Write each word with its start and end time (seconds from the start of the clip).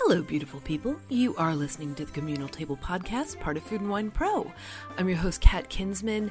Hello, 0.00 0.20
beautiful 0.20 0.60
people. 0.60 0.94
You 1.08 1.34
are 1.36 1.56
listening 1.56 1.94
to 1.94 2.04
the 2.04 2.12
Communal 2.12 2.48
Table 2.48 2.76
Podcast, 2.76 3.40
part 3.40 3.56
of 3.56 3.62
Food 3.62 3.80
and 3.80 3.88
Wine 3.88 4.10
Pro. 4.10 4.52
I'm 4.98 5.08
your 5.08 5.16
host, 5.16 5.40
Kat 5.40 5.70
Kinsman, 5.70 6.30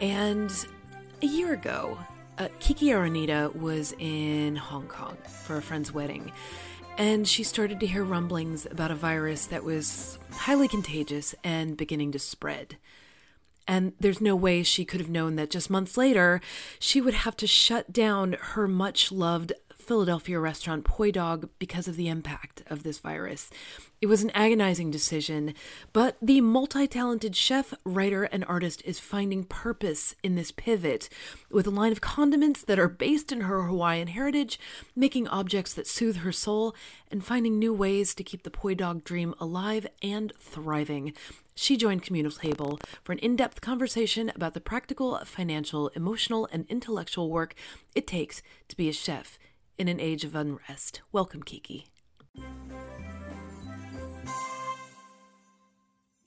and 0.00 0.52
a 1.22 1.26
year 1.26 1.52
ago, 1.52 1.96
uh, 2.36 2.48
Kiki 2.58 2.86
Aranita 2.86 3.54
was 3.54 3.94
in 4.00 4.56
Hong 4.56 4.88
Kong 4.88 5.16
for 5.44 5.56
a 5.56 5.62
friend's 5.62 5.94
wedding, 5.94 6.32
and 6.98 7.28
she 7.28 7.44
started 7.44 7.78
to 7.78 7.86
hear 7.86 8.02
rumblings 8.02 8.66
about 8.66 8.90
a 8.90 8.96
virus 8.96 9.46
that 9.46 9.62
was 9.62 10.18
highly 10.32 10.66
contagious 10.66 11.32
and 11.44 11.76
beginning 11.76 12.10
to 12.10 12.18
spread. 12.18 12.76
And 13.68 13.92
there's 14.00 14.20
no 14.20 14.34
way 14.34 14.64
she 14.64 14.84
could 14.84 15.00
have 15.00 15.10
known 15.10 15.36
that 15.36 15.50
just 15.50 15.70
months 15.70 15.96
later, 15.96 16.40
she 16.80 17.00
would 17.00 17.14
have 17.14 17.36
to 17.36 17.46
shut 17.46 17.92
down 17.92 18.36
her 18.40 18.66
much 18.66 19.12
loved 19.12 19.52
Philadelphia 19.86 20.40
restaurant 20.40 20.84
Poi 20.84 21.12
Dog 21.12 21.48
because 21.60 21.86
of 21.86 21.94
the 21.94 22.08
impact 22.08 22.60
of 22.66 22.82
this 22.82 22.98
virus. 22.98 23.50
It 24.00 24.06
was 24.06 24.24
an 24.24 24.32
agonizing 24.34 24.90
decision, 24.90 25.54
but 25.92 26.16
the 26.20 26.40
multi 26.40 26.88
talented 26.88 27.36
chef, 27.36 27.72
writer, 27.84 28.24
and 28.24 28.44
artist 28.46 28.82
is 28.84 28.98
finding 28.98 29.44
purpose 29.44 30.16
in 30.24 30.34
this 30.34 30.50
pivot 30.50 31.08
with 31.52 31.68
a 31.68 31.70
line 31.70 31.92
of 31.92 32.00
condiments 32.00 32.62
that 32.62 32.80
are 32.80 32.88
based 32.88 33.30
in 33.30 33.42
her 33.42 33.62
Hawaiian 33.62 34.08
heritage, 34.08 34.58
making 34.96 35.28
objects 35.28 35.72
that 35.74 35.86
soothe 35.86 36.16
her 36.16 36.32
soul, 36.32 36.74
and 37.08 37.24
finding 37.24 37.56
new 37.56 37.72
ways 37.72 38.12
to 38.16 38.24
keep 38.24 38.42
the 38.42 38.50
Poi 38.50 38.74
Dog 38.74 39.04
dream 39.04 39.36
alive 39.38 39.86
and 40.02 40.32
thriving. 40.36 41.12
She 41.54 41.76
joined 41.76 42.02
Communal 42.02 42.32
Table 42.32 42.80
for 43.04 43.12
an 43.12 43.18
in 43.20 43.36
depth 43.36 43.60
conversation 43.60 44.32
about 44.34 44.52
the 44.52 44.60
practical, 44.60 45.16
financial, 45.24 45.88
emotional, 45.94 46.48
and 46.50 46.66
intellectual 46.68 47.30
work 47.30 47.54
it 47.94 48.08
takes 48.08 48.42
to 48.68 48.76
be 48.76 48.88
a 48.88 48.92
chef 48.92 49.38
in 49.78 49.88
an 49.88 50.00
age 50.00 50.24
of 50.24 50.34
unrest. 50.34 51.00
Welcome, 51.12 51.42
Kiki. 51.42 51.86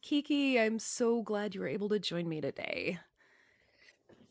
Kiki, 0.01 0.59
I'm 0.59 0.79
so 0.79 1.21
glad 1.21 1.53
you 1.53 1.61
were 1.61 1.67
able 1.67 1.89
to 1.89 1.99
join 1.99 2.27
me 2.27 2.41
today. 2.41 2.99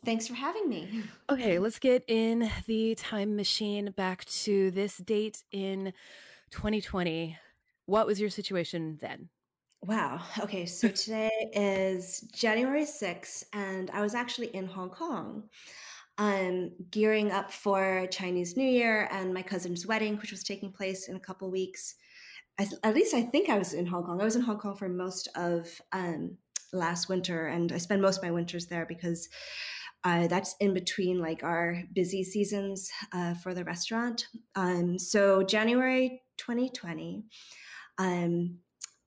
Thanks 0.05 0.27
for 0.27 0.35
having 0.35 0.69
me. 0.69 1.05
Okay, 1.31 1.59
let's 1.59 1.79
get 1.79 2.05
in 2.09 2.51
the 2.67 2.95
time 2.95 3.37
machine 3.37 3.93
back 3.97 4.25
to 4.25 4.71
this 4.71 4.97
date 4.97 5.45
in 5.53 5.93
2020. 6.51 7.37
What 7.87 8.07
was 8.07 8.21
your 8.21 8.31
situation 8.31 8.99
then? 9.01 9.29
Wow. 9.83 10.21
Okay, 10.41 10.67
so 10.67 10.89
today 10.89 11.31
is 11.53 12.23
January 12.33 12.85
6th, 12.85 13.45
and 13.53 13.91
I 13.91 14.01
was 14.01 14.15
actually 14.15 14.49
in 14.49 14.67
Hong 14.67 14.91
Kong 14.91 15.45
um, 16.19 16.73
gearing 16.91 17.31
up 17.31 17.53
for 17.53 18.07
Chinese 18.11 18.57
New 18.57 18.69
Year 18.69 19.09
and 19.13 19.33
my 19.33 19.43
cousin's 19.43 19.87
wedding, 19.87 20.17
which 20.19 20.33
was 20.33 20.43
taking 20.43 20.73
place 20.73 21.09
in 21.09 21.17
a 21.17 21.21
couple 21.21 21.51
weeks. 21.51 21.95
I, 22.59 22.67
at 22.83 22.95
least 22.95 23.15
I 23.15 23.23
think 23.23 23.49
I 23.49 23.59
was 23.59 23.73
in 23.73 23.87
Hong 23.87 24.05
Kong. 24.05 24.21
I 24.21 24.25
was 24.25 24.37
in 24.37 24.43
Hong 24.43 24.59
Kong 24.59 24.77
for 24.77 24.89
most 24.89 25.29
of 25.37 25.81
um, 25.93 26.37
last 26.73 27.09
winter, 27.09 27.47
and 27.47 27.71
I 27.71 27.79
spend 27.79 28.03
most 28.03 28.19
of 28.19 28.25
my 28.25 28.33
winters 28.33 28.67
there 28.67 28.85
because 28.85 29.29
uh, 30.05 30.27
that's 30.27 30.57
in 30.61 30.75
between 30.75 31.21
like 31.21 31.43
our 31.45 31.83
busy 31.93 32.25
seasons 32.25 32.91
uh, 33.13 33.35
for 33.35 33.55
the 33.55 33.65
restaurant. 33.65 34.27
Um, 34.57 34.99
so 34.99 35.43
January 35.45 36.23
2020. 36.37 37.25
Um, 37.99 38.59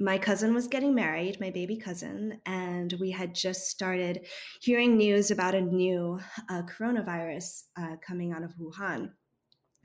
my 0.02 0.18
cousin 0.18 0.54
was 0.54 0.68
getting 0.68 0.96
married, 0.96 1.40
my 1.40 1.52
baby 1.52 1.78
cousin, 1.78 2.42
and 2.46 2.94
we 3.00 3.12
had 3.12 3.36
just 3.36 3.68
started 3.68 4.26
hearing 4.60 4.98
news 4.98 5.32
about 5.32 5.54
a 5.54 5.62
new 5.62 6.20
uh, 6.50 6.64
coronavirus 6.64 7.64
uh, 7.80 7.96
coming 8.06 8.34
out 8.34 8.44
of 8.44 8.54
Wuhan. 8.56 9.12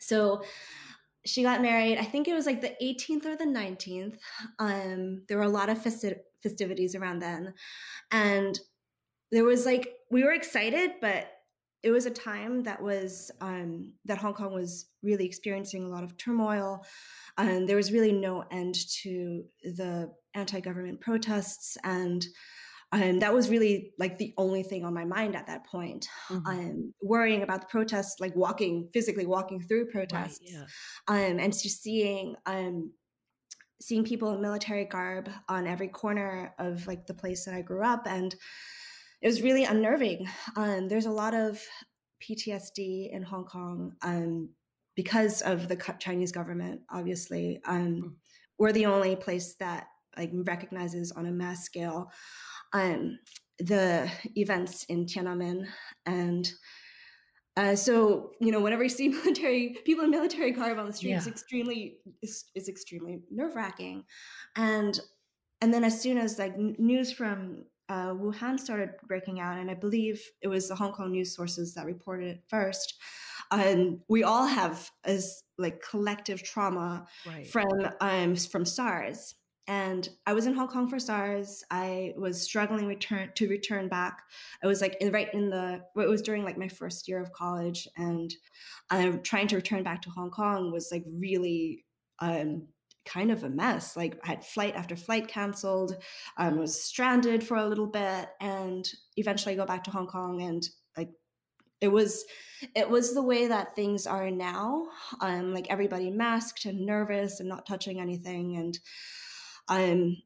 So 0.00 0.42
she 1.26 1.42
got 1.42 1.60
married, 1.60 1.98
I 1.98 2.04
think 2.04 2.28
it 2.28 2.34
was 2.34 2.46
like 2.46 2.60
the 2.60 2.74
18th 2.82 3.26
or 3.26 3.36
the 3.36 3.44
19th. 3.44 4.16
Um, 4.58 5.22
there 5.28 5.36
were 5.36 5.44
a 5.44 5.48
lot 5.48 5.68
of 5.68 5.78
festi- 5.78 6.20
festivities 6.42 6.94
around 6.94 7.18
then. 7.18 7.52
And 8.10 8.58
there 9.32 9.44
was 9.44 9.66
like, 9.66 9.92
we 10.10 10.24
were 10.24 10.32
excited, 10.32 10.92
but 11.00 11.28
it 11.86 11.92
was 11.92 12.04
a 12.04 12.10
time 12.10 12.64
that 12.64 12.82
was, 12.82 13.30
um, 13.40 13.92
that 14.06 14.18
Hong 14.18 14.34
Kong 14.34 14.52
was 14.52 14.86
really 15.04 15.24
experiencing 15.24 15.84
a 15.84 15.88
lot 15.88 16.02
of 16.02 16.16
turmoil 16.16 16.84
and 17.38 17.68
there 17.68 17.76
was 17.76 17.92
really 17.92 18.10
no 18.10 18.44
end 18.50 18.74
to 19.02 19.44
the 19.62 20.10
anti-government 20.34 21.00
protests 21.00 21.78
and 21.84 22.26
um, 22.90 23.20
that 23.20 23.32
was 23.32 23.48
really 23.50 23.92
like 23.98 24.18
the 24.18 24.34
only 24.36 24.62
thing 24.62 24.84
on 24.84 24.94
my 24.94 25.04
mind 25.04 25.36
at 25.36 25.46
that 25.46 25.66
point. 25.66 26.08
Mm-hmm. 26.28 26.46
Um, 26.46 26.94
worrying 27.02 27.42
about 27.42 27.60
the 27.60 27.66
protests, 27.66 28.20
like 28.20 28.34
walking 28.36 28.88
physically 28.92 29.26
walking 29.26 29.60
through 29.60 29.86
protests, 29.86 30.40
right, 30.40 30.66
yeah. 31.08 31.30
um, 31.32 31.38
and 31.40 31.52
just 31.52 31.82
seeing 31.82 32.36
um, 32.46 32.92
seeing 33.80 34.04
people 34.04 34.32
in 34.32 34.40
military 34.40 34.84
garb 34.84 35.28
on 35.48 35.66
every 35.66 35.88
corner 35.88 36.54
of 36.58 36.86
like 36.86 37.06
the 37.06 37.14
place 37.14 37.44
that 37.44 37.54
I 37.54 37.62
grew 37.62 37.84
up, 37.84 38.06
and 38.06 38.34
it 39.26 39.30
was 39.30 39.42
really 39.42 39.64
unnerving. 39.64 40.28
Um, 40.54 40.86
there's 40.86 41.06
a 41.06 41.10
lot 41.10 41.34
of 41.34 41.60
PTSD 42.22 43.10
in 43.12 43.24
Hong 43.24 43.44
Kong. 43.44 43.94
Um, 44.00 44.50
because 44.94 45.42
of 45.42 45.66
the 45.66 45.74
Chinese 45.98 46.30
government, 46.30 46.82
obviously, 46.92 47.60
um, 47.66 48.02
mm. 48.04 48.10
we're 48.56 48.70
the 48.70 48.86
only 48.86 49.16
place 49.16 49.56
that 49.58 49.88
like 50.16 50.30
recognizes 50.32 51.10
on 51.10 51.26
a 51.26 51.32
mass 51.32 51.64
scale 51.64 52.12
um, 52.72 53.18
the 53.58 54.08
events 54.36 54.84
in 54.84 55.06
Tiananmen 55.06 55.66
and. 56.06 56.48
Uh, 57.58 57.74
so 57.74 58.32
you 58.38 58.52
know, 58.52 58.60
whenever 58.60 58.82
you 58.82 58.88
see 58.90 59.08
military 59.24 59.78
people 59.84 60.04
in 60.04 60.10
military 60.10 60.52
garb 60.52 60.78
on 60.78 60.86
the 60.86 60.92
street, 60.92 61.10
yeah. 61.10 61.16
it's 61.16 61.26
extremely 61.26 61.96
is, 62.22 62.44
is 62.54 62.68
extremely 62.68 63.22
nerve 63.30 63.56
wracking, 63.56 64.04
and 64.56 65.00
and 65.62 65.72
then 65.72 65.82
as 65.82 65.98
soon 65.98 66.18
as 66.18 66.38
like 66.38 66.54
news 66.58 67.10
from 67.10 67.64
uh, 67.88 68.12
Wuhan 68.12 68.58
started 68.58 68.90
breaking 69.06 69.40
out, 69.40 69.58
and 69.58 69.70
I 69.70 69.74
believe 69.74 70.22
it 70.42 70.48
was 70.48 70.68
the 70.68 70.74
Hong 70.74 70.92
Kong 70.92 71.12
news 71.12 71.34
sources 71.34 71.74
that 71.74 71.86
reported 71.86 72.28
it 72.28 72.42
first 72.48 72.94
and 73.50 74.00
we 74.08 74.22
all 74.22 74.46
have 74.46 74.90
as 75.04 75.42
like 75.58 75.82
collective 75.82 76.42
trauma 76.42 77.06
right. 77.26 77.46
from 77.46 77.68
um 78.00 78.36
from 78.36 78.64
SARS. 78.64 79.34
And 79.68 80.08
I 80.26 80.32
was 80.32 80.46
in 80.46 80.54
Hong 80.54 80.68
Kong 80.68 80.88
for 80.88 81.00
SARS. 81.00 81.64
I 81.72 82.14
was 82.16 82.40
struggling 82.40 82.86
return 82.86 83.32
to 83.34 83.48
return 83.48 83.88
back. 83.88 84.22
I 84.62 84.68
was 84.68 84.80
like 84.80 84.96
in, 85.00 85.10
right 85.10 85.32
in 85.34 85.50
the 85.50 85.82
it 85.96 86.08
was 86.08 86.22
during 86.22 86.44
like 86.44 86.56
my 86.56 86.68
first 86.68 87.08
year 87.08 87.20
of 87.20 87.32
college, 87.32 87.88
and 87.96 88.32
um, 88.90 89.22
trying 89.22 89.48
to 89.48 89.56
return 89.56 89.82
back 89.82 90.02
to 90.02 90.10
Hong 90.10 90.30
Kong 90.30 90.70
was 90.70 90.90
like 90.92 91.04
really 91.06 91.84
um, 92.20 92.68
kind 93.06 93.30
of 93.30 93.44
a 93.44 93.48
mess. 93.48 93.96
Like 93.96 94.18
I 94.24 94.28
had 94.28 94.44
flight 94.44 94.74
after 94.74 94.96
flight 94.96 95.28
canceled, 95.28 95.96
um, 96.36 96.58
was 96.58 96.80
stranded 96.80 97.42
for 97.42 97.56
a 97.56 97.66
little 97.66 97.86
bit, 97.86 98.28
and 98.40 98.86
eventually 99.16 99.54
I 99.54 99.56
go 99.56 99.66
back 99.66 99.84
to 99.84 99.90
Hong 99.90 100.06
Kong 100.06 100.42
and 100.42 100.68
like 100.96 101.10
it 101.80 101.88
was 101.88 102.24
it 102.74 102.88
was 102.88 103.14
the 103.14 103.22
way 103.22 103.46
that 103.48 103.76
things 103.76 104.06
are 104.06 104.30
now 104.30 104.86
um 105.20 105.52
like 105.52 105.66
everybody 105.68 106.10
masked 106.10 106.64
and 106.64 106.86
nervous 106.86 107.40
and 107.40 107.48
not 107.48 107.66
touching 107.66 108.00
anything 108.00 108.56
and 108.56 108.78
um 109.68 110.16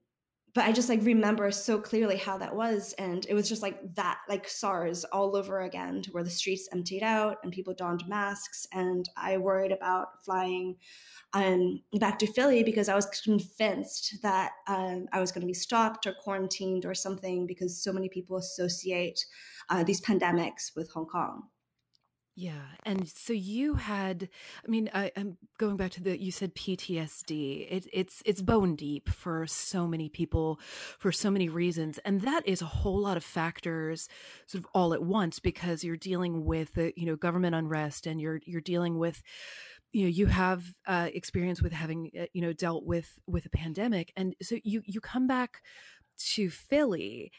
but 0.54 0.64
I 0.64 0.72
just 0.72 0.88
like 0.88 1.00
remember 1.02 1.50
so 1.50 1.78
clearly 1.78 2.16
how 2.16 2.38
that 2.38 2.54
was. 2.54 2.92
And 2.94 3.24
it 3.28 3.34
was 3.34 3.48
just 3.48 3.62
like 3.62 3.94
that, 3.94 4.18
like 4.28 4.48
SARS 4.48 5.04
all 5.04 5.36
over 5.36 5.60
again, 5.60 6.02
to 6.02 6.10
where 6.10 6.24
the 6.24 6.30
streets 6.30 6.68
emptied 6.72 7.02
out 7.02 7.38
and 7.42 7.52
people 7.52 7.74
donned 7.74 8.08
masks. 8.08 8.66
And 8.72 9.08
I 9.16 9.36
worried 9.36 9.72
about 9.72 10.24
flying 10.24 10.76
um, 11.32 11.80
back 11.98 12.18
to 12.20 12.32
Philly 12.32 12.64
because 12.64 12.88
I 12.88 12.96
was 12.96 13.06
convinced 13.06 14.16
that 14.22 14.52
um, 14.66 15.06
I 15.12 15.20
was 15.20 15.30
going 15.30 15.42
to 15.42 15.46
be 15.46 15.54
stopped 15.54 16.06
or 16.06 16.14
quarantined 16.14 16.84
or 16.84 16.94
something 16.94 17.46
because 17.46 17.82
so 17.82 17.92
many 17.92 18.08
people 18.08 18.36
associate 18.36 19.24
uh, 19.68 19.84
these 19.84 20.00
pandemics 20.00 20.74
with 20.74 20.90
Hong 20.90 21.06
Kong. 21.06 21.44
Yeah. 22.40 22.52
And 22.86 23.06
so 23.06 23.34
you 23.34 23.74
had, 23.74 24.30
I 24.64 24.70
mean, 24.70 24.88
I, 24.94 25.12
am 25.14 25.36
going 25.58 25.76
back 25.76 25.90
to 25.90 26.02
the, 26.02 26.18
you 26.18 26.32
said 26.32 26.54
PTSD. 26.54 27.66
It, 27.70 27.86
it's, 27.92 28.22
it's 28.24 28.40
bone 28.40 28.76
deep 28.76 29.10
for 29.10 29.46
so 29.46 29.86
many 29.86 30.08
people 30.08 30.58
for 30.98 31.12
so 31.12 31.30
many 31.30 31.50
reasons. 31.50 31.98
And 31.98 32.22
that 32.22 32.48
is 32.48 32.62
a 32.62 32.64
whole 32.80 32.98
lot 32.98 33.18
of 33.18 33.24
factors 33.24 34.08
sort 34.46 34.64
of 34.64 34.70
all 34.72 34.94
at 34.94 35.02
once 35.02 35.38
because 35.38 35.84
you're 35.84 35.98
dealing 35.98 36.46
with, 36.46 36.72
the, 36.72 36.94
you 36.96 37.04
know, 37.04 37.14
government 37.14 37.54
unrest 37.54 38.06
and 38.06 38.18
you're, 38.18 38.40
you're 38.46 38.62
dealing 38.62 38.98
with, 38.98 39.22
you 39.92 40.04
know 40.04 40.08
you 40.08 40.26
have 40.26 40.62
uh, 40.86 41.08
experience 41.12 41.60
with 41.60 41.72
having 41.72 42.12
uh, 42.16 42.26
you 42.32 42.40
know 42.40 42.52
dealt 42.52 42.84
with 42.84 43.18
with 43.26 43.44
a 43.44 43.50
pandemic 43.50 44.12
and 44.14 44.36
so 44.40 44.56
you 44.62 44.82
you 44.86 45.00
come 45.00 45.26
back 45.26 45.62
to 46.16 46.48
philly 46.48 47.32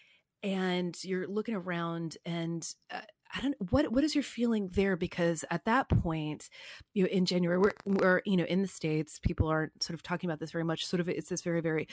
and 0.43 1.01
you're 1.03 1.27
looking 1.27 1.55
around 1.55 2.17
and 2.25 2.73
uh, 2.91 2.99
I 3.33 3.41
don't 3.41 3.55
what 3.71 3.91
what 3.91 4.03
is 4.03 4.15
your 4.15 4.23
feeling 4.23 4.69
there? 4.73 4.95
Because 4.95 5.45
at 5.49 5.65
that 5.65 5.89
point 5.89 6.49
you 6.93 7.03
know 7.03 7.09
in 7.09 7.25
January 7.25 7.57
we're, 7.57 7.73
we're 7.85 8.21
you 8.25 8.37
know 8.37 8.45
in 8.45 8.61
the 8.61 8.67
states 8.67 9.19
people 9.19 9.47
aren't 9.47 9.81
sort 9.81 9.95
of 9.95 10.03
talking 10.03 10.29
about 10.29 10.39
this 10.39 10.51
very 10.51 10.63
much 10.63 10.85
sort 10.85 10.99
of 10.99 11.09
it's 11.09 11.29
this 11.29 11.41
very 11.41 11.61
very 11.61 11.87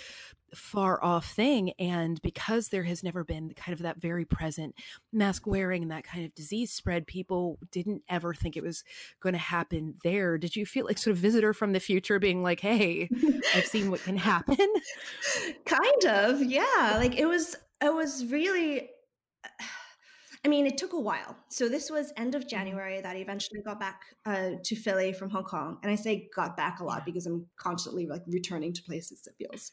far 0.55 1.03
off 1.05 1.31
thing 1.31 1.73
and 1.79 2.21
because 2.23 2.69
there 2.69 2.85
has 2.85 3.03
never 3.03 3.23
been 3.23 3.53
kind 3.55 3.75
of 3.75 3.83
that 3.83 4.01
very 4.01 4.25
present 4.25 4.75
mask 5.13 5.47
wearing 5.47 5.83
and 5.83 5.91
that 5.91 6.05
kind 6.05 6.25
of 6.25 6.35
disease 6.35 6.73
spread 6.73 7.07
people 7.07 7.59
didn't 7.71 8.03
ever 8.09 8.33
think 8.33 8.57
it 8.57 8.63
was 8.63 8.83
going 9.21 9.35
to 9.35 9.39
happen 9.39 9.95
there. 10.03 10.39
Did 10.39 10.57
you 10.57 10.65
feel 10.67 10.87
like 10.87 10.99
sort 10.99 11.17
of 11.17 11.19
visitor 11.19 11.53
from 11.53 11.73
the 11.73 11.81
future 11.81 12.19
being 12.19 12.43
like 12.43 12.61
hey 12.61 13.09
I've 13.55 13.67
seen 13.67 13.91
what 13.91 14.03
can 14.03 14.17
happen? 14.17 14.57
Kind 15.65 16.05
of 16.07 16.43
yeah. 16.43 16.95
Like 16.97 17.17
it 17.19 17.27
was 17.27 17.57
it 17.83 17.95
was 17.95 18.25
really 18.27 18.91
I 20.45 20.49
mean, 20.49 20.67
it 20.67 20.79
took 20.79 20.93
a 20.93 21.01
while. 21.01 21.37
So 21.49 21.69
this 21.69 21.91
was 21.91 22.13
end 22.17 22.35
of 22.35 22.43
mm-hmm. 22.43 22.49
January 22.49 23.01
that 23.01 23.17
I 23.17 23.19
eventually 23.19 23.61
got 23.63 23.81
back 23.81 24.03
uh, 24.25 24.51
to 24.63 24.77
Philly 24.77 25.13
from 25.13 25.31
Hong 25.31 25.45
Kong, 25.45 25.79
and 25.83 25.91
I 25.91 25.95
say 25.95 26.29
got 26.35 26.57
back 26.57 26.81
a 26.81 26.85
lot 26.85 27.05
because 27.05 27.27
I'm 27.27 27.47
constantly 27.57 28.07
like 28.07 28.23
returning 28.27 28.73
to 28.75 28.83
places. 28.83 29.27
It 29.27 29.35
feels. 29.39 29.73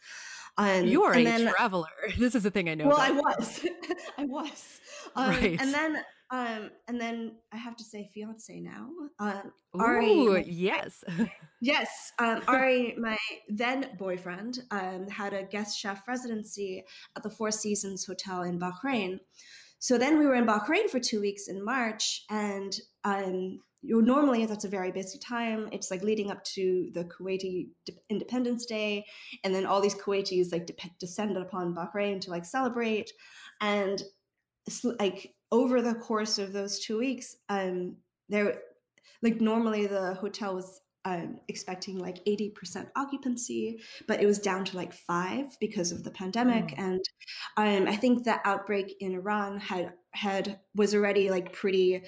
Um, 0.58 0.86
you 0.86 1.04
are 1.04 1.14
a 1.14 1.24
then, 1.24 1.54
traveler. 1.54 1.88
This 2.18 2.36
is 2.36 2.44
the 2.44 2.52
thing 2.52 2.70
I 2.70 2.76
know. 2.76 2.88
Well, 2.88 2.98
about. 2.98 3.10
I 3.10 3.12
was, 3.12 3.66
I 4.18 4.26
was. 4.26 4.80
Um, 5.16 5.30
right. 5.30 5.62
And 5.62 5.74
then, 5.74 5.98
um, 6.32 6.72
and 6.88 7.00
then 7.00 7.36
I 7.52 7.58
have 7.58 7.76
to 7.76 7.84
say, 7.84 8.10
fiance 8.14 8.60
now. 8.60 8.90
Um, 9.20 9.52
Ooh, 9.76 9.82
Ari, 9.82 10.46
yes, 10.48 11.04
yes. 11.62 12.14
Um, 12.20 12.42
Ari, 12.48 12.96
my 12.98 13.18
then 13.50 13.90
boyfriend, 14.00 14.60
um, 14.72 15.08
had 15.10 15.34
a 15.34 15.44
guest 15.44 15.78
chef 15.78 16.08
residency 16.08 16.84
at 17.16 17.24
the 17.24 17.30
Four 17.30 17.52
Seasons 17.52 18.06
Hotel 18.06 18.44
in 18.44 18.60
Bahrain. 18.60 19.20
So 19.86 20.00
then 20.00 20.18
we 20.18 20.26
were 20.26 20.34
in 20.34 20.48
Bahrain 20.48 20.90
for 20.90 21.00
two 21.00 21.22
weeks 21.22 21.48
in 21.48 21.64
March, 21.64 22.24
and 22.32 22.76
um, 23.04 23.60
normally 23.84 24.48
that's 24.48 24.66
a 24.66 24.68
very 24.68 24.92
busy 24.92 25.20
time. 25.20 25.70
It's 25.72 25.92
like 25.92 26.02
leading 26.02 26.32
up 26.32 26.44
to 26.56 26.90
the 26.96 27.04
Kuwaiti 27.04 27.68
Independence 28.10 28.66
Day, 28.66 29.06
and 29.44 29.54
then 29.54 29.68
all 29.68 29.82
these 29.82 29.94
Kuwaitis 29.94 30.52
like 30.52 30.66
de- 30.66 30.74
descended 31.00 31.38
upon 31.38 31.76
Bahrain 31.76 32.20
to 32.22 32.32
like 32.32 32.46
celebrate, 32.46 33.12
and 33.62 34.02
like 35.00 35.36
over 35.52 35.84
the 35.84 35.94
course 35.94 36.40
of 36.40 36.52
those 36.52 36.80
two 36.80 36.98
weeks, 36.98 37.36
um, 37.50 37.98
there 38.28 38.62
like 39.22 39.40
normally 39.40 39.86
the 39.86 40.16
hotel 40.16 40.56
was 40.56 40.82
um, 41.06 41.40
expecting 41.48 42.00
like 42.00 42.24
80% 42.25 42.88
occupancy, 42.96 43.80
but 44.07 44.22
it 44.22 44.25
was 44.25 44.40
down 44.40 44.66
to 44.66 44.75
like 44.75 44.92
five 44.92 45.56
because 45.60 45.92
of 45.92 46.04
the 46.04 46.12
pandemic. 46.12 46.69
Mm. 46.69 46.80
And 46.80 47.06
um, 47.57 47.88
I 47.88 47.96
think 47.96 48.24
the 48.24 48.40
outbreak 48.44 48.96
in 49.00 49.13
Iran 49.13 49.60
had 49.60 49.94
had 50.13 50.60
was 50.74 50.96
already 50.96 51.30
like 51.30 51.54
pretty 51.54 52.02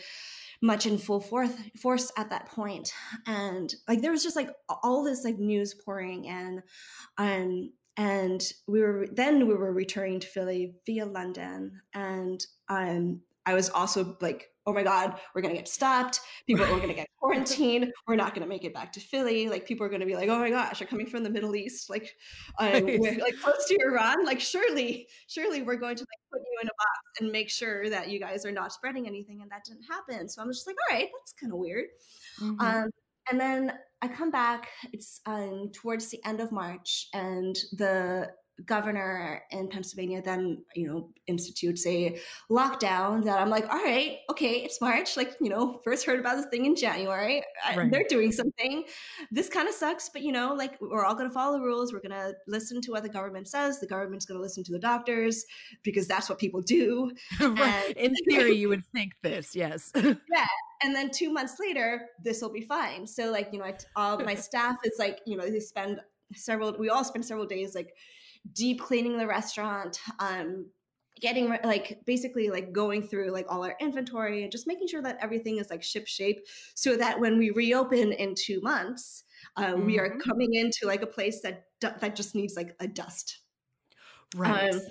much 0.62 0.86
in 0.86 0.98
full 0.98 1.20
force 1.20 1.54
force 1.80 2.12
at 2.18 2.30
that 2.30 2.48
point 2.48 2.92
and 3.28 3.76
like 3.88 4.02
there 4.02 4.12
was 4.12 4.24
just 4.24 4.36
like 4.36 4.50
all 4.82 5.04
this 5.04 5.24
like 5.24 5.38
news 5.38 5.76
pouring 5.86 6.26
in 6.26 6.64
um 7.18 7.70
and 7.98 8.42
we 8.68 8.82
were 8.82 9.08
then 9.12 9.48
we 9.48 9.54
were 9.54 9.74
returning 9.74 10.20
to 10.20 10.28
philly 10.28 10.74
via 10.86 11.06
london 11.06 11.80
and 11.94 12.46
um 12.70 13.22
i 13.48 13.54
was 13.56 13.70
also 13.72 14.16
like 14.22 14.52
oh 14.68 14.74
my 14.74 14.84
God, 14.84 15.18
we're 15.34 15.42
going 15.42 15.54
to 15.54 15.58
get 15.58 15.70
stopped. 15.70 16.20
People 16.46 16.66
are 16.66 16.68
going 16.68 16.90
to 16.90 16.94
get 16.94 17.08
quarantined. 17.18 17.94
We're 18.08 18.18
not 18.18 18.36
going 18.36 18.42
to 18.42 18.50
make 18.50 18.66
it 18.66 18.74
back 18.74 18.92
to 18.94 19.00
Philly. 19.00 19.48
Like 19.48 19.66
people 19.66 19.86
are 19.86 19.90
going 19.90 20.02
to 20.02 20.06
be 20.06 20.16
like, 20.16 20.28
oh 20.28 20.38
my 20.38 20.50
gosh, 20.50 20.82
you're 20.82 20.90
coming 20.90 21.08
from 21.08 21.24
the 21.24 21.30
Middle 21.30 21.56
East, 21.56 21.90
like, 21.90 22.14
um, 22.60 22.86
like 22.86 23.40
close 23.42 23.66
to 23.70 23.78
Iran. 23.88 24.26
Like 24.26 24.42
surely, 24.42 25.08
surely 25.28 25.62
we're 25.62 25.78
going 25.78 25.96
to 25.96 26.02
like 26.02 26.32
put 26.32 26.42
you 26.42 26.60
in 26.62 26.68
a 26.68 26.72
box 26.72 27.22
and 27.22 27.32
make 27.32 27.50
sure 27.50 27.90
that 27.90 28.10
you 28.10 28.20
guys 28.20 28.46
are 28.46 28.52
not 28.52 28.74
spreading 28.74 29.08
anything. 29.08 29.42
And 29.42 29.50
that 29.52 29.64
didn't 29.64 29.86
happen. 29.90 30.28
So 30.28 30.42
I'm 30.42 30.52
just 30.52 30.68
like, 30.68 30.76
all 30.90 30.98
right, 30.98 31.08
that's 31.18 31.32
kind 31.32 31.54
of 31.54 31.60
weird. 31.60 31.86
Mm-hmm. 32.42 32.60
Um, 32.60 32.90
and 33.32 33.40
then 33.40 33.72
I 34.02 34.10
come 34.10 34.32
back. 34.32 34.68
It's 34.92 35.22
um, 35.26 35.72
towards 35.74 36.10
the 36.10 36.24
end 36.26 36.42
of 36.42 36.52
March, 36.52 37.08
and 37.14 37.56
the 37.74 38.30
governor 38.66 39.44
in 39.52 39.68
Pennsylvania 39.68 40.22
then, 40.22 40.64
you 40.76 40.88
know, 40.88 41.10
institutes 41.28 41.86
a 41.86 42.20
lockdown 42.50 43.24
that 43.26 43.40
I'm 43.40 43.50
like, 43.50 43.70
all 43.70 43.84
right, 43.84 44.18
okay, 44.32 44.64
it's 44.64 44.82
March. 44.82 45.16
Like, 45.16 45.36
you 45.40 45.50
know, 45.50 45.80
first 45.84 46.06
heard 46.06 46.20
about 46.20 46.38
this 46.38 46.48
thing 46.48 46.66
in 46.66 46.76
January. 46.76 47.44
Right. 47.76 47.92
They're 47.92 48.06
doing 48.10 48.32
something. 48.32 48.86
This 49.32 49.48
kind 49.48 49.68
of 49.68 49.76
sucks, 49.76 50.10
but 50.10 50.24
you 50.24 50.32
know, 50.32 50.56
like 50.56 50.82
we're 50.82 51.06
all 51.06 51.14
going 51.14 51.30
to 51.30 51.34
follow 51.34 51.58
the 51.58 51.64
rules. 51.64 51.94
We're 51.94 52.02
going 52.02 52.12
to 52.12 52.34
listen 52.48 52.82
to 52.82 52.92
what 52.92 53.04
the 53.04 53.10
government 53.10 53.48
says. 53.48 53.80
The 53.80 53.88
government's 53.88 54.26
going 54.26 54.40
to 54.40 54.42
listen 54.42 54.64
to 54.64 54.72
the 54.72 54.80
doctors 54.80 55.46
because 55.84 56.08
that's 56.08 56.30
what 56.30 56.40
people 56.40 56.62
do. 56.62 57.12
right. 57.40 57.94
And- 57.96 58.08
in 58.08 58.16
theory, 58.30 58.56
you 58.56 58.70
would 58.70 58.86
think 58.94 59.14
this, 59.22 59.56
yes. 59.56 59.92
yeah. 59.96 60.46
And 60.84 60.96
then 60.96 61.10
two 61.12 61.32
months 61.32 61.56
later, 61.60 62.10
this 62.24 62.42
will 62.42 62.52
be 62.52 62.62
fine. 62.62 63.08
So, 63.08 63.32
like, 63.32 63.50
you 63.52 63.60
know, 63.60 63.66
I, 63.66 63.76
all 63.96 64.20
my 64.20 64.36
staff 64.36 64.78
is 64.84 64.94
like, 65.00 65.20
you 65.26 65.38
know, 65.38 65.50
they 65.50 65.60
spend 65.60 66.00
several, 66.34 66.76
we 66.78 66.90
all 66.90 67.04
spend 67.04 67.26
several 67.26 67.46
days 67.46 67.74
like 67.74 67.94
deep 68.54 68.82
cleaning 68.82 69.18
the 69.18 69.28
restaurant, 69.28 70.00
um, 70.20 70.68
getting 71.20 71.50
like 71.64 72.00
basically 72.06 72.50
like 72.50 72.72
going 72.72 73.08
through 73.08 73.32
like 73.32 73.46
all 73.50 73.64
our 73.64 73.76
inventory 73.80 74.44
and 74.44 74.52
just 74.52 74.68
making 74.68 74.88
sure 74.88 75.02
that 75.02 75.18
everything 75.22 75.58
is 75.58 75.70
like 75.70 75.84
ship 75.84 76.08
shape 76.08 76.46
so 76.76 76.96
that 76.96 77.20
when 77.20 77.38
we 77.38 77.50
reopen 77.52 78.12
in 78.14 78.36
two 78.36 78.62
months 78.62 79.24
uh, 79.56 79.68
mm-hmm. 79.68 79.86
we 79.86 80.00
are 80.00 80.10
mm-hmm. 80.10 80.30
coming 80.30 80.54
into 80.54 80.86
like 80.86 81.02
a 81.02 81.08
place 81.08 81.42
that 81.42 81.66
that 81.82 82.16
just 82.16 82.36
needs 82.36 82.56
like 82.56 82.76
a 82.80 82.88
dust 82.88 83.40
right 84.36 84.74
um, 84.74 84.82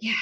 yeah 0.00 0.14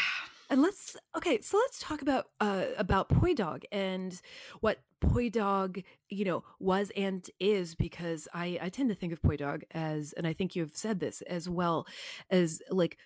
and 0.50 0.62
let's 0.62 0.96
okay, 1.16 1.40
so 1.40 1.58
let's 1.58 1.78
talk 1.78 2.02
about 2.02 2.26
uh 2.40 2.66
about 2.76 3.08
Poi 3.08 3.34
Dog 3.34 3.64
and 3.70 4.20
what 4.60 4.80
Poi 5.00 5.28
Dog, 5.28 5.80
you 6.08 6.24
know, 6.24 6.44
was 6.58 6.90
and 6.96 7.28
is 7.38 7.74
because 7.74 8.28
I 8.32 8.58
I 8.62 8.68
tend 8.68 8.88
to 8.88 8.94
think 8.94 9.12
of 9.12 9.22
Poi 9.22 9.36
Dog 9.36 9.62
as 9.72 10.12
and 10.16 10.26
I 10.26 10.32
think 10.32 10.56
you've 10.56 10.76
said 10.76 11.00
this 11.00 11.22
as 11.22 11.48
well 11.48 11.86
as 12.30 12.62
like 12.70 12.98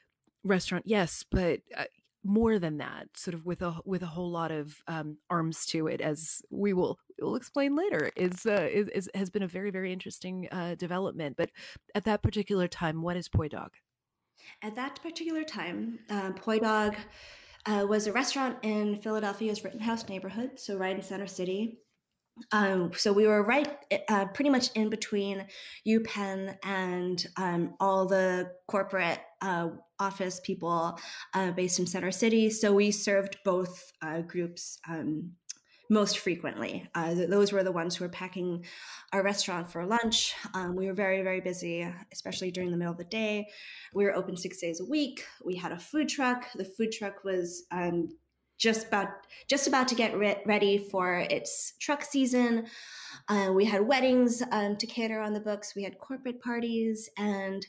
restaurant, 0.44 0.84
yes, 0.86 1.24
but 1.30 1.60
uh, 1.76 1.84
more 2.24 2.58
than 2.58 2.78
that, 2.78 3.08
sort 3.16 3.34
of 3.34 3.44
with 3.46 3.62
a 3.62 3.76
with 3.84 4.02
a 4.02 4.06
whole 4.06 4.30
lot 4.30 4.52
of 4.52 4.76
um, 4.86 5.18
arms 5.28 5.66
to 5.66 5.86
it, 5.88 6.00
as 6.00 6.42
we 6.50 6.72
will 6.72 6.98
will 7.20 7.36
explain 7.36 7.74
later, 7.76 8.10
is, 8.16 8.46
uh, 8.46 8.68
is, 8.70 8.88
is 8.88 9.10
has 9.14 9.30
been 9.30 9.42
a 9.42 9.48
very 9.48 9.70
very 9.70 9.92
interesting 9.92 10.48
uh, 10.52 10.74
development. 10.76 11.36
But 11.36 11.50
at 11.94 12.04
that 12.04 12.22
particular 12.22 12.68
time, 12.68 13.02
what 13.02 13.16
is 13.16 13.28
Poi 13.28 13.48
Dog? 13.48 13.72
At 14.62 14.74
that 14.76 15.00
particular 15.02 15.44
time, 15.44 15.98
uh, 16.10 16.32
Poi 16.32 16.58
Dog 16.58 16.96
uh, 17.66 17.86
was 17.88 18.06
a 18.06 18.12
restaurant 18.12 18.58
in 18.62 18.96
Philadelphia's 18.96 19.64
Rittenhouse 19.64 20.08
neighborhood, 20.08 20.58
so 20.58 20.76
right 20.76 20.96
in 20.96 21.02
Center 21.02 21.26
City. 21.26 21.78
Um, 22.50 22.92
so 22.94 23.12
we 23.12 23.26
were 23.26 23.42
right, 23.42 23.68
uh, 24.08 24.26
pretty 24.26 24.50
much 24.50 24.70
in 24.74 24.88
between 24.88 25.44
UPenn 25.86 26.56
and 26.64 27.24
um, 27.36 27.74
all 27.78 28.06
the 28.06 28.50
corporate 28.68 29.20
uh, 29.42 29.68
office 29.98 30.40
people 30.40 30.98
uh, 31.34 31.50
based 31.50 31.78
in 31.78 31.86
Center 31.86 32.10
City. 32.10 32.48
So 32.50 32.72
we 32.72 32.90
served 32.90 33.36
both 33.44 33.92
uh, 34.00 34.22
groups 34.22 34.78
um, 34.88 35.32
most 35.90 36.18
frequently. 36.18 36.88
Uh, 36.94 37.14
those 37.14 37.52
were 37.52 37.62
the 37.62 37.72
ones 37.72 37.96
who 37.96 38.04
were 38.04 38.10
packing 38.10 38.64
our 39.12 39.22
restaurant 39.22 39.70
for 39.70 39.84
lunch. 39.84 40.34
Um, 40.54 40.74
we 40.76 40.86
were 40.86 40.94
very, 40.94 41.22
very 41.22 41.40
busy, 41.40 41.86
especially 42.12 42.50
during 42.50 42.70
the 42.70 42.76
middle 42.76 42.92
of 42.92 42.98
the 42.98 43.04
day. 43.04 43.48
We 43.94 44.04
were 44.04 44.14
open 44.14 44.36
six 44.36 44.58
days 44.58 44.80
a 44.80 44.84
week. 44.84 45.24
We 45.44 45.56
had 45.56 45.72
a 45.72 45.78
food 45.78 46.08
truck. 46.08 46.46
The 46.54 46.64
food 46.64 46.92
truck 46.92 47.24
was 47.24 47.64
um, 47.70 48.08
just 48.58 48.86
about 48.86 49.08
just 49.48 49.66
about 49.66 49.88
to 49.88 49.94
get 49.94 50.16
re- 50.16 50.40
ready 50.46 50.78
for 50.78 51.18
its 51.18 51.74
truck 51.80 52.04
season. 52.04 52.66
Uh, 53.28 53.50
we 53.54 53.64
had 53.64 53.86
weddings 53.86 54.42
um, 54.52 54.76
to 54.76 54.86
cater 54.86 55.20
on 55.20 55.32
the 55.32 55.40
books. 55.40 55.74
We 55.74 55.82
had 55.82 55.98
corporate 55.98 56.40
parties, 56.40 57.10
and 57.18 57.66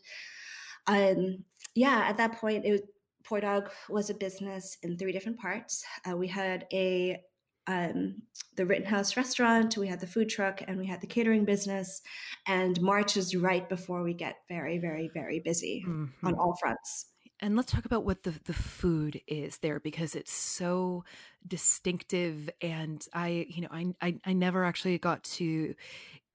um, 0.88 1.44
yeah, 1.76 2.06
at 2.08 2.18
that 2.18 2.34
point, 2.34 2.66
it 2.66 2.88
Poi 3.24 3.40
Dog 3.40 3.72
was 3.90 4.10
a 4.10 4.14
business 4.14 4.78
in 4.84 4.98
three 4.98 5.12
different 5.12 5.40
parts. 5.40 5.84
Uh, 6.08 6.16
we 6.16 6.28
had 6.28 6.68
a 6.72 7.22
um, 7.67 8.22
the 8.55 8.65
Rittenhouse 8.65 9.15
restaurant, 9.17 9.77
we 9.77 9.88
had 9.88 10.00
the 10.00 10.08
food 10.08 10.29
truck, 10.29 10.62
and 10.67 10.77
we 10.77 10.88
had 10.88 11.01
the 11.01 11.08
catering 11.08 11.46
business. 11.46 12.01
And 12.48 12.79
March 12.82 13.17
is 13.17 13.36
right 13.36 13.67
before 13.67 14.03
we 14.03 14.13
get 14.13 14.36
very, 14.50 14.77
very, 14.79 15.10
very 15.13 15.39
busy 15.39 15.84
mm-hmm. 15.88 16.27
on 16.27 16.36
all 16.36 16.55
fronts. 16.60 17.08
And 17.39 17.58
let's 17.58 17.72
talk 17.72 17.86
about 17.86 18.05
what 18.05 18.24
the, 18.24 18.34
the 18.46 18.53
food 18.53 19.20
is 19.27 19.58
there 19.58 19.79
because 19.79 20.15
it's 20.15 20.32
so 20.32 21.03
distinctive. 21.46 22.50
And 22.62 23.05
I, 23.13 23.48
you 23.50 23.62
know, 23.62 23.67
I, 23.72 23.93
I, 24.01 24.15
I 24.25 24.34
never 24.34 24.63
actually 24.63 24.98
got 24.98 25.24
to 25.24 25.75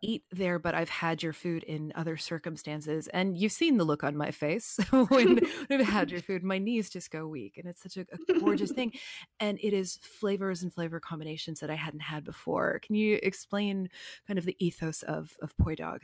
eat 0.00 0.22
there, 0.30 0.58
but 0.58 0.74
I've 0.74 0.88
had 0.88 1.22
your 1.22 1.32
food 1.32 1.62
in 1.62 1.92
other 1.94 2.16
circumstances. 2.16 3.08
And 3.08 3.36
you've 3.36 3.52
seen 3.52 3.76
the 3.76 3.84
look 3.84 4.04
on 4.04 4.16
my 4.16 4.30
face 4.30 4.78
when 4.90 5.40
I've 5.70 5.86
had 5.86 6.10
your 6.10 6.20
food. 6.20 6.42
My 6.42 6.58
knees 6.58 6.90
just 6.90 7.10
go 7.10 7.26
weak. 7.26 7.56
And 7.56 7.66
it's 7.66 7.82
such 7.82 7.96
a, 7.96 8.06
a, 8.12 8.38
gorgeous 8.40 8.72
thing. 8.72 8.92
And 9.40 9.58
it 9.62 9.72
is 9.72 9.98
flavors 10.02 10.62
and 10.62 10.72
flavor 10.72 11.00
combinations 11.00 11.60
that 11.60 11.70
I 11.70 11.74
hadn't 11.74 12.00
had 12.00 12.24
before. 12.24 12.80
Can 12.82 12.94
you 12.94 13.18
explain 13.22 13.88
kind 14.26 14.38
of 14.38 14.44
the 14.44 14.56
ethos 14.64 15.02
of, 15.02 15.36
of 15.40 15.56
Poi 15.56 15.74
Dog? 15.74 16.00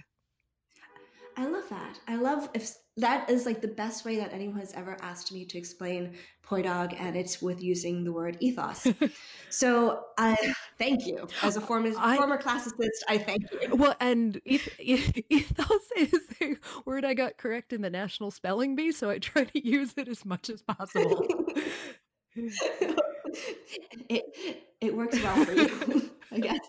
I 1.37 1.47
love 1.47 1.69
that. 1.71 1.99
I 2.07 2.17
love 2.17 2.49
if 2.55 2.75
that 2.97 3.29
is 3.29 3.45
like 3.45 3.61
the 3.61 3.69
best 3.69 4.05
way 4.05 4.17
that 4.17 4.33
anyone 4.33 4.61
has 4.61 4.73
ever 4.73 4.97
asked 5.01 5.33
me 5.33 5.45
to 5.47 5.59
explain 5.59 6.15
Poi 6.43 6.63
Dog, 6.63 6.95
and 6.97 7.17
it's 7.17 7.43
with 7.43 7.61
using 7.63 8.05
the 8.05 8.13
word 8.13 8.37
ethos. 8.41 8.87
so 9.51 10.05
I 10.17 10.37
thank 10.79 11.07
you 11.07 11.27
as 11.43 11.57
a 11.57 11.61
former 11.61 11.91
I, 11.99 12.17
former 12.17 12.41
classicist. 12.41 12.89
I 13.09 13.19
thank 13.19 13.51
you. 13.51 13.75
Well, 13.75 13.97
and 13.99 14.41
ethos 14.45 15.91
is 15.97 16.21
a 16.41 16.57
word 16.85 17.05
I 17.05 17.15
got 17.15 17.37
correct 17.37 17.73
in 17.73 17.83
the 17.83 17.91
National 17.91 18.31
Spelling 18.31 18.77
Bee, 18.77 18.93
so 18.93 19.11
I 19.11 19.19
try 19.19 19.45
to 19.45 19.67
use 19.67 19.95
it 19.97 20.07
as 20.07 20.25
much 20.25 20.49
as 20.49 20.63
possible. 20.63 21.27
it 24.09 24.25
it 24.81 24.97
works 24.97 25.21
well 25.21 25.45
for 25.45 25.53
you, 25.53 26.11
I 26.31 26.39
guess. 26.39 26.61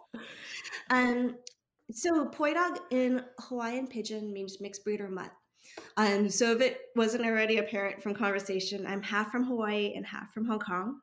Um, 0.89 1.35
so 1.91 2.25
poi 2.25 2.53
dog 2.53 2.79
in 2.91 3.23
Hawaiian 3.39 3.87
pidgin 3.87 4.33
means 4.33 4.61
mixed 4.61 4.83
breed 4.83 5.01
or 5.01 5.09
mutt. 5.09 5.31
Um, 5.97 6.29
so 6.29 6.51
if 6.51 6.61
it 6.61 6.79
wasn't 6.95 7.25
already 7.25 7.57
apparent 7.57 8.01
from 8.01 8.13
conversation, 8.13 8.85
I'm 8.85 9.01
half 9.01 9.31
from 9.31 9.43
Hawaii 9.43 9.93
and 9.95 10.05
half 10.05 10.33
from 10.33 10.45
Hong 10.45 10.59
Kong, 10.59 10.99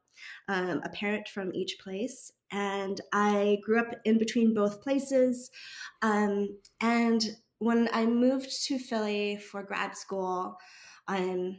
um, 0.48 0.80
a 0.84 0.88
parent 0.90 1.28
from 1.28 1.52
each 1.54 1.78
place. 1.80 2.32
And 2.50 3.00
I 3.12 3.58
grew 3.62 3.80
up 3.80 3.94
in 4.04 4.18
between 4.18 4.54
both 4.54 4.82
places. 4.82 5.50
Um, 6.02 6.58
and 6.80 7.24
when 7.58 7.88
I 7.92 8.06
moved 8.06 8.64
to 8.66 8.78
Philly 8.78 9.36
for 9.36 9.62
grad 9.62 9.96
school, 9.96 10.56
um, 11.08 11.58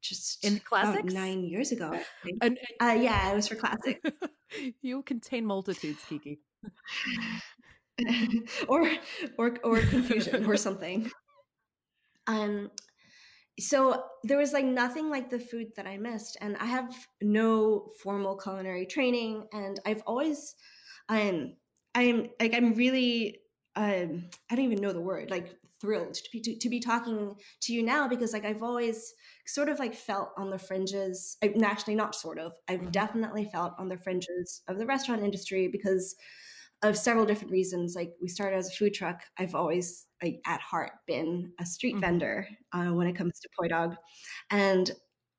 just 0.00 0.44
in 0.44 0.60
classics 0.60 1.12
nine 1.12 1.44
years 1.44 1.72
ago. 1.72 1.98
And, 2.40 2.58
uh, 2.80 2.96
yeah, 2.98 3.32
it 3.32 3.34
was 3.34 3.48
for 3.48 3.56
classics. 3.56 4.00
you 4.80 5.02
contain 5.02 5.44
multitudes, 5.44 6.02
Kiki. 6.08 6.40
or 8.68 8.90
or 9.38 9.56
or 9.62 9.80
confusion 9.80 10.46
or 10.46 10.56
something. 10.66 11.10
Um 12.26 12.70
so 13.58 14.04
there 14.22 14.38
was 14.38 14.52
like 14.52 14.66
nothing 14.66 15.08
like 15.08 15.30
the 15.30 15.38
food 15.38 15.68
that 15.76 15.86
I 15.86 15.96
missed 15.96 16.36
and 16.40 16.56
I 16.58 16.66
have 16.66 16.94
no 17.22 17.88
formal 18.02 18.36
culinary 18.36 18.84
training 18.84 19.46
and 19.52 19.80
I've 19.86 20.02
always 20.06 20.54
um 21.08 21.54
I'm 21.94 22.28
like 22.38 22.54
I'm 22.54 22.74
really 22.74 23.38
um 23.74 24.28
I 24.50 24.56
don't 24.56 24.66
even 24.66 24.82
know 24.82 24.92
the 24.92 25.00
word 25.00 25.30
like 25.30 25.54
thrilled 25.80 26.14
to 26.14 26.28
be 26.32 26.40
to, 26.40 26.58
to 26.58 26.68
be 26.68 26.80
talking 26.80 27.34
to 27.62 27.72
you 27.72 27.82
now 27.82 28.08
because 28.08 28.32
like 28.32 28.44
I've 28.44 28.62
always 28.62 29.14
sort 29.46 29.68
of 29.68 29.78
like 29.78 29.94
felt 29.94 30.30
on 30.36 30.50
the 30.50 30.58
fringes 30.58 31.36
I, 31.42 31.54
actually 31.64 31.94
not 31.94 32.14
sort 32.14 32.38
of 32.38 32.52
I've 32.68 32.80
mm-hmm. 32.80 32.90
definitely 32.90 33.48
felt 33.50 33.72
on 33.78 33.88
the 33.88 33.98
fringes 33.98 34.62
of 34.68 34.78
the 34.78 34.86
restaurant 34.86 35.22
industry 35.22 35.68
because 35.68 36.14
of 36.82 36.96
several 36.96 37.26
different 37.26 37.52
reasons. 37.52 37.94
Like 37.94 38.12
we 38.20 38.28
started 38.28 38.56
as 38.56 38.68
a 38.68 38.74
food 38.74 38.94
truck. 38.94 39.22
I've 39.38 39.54
always 39.54 40.06
like 40.22 40.40
at 40.46 40.60
heart 40.60 40.92
been 41.06 41.52
a 41.60 41.66
street 41.66 41.92
mm-hmm. 41.92 42.00
vendor 42.00 42.48
uh, 42.72 42.86
when 42.86 43.06
it 43.06 43.16
comes 43.16 43.40
to 43.40 43.48
poi 43.58 43.68
dog, 43.68 43.96
and 44.50 44.90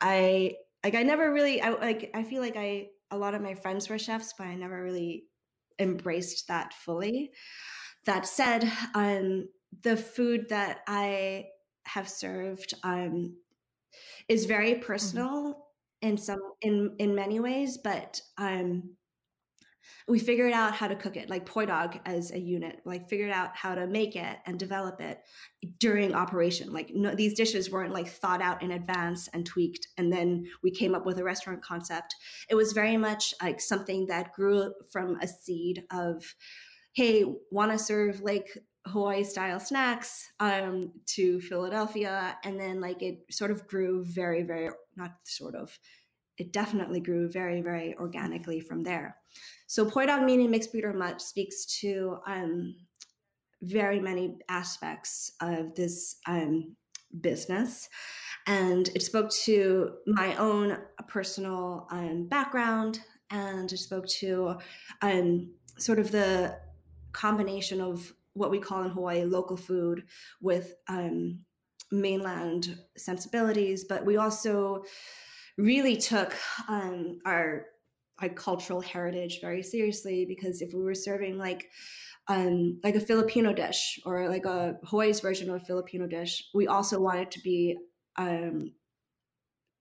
I 0.01 0.55
like 0.83 0.95
I 0.95 1.03
never 1.03 1.31
really 1.33 1.61
I 1.61 1.69
like 1.69 2.11
I 2.13 2.23
feel 2.23 2.41
like 2.41 2.57
I 2.57 2.87
a 3.11 3.17
lot 3.17 3.35
of 3.35 3.41
my 3.41 3.55
friends 3.55 3.89
were 3.89 3.99
chefs, 3.99 4.33
but 4.37 4.47
I 4.47 4.55
never 4.55 4.81
really 4.83 5.25
embraced 5.79 6.47
that 6.47 6.73
fully. 6.73 7.31
That 8.05 8.25
said, 8.25 8.71
um, 8.95 9.47
the 9.83 9.97
food 9.97 10.47
that 10.49 10.79
I 10.87 11.47
have 11.85 12.09
served 12.09 12.73
um, 12.83 13.35
is 14.27 14.45
very 14.45 14.73
mm-hmm. 14.73 14.83
personal 14.83 15.31
mm-hmm. 15.31 16.07
in 16.09 16.17
some 16.17 16.41
in 16.61 16.95
in 16.99 17.15
many 17.15 17.39
ways, 17.39 17.77
but 17.77 18.21
um, 18.37 18.95
we 20.07 20.19
figured 20.19 20.53
out 20.53 20.73
how 20.73 20.87
to 20.87 20.95
cook 20.95 21.17
it 21.17 21.29
like 21.29 21.45
poi 21.45 21.65
dog 21.65 21.99
as 22.05 22.31
a 22.31 22.39
unit 22.39 22.79
like 22.85 23.09
figured 23.09 23.31
out 23.31 23.55
how 23.55 23.75
to 23.75 23.85
make 23.85 24.15
it 24.15 24.37
and 24.45 24.57
develop 24.57 25.01
it 25.01 25.19
during 25.79 26.13
operation. 26.13 26.71
Like 26.71 26.91
no, 26.93 27.13
these 27.13 27.33
dishes 27.33 27.69
weren't 27.69 27.93
like 27.93 28.07
thought 28.07 28.41
out 28.41 28.63
in 28.63 28.71
advance 28.71 29.27
and 29.33 29.45
tweaked 29.45 29.87
and 29.97 30.11
then 30.11 30.47
we 30.63 30.71
came 30.71 30.95
up 30.95 31.05
with 31.05 31.17
a 31.19 31.23
restaurant 31.23 31.61
concept. 31.61 32.15
It 32.49 32.55
was 32.55 32.71
very 32.71 32.95
much 32.95 33.33
like 33.41 33.59
something 33.59 34.07
that 34.07 34.33
grew 34.33 34.73
from 34.91 35.17
a 35.21 35.27
seed 35.27 35.83
of 35.91 36.23
hey 36.93 37.25
want 37.51 37.71
to 37.71 37.77
serve 37.77 38.21
like 38.21 38.57
hawaii 38.87 39.25
style 39.25 39.59
snacks 39.59 40.31
um, 40.39 40.93
to 41.07 41.41
philadelphia? 41.41 42.37
And 42.45 42.57
then 42.57 42.79
like 42.79 43.01
it 43.01 43.25
sort 43.29 43.51
of 43.51 43.67
grew 43.67 44.05
very 44.05 44.43
very 44.43 44.69
not 44.95 45.15
sort 45.25 45.55
of 45.55 45.77
it 46.37 46.53
definitely 46.53 46.99
grew 46.99 47.29
very 47.29 47.61
very 47.61 47.95
organically 47.97 48.59
from 48.59 48.83
there 48.83 49.17
so 49.67 49.85
poi 49.85 50.05
dog 50.05 50.23
meaning 50.23 50.51
mixed 50.51 50.71
breed 50.71 50.85
or 50.85 50.93
mutt 50.93 51.21
speaks 51.21 51.65
to 51.79 52.17
um, 52.27 52.75
very 53.61 53.99
many 53.99 54.37
aspects 54.49 55.31
of 55.41 55.73
this 55.75 56.17
um, 56.27 56.75
business. 57.21 57.89
And 58.45 58.89
it 58.95 59.01
spoke 59.01 59.29
to 59.43 59.93
my 60.05 60.35
own 60.35 60.77
personal 61.07 61.87
um, 61.91 62.27
background 62.27 62.99
and 63.29 63.71
it 63.71 63.77
spoke 63.77 64.07
to 64.07 64.57
um, 65.01 65.51
sort 65.77 65.99
of 65.99 66.11
the 66.11 66.57
combination 67.11 67.81
of 67.81 68.13
what 68.33 68.51
we 68.51 68.59
call 68.59 68.83
in 68.83 68.89
Hawaii 68.89 69.23
local 69.25 69.57
food 69.57 70.03
with 70.41 70.75
um, 70.87 71.39
mainland 71.91 72.77
sensibilities. 72.95 73.83
But 73.83 74.05
we 74.05 74.17
also 74.17 74.83
really 75.57 75.97
took 75.97 76.35
um, 76.67 77.19
our 77.25 77.65
like 78.21 78.35
cultural 78.35 78.81
heritage 78.81 79.39
very 79.41 79.61
seriously 79.61 80.25
because 80.25 80.61
if 80.61 80.73
we 80.73 80.81
were 80.81 80.95
serving 80.95 81.37
like 81.37 81.69
um, 82.27 82.79
like 82.83 82.95
a 82.95 82.99
Filipino 82.99 83.53
dish 83.53 83.99
or 84.05 84.27
like 84.27 84.45
a 84.45 84.75
Hawaii's 84.83 85.19
version 85.19 85.49
of 85.49 85.61
a 85.61 85.65
Filipino 85.65 86.07
dish, 86.07 86.49
we 86.53 86.67
also 86.67 86.99
wanted 86.99 87.31
to 87.31 87.39
be 87.39 87.77
um, 88.17 88.71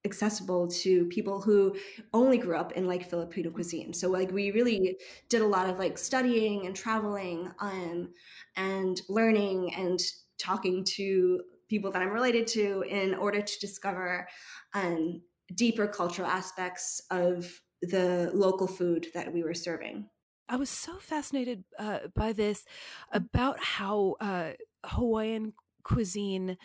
accessible 0.04 0.68
to 0.68 1.06
people 1.06 1.40
who 1.40 1.76
only 2.14 2.38
grew 2.38 2.56
up 2.56 2.72
in 2.72 2.86
like 2.86 3.10
Filipino 3.10 3.50
cuisine. 3.50 3.92
So 3.92 4.08
like 4.08 4.30
we 4.30 4.52
really 4.52 4.96
did 5.28 5.42
a 5.42 5.46
lot 5.46 5.68
of 5.68 5.78
like 5.78 5.98
studying 5.98 6.66
and 6.66 6.76
traveling 6.76 7.50
um, 7.58 8.10
and 8.54 9.00
learning 9.08 9.74
and 9.74 9.98
talking 10.38 10.84
to 10.96 11.42
people 11.68 11.90
that 11.90 12.00
I'm 12.00 12.10
related 12.10 12.46
to 12.48 12.84
in 12.88 13.14
order 13.14 13.42
to 13.42 13.60
discover 13.60 14.28
um, 14.72 15.20
deeper 15.54 15.86
cultural 15.86 16.28
aspects 16.28 17.00
of 17.10 17.60
the 17.82 18.30
local 18.34 18.66
food 18.66 19.06
that 19.14 19.32
we 19.32 19.42
were 19.42 19.54
serving. 19.54 20.08
I 20.48 20.56
was 20.56 20.70
so 20.70 20.96
fascinated 20.96 21.64
uh, 21.78 21.98
by 22.14 22.32
this 22.32 22.64
about 23.10 23.62
how 23.62 24.16
uh, 24.20 24.52
Hawaiian 24.84 25.54
cuisine 25.82 26.56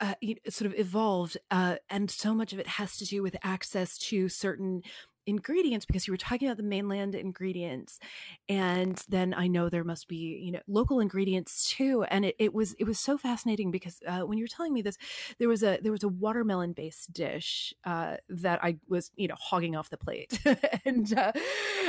uh, 0.00 0.14
sort 0.48 0.72
of 0.72 0.78
evolved, 0.78 1.36
uh, 1.50 1.76
and 1.88 2.10
so 2.10 2.34
much 2.34 2.52
of 2.52 2.58
it 2.58 2.66
has 2.66 2.96
to 2.96 3.04
do 3.04 3.22
with 3.22 3.36
access 3.42 3.96
to 3.98 4.28
certain 4.28 4.82
ingredients 5.26 5.86
because 5.86 6.06
you 6.06 6.12
were 6.12 6.18
talking 6.18 6.48
about 6.48 6.56
the 6.56 6.62
mainland 6.62 7.14
ingredients 7.14 7.98
and 8.48 9.02
then 9.08 9.34
i 9.34 9.46
know 9.46 9.68
there 9.68 9.84
must 9.84 10.08
be 10.08 10.16
you 10.16 10.52
know 10.52 10.60
local 10.66 11.00
ingredients 11.00 11.70
too 11.70 12.04
and 12.04 12.24
it, 12.24 12.34
it 12.38 12.52
was 12.52 12.74
it 12.78 12.84
was 12.84 12.98
so 12.98 13.16
fascinating 13.16 13.70
because 13.70 14.00
uh, 14.06 14.20
when 14.20 14.38
you 14.38 14.44
were 14.44 14.48
telling 14.48 14.72
me 14.72 14.82
this 14.82 14.98
there 15.38 15.48
was 15.48 15.62
a 15.62 15.78
there 15.82 15.92
was 15.92 16.02
a 16.02 16.08
watermelon 16.08 16.72
based 16.72 17.12
dish 17.12 17.72
uh, 17.84 18.16
that 18.28 18.62
i 18.62 18.76
was 18.88 19.10
you 19.16 19.28
know 19.28 19.36
hogging 19.38 19.76
off 19.76 19.90
the 19.90 19.96
plate 19.96 20.38
and 20.84 21.16
uh, 21.16 21.32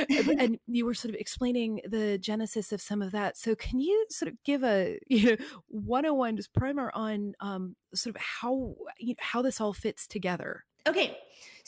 and 0.38 0.58
you 0.66 0.84
were 0.84 0.94
sort 0.94 1.14
of 1.14 1.20
explaining 1.20 1.80
the 1.86 2.18
genesis 2.18 2.72
of 2.72 2.80
some 2.80 3.02
of 3.02 3.12
that 3.12 3.36
so 3.36 3.54
can 3.54 3.80
you 3.80 4.06
sort 4.10 4.30
of 4.30 4.42
give 4.44 4.62
a 4.64 4.98
you 5.08 5.30
know 5.30 5.36
101 5.68 6.36
just 6.36 6.52
primer 6.52 6.90
on 6.94 7.34
um, 7.40 7.76
sort 7.94 8.14
of 8.14 8.20
how 8.20 8.74
you 8.98 9.08
know, 9.08 9.14
how 9.20 9.42
this 9.42 9.60
all 9.60 9.72
fits 9.72 10.06
together 10.06 10.64
okay 10.86 11.18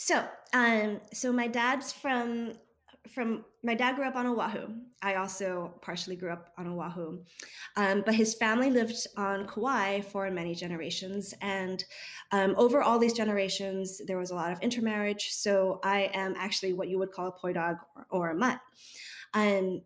so, 0.01 0.25
um, 0.53 1.01
so 1.13 1.33
my 1.33 1.49
dad's 1.49 1.93
from 1.93 2.53
from 3.09 3.45
my 3.65 3.75
dad 3.75 3.97
grew 3.97 4.07
up 4.07 4.15
on 4.15 4.27
Oahu. 4.29 4.69
I 5.03 5.15
also 5.17 5.75
partially 5.83 6.15
grew 6.15 6.31
up 6.31 6.53
on 6.57 6.69
Oahu, 6.69 7.19
um, 7.77 8.05
but 8.07 8.15
his 8.15 8.35
family 8.35 8.71
lived 8.71 9.09
on 9.17 9.49
Kauai 9.49 10.03
for 10.03 10.31
many 10.31 10.55
generations, 10.55 11.35
and 11.41 11.85
um, 12.31 12.55
over 12.57 12.81
all 12.81 13.01
these 13.01 13.13
generations, 13.13 14.01
there 14.07 14.19
was 14.19 14.31
a 14.31 14.37
lot 14.37 14.53
of 14.53 14.61
intermarriage. 14.61 15.31
So 15.33 15.81
I 15.83 16.11
am 16.15 16.37
actually 16.39 16.75
what 16.75 16.89
you 16.89 16.99
would 17.01 17.11
call 17.11 17.27
a 17.27 17.33
poi 17.33 17.53
dog 17.53 17.79
or, 17.97 18.07
or 18.11 18.31
a 18.31 18.37
mutt. 18.37 18.61
Um, 19.35 19.83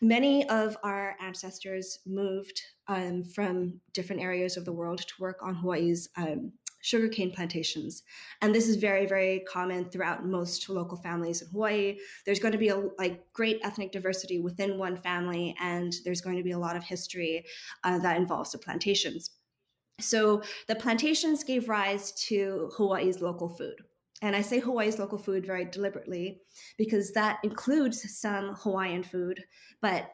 many 0.00 0.48
of 0.48 0.76
our 0.82 1.14
ancestors 1.20 2.00
moved 2.06 2.60
um, 2.88 3.22
from 3.22 3.80
different 3.92 4.20
areas 4.20 4.56
of 4.56 4.64
the 4.64 4.72
world 4.72 4.98
to 4.98 5.14
work 5.20 5.38
on 5.42 5.54
Hawaii's 5.54 6.08
um, 6.16 6.52
sugarcane 6.84 7.32
plantations. 7.32 8.02
And 8.42 8.54
this 8.54 8.68
is 8.68 8.76
very, 8.76 9.06
very 9.06 9.40
common 9.48 9.86
throughout 9.86 10.26
most 10.26 10.68
local 10.68 10.98
families 10.98 11.40
in 11.40 11.48
Hawaii. 11.48 11.96
There's 12.26 12.38
going 12.38 12.52
to 12.52 12.58
be 12.58 12.68
a 12.68 12.76
like 12.98 13.32
great 13.32 13.58
ethnic 13.64 13.90
diversity 13.90 14.38
within 14.38 14.76
one 14.76 14.98
family, 14.98 15.56
and 15.60 15.94
there's 16.04 16.20
going 16.20 16.36
to 16.36 16.42
be 16.42 16.50
a 16.50 16.58
lot 16.58 16.76
of 16.76 16.84
history 16.84 17.46
uh, 17.84 17.98
that 18.00 18.18
involves 18.18 18.52
the 18.52 18.58
plantations. 18.58 19.30
So 19.98 20.42
the 20.68 20.74
plantations 20.74 21.42
gave 21.42 21.70
rise 21.70 22.12
to 22.28 22.70
Hawaii's 22.76 23.22
local 23.22 23.48
food. 23.48 23.76
And 24.20 24.36
I 24.36 24.42
say 24.42 24.58
Hawaii's 24.58 24.98
local 24.98 25.18
food 25.18 25.46
very 25.46 25.64
deliberately 25.64 26.42
because 26.76 27.12
that 27.12 27.38
includes 27.42 28.18
some 28.18 28.54
Hawaiian 28.56 29.02
food, 29.02 29.42
but 29.80 30.10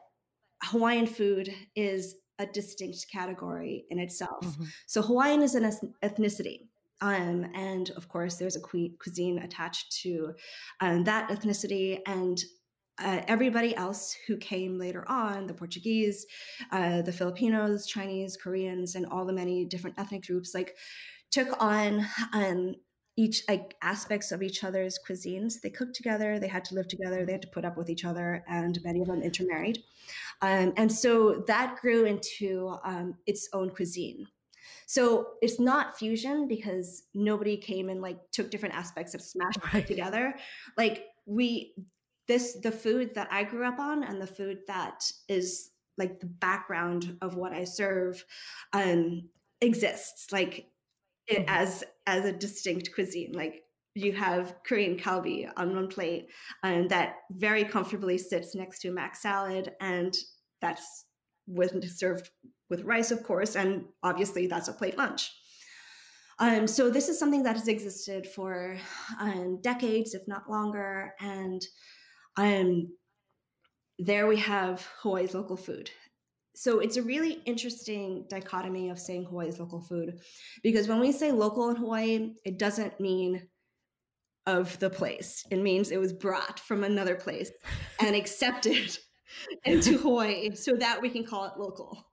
Hawaiian 0.63 1.07
food 1.07 1.53
is 1.75 2.15
a 2.41 2.45
distinct 2.45 3.05
category 3.11 3.85
in 3.89 3.99
itself. 3.99 4.43
Mm-hmm. 4.43 4.65
So 4.87 5.01
Hawaiian 5.01 5.41
is 5.41 5.55
an 5.55 5.65
ethnicity. 6.03 6.67
Um, 7.01 7.47
and 7.55 7.89
of 7.91 8.07
course, 8.07 8.35
there's 8.35 8.55
a 8.55 8.59
cuisine 8.59 9.39
attached 9.39 9.91
to 10.03 10.33
um, 10.81 11.03
that 11.05 11.29
ethnicity. 11.29 11.99
And 12.05 12.37
uh, 12.99 13.21
everybody 13.27 13.75
else 13.75 14.15
who 14.27 14.37
came 14.37 14.77
later 14.77 15.03
on 15.09 15.47
the 15.47 15.53
Portuguese, 15.53 16.25
uh, 16.71 17.01
the 17.01 17.11
Filipinos, 17.11 17.87
Chinese, 17.87 18.37
Koreans, 18.37 18.95
and 18.95 19.05
all 19.07 19.25
the 19.25 19.33
many 19.33 19.65
different 19.65 19.97
ethnic 19.97 20.27
groups 20.27 20.53
like 20.53 20.75
took 21.31 21.49
on 21.61 22.05
um, 22.33 22.75
each 23.17 23.43
like 23.47 23.75
aspects 23.81 24.31
of 24.31 24.41
each 24.41 24.63
other's 24.63 24.99
cuisines. 25.07 25.61
They 25.61 25.69
cooked 25.69 25.95
together, 25.95 26.39
they 26.39 26.47
had 26.47 26.65
to 26.65 26.75
live 26.75 26.87
together, 26.87 27.25
they 27.25 27.31
had 27.31 27.41
to 27.41 27.47
put 27.47 27.65
up 27.65 27.77
with 27.77 27.89
each 27.89 28.05
other, 28.05 28.43
and 28.47 28.77
many 28.83 29.01
of 29.01 29.07
them 29.07 29.21
intermarried. 29.21 29.79
Um, 30.41 30.73
and 30.77 30.91
so 30.91 31.43
that 31.47 31.77
grew 31.81 32.05
into 32.05 32.75
um, 32.83 33.15
its 33.27 33.47
own 33.53 33.69
cuisine. 33.69 34.27
So 34.87 35.27
it's 35.41 35.59
not 35.59 35.97
fusion 35.97 36.47
because 36.47 37.03
nobody 37.13 37.57
came 37.57 37.89
and 37.89 38.01
like 38.01 38.17
took 38.31 38.51
different 38.51 38.75
aspects 38.75 39.13
of 39.13 39.21
Smash 39.21 39.53
right. 39.73 39.85
together. 39.85 40.35
Like 40.77 41.05
we, 41.25 41.75
this 42.27 42.57
the 42.61 42.71
food 42.71 43.15
that 43.15 43.27
I 43.31 43.43
grew 43.43 43.65
up 43.65 43.79
on 43.79 44.03
and 44.03 44.21
the 44.21 44.27
food 44.27 44.59
that 44.67 45.09
is 45.27 45.69
like 45.97 46.19
the 46.19 46.25
background 46.25 47.17
of 47.21 47.35
what 47.35 47.53
I 47.53 47.63
serve 47.63 48.23
um, 48.73 49.29
exists. 49.61 50.31
Like 50.31 50.67
it 51.27 51.45
mm-hmm. 51.45 51.49
as 51.49 51.83
as 52.07 52.25
a 52.25 52.33
distinct 52.33 52.93
cuisine. 52.93 53.31
Like 53.33 53.63
you 53.95 54.13
have 54.13 54.55
Korean 54.65 54.97
kalbi 54.97 55.49
on 55.57 55.75
one 55.75 55.87
plate 55.87 56.27
um, 56.63 56.87
that 56.87 57.15
very 57.31 57.63
comfortably 57.63 58.17
sits 58.17 58.55
next 58.55 58.79
to 58.79 58.89
a 58.89 58.93
mac 58.93 59.15
salad, 59.15 59.73
and 59.81 60.15
that's 60.61 61.05
with 61.47 61.89
served 61.89 62.29
with 62.69 62.83
rice, 62.83 63.11
of 63.11 63.23
course, 63.23 63.55
and 63.55 63.83
obviously 64.03 64.47
that's 64.47 64.69
a 64.69 64.73
plate 64.73 64.97
lunch. 64.97 65.31
Um, 66.39 66.67
so 66.67 66.89
this 66.89 67.09
is 67.09 67.19
something 67.19 67.43
that 67.43 67.57
has 67.57 67.67
existed 67.67 68.25
for 68.27 68.77
um, 69.19 69.59
decades, 69.61 70.13
if 70.13 70.27
not 70.27 70.49
longer, 70.49 71.13
and 71.19 71.61
um, 72.37 72.87
there 73.99 74.25
we 74.25 74.37
have 74.37 74.87
Hawaii's 75.01 75.35
local 75.35 75.57
food 75.57 75.91
so 76.53 76.79
it's 76.79 76.97
a 76.97 77.01
really 77.01 77.41
interesting 77.45 78.25
dichotomy 78.29 78.89
of 78.89 78.99
saying 78.99 79.25
Hawaii's 79.25 79.59
local 79.59 79.81
food 79.81 80.19
because 80.63 80.87
when 80.87 80.99
we 80.99 81.11
say 81.11 81.31
local 81.31 81.69
in 81.69 81.77
Hawaii, 81.77 82.33
it 82.45 82.59
doesn't 82.59 82.99
mean 82.99 83.47
of 84.45 84.77
the 84.79 84.89
place. 84.89 85.45
It 85.51 85.61
means 85.61 85.91
it 85.91 85.99
was 85.99 86.13
brought 86.13 86.59
from 86.59 86.83
another 86.83 87.15
place 87.15 87.51
and 87.99 88.15
accepted 88.15 88.97
into 89.65 89.97
Hawaii 89.97 90.55
so 90.55 90.75
that 90.75 91.01
we 91.01 91.09
can 91.09 91.25
call 91.25 91.45
it 91.45 91.53
local. 91.57 92.05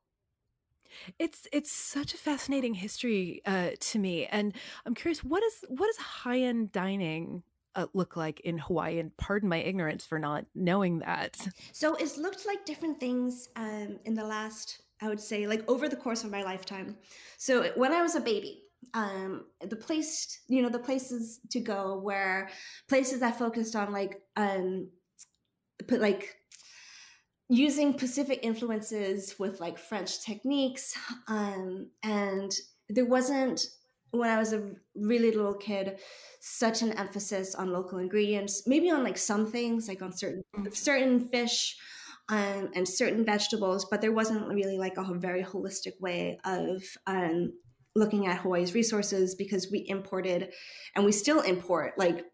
It's 1.18 1.46
it's 1.52 1.70
such 1.70 2.12
a 2.14 2.16
fascinating 2.16 2.74
history 2.74 3.40
uh, 3.46 3.70
to 3.78 3.98
me, 3.98 4.26
and 4.26 4.52
I'm 4.84 4.94
curious 4.94 5.22
what 5.22 5.42
is 5.42 5.64
what 5.68 5.86
does 5.86 5.96
high 5.96 6.40
end 6.40 6.72
dining 6.72 7.42
uh, 7.74 7.86
look 7.94 8.16
like 8.16 8.40
in 8.40 8.58
Hawaii? 8.58 8.98
And 8.98 9.16
pardon 9.16 9.48
my 9.48 9.58
ignorance 9.58 10.04
for 10.04 10.18
not 10.18 10.44
knowing 10.54 10.98
that. 11.00 11.36
So 11.72 11.94
it's 11.94 12.18
looked 12.18 12.46
like 12.46 12.64
different 12.64 12.98
things 12.98 13.48
um, 13.56 13.98
in 14.04 14.14
the 14.14 14.24
last, 14.24 14.82
I 15.00 15.08
would 15.08 15.20
say, 15.20 15.46
like 15.46 15.68
over 15.68 15.88
the 15.88 15.96
course 15.96 16.24
of 16.24 16.30
my 16.30 16.42
lifetime. 16.42 16.96
So 17.36 17.70
when 17.76 17.92
I 17.92 18.02
was 18.02 18.16
a 18.16 18.20
baby, 18.20 18.64
um, 18.94 19.44
the 19.60 19.76
place, 19.76 20.40
you 20.48 20.62
know, 20.62 20.68
the 20.68 20.78
places 20.78 21.40
to 21.50 21.60
go 21.60 21.98
where 21.98 22.50
places 22.88 23.20
that 23.20 23.38
focused 23.38 23.76
on 23.76 23.92
like, 23.92 24.20
um, 24.36 24.88
put 25.86 26.00
like 26.00 26.36
using 27.48 27.94
Pacific 27.94 28.40
influences 28.42 29.36
with 29.38 29.60
like 29.60 29.78
French 29.78 30.24
techniques. 30.24 30.96
Um, 31.28 31.90
and 32.02 32.52
there 32.88 33.06
wasn't 33.06 33.66
when 34.10 34.30
I 34.30 34.38
was 34.38 34.52
a 34.52 34.70
really 34.94 35.32
little 35.32 35.54
kid, 35.54 35.98
such 36.40 36.82
an 36.82 36.92
emphasis 36.92 37.54
on 37.54 37.72
local 37.72 37.98
ingredients, 37.98 38.66
maybe 38.66 38.90
on 38.90 39.04
like 39.04 39.18
some 39.18 39.50
things, 39.50 39.88
like 39.88 40.02
on 40.02 40.12
certain 40.12 40.42
mm. 40.56 40.74
certain 40.74 41.28
fish 41.28 41.76
um, 42.28 42.70
and 42.74 42.86
certain 42.86 43.24
vegetables, 43.24 43.86
but 43.90 44.00
there 44.00 44.12
wasn't 44.12 44.48
really 44.48 44.78
like 44.78 44.96
a 44.96 45.14
very 45.14 45.42
holistic 45.42 46.00
way 46.00 46.38
of 46.44 46.82
um, 47.06 47.52
looking 47.98 48.26
at 48.26 48.38
Hawaii's 48.38 48.74
resources 48.74 49.34
because 49.34 49.70
we 49.70 49.84
imported 49.88 50.52
and 50.94 51.04
we 51.04 51.12
still 51.12 51.40
import 51.40 51.94
like 51.98 52.26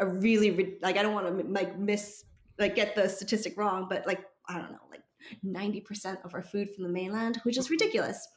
a 0.00 0.06
really 0.06 0.76
like 0.82 0.96
I 0.96 1.02
don't 1.02 1.14
want 1.14 1.38
to 1.38 1.44
like 1.52 1.78
miss 1.78 2.24
like 2.58 2.74
get 2.74 2.94
the 2.94 3.08
statistic 3.08 3.56
wrong, 3.56 3.86
but 3.88 4.06
like 4.06 4.24
I 4.48 4.58
don't 4.58 4.72
know 4.72 4.78
like 4.90 5.02
ninety 5.42 5.80
percent 5.80 6.18
of 6.24 6.34
our 6.34 6.42
food 6.42 6.70
from 6.74 6.84
the 6.84 6.90
mainland, 6.90 7.40
which 7.44 7.58
is 7.58 7.70
ridiculous 7.70 8.28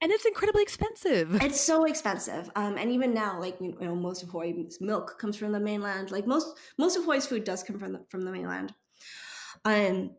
and 0.00 0.12
it's 0.12 0.24
incredibly 0.24 0.62
expensive. 0.62 1.42
It's 1.42 1.60
so 1.60 1.84
expensive. 1.84 2.50
Um, 2.54 2.76
and 2.78 2.92
even 2.92 3.12
now, 3.12 3.40
like 3.40 3.56
you 3.60 3.76
know, 3.80 3.96
most 3.96 4.22
of 4.22 4.28
Hawaii's 4.30 4.80
milk 4.80 5.18
comes 5.18 5.36
from 5.36 5.52
the 5.52 5.60
mainland. 5.60 6.10
Like 6.10 6.26
most 6.26 6.56
most 6.78 6.96
of 6.96 7.04
Hawaii's 7.04 7.26
food 7.26 7.44
does 7.44 7.62
come 7.62 7.78
from 7.78 7.92
the, 7.92 8.04
from 8.08 8.22
the 8.22 8.30
mainland. 8.30 8.72
Um, 9.64 10.10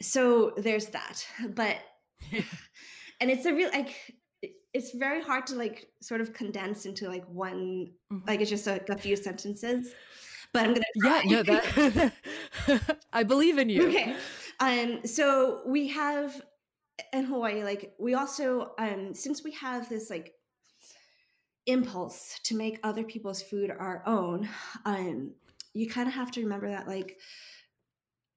so 0.00 0.52
there's 0.56 0.86
that. 0.88 1.26
But 1.48 1.78
and 3.20 3.30
it's 3.30 3.46
a 3.46 3.54
real 3.54 3.70
like 3.70 3.94
it's 4.74 4.92
very 4.92 5.22
hard 5.22 5.46
to 5.46 5.54
like 5.54 5.88
sort 6.00 6.20
of 6.20 6.32
condense 6.32 6.86
into 6.86 7.08
like 7.08 7.24
one 7.28 7.90
mm-hmm. 8.12 8.26
like 8.26 8.40
it's 8.40 8.50
just 8.50 8.66
a, 8.66 8.80
a 8.90 8.96
few 8.96 9.16
sentences. 9.16 9.92
But 10.52 10.64
I'm 10.64 10.74
gonna 10.74 10.84
yeah 10.96 11.22
no 11.24 11.42
that 11.42 12.12
I 13.12 13.22
believe 13.22 13.58
in 13.58 13.68
you. 13.68 13.88
Okay. 13.88 14.16
Um, 14.60 15.04
so 15.04 15.62
we 15.66 15.88
have 15.88 16.40
in 17.12 17.24
Hawaii, 17.24 17.64
like 17.64 17.94
we 17.98 18.14
also, 18.14 18.72
um, 18.78 19.14
since 19.14 19.42
we 19.42 19.52
have 19.52 19.88
this 19.88 20.10
like 20.10 20.34
impulse 21.66 22.38
to 22.44 22.56
make 22.56 22.78
other 22.82 23.04
people's 23.04 23.42
food 23.42 23.70
our 23.70 24.02
own, 24.06 24.48
um, 24.84 25.32
you 25.74 25.88
kind 25.88 26.08
of 26.08 26.14
have 26.14 26.30
to 26.32 26.42
remember 26.42 26.68
that, 26.68 26.86
like, 26.86 27.18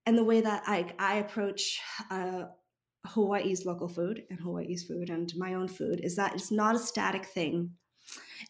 and 0.06 0.18
the 0.18 0.24
way 0.24 0.42
that 0.42 0.64
I 0.68 0.94
I 1.00 1.16
approach 1.16 1.80
uh, 2.10 2.46
Hawaii's 3.06 3.66
local 3.66 3.88
food 3.88 4.24
and 4.30 4.40
Hawaii's 4.40 4.84
food 4.84 5.10
and 5.10 5.32
my 5.38 5.54
own 5.54 5.68
food 5.68 6.02
is 6.04 6.16
that 6.16 6.34
it's 6.34 6.52
not 6.52 6.76
a 6.76 6.80
static 6.80 7.26
thing. 7.26 7.72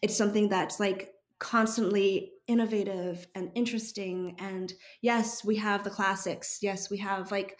It's 0.02 0.16
something 0.16 0.48
that's 0.48 0.80
like 0.80 1.12
constantly 1.38 2.32
innovative 2.46 3.26
and 3.34 3.50
interesting. 3.54 4.36
And 4.38 4.72
yes, 5.02 5.44
we 5.44 5.56
have 5.56 5.84
the 5.84 5.90
classics. 5.90 6.58
Yes, 6.62 6.90
we 6.90 6.98
have 6.98 7.30
like 7.30 7.58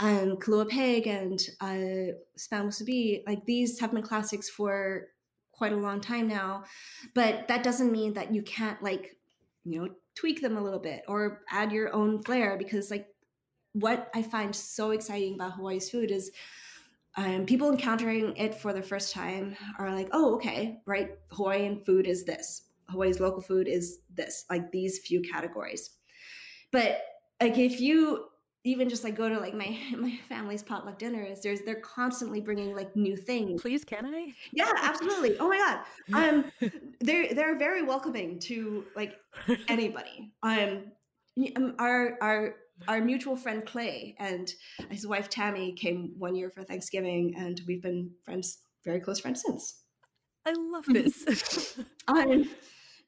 um, 0.00 0.36
Kalua 0.36 0.68
Pig 0.68 1.06
and 1.06 1.40
uh, 1.60 2.14
Spam 2.38 2.66
Musubi, 2.68 3.22
like 3.26 3.44
these 3.44 3.80
have 3.80 3.92
been 3.92 4.02
classics 4.02 4.48
for 4.48 5.08
quite 5.52 5.72
a 5.72 5.76
long 5.76 6.00
time 6.00 6.28
now. 6.28 6.64
But 7.14 7.48
that 7.48 7.62
doesn't 7.64 7.90
mean 7.90 8.14
that 8.14 8.32
you 8.32 8.42
can't 8.42 8.80
like, 8.82 9.16
you 9.64 9.80
know, 9.80 9.88
tweak 10.14 10.40
them 10.40 10.56
a 10.56 10.62
little 10.62 10.78
bit 10.78 11.02
or 11.08 11.42
add 11.50 11.72
your 11.72 11.94
own 11.94 12.22
flair 12.22 12.56
because 12.56 12.90
like 12.90 13.06
what 13.80 14.10
I 14.14 14.22
find 14.22 14.54
so 14.54 14.90
exciting 14.90 15.34
about 15.34 15.52
Hawaii's 15.52 15.90
food 15.90 16.10
is 16.10 16.30
um, 17.16 17.46
people 17.46 17.70
encountering 17.70 18.36
it 18.36 18.54
for 18.54 18.72
the 18.72 18.82
first 18.82 19.12
time 19.12 19.56
are 19.78 19.92
like, 19.92 20.08
oh, 20.12 20.34
okay, 20.36 20.80
right. 20.86 21.10
Hawaiian 21.32 21.80
food 21.84 22.06
is 22.06 22.24
this. 22.24 22.62
Hawaii's 22.88 23.20
local 23.20 23.40
food 23.40 23.68
is 23.68 23.98
this, 24.14 24.44
like 24.50 24.70
these 24.70 25.00
few 25.00 25.20
categories. 25.20 25.90
But 26.70 27.02
like 27.40 27.58
if 27.58 27.80
you 27.80 28.24
even 28.64 28.88
just 28.88 29.04
like 29.04 29.16
go 29.16 29.28
to 29.28 29.38
like 29.38 29.54
my 29.54 29.78
my 29.96 30.18
family's 30.28 30.62
potluck 30.62 30.98
dinners 30.98 31.40
there's 31.40 31.62
they're 31.62 31.80
constantly 31.80 32.40
bringing 32.40 32.74
like 32.74 32.94
new 32.96 33.16
things 33.16 33.62
please 33.62 33.84
can 33.84 34.04
i 34.06 34.32
yeah 34.52 34.70
absolutely 34.82 35.38
oh 35.38 35.48
my 35.48 35.56
god 35.56 35.80
um 36.12 36.44
they're 37.00 37.32
they're 37.34 37.56
very 37.56 37.82
welcoming 37.82 38.38
to 38.38 38.84
like 38.96 39.16
anybody 39.68 40.32
um, 40.42 40.82
um 41.56 41.74
our 41.78 42.18
our 42.20 42.56
our 42.86 43.00
mutual 43.00 43.36
friend 43.36 43.66
clay 43.66 44.14
and 44.18 44.52
his 44.90 45.06
wife 45.06 45.28
tammy 45.28 45.72
came 45.72 46.12
one 46.18 46.34
year 46.34 46.50
for 46.50 46.62
thanksgiving 46.62 47.34
and 47.36 47.60
we've 47.66 47.82
been 47.82 48.10
friends 48.24 48.58
very 48.84 49.00
close 49.00 49.20
friends 49.20 49.42
since 49.44 49.82
i 50.46 50.52
love 50.52 50.84
this 50.88 51.78
um 52.08 52.48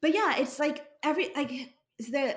but 0.01 0.13
yeah 0.13 0.37
it's 0.37 0.59
like 0.59 0.87
every 1.03 1.33
like 1.35 1.51
the 1.99 2.37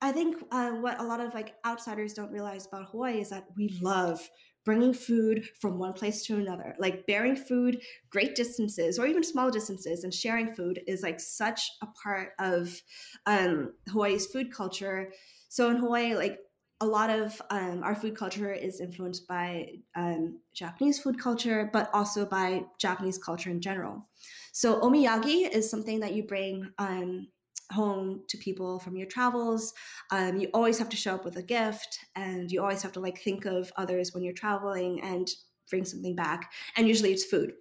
I 0.00 0.12
think 0.12 0.36
uh, 0.52 0.70
what 0.72 1.00
a 1.00 1.04
lot 1.04 1.20
of 1.20 1.34
like 1.34 1.54
outsiders 1.66 2.14
don't 2.14 2.30
realize 2.30 2.66
about 2.66 2.90
Hawaii 2.90 3.20
is 3.20 3.30
that 3.30 3.46
we 3.56 3.76
love 3.82 4.28
bringing 4.64 4.92
food 4.92 5.48
from 5.60 5.78
one 5.78 5.92
place 5.92 6.24
to 6.26 6.36
another. 6.36 6.76
Like 6.78 7.06
bearing 7.06 7.34
food 7.34 7.80
great 8.10 8.36
distances 8.36 8.98
or 8.98 9.06
even 9.06 9.24
small 9.24 9.50
distances 9.50 10.04
and 10.04 10.14
sharing 10.14 10.54
food 10.54 10.80
is 10.86 11.02
like 11.02 11.18
such 11.18 11.70
a 11.82 11.86
part 11.86 12.32
of 12.38 12.80
um, 13.26 13.72
Hawaii's 13.88 14.26
food 14.26 14.52
culture. 14.52 15.10
So 15.48 15.70
in 15.70 15.78
Hawaii, 15.78 16.14
like 16.14 16.38
a 16.80 16.86
lot 16.86 17.10
of 17.10 17.40
um, 17.50 17.82
our 17.82 17.94
food 17.94 18.16
culture 18.16 18.52
is 18.52 18.80
influenced 18.80 19.26
by 19.26 19.72
um, 19.96 20.38
Japanese 20.54 21.00
food 21.00 21.20
culture, 21.20 21.68
but 21.72 21.90
also 21.92 22.24
by 22.24 22.64
Japanese 22.78 23.18
culture 23.18 23.50
in 23.50 23.60
general. 23.60 24.06
So 24.52 24.80
omiyage 24.80 25.50
is 25.50 25.68
something 25.68 26.00
that 26.00 26.14
you 26.14 26.22
bring 26.22 26.70
um, 26.78 27.28
home 27.72 28.22
to 28.28 28.38
people 28.38 28.78
from 28.78 28.96
your 28.96 29.08
travels. 29.08 29.74
Um, 30.10 30.36
you 30.38 30.48
always 30.54 30.78
have 30.78 30.88
to 30.90 30.96
show 30.96 31.14
up 31.14 31.24
with 31.24 31.36
a 31.36 31.42
gift, 31.42 31.98
and 32.14 32.50
you 32.50 32.62
always 32.62 32.82
have 32.82 32.92
to 32.92 33.00
like 33.00 33.18
think 33.18 33.44
of 33.44 33.72
others 33.76 34.14
when 34.14 34.22
you're 34.22 34.32
traveling. 34.32 35.00
And 35.02 35.28
bring 35.70 35.84
something 35.84 36.16
back, 36.16 36.50
and 36.76 36.88
usually 36.88 37.12
it's 37.12 37.24
food. 37.24 37.52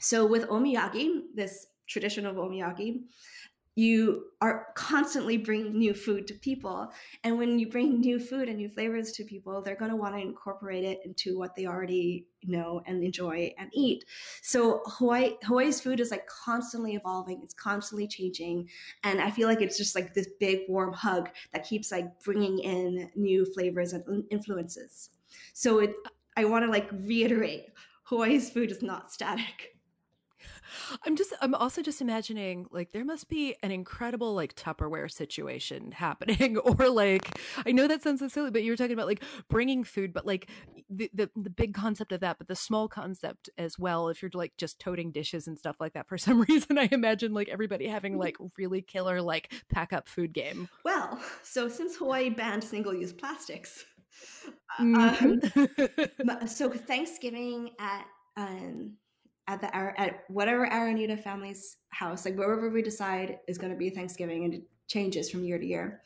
So 0.00 0.26
with 0.26 0.48
omiyage, 0.48 1.24
this 1.34 1.66
tradition 1.86 2.26
of 2.26 2.36
omiyage, 2.36 3.02
you 3.76 4.26
are 4.40 4.68
constantly 4.74 5.36
bringing 5.36 5.76
new 5.76 5.94
food 5.94 6.26
to 6.28 6.34
people. 6.34 6.92
And 7.24 7.38
when 7.38 7.58
you 7.58 7.68
bring 7.68 8.00
new 8.00 8.20
food 8.20 8.48
and 8.48 8.58
new 8.58 8.68
flavors 8.68 9.10
to 9.12 9.24
people 9.24 9.62
they're 9.62 9.74
going 9.74 9.90
to 9.90 9.96
want 9.96 10.14
to 10.14 10.20
incorporate 10.20 10.84
it 10.84 11.00
into 11.04 11.38
what 11.38 11.56
they 11.56 11.66
already 11.66 12.26
know 12.44 12.82
and 12.86 13.02
enjoy 13.02 13.52
and 13.58 13.70
eat. 13.72 14.04
So 14.42 14.82
hawaii 14.86 15.32
hawaii's 15.44 15.80
food 15.80 16.00
is 16.00 16.10
like 16.10 16.26
constantly 16.26 16.94
evolving 16.94 17.40
it's 17.42 17.54
constantly 17.54 18.06
changing 18.06 18.68
and 19.02 19.20
i 19.20 19.30
feel 19.30 19.48
like 19.48 19.62
it's 19.62 19.78
just 19.78 19.94
like 19.94 20.12
this 20.12 20.28
big 20.38 20.60
warm 20.68 20.92
hug 20.92 21.30
that 21.52 21.64
keeps 21.64 21.90
like 21.90 22.20
bringing 22.22 22.58
in 22.58 23.10
new 23.16 23.44
flavors 23.44 23.92
and 23.92 24.24
influences. 24.30 25.10
So 25.52 25.80
it 25.80 25.94
i 26.36 26.44
want 26.44 26.64
to 26.64 26.70
like 26.70 26.88
reiterate 26.92 27.66
hawaii's 28.04 28.50
food 28.50 28.70
is 28.70 28.82
not 28.82 29.10
static 29.10 29.73
I'm 31.04 31.16
just 31.16 31.32
I'm 31.40 31.54
also 31.54 31.82
just 31.82 32.00
imagining 32.00 32.66
like 32.70 32.92
there 32.92 33.04
must 33.04 33.28
be 33.28 33.56
an 33.62 33.70
incredible 33.70 34.34
like 34.34 34.54
Tupperware 34.54 35.10
situation 35.10 35.92
happening 35.96 36.56
or 36.64 36.88
like 36.88 37.38
I 37.66 37.72
know 37.72 37.86
that 37.88 38.02
sounds 38.02 38.20
so 38.20 38.28
silly 38.28 38.50
but 38.50 38.62
you 38.62 38.72
were 38.72 38.76
talking 38.76 38.92
about 38.92 39.06
like 39.06 39.22
bringing 39.48 39.84
food 39.84 40.12
but 40.12 40.26
like 40.26 40.50
the, 40.90 41.10
the 41.12 41.30
the 41.36 41.50
big 41.50 41.74
concept 41.74 42.12
of 42.12 42.20
that 42.20 42.38
but 42.38 42.48
the 42.48 42.56
small 42.56 42.88
concept 42.88 43.48
as 43.58 43.78
well 43.78 44.08
if 44.08 44.22
you're 44.22 44.30
like 44.34 44.52
just 44.56 44.78
toting 44.78 45.12
dishes 45.12 45.46
and 45.46 45.58
stuff 45.58 45.76
like 45.80 45.94
that 45.94 46.08
for 46.08 46.18
some 46.24 46.40
reason 46.42 46.78
I 46.78 46.88
imagine 46.90 47.32
like 47.34 47.48
everybody 47.48 47.88
having 47.88 48.18
like 48.18 48.36
really 48.58 48.82
killer 48.82 49.20
like 49.20 49.52
pack 49.72 49.92
up 49.92 50.08
food 50.08 50.32
game. 50.32 50.68
Well, 50.84 51.20
so 51.42 51.68
since 51.68 51.96
Hawaii 51.96 52.30
banned 52.30 52.64
single-use 52.64 53.12
plastics 53.12 53.84
mm-hmm. 54.80 56.28
um, 56.30 56.46
so 56.46 56.70
Thanksgiving 56.70 57.70
at 57.78 58.06
um, 58.36 58.96
at 59.46 59.60
the 59.60 59.74
at 59.76 60.24
whatever 60.28 60.66
Aranita 60.66 61.22
family's 61.22 61.76
house, 61.90 62.24
like 62.24 62.36
wherever 62.36 62.70
we 62.70 62.82
decide 62.82 63.38
is 63.46 63.58
going 63.58 63.72
to 63.72 63.78
be 63.78 63.90
Thanksgiving, 63.90 64.44
and 64.44 64.54
it 64.54 64.62
changes 64.88 65.30
from 65.30 65.44
year 65.44 65.58
to 65.58 65.66
year. 65.66 66.02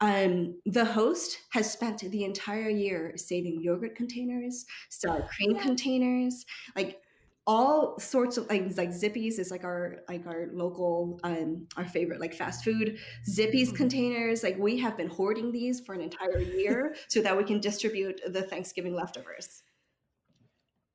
Um, 0.00 0.58
the 0.64 0.84
host 0.84 1.38
has 1.50 1.70
spent 1.70 2.00
the 2.00 2.24
entire 2.24 2.70
year 2.70 3.12
saving 3.16 3.60
yogurt 3.60 3.96
containers, 3.96 4.64
sour 4.88 5.28
cream 5.36 5.56
yeah. 5.56 5.62
containers, 5.62 6.46
like 6.74 7.00
all 7.46 7.98
sorts 7.98 8.36
of 8.36 8.48
like 8.48 8.76
like 8.76 8.92
Zippy's 8.92 9.38
is 9.38 9.50
like 9.50 9.64
our 9.64 10.02
like 10.08 10.26
our 10.26 10.48
local 10.52 11.18
um 11.24 11.66
our 11.76 11.86
favorite 11.86 12.20
like 12.20 12.34
fast 12.34 12.62
food 12.62 12.98
Zippies 13.28 13.66
mm-hmm. 13.66 13.76
containers. 13.76 14.42
Like 14.42 14.56
we 14.58 14.78
have 14.78 14.96
been 14.96 15.08
hoarding 15.08 15.50
these 15.50 15.80
for 15.80 15.94
an 15.94 16.00
entire 16.00 16.38
year 16.38 16.94
so 17.08 17.20
that 17.22 17.36
we 17.36 17.44
can 17.44 17.60
distribute 17.60 18.20
the 18.26 18.42
Thanksgiving 18.42 18.94
leftovers. 18.94 19.62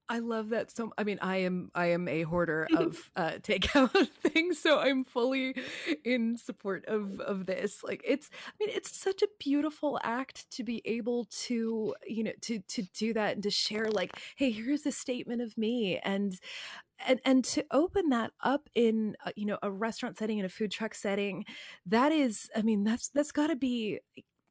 I 0.07 0.19
love 0.19 0.49
that 0.49 0.75
so 0.75 0.91
I 0.97 1.03
mean 1.03 1.17
I 1.21 1.37
am 1.37 1.71
I 1.73 1.87
am 1.87 2.07
a 2.07 2.23
hoarder 2.23 2.67
of 2.77 3.11
uh 3.15 3.31
takeout 3.41 4.07
things 4.23 4.59
so 4.59 4.79
I'm 4.79 5.03
fully 5.03 5.55
in 6.03 6.37
support 6.37 6.85
of 6.85 7.19
of 7.19 7.45
this. 7.45 7.83
Like 7.83 8.01
it's 8.05 8.29
I 8.47 8.51
mean 8.59 8.69
it's 8.75 8.95
such 8.95 9.21
a 9.23 9.27
beautiful 9.39 9.99
act 10.03 10.49
to 10.51 10.63
be 10.63 10.81
able 10.85 11.25
to 11.45 11.95
you 12.07 12.23
know 12.23 12.33
to 12.41 12.59
to 12.59 12.83
do 12.93 13.13
that 13.13 13.33
and 13.33 13.43
to 13.43 13.49
share 13.51 13.89
like 13.89 14.11
hey 14.35 14.51
here's 14.51 14.85
a 14.85 14.91
statement 14.91 15.41
of 15.41 15.57
me 15.57 15.99
and 16.03 16.39
and 17.07 17.19
and 17.25 17.43
to 17.43 17.65
open 17.71 18.09
that 18.09 18.31
up 18.43 18.69
in 18.75 19.15
uh, 19.25 19.31
you 19.35 19.45
know 19.45 19.57
a 19.63 19.71
restaurant 19.71 20.17
setting 20.17 20.37
in 20.37 20.45
a 20.45 20.49
food 20.49 20.71
truck 20.71 20.93
setting 20.95 21.45
that 21.85 22.11
is 22.11 22.49
I 22.55 22.61
mean 22.61 22.83
that's 22.83 23.09
that's 23.09 23.31
got 23.31 23.47
to 23.47 23.55
be 23.55 23.99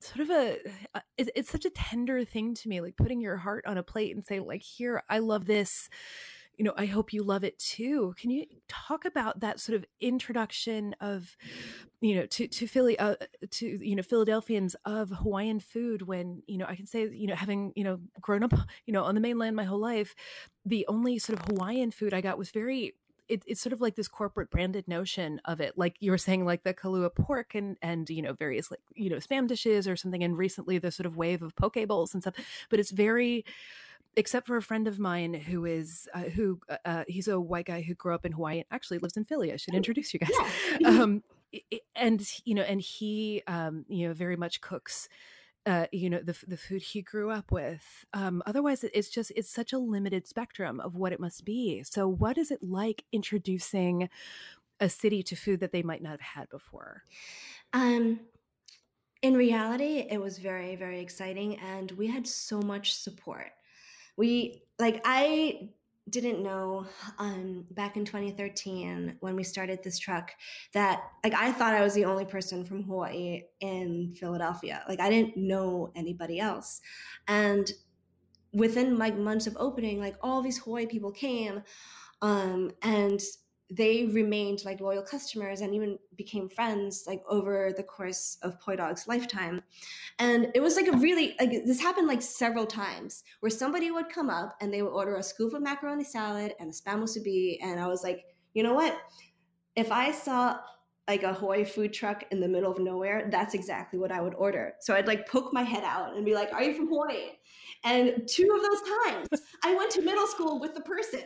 sort 0.04 0.20
of 0.20 0.30
a 0.30 0.58
uh, 0.94 1.00
it's, 1.16 1.30
it's 1.34 1.50
such 1.50 1.64
a 1.64 1.70
tender 1.70 2.24
thing 2.24 2.54
to 2.54 2.68
me 2.68 2.80
like 2.80 2.96
putting 2.96 3.20
your 3.20 3.36
heart 3.36 3.64
on 3.66 3.78
a 3.78 3.82
plate 3.82 4.14
and 4.14 4.24
saying 4.24 4.46
like 4.46 4.62
here 4.62 5.02
i 5.08 5.18
love 5.18 5.46
this. 5.46 5.88
You 6.56 6.64
know 6.64 6.74
i 6.76 6.86
hope 6.86 7.12
you 7.12 7.24
love 7.24 7.42
it 7.42 7.58
too. 7.58 8.14
Can 8.16 8.30
you 8.30 8.46
talk 8.68 9.04
about 9.04 9.40
that 9.40 9.58
sort 9.58 9.74
of 9.74 9.84
introduction 10.00 10.94
of 11.00 11.36
you 12.00 12.14
know 12.14 12.26
to 12.26 12.46
to 12.46 12.66
philly 12.68 12.96
uh, 12.98 13.16
to 13.50 13.66
you 13.66 13.96
know 13.96 14.02
philadelphians 14.02 14.76
of 14.84 15.10
hawaiian 15.10 15.58
food 15.58 16.02
when 16.02 16.42
you 16.46 16.58
know 16.58 16.66
i 16.68 16.76
can 16.76 16.86
say 16.86 17.08
you 17.10 17.26
know 17.26 17.34
having 17.34 17.72
you 17.74 17.82
know 17.82 17.98
grown 18.20 18.42
up 18.44 18.52
you 18.86 18.92
know 18.92 19.02
on 19.02 19.14
the 19.14 19.20
mainland 19.20 19.56
my 19.56 19.64
whole 19.64 19.80
life 19.80 20.14
the 20.66 20.84
only 20.86 21.18
sort 21.18 21.38
of 21.38 21.46
hawaiian 21.46 21.90
food 21.90 22.12
i 22.12 22.20
got 22.20 22.36
was 22.36 22.50
very 22.50 22.94
it, 23.28 23.42
it's 23.46 23.60
sort 23.60 23.72
of 23.72 23.80
like 23.80 23.94
this 23.94 24.08
corporate 24.08 24.50
branded 24.50 24.86
notion 24.86 25.40
of 25.44 25.60
it 25.60 25.76
like 25.76 25.96
you 26.00 26.10
were 26.10 26.18
saying 26.18 26.44
like 26.44 26.62
the 26.62 26.74
kalua 26.74 27.14
pork 27.14 27.54
and 27.54 27.76
and 27.80 28.10
you 28.10 28.22
know 28.22 28.32
various 28.32 28.70
like 28.70 28.80
you 28.94 29.08
know 29.08 29.16
spam 29.16 29.46
dishes 29.46 29.88
or 29.88 29.96
something 29.96 30.22
and 30.22 30.36
recently 30.36 30.78
the 30.78 30.90
sort 30.90 31.06
of 31.06 31.16
wave 31.16 31.42
of 31.42 31.54
poke 31.56 31.86
bowls 31.86 32.14
and 32.14 32.22
stuff 32.22 32.34
but 32.70 32.78
it's 32.78 32.90
very 32.90 33.44
except 34.16 34.46
for 34.46 34.56
a 34.56 34.62
friend 34.62 34.86
of 34.86 34.98
mine 34.98 35.34
who 35.34 35.64
is 35.64 36.08
uh, 36.14 36.20
who 36.20 36.60
uh, 36.68 36.76
uh 36.84 37.04
he's 37.08 37.28
a 37.28 37.40
white 37.40 37.66
guy 37.66 37.82
who 37.82 37.94
grew 37.94 38.14
up 38.14 38.24
in 38.24 38.32
Hawaii 38.32 38.58
and 38.58 38.66
actually 38.70 38.98
lives 38.98 39.16
in 39.16 39.24
Philly. 39.24 39.52
I 39.52 39.56
should 39.56 39.74
oh, 39.74 39.76
introduce 39.76 40.14
you 40.14 40.20
guys. 40.20 40.30
Yeah. 40.78 40.88
um, 41.02 41.22
and 41.94 42.26
you 42.44 42.54
know, 42.54 42.62
and 42.62 42.80
he 42.80 43.42
um, 43.46 43.84
you 43.88 44.08
know 44.08 44.14
very 44.14 44.36
much 44.36 44.60
cooks 44.60 45.08
uh, 45.66 45.86
you 45.92 46.10
know 46.10 46.20
the 46.20 46.36
the 46.46 46.56
food 46.56 46.82
he 46.82 47.02
grew 47.02 47.30
up 47.30 47.50
with. 47.50 48.04
Um, 48.12 48.42
otherwise, 48.46 48.84
it's 48.84 49.08
just 49.08 49.32
it's 49.36 49.50
such 49.50 49.72
a 49.72 49.78
limited 49.78 50.26
spectrum 50.26 50.80
of 50.80 50.94
what 50.94 51.12
it 51.12 51.20
must 51.20 51.44
be. 51.44 51.82
So, 51.84 52.06
what 52.06 52.36
is 52.38 52.50
it 52.50 52.62
like 52.62 53.04
introducing 53.12 54.08
a 54.80 54.88
city 54.88 55.22
to 55.22 55.36
food 55.36 55.60
that 55.60 55.72
they 55.72 55.82
might 55.82 56.02
not 56.02 56.10
have 56.12 56.20
had 56.20 56.48
before? 56.50 57.04
Um, 57.72 58.20
in 59.22 59.34
reality, 59.34 60.06
it 60.10 60.20
was 60.20 60.38
very 60.38 60.76
very 60.76 61.00
exciting, 61.00 61.58
and 61.60 61.90
we 61.92 62.08
had 62.08 62.26
so 62.26 62.60
much 62.60 62.94
support. 62.94 63.50
We 64.16 64.62
like 64.78 65.00
I 65.04 65.70
didn't 66.10 66.42
know 66.42 66.86
um, 67.18 67.64
back 67.70 67.96
in 67.96 68.04
2013 68.04 69.16
when 69.20 69.36
we 69.36 69.42
started 69.42 69.82
this 69.82 69.98
truck 69.98 70.32
that 70.74 71.02
like 71.22 71.34
I 71.34 71.50
thought 71.50 71.74
I 71.74 71.82
was 71.82 71.94
the 71.94 72.04
only 72.04 72.26
person 72.26 72.64
from 72.64 72.82
Hawaii 72.82 73.42
in 73.60 74.14
Philadelphia. 74.18 74.84
Like 74.88 75.00
I 75.00 75.08
didn't 75.08 75.36
know 75.36 75.90
anybody 75.96 76.38
else. 76.38 76.80
And 77.26 77.70
within 78.52 78.98
like 78.98 79.16
months 79.16 79.46
of 79.46 79.56
opening, 79.58 79.98
like 79.98 80.16
all 80.20 80.42
these 80.42 80.58
Hawaii 80.58 80.86
people 80.86 81.10
came 81.10 81.62
um, 82.22 82.70
and 82.82 83.20
they 83.70 84.06
remained 84.06 84.64
like 84.64 84.80
loyal 84.80 85.02
customers 85.02 85.60
and 85.60 85.74
even 85.74 85.98
became 86.16 86.48
friends 86.48 87.04
like 87.06 87.22
over 87.28 87.72
the 87.76 87.82
course 87.82 88.36
of 88.42 88.60
Poi 88.60 88.76
Dog's 88.76 89.08
lifetime. 89.08 89.62
And 90.18 90.48
it 90.54 90.60
was 90.60 90.76
like 90.76 90.86
a 90.86 90.96
really 90.96 91.34
like 91.40 91.50
this 91.64 91.80
happened 91.80 92.06
like 92.06 92.22
several 92.22 92.66
times 92.66 93.24
where 93.40 93.50
somebody 93.50 93.90
would 93.90 94.10
come 94.10 94.28
up 94.28 94.56
and 94.60 94.72
they 94.72 94.82
would 94.82 94.90
order 94.90 95.16
a 95.16 95.22
scoop 95.22 95.54
of 95.54 95.62
macaroni 95.62 96.04
salad 96.04 96.52
and 96.60 96.70
a 96.70 96.72
spam 96.72 97.02
musubi 97.02 97.58
and 97.62 97.80
I 97.80 97.86
was 97.86 98.02
like, 98.02 98.24
you 98.52 98.62
know 98.62 98.74
what? 98.74 98.96
If 99.76 99.90
I 99.90 100.12
saw 100.12 100.58
like 101.08 101.22
a 101.22 101.34
Hawaii 101.34 101.64
food 101.64 101.92
truck 101.92 102.24
in 102.30 102.40
the 102.40 102.48
middle 102.48 102.70
of 102.70 102.78
nowhere, 102.78 103.28
that's 103.30 103.54
exactly 103.54 103.98
what 103.98 104.12
I 104.12 104.20
would 104.20 104.34
order. 104.34 104.74
So 104.80 104.94
I'd 104.94 105.06
like 105.06 105.28
poke 105.28 105.52
my 105.52 105.62
head 105.62 105.84
out 105.84 106.16
and 106.16 106.24
be 106.24 106.34
like, 106.34 106.52
"Are 106.52 106.62
you 106.62 106.74
from 106.74 106.88
Hawaii?" 106.88 107.32
And 107.84 108.26
two 108.26 108.48
of 108.54 108.62
those 108.62 108.80
times, 109.04 109.28
I 109.62 109.74
went 109.74 109.90
to 109.92 110.02
middle 110.02 110.26
school 110.26 110.60
with 110.60 110.74
the 110.74 110.80
person. 110.80 111.24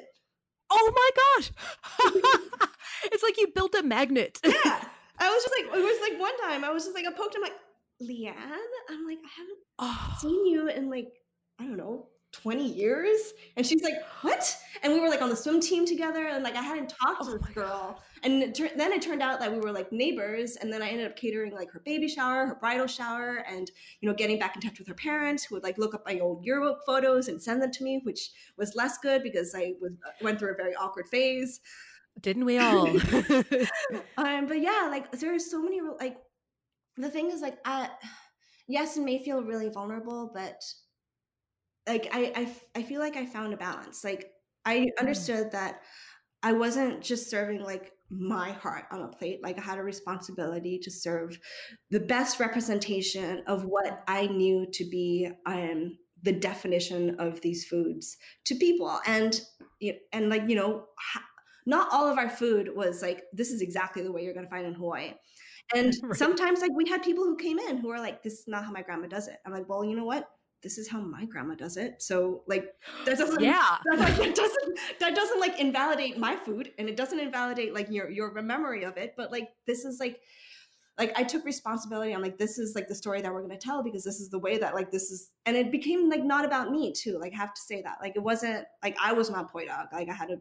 Oh 0.70 0.92
my 0.94 1.10
gosh. 1.16 1.52
it's 3.04 3.22
like 3.22 3.38
you 3.38 3.48
built 3.54 3.74
a 3.74 3.82
magnet. 3.82 4.38
yeah. 4.44 4.52
I 5.20 5.30
was 5.30 5.42
just 5.42 5.54
like, 5.56 5.76
it 5.76 5.82
was 5.82 6.00
like 6.00 6.20
one 6.20 6.38
time 6.38 6.64
I 6.64 6.70
was 6.70 6.84
just 6.84 6.94
like, 6.94 7.04
I 7.04 7.12
poked 7.12 7.34
him 7.34 7.42
like, 7.42 7.54
Leanne? 8.00 8.36
I'm 8.88 9.04
like, 9.04 9.18
I 9.18 9.30
haven't 9.36 9.58
oh. 9.80 10.16
seen 10.20 10.46
you 10.46 10.68
in 10.68 10.88
like, 10.88 11.08
I 11.58 11.64
don't 11.64 11.76
know, 11.76 12.06
20 12.32 12.66
years? 12.66 13.18
And 13.56 13.66
she's 13.66 13.82
like 13.82 13.94
what? 14.22 14.56
And 14.82 14.92
we 14.92 15.00
were 15.00 15.08
like 15.08 15.22
on 15.22 15.30
the 15.30 15.36
swim 15.36 15.60
team 15.60 15.86
together 15.86 16.26
and 16.28 16.44
like 16.44 16.54
i 16.54 16.62
hadn't 16.62 16.88
talked 16.88 17.22
oh 17.22 17.32
to 17.32 17.38
this 17.38 17.48
girl. 17.54 17.66
God. 17.66 17.96
and 18.22 18.42
it 18.42 18.54
tur- 18.54 18.70
then 18.76 18.92
it 18.92 19.02
turned 19.02 19.22
out 19.22 19.40
that 19.40 19.50
we 19.50 19.58
were 19.58 19.72
like 19.72 19.90
neighbors 19.90 20.56
and 20.56 20.72
then 20.72 20.82
i 20.82 20.88
ended 20.88 21.06
up 21.06 21.16
catering 21.16 21.52
like 21.52 21.70
her 21.72 21.80
baby 21.84 22.06
shower 22.06 22.46
her 22.46 22.54
bridal 22.56 22.86
shower 22.86 23.44
and 23.50 23.70
you 24.00 24.08
know 24.08 24.14
getting 24.14 24.38
back 24.38 24.54
in 24.54 24.62
touch 24.62 24.78
with 24.78 24.86
her 24.86 24.94
parents 24.94 25.42
who 25.44 25.54
would 25.56 25.64
like 25.64 25.78
look 25.78 25.94
up 25.94 26.04
my 26.06 26.18
old 26.20 26.44
yearbook 26.44 26.78
photos 26.86 27.28
and 27.28 27.42
send 27.42 27.60
them 27.60 27.70
to 27.72 27.82
me 27.82 28.00
which 28.04 28.30
was 28.56 28.74
less 28.76 28.98
good 28.98 29.22
because 29.22 29.54
i 29.54 29.72
was 29.80 29.92
went 30.22 30.38
through 30.38 30.52
a 30.52 30.56
very 30.56 30.74
awkward 30.76 31.08
phase. 31.08 31.60
Didn't 32.20 32.44
we 32.44 32.58
all? 32.58 32.86
Um 34.16 34.46
but 34.46 34.60
yeah 34.60 34.88
like 34.90 35.10
there 35.12 35.34
are 35.34 35.38
so 35.38 35.62
many 35.62 35.80
like 36.00 36.18
the 36.96 37.10
thing 37.10 37.30
is 37.30 37.40
like 37.40 37.58
I, 37.64 37.88
yes 38.66 38.96
it 38.96 39.02
may 39.02 39.22
feel 39.24 39.42
really 39.42 39.68
vulnerable 39.70 40.30
but 40.34 40.62
like 41.88 42.08
I, 42.12 42.32
I 42.36 42.80
I 42.80 42.82
feel 42.82 43.00
like 43.00 43.16
I 43.16 43.26
found 43.26 43.54
a 43.54 43.56
balance. 43.56 44.04
Like 44.04 44.30
I 44.64 44.78
mm. 44.78 44.88
understood 45.00 45.52
that 45.52 45.80
I 46.42 46.52
wasn't 46.52 47.02
just 47.02 47.30
serving 47.30 47.62
like 47.62 47.92
my 48.10 48.52
heart 48.52 48.84
on 48.92 49.02
a 49.02 49.08
plate. 49.08 49.40
Like 49.42 49.58
I 49.58 49.62
had 49.62 49.78
a 49.78 49.82
responsibility 49.82 50.78
to 50.82 50.90
serve 50.90 51.38
the 51.90 52.00
best 52.00 52.38
representation 52.38 53.42
of 53.46 53.64
what 53.64 54.02
I 54.06 54.26
knew 54.26 54.66
to 54.72 54.84
be 54.84 55.30
um 55.46 55.98
the 56.22 56.32
definition 56.32 57.16
of 57.20 57.40
these 57.40 57.64
foods 57.64 58.16
to 58.46 58.54
people. 58.54 59.00
And 59.06 59.40
and 60.12 60.28
like 60.28 60.48
you 60.48 60.56
know, 60.56 60.84
not 61.66 61.88
all 61.92 62.08
of 62.08 62.18
our 62.18 62.30
food 62.30 62.70
was 62.74 63.02
like 63.02 63.22
this 63.32 63.50
is 63.50 63.62
exactly 63.62 64.02
the 64.02 64.12
way 64.12 64.22
you're 64.22 64.34
going 64.34 64.46
to 64.46 64.50
find 64.50 64.66
in 64.66 64.74
Hawaii. 64.74 65.14
And 65.74 65.94
right. 66.02 66.16
sometimes 66.16 66.60
like 66.60 66.72
we 66.74 66.88
had 66.88 67.02
people 67.02 67.24
who 67.24 67.36
came 67.36 67.58
in 67.58 67.78
who 67.78 67.88
were 67.88 67.98
like, 67.98 68.22
this 68.22 68.34
is 68.34 68.44
not 68.48 68.64
how 68.64 68.70
my 68.70 68.82
grandma 68.82 69.06
does 69.06 69.28
it. 69.28 69.36
I'm 69.44 69.52
like, 69.52 69.68
well, 69.68 69.84
you 69.84 69.96
know 69.96 70.04
what? 70.04 70.28
This 70.62 70.78
is 70.78 70.88
how 70.88 71.00
my 71.00 71.24
grandma 71.24 71.54
does 71.54 71.76
it. 71.76 72.02
So 72.02 72.42
like 72.46 72.74
that 73.04 73.18
doesn't 73.18 73.40
yeah 73.40 73.78
that, 73.84 73.98
like, 73.98 74.16
that 74.16 74.34
doesn't 74.34 74.78
that 75.00 75.14
doesn't 75.14 75.40
like 75.40 75.58
invalidate 75.60 76.18
my 76.18 76.36
food 76.36 76.72
and 76.78 76.88
it 76.88 76.96
doesn't 76.96 77.18
invalidate 77.18 77.74
like 77.74 77.88
your 77.90 78.10
your 78.10 78.32
memory 78.42 78.84
of 78.84 78.96
it. 78.96 79.14
But 79.16 79.32
like 79.32 79.50
this 79.66 79.84
is 79.84 80.00
like 80.00 80.20
like 80.98 81.12
I 81.16 81.22
took 81.22 81.44
responsibility. 81.44 82.12
I'm 82.12 82.22
like, 82.22 82.38
this 82.38 82.58
is 82.58 82.74
like 82.74 82.88
the 82.88 82.94
story 82.94 83.22
that 83.22 83.32
we're 83.32 83.42
gonna 83.42 83.56
tell 83.56 83.82
because 83.82 84.02
this 84.02 84.20
is 84.20 84.30
the 84.30 84.38
way 84.38 84.58
that 84.58 84.74
like 84.74 84.90
this 84.90 85.10
is 85.10 85.30
and 85.46 85.56
it 85.56 85.70
became 85.70 86.10
like 86.10 86.24
not 86.24 86.44
about 86.44 86.70
me 86.70 86.92
too. 86.92 87.18
Like 87.20 87.32
I 87.34 87.36
have 87.36 87.54
to 87.54 87.60
say 87.60 87.82
that. 87.82 87.98
Like 88.00 88.16
it 88.16 88.22
wasn't 88.22 88.66
like 88.82 88.96
I 89.02 89.12
was 89.12 89.30
not 89.30 89.50
poi 89.50 89.66
dog. 89.66 89.86
Like 89.92 90.08
I 90.08 90.14
had 90.14 90.30
a 90.30 90.38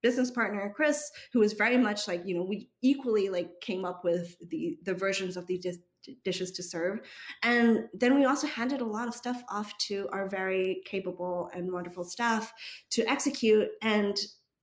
business 0.00 0.30
partner 0.30 0.72
chris 0.76 1.10
who 1.32 1.40
was 1.40 1.54
very 1.54 1.76
much 1.76 2.06
like 2.06 2.22
you 2.24 2.32
know 2.32 2.44
we 2.44 2.70
equally 2.82 3.28
like 3.28 3.60
came 3.60 3.84
up 3.84 4.04
with 4.04 4.36
the 4.48 4.78
the 4.84 4.94
versions 4.94 5.36
of 5.36 5.46
these 5.46 5.78
dishes 6.24 6.52
to 6.52 6.62
serve. 6.62 7.00
And 7.42 7.84
then 7.94 8.14
we 8.14 8.24
also 8.24 8.46
handed 8.46 8.80
a 8.80 8.84
lot 8.84 9.08
of 9.08 9.14
stuff 9.14 9.42
off 9.48 9.76
to 9.88 10.08
our 10.12 10.28
very 10.28 10.82
capable 10.84 11.50
and 11.54 11.72
wonderful 11.72 12.04
staff 12.04 12.52
to 12.90 13.08
execute. 13.08 13.68
And 13.82 14.16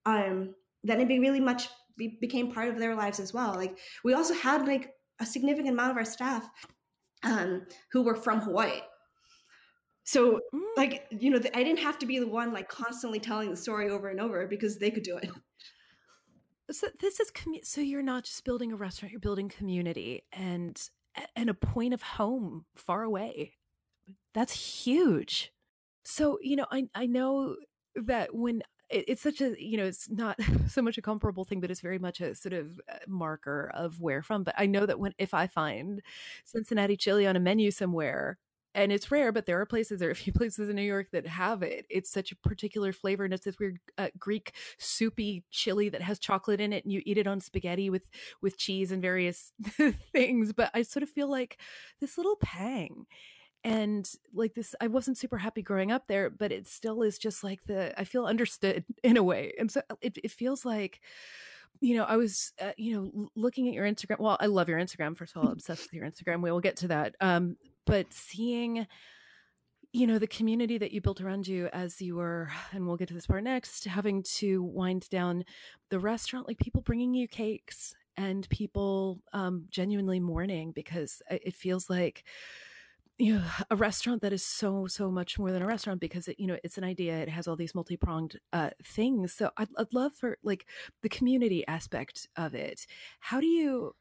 um 0.05 0.55
then 0.83 1.01
it 1.01 1.07
be 1.07 1.19
really 1.19 1.39
much 1.39 1.67
be, 1.97 2.17
became 2.21 2.51
part 2.51 2.69
of 2.69 2.77
their 2.77 2.95
lives 2.95 3.19
as 3.19 3.33
well. 3.33 3.55
Like 3.55 3.77
we 4.03 4.13
also 4.13 4.33
had 4.33 4.67
like 4.67 4.93
a 5.19 5.25
significant 5.25 5.73
amount 5.73 5.91
of 5.91 5.97
our 5.97 6.05
staff 6.05 6.49
um 7.23 7.65
who 7.91 8.03
were 8.03 8.15
from 8.15 8.41
hawaii. 8.41 8.81
So 10.03 10.39
mm. 10.53 10.61
like 10.77 11.07
you 11.11 11.31
know 11.31 11.39
i 11.53 11.63
didn't 11.63 11.79
have 11.79 11.97
to 11.99 12.05
be 12.05 12.19
the 12.19 12.27
one 12.27 12.53
like 12.53 12.69
constantly 12.69 13.19
telling 13.19 13.49
the 13.49 13.57
story 13.57 13.89
over 13.89 14.09
and 14.09 14.19
over 14.19 14.47
because 14.47 14.77
they 14.77 14.91
could 14.91 15.03
do 15.03 15.17
it. 15.17 15.29
So 16.71 16.87
this 16.99 17.19
is 17.19 17.31
commu- 17.31 17.65
so 17.65 17.81
you're 17.81 18.01
not 18.01 18.23
just 18.23 18.43
building 18.43 18.71
a 18.71 18.75
restaurant 18.75 19.11
you're 19.11 19.19
building 19.19 19.49
community. 19.49 20.23
And 20.33 20.81
and 21.35 21.49
a 21.49 21.53
point 21.53 21.93
of 21.93 22.01
home 22.01 22.65
far 22.75 23.03
away. 23.03 23.53
That's 24.33 24.53
huge. 24.85 25.51
So 26.05 26.39
you 26.41 26.55
know 26.55 26.67
i 26.71 26.87
i 26.95 27.05
know 27.07 27.55
that 27.95 28.35
when 28.35 28.61
it's 28.89 29.21
such 29.21 29.41
a 29.41 29.55
you 29.63 29.77
know 29.77 29.85
it's 29.85 30.09
not 30.09 30.37
so 30.69 30.81
much 30.81 30.97
a 30.97 31.01
comparable 31.01 31.45
thing 31.45 31.59
but 31.61 31.71
it's 31.71 31.81
very 31.81 31.99
much 31.99 32.21
a 32.21 32.35
sort 32.35 32.53
of 32.53 32.79
uh, 32.91 32.97
marker 33.07 33.71
of 33.75 34.01
where 34.01 34.21
from. 34.23 34.43
But 34.43 34.55
i 34.57 34.65
know 34.67 34.85
that 34.85 34.99
when 34.99 35.13
if 35.17 35.33
i 35.33 35.47
find 35.47 36.01
cincinnati 36.45 36.97
chili 36.97 37.27
on 37.27 37.35
a 37.35 37.39
menu 37.39 37.71
somewhere 37.71 38.37
and 38.75 38.91
it's 38.91 39.09
rare, 39.09 39.31
but 39.31 39.45
there 39.45 39.59
are 39.59 39.65
places, 39.65 39.99
there 39.99 40.09
are 40.09 40.11
a 40.11 40.15
few 40.15 40.33
places 40.33 40.69
in 40.69 40.75
New 40.75 40.83
York 40.83 41.07
that 41.11 41.25
have 41.25 41.63
it. 41.63 41.85
It's 41.89 42.11
such 42.11 42.31
a 42.31 42.35
particular 42.35 42.91
flavor, 42.91 43.23
and 43.23 43.33
it's 43.33 43.45
this 43.45 43.57
weird 43.57 43.79
uh, 43.97 44.09
Greek 44.19 44.53
soupy 44.77 45.45
chili 45.49 45.89
that 45.89 46.01
has 46.01 46.19
chocolate 46.19 46.59
in 46.59 46.73
it, 46.73 46.83
and 46.83 46.93
you 46.93 47.01
eat 47.05 47.17
it 47.17 47.25
on 47.25 47.39
spaghetti 47.39 47.89
with 47.89 48.09
with 48.41 48.57
cheese 48.57 48.91
and 48.91 49.01
various 49.01 49.53
things. 50.11 50.53
But 50.53 50.69
I 50.73 50.83
sort 50.83 51.03
of 51.03 51.09
feel 51.09 51.29
like 51.29 51.57
this 52.01 52.17
little 52.17 52.35
pang, 52.35 53.05
and 53.63 54.07
like 54.33 54.53
this, 54.53 54.75
I 54.81 54.87
wasn't 54.87 55.17
super 55.17 55.37
happy 55.37 55.61
growing 55.61 55.91
up 55.91 56.07
there, 56.07 56.29
but 56.29 56.51
it 56.51 56.67
still 56.67 57.01
is 57.01 57.17
just 57.17 57.43
like 57.43 57.63
the 57.63 57.97
I 57.99 58.03
feel 58.03 58.25
understood 58.25 58.83
in 59.03 59.15
a 59.15 59.23
way, 59.23 59.53
and 59.57 59.71
so 59.71 59.81
it, 60.01 60.17
it 60.23 60.31
feels 60.31 60.65
like 60.65 60.99
you 61.81 61.93
know, 61.93 62.05
I 62.05 62.15
was, 62.15 62.53
uh, 62.61 62.71
you 62.77 62.95
know, 62.95 63.29
looking 63.35 63.67
at 63.67 63.73
your 63.73 63.85
Instagram. 63.85 64.19
Well, 64.19 64.37
I 64.39 64.45
love 64.45 64.69
your 64.69 64.79
Instagram. 64.79 65.17
First 65.17 65.35
of 65.35 65.43
all, 65.43 65.51
obsessed 65.51 65.83
with 65.83 65.93
your 65.93 66.05
Instagram. 66.05 66.41
We 66.41 66.49
will 66.49 66.61
get 66.61 66.77
to 66.77 66.87
that. 66.87 67.15
Um, 67.19 67.57
but 67.85 68.13
seeing, 68.13 68.87
you 69.91 70.07
know, 70.07 70.19
the 70.19 70.27
community 70.27 70.77
that 70.77 70.91
you 70.91 71.01
built 71.01 71.21
around 71.21 71.47
you 71.47 71.69
as 71.71 72.01
you 72.01 72.15
were, 72.15 72.49
and 72.71 72.87
we'll 72.87 72.97
get 72.97 73.07
to 73.09 73.13
this 73.13 73.27
part 73.27 73.43
next, 73.43 73.85
having 73.85 74.23
to 74.23 74.63
wind 74.63 75.09
down 75.09 75.45
the 75.89 75.99
restaurant, 75.99 76.47
like 76.47 76.57
people 76.57 76.81
bringing 76.81 77.13
you 77.13 77.27
cakes 77.27 77.95
and 78.17 78.47
people 78.49 79.19
um, 79.33 79.65
genuinely 79.69 80.19
mourning 80.19 80.71
because 80.71 81.21
it 81.29 81.55
feels 81.55 81.89
like 81.89 82.23
you 83.17 83.35
know 83.35 83.43
a 83.71 83.75
restaurant 83.75 84.21
that 84.21 84.33
is 84.33 84.45
so 84.45 84.87
so 84.87 85.09
much 85.09 85.39
more 85.39 85.51
than 85.51 85.61
a 85.61 85.67
restaurant 85.67 86.01
because 86.01 86.27
it 86.27 86.37
you 86.37 86.47
know 86.47 86.57
it's 86.63 86.77
an 86.77 86.83
idea 86.83 87.17
it 87.17 87.29
has 87.29 87.47
all 87.47 87.55
these 87.55 87.75
multi-pronged 87.75 88.39
uh 88.51 88.71
things. 88.83 89.33
So 89.33 89.51
I'd, 89.57 89.69
I'd 89.77 89.93
love 89.93 90.13
for 90.13 90.37
like 90.43 90.65
the 91.01 91.09
community 91.09 91.65
aspect 91.67 92.27
of 92.35 92.53
it. 92.53 92.85
How 93.19 93.39
do 93.39 93.47
you 93.47 93.95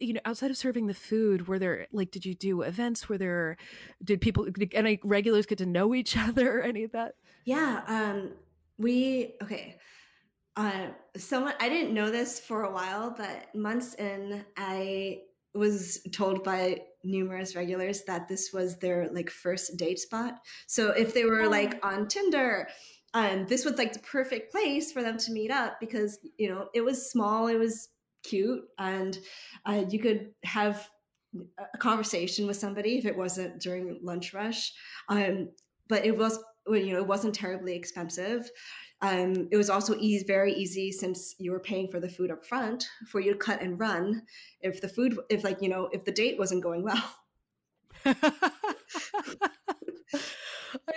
you 0.00 0.12
know 0.14 0.20
outside 0.24 0.50
of 0.50 0.56
serving 0.56 0.86
the 0.86 0.94
food 0.94 1.48
were 1.48 1.58
there 1.58 1.86
like 1.92 2.10
did 2.10 2.24
you 2.24 2.34
do 2.34 2.62
events 2.62 3.08
were 3.08 3.18
there 3.18 3.56
did 4.02 4.20
people 4.20 4.44
did 4.44 4.74
any 4.74 4.98
regulars 5.04 5.46
get 5.46 5.58
to 5.58 5.66
know 5.66 5.94
each 5.94 6.16
other 6.28 6.58
or 6.58 6.62
any 6.62 6.84
of 6.84 6.92
that 6.92 7.14
yeah 7.44 7.82
um 7.86 8.30
we 8.78 9.34
okay 9.42 9.76
uh 10.56 10.88
someone 11.16 11.54
i 11.60 11.68
didn't 11.68 11.94
know 11.94 12.10
this 12.10 12.40
for 12.40 12.64
a 12.64 12.72
while 12.72 13.14
but 13.16 13.54
months 13.54 13.94
in 13.94 14.44
i 14.56 15.20
was 15.54 16.00
told 16.12 16.44
by 16.44 16.78
numerous 17.06 17.56
regulars 17.56 18.02
that 18.02 18.28
this 18.28 18.52
was 18.52 18.76
their 18.78 19.08
like 19.12 19.30
first 19.30 19.76
date 19.76 19.98
spot. 19.98 20.40
So 20.66 20.90
if 20.90 21.14
they 21.14 21.24
were 21.24 21.48
like 21.48 21.78
oh. 21.82 21.88
on 21.88 22.08
Tinder, 22.08 22.68
um, 23.14 23.46
this 23.46 23.64
was 23.64 23.78
like 23.78 23.92
the 23.92 24.00
perfect 24.00 24.52
place 24.52 24.92
for 24.92 25.02
them 25.02 25.16
to 25.18 25.32
meet 25.32 25.50
up 25.50 25.80
because 25.80 26.18
you 26.36 26.48
know 26.48 26.68
it 26.74 26.82
was 26.82 27.10
small, 27.10 27.46
it 27.46 27.58
was 27.58 27.88
cute, 28.26 28.64
and 28.78 29.18
uh, 29.64 29.84
you 29.88 29.98
could 29.98 30.30
have 30.44 30.88
a 31.58 31.78
conversation 31.78 32.46
with 32.46 32.56
somebody 32.56 32.98
if 32.98 33.04
it 33.04 33.16
wasn't 33.16 33.60
during 33.60 33.98
lunch 34.02 34.32
rush. 34.32 34.72
Um, 35.08 35.50
but 35.88 36.04
it 36.04 36.16
was 36.16 36.38
you 36.68 36.92
know 36.92 36.98
it 36.98 37.06
wasn't 37.06 37.34
terribly 37.34 37.76
expensive 37.76 38.50
um, 39.02 39.48
it 39.50 39.56
was 39.56 39.68
also 39.68 39.94
easy, 39.98 40.24
very 40.24 40.54
easy 40.54 40.90
since 40.90 41.34
you 41.38 41.52
were 41.52 41.60
paying 41.60 41.88
for 41.88 42.00
the 42.00 42.08
food 42.08 42.30
up 42.30 42.46
front 42.46 42.88
for 43.06 43.20
you 43.20 43.32
to 43.32 43.38
cut 43.38 43.60
and 43.60 43.78
run 43.78 44.22
if 44.60 44.80
the 44.80 44.88
food, 44.88 45.18
if 45.28 45.44
like, 45.44 45.60
you 45.60 45.68
know, 45.68 45.90
if 45.92 46.04
the 46.04 46.12
date 46.12 46.38
wasn't 46.38 46.62
going 46.62 46.82
well. 46.82 47.14
I 48.04 48.14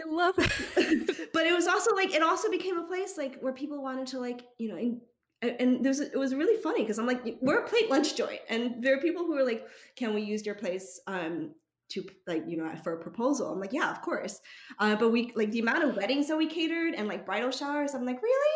love 0.07 0.35
it. 0.37 1.29
but 1.33 1.45
it 1.45 1.53
was 1.53 1.67
also 1.67 1.93
like, 1.93 2.13
it 2.13 2.23
also 2.23 2.49
became 2.49 2.77
a 2.77 2.87
place 2.87 3.17
like 3.17 3.39
where 3.41 3.53
people 3.53 3.83
wanted 3.83 4.07
to 4.07 4.19
like, 4.19 4.45
you 4.57 4.69
know, 4.69 4.77
and, 4.77 5.01
and 5.41 5.85
there 5.85 5.91
was, 5.91 6.01
it 6.01 6.17
was 6.17 6.35
really 6.35 6.61
funny 6.61 6.81
because 6.81 6.99
I'm 6.99 7.07
like, 7.07 7.37
we're 7.41 7.59
a 7.59 7.67
plate 7.67 7.89
lunch 7.89 8.15
joint. 8.15 8.41
And 8.49 8.83
there 8.83 8.97
are 8.97 9.01
people 9.01 9.25
who 9.25 9.37
are 9.37 9.45
like, 9.45 9.65
can 9.95 10.13
we 10.13 10.21
use 10.21 10.45
your 10.45 10.55
place 10.55 10.99
um, 11.07 11.51
to 11.89 12.05
like 12.27 12.43
you 12.47 12.55
know 12.55 12.71
for 12.83 12.93
a 12.93 13.01
proposal 13.01 13.51
i'm 13.51 13.59
like 13.59 13.73
yeah 13.73 13.89
of 13.89 14.01
course 14.01 14.39
uh, 14.77 14.95
but 14.95 15.09
we 15.09 15.31
like 15.35 15.51
the 15.51 15.59
amount 15.59 15.83
of 15.83 15.95
weddings 15.95 16.27
that 16.27 16.37
we 16.37 16.45
catered 16.45 16.93
and 16.93 17.07
like 17.07 17.25
bridal 17.25 17.51
showers 17.51 17.93
i'm 17.93 18.05
like 18.05 18.21
really 18.21 18.55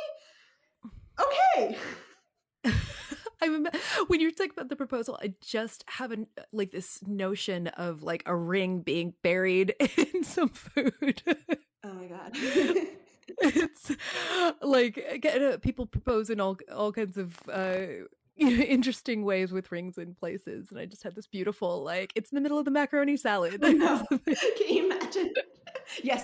okay 1.20 1.78
I 3.42 3.48
remember 3.48 3.72
when 4.08 4.22
you're 4.22 4.32
talking 4.32 4.54
about 4.56 4.70
the 4.70 4.78
proposal, 4.78 5.20
I 5.22 5.34
just 5.42 5.84
have 5.90 6.14
a 6.14 6.20
like 6.54 6.72
this 6.72 7.06
notion 7.06 7.68
of 7.68 8.02
like 8.02 8.24
a 8.26 8.34
ring 8.34 8.80
being 8.80 9.16
buried 9.22 9.76
in 10.14 10.24
some 10.24 10.48
food. 10.48 11.22
Oh 11.84 11.94
my 11.94 12.06
god. 12.06 12.38
it's 13.40 13.92
like 14.62 15.26
uh, 15.26 15.58
people 15.58 15.86
propose 15.86 16.30
in 16.30 16.40
all 16.40 16.58
all 16.74 16.92
kinds 16.92 17.18
of 17.18 17.40
uh, 17.52 18.06
interesting 18.38 19.24
ways 19.24 19.52
with 19.52 19.72
rings 19.72 19.98
in 19.98 20.16
places. 20.16 20.72
And 20.72 20.80
I 20.80 20.86
just 20.86 21.04
had 21.04 21.16
this 21.16 21.28
beautiful, 21.28 21.84
like, 21.84 22.12
it's 22.16 22.32
in 22.32 22.36
the 22.36 22.42
middle 22.42 22.58
of 22.58 22.66
the 22.66 22.72
macaroni 22.72 23.18
salad. 23.18 23.60
Oh, 23.64 23.72
no. 23.72 24.06
Can 24.26 24.68
you 24.68 24.86
imagine? 24.86 25.34
yes, 26.04 26.24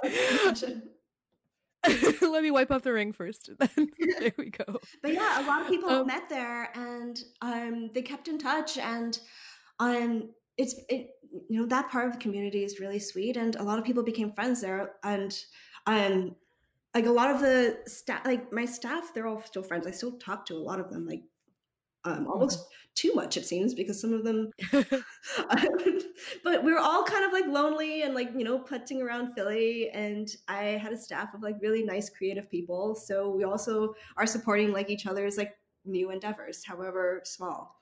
Let 2.21 2.43
me 2.43 2.51
wipe 2.51 2.71
off 2.71 2.81
the 2.81 2.93
ring 2.93 3.13
first. 3.13 3.51
Then 3.57 3.89
there 4.19 4.33
we 4.37 4.49
go. 4.49 4.79
But 5.01 5.13
yeah, 5.13 5.45
a 5.45 5.47
lot 5.47 5.61
of 5.61 5.67
people 5.67 5.89
um, 5.89 6.07
met 6.07 6.27
there 6.29 6.71
and 6.75 7.21
um, 7.41 7.89
they 7.93 8.01
kept 8.01 8.27
in 8.27 8.37
touch 8.37 8.77
and 8.77 9.17
um, 9.79 10.29
it's 10.57 10.75
it 10.89 11.11
you 11.47 11.61
know 11.61 11.65
that 11.67 11.89
part 11.89 12.07
of 12.07 12.13
the 12.13 12.19
community 12.19 12.63
is 12.63 12.79
really 12.79 12.99
sweet 12.99 13.37
and 13.37 13.55
a 13.55 13.63
lot 13.63 13.79
of 13.79 13.85
people 13.85 14.03
became 14.03 14.31
friends 14.33 14.61
there 14.61 14.95
and 15.03 15.37
um 15.85 16.35
like 16.99 17.07
a 17.07 17.11
lot 17.11 17.33
of 17.33 17.39
the 17.39 17.79
staff 17.87 18.25
like 18.25 18.51
my 18.51 18.65
staff 18.65 19.13
they're 19.13 19.25
all 19.25 19.41
still 19.45 19.63
friends. 19.63 19.87
I 19.87 19.91
still 19.91 20.17
talk 20.17 20.45
to 20.47 20.55
a 20.55 20.57
lot 20.57 20.81
of 20.81 20.89
them 20.89 21.07
like 21.07 21.23
um, 22.03 22.27
almost 22.27 22.59
mm-hmm. 22.59 22.67
too 22.95 23.13
much 23.13 23.37
it 23.37 23.45
seems 23.45 23.73
because 23.73 23.99
some 24.01 24.13
of 24.13 24.23
them 24.25 24.51
but 26.43 26.63
we 26.63 26.73
were 26.73 26.79
all 26.79 27.03
kind 27.03 27.25
of 27.25 27.31
like 27.31 27.45
lonely 27.47 28.03
and 28.03 28.13
like 28.13 28.29
you 28.35 28.43
know 28.43 28.59
putting 28.59 29.01
around 29.01 29.33
philly 29.33 29.89
and 29.89 30.29
i 30.47 30.63
had 30.63 30.93
a 30.93 30.97
staff 30.97 31.33
of 31.33 31.41
like 31.41 31.55
really 31.61 31.83
nice 31.83 32.09
creative 32.09 32.49
people. 32.51 32.95
So 32.95 33.29
we 33.29 33.45
also 33.45 33.93
are 34.17 34.27
supporting 34.27 34.73
like 34.73 34.89
each 34.89 35.07
other's 35.07 35.37
like 35.37 35.55
new 35.85 36.11
endeavors 36.11 36.65
however 36.65 37.21
small. 37.23 37.77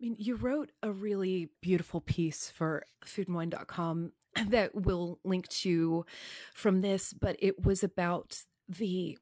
I 0.00 0.04
mean, 0.04 0.16
you 0.18 0.34
wrote 0.34 0.70
a 0.82 0.92
really 0.92 1.50
beautiful 1.62 2.00
piece 2.00 2.50
for 2.50 2.84
foodandwine.com 3.06 4.12
that 4.48 4.74
we'll 4.74 5.18
link 5.24 5.48
to 5.48 6.04
from 6.54 6.80
this, 6.80 7.12
but 7.12 7.36
it 7.38 7.64
was 7.64 7.82
about 7.82 8.42
the 8.68 9.18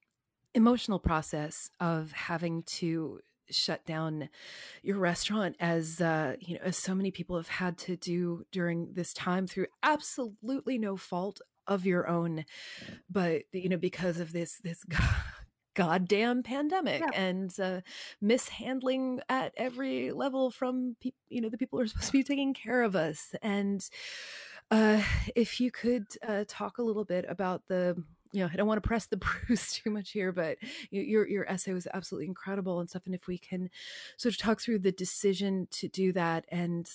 emotional 0.55 0.99
process 0.99 1.71
of 1.81 2.13
having 2.13 2.63
to 2.65 3.21
shut 3.51 3.85
down 3.85 4.29
your 4.83 4.99
restaurant 4.99 5.57
as 5.61 6.01
uh, 6.01 6.37
you 6.41 6.55
know 6.55 6.61
as 6.63 6.77
so 6.77 6.95
many 6.95 7.11
people 7.11 7.37
have 7.37 7.49
had 7.49 7.77
to 7.77 7.97
do 7.97 8.45
during 8.51 8.93
this 8.95 9.13
time 9.13 9.47
through 9.47 9.67
absolutely 9.83 10.79
no 10.79 10.97
fault 10.97 11.41
of 11.67 11.87
your 11.87 12.09
own 12.09 12.45
but 13.11 13.43
you 13.53 13.69
know 13.69 13.77
because 13.77 14.19
of 14.19 14.33
this 14.33 14.59
this 14.63 14.85
goddamn 15.75 16.43
pandemic 16.43 17.01
yeah. 17.01 17.21
and 17.21 17.59
uh, 17.61 17.81
mishandling 18.21 19.21
at 19.29 19.53
every 19.57 20.11
level 20.13 20.51
from 20.51 20.97
people 21.01 21.19
you 21.29 21.41
know 21.41 21.49
the 21.49 21.59
people 21.59 21.79
who 21.79 21.85
are 21.85 21.89
supposed 21.89 22.07
to 22.07 22.13
be 22.13 22.23
taking 22.23 22.53
care 22.53 22.83
of 22.83 22.95
us 22.95 23.35
and 23.43 23.89
uh, 24.73 25.03
if 25.37 25.61
you 25.61 25.71
could 25.71 26.07
uh, 26.27 26.45
talk 26.49 26.79
a 26.79 26.83
little 26.83 27.05
bit 27.05 27.27
about 27.29 27.69
the 27.69 28.03
you 28.33 28.43
know, 28.43 28.49
I 28.51 28.57
don't 28.57 28.67
want 28.67 28.83
to 28.83 28.89
press 28.89 29.05
the 29.05 29.17
bruise 29.47 29.75
too 29.75 29.91
much 29.91 30.13
here, 30.13 30.33
but 30.33 30.57
your 30.91 31.29
your 31.29 31.49
essay 31.51 31.75
was 31.75 31.87
absolutely 31.93 32.27
incredible 32.27 32.81
and 32.81 32.89
stuff. 32.89 33.05
And 33.05 33.15
if 33.15 33.27
we 33.27 33.37
can 33.37 33.69
sort 34.17 34.35
of 34.35 34.39
talk 34.39 34.61
through 34.61 34.79
the 34.79 34.91
decision 34.91 35.69
to 35.73 35.87
do 35.87 36.13
that, 36.13 36.47
and 36.49 36.91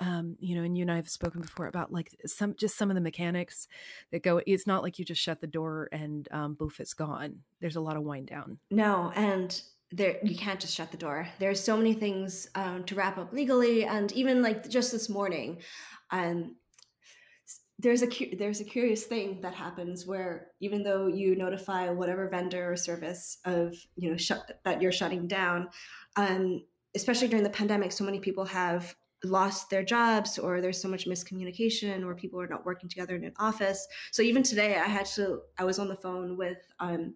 um, 0.00 0.36
you 0.40 0.56
know, 0.56 0.62
and 0.62 0.78
you 0.78 0.82
and 0.82 0.90
I 0.90 0.96
have 0.96 1.10
spoken 1.10 1.42
before 1.42 1.66
about 1.66 1.92
like 1.92 2.16
some 2.24 2.54
just 2.56 2.78
some 2.78 2.90
of 2.90 2.94
the 2.94 3.02
mechanics 3.02 3.68
that 4.12 4.22
go. 4.22 4.40
It's 4.46 4.66
not 4.66 4.82
like 4.82 4.98
you 4.98 5.04
just 5.04 5.20
shut 5.20 5.42
the 5.42 5.46
door 5.46 5.90
and 5.92 6.26
um, 6.30 6.54
boof, 6.54 6.80
it's 6.80 6.94
gone. 6.94 7.40
There's 7.60 7.76
a 7.76 7.82
lot 7.82 7.96
of 7.96 8.02
wind 8.02 8.28
down. 8.28 8.58
No, 8.70 9.12
and 9.14 9.60
there 9.90 10.16
you 10.22 10.36
can't 10.36 10.60
just 10.60 10.74
shut 10.74 10.90
the 10.90 10.96
door. 10.96 11.28
There's 11.38 11.62
so 11.62 11.76
many 11.76 11.92
things 11.92 12.48
um, 12.54 12.84
to 12.84 12.94
wrap 12.94 13.18
up 13.18 13.34
legally, 13.34 13.84
and 13.84 14.10
even 14.12 14.40
like 14.40 14.70
just 14.70 14.90
this 14.90 15.10
morning, 15.10 15.58
um, 16.10 16.56
there's 17.78 18.02
a 18.02 18.08
there's 18.36 18.60
a 18.60 18.64
curious 18.64 19.04
thing 19.04 19.40
that 19.40 19.54
happens 19.54 20.04
where 20.04 20.48
even 20.60 20.82
though 20.82 21.06
you 21.06 21.36
notify 21.36 21.90
whatever 21.90 22.28
vendor 22.28 22.72
or 22.72 22.76
service 22.76 23.38
of 23.44 23.74
you 23.96 24.10
know 24.10 24.16
shut, 24.16 24.60
that 24.64 24.82
you're 24.82 24.92
shutting 24.92 25.28
down, 25.28 25.68
um, 26.16 26.64
especially 26.96 27.28
during 27.28 27.44
the 27.44 27.50
pandemic, 27.50 27.92
so 27.92 28.04
many 28.04 28.18
people 28.18 28.44
have 28.44 28.94
lost 29.24 29.70
their 29.70 29.84
jobs 29.84 30.38
or 30.38 30.60
there's 30.60 30.80
so 30.80 30.88
much 30.88 31.06
miscommunication 31.06 32.04
or 32.04 32.14
people 32.14 32.40
are 32.40 32.46
not 32.48 32.64
working 32.64 32.88
together 32.88 33.16
in 33.16 33.24
an 33.24 33.32
office. 33.38 33.86
So 34.12 34.22
even 34.22 34.42
today, 34.42 34.76
I 34.76 34.86
had 34.88 35.06
to 35.14 35.40
I 35.58 35.64
was 35.64 35.78
on 35.78 35.88
the 35.88 35.96
phone 35.96 36.36
with 36.36 36.58
um, 36.80 37.14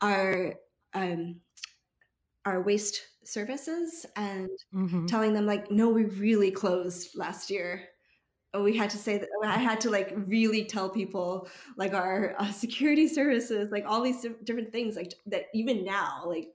our 0.00 0.54
um, 0.94 1.40
our 2.44 2.62
waste 2.62 3.02
services 3.24 4.06
and 4.16 4.48
mm-hmm. 4.72 5.06
telling 5.06 5.34
them 5.34 5.44
like, 5.44 5.70
no, 5.70 5.88
we 5.88 6.04
really 6.04 6.52
closed 6.52 7.16
last 7.16 7.50
year 7.50 7.88
we 8.54 8.76
had 8.76 8.90
to 8.90 8.96
say 8.96 9.18
that 9.18 9.28
I 9.44 9.58
had 9.58 9.80
to 9.82 9.90
like 9.90 10.12
really 10.26 10.64
tell 10.64 10.88
people 10.88 11.48
like 11.76 11.94
our 11.94 12.34
uh, 12.38 12.50
security 12.52 13.08
services, 13.08 13.70
like 13.70 13.84
all 13.86 14.02
these 14.02 14.26
different 14.44 14.72
things, 14.72 14.96
like 14.96 15.14
that 15.26 15.46
even 15.54 15.84
now, 15.84 16.24
like 16.26 16.48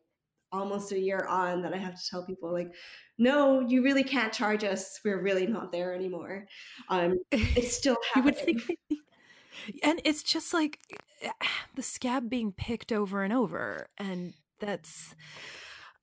almost 0.52 0.92
a 0.92 1.00
year 1.00 1.26
on, 1.28 1.62
that 1.64 1.74
I 1.74 1.78
have 1.78 2.00
to 2.00 2.10
tell 2.10 2.26
people 2.26 2.52
like, 2.52 2.74
no, 3.18 3.60
you 3.60 3.84
really 3.84 4.04
can't 4.04 4.34
charge 4.34 4.64
us. 4.64 5.00
We're 5.06 5.22
really 5.22 5.48
not 5.48 5.72
there 5.72 5.94
anymore. 5.94 6.48
Um, 6.90 7.20
it's 7.32 7.76
still 7.78 7.98
happening. 8.14 8.36
you 8.48 8.54
would 8.56 8.66
think, 8.66 8.80
and 9.84 10.02
it's 10.04 10.24
just 10.24 10.54
like 10.54 10.80
the 11.76 11.84
scab 11.84 12.30
being 12.30 12.52
picked 12.52 12.92
over 12.92 13.24
and 13.24 13.34
over, 13.34 13.88
and 13.98 14.34
that's. 14.60 15.16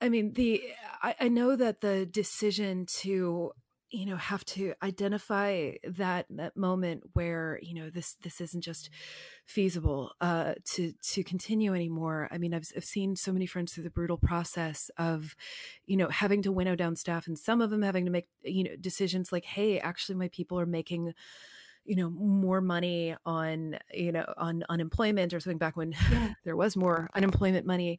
I 0.03 0.09
mean, 0.09 0.33
the 0.33 0.63
I, 1.03 1.15
I 1.21 1.29
know 1.29 1.57
that 1.57 1.83
the 1.83 2.07
decision 2.07 2.87
to 3.01 3.53
you 3.91 4.07
know 4.07 4.17
have 4.17 4.45
to 4.45 4.73
identify 4.83 5.73
that 5.85 6.27
that 6.31 6.57
moment 6.57 7.03
where 7.15 7.59
you 7.63 7.75
know 7.75 7.91
this 7.91 8.15
this 8.23 8.41
isn't 8.41 8.63
just 8.63 8.91
feasible 9.47 10.13
uh 10.21 10.55
to 10.65 10.93
to 11.03 11.25
continue 11.25 11.75
anymore. 11.75 12.29
I 12.31 12.39
mean 12.39 12.55
I've, 12.55 12.71
I've 12.77 12.85
seen 12.85 13.17
so 13.17 13.33
many 13.33 13.47
friends 13.47 13.73
through 13.73 13.85
the 13.85 13.91
brutal 13.91 14.19
process 14.19 14.91
of 14.97 15.35
you 15.87 15.97
know 15.97 16.09
having 16.09 16.43
to 16.43 16.53
winnow 16.53 16.77
down 16.77 16.97
staff 16.97 17.27
and 17.27 17.39
some 17.39 17.61
of 17.61 17.71
them 17.71 17.83
having 17.83 18.05
to 18.05 18.11
make 18.11 18.29
you 18.43 18.65
know 18.65 18.77
decisions 18.81 19.33
like 19.33 19.45
hey 19.45 19.81
actually 19.81 20.17
my 20.17 20.29
people 20.29 20.59
are 20.59 20.67
making 20.67 21.15
you 21.91 21.97
know 21.97 22.09
more 22.09 22.61
money 22.61 23.17
on 23.27 23.77
you 23.93 24.13
know 24.13 24.25
on 24.37 24.63
unemployment 24.69 25.35
or 25.35 25.41
something 25.41 25.59
back 25.59 25.77
when 25.77 25.93
yeah. 26.13 26.35
there 26.45 26.55
was 26.55 26.77
more 26.77 27.11
unemployment 27.17 27.67
money 27.67 27.99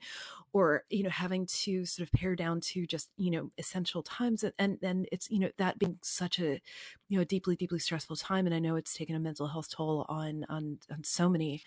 or 0.53 0.85
you 0.89 1.03
know 1.03 1.09
having 1.09 1.45
to 1.45 1.85
sort 1.85 2.07
of 2.07 2.13
pare 2.13 2.33
down 2.33 2.61
to 2.61 2.87
just 2.87 3.09
you 3.17 3.29
know 3.29 3.51
essential 3.57 4.01
times 4.01 4.43
and 4.43 4.53
and 4.57 4.77
then 4.81 5.05
it's 5.11 5.29
you 5.29 5.39
know 5.39 5.49
that 5.57 5.77
being 5.77 5.97
such 6.01 6.39
a 6.39 6.61
you 7.09 7.17
know 7.17 7.25
deeply 7.25 7.57
deeply 7.57 7.79
stressful 7.79 8.15
time 8.15 8.45
and 8.45 8.55
i 8.55 8.59
know 8.59 8.77
it's 8.77 8.93
taken 8.93 9.13
a 9.13 9.19
mental 9.19 9.47
health 9.47 9.69
toll 9.69 10.05
on 10.07 10.45
on 10.47 10.77
on 10.89 11.03
so 11.03 11.27
many 11.27 11.61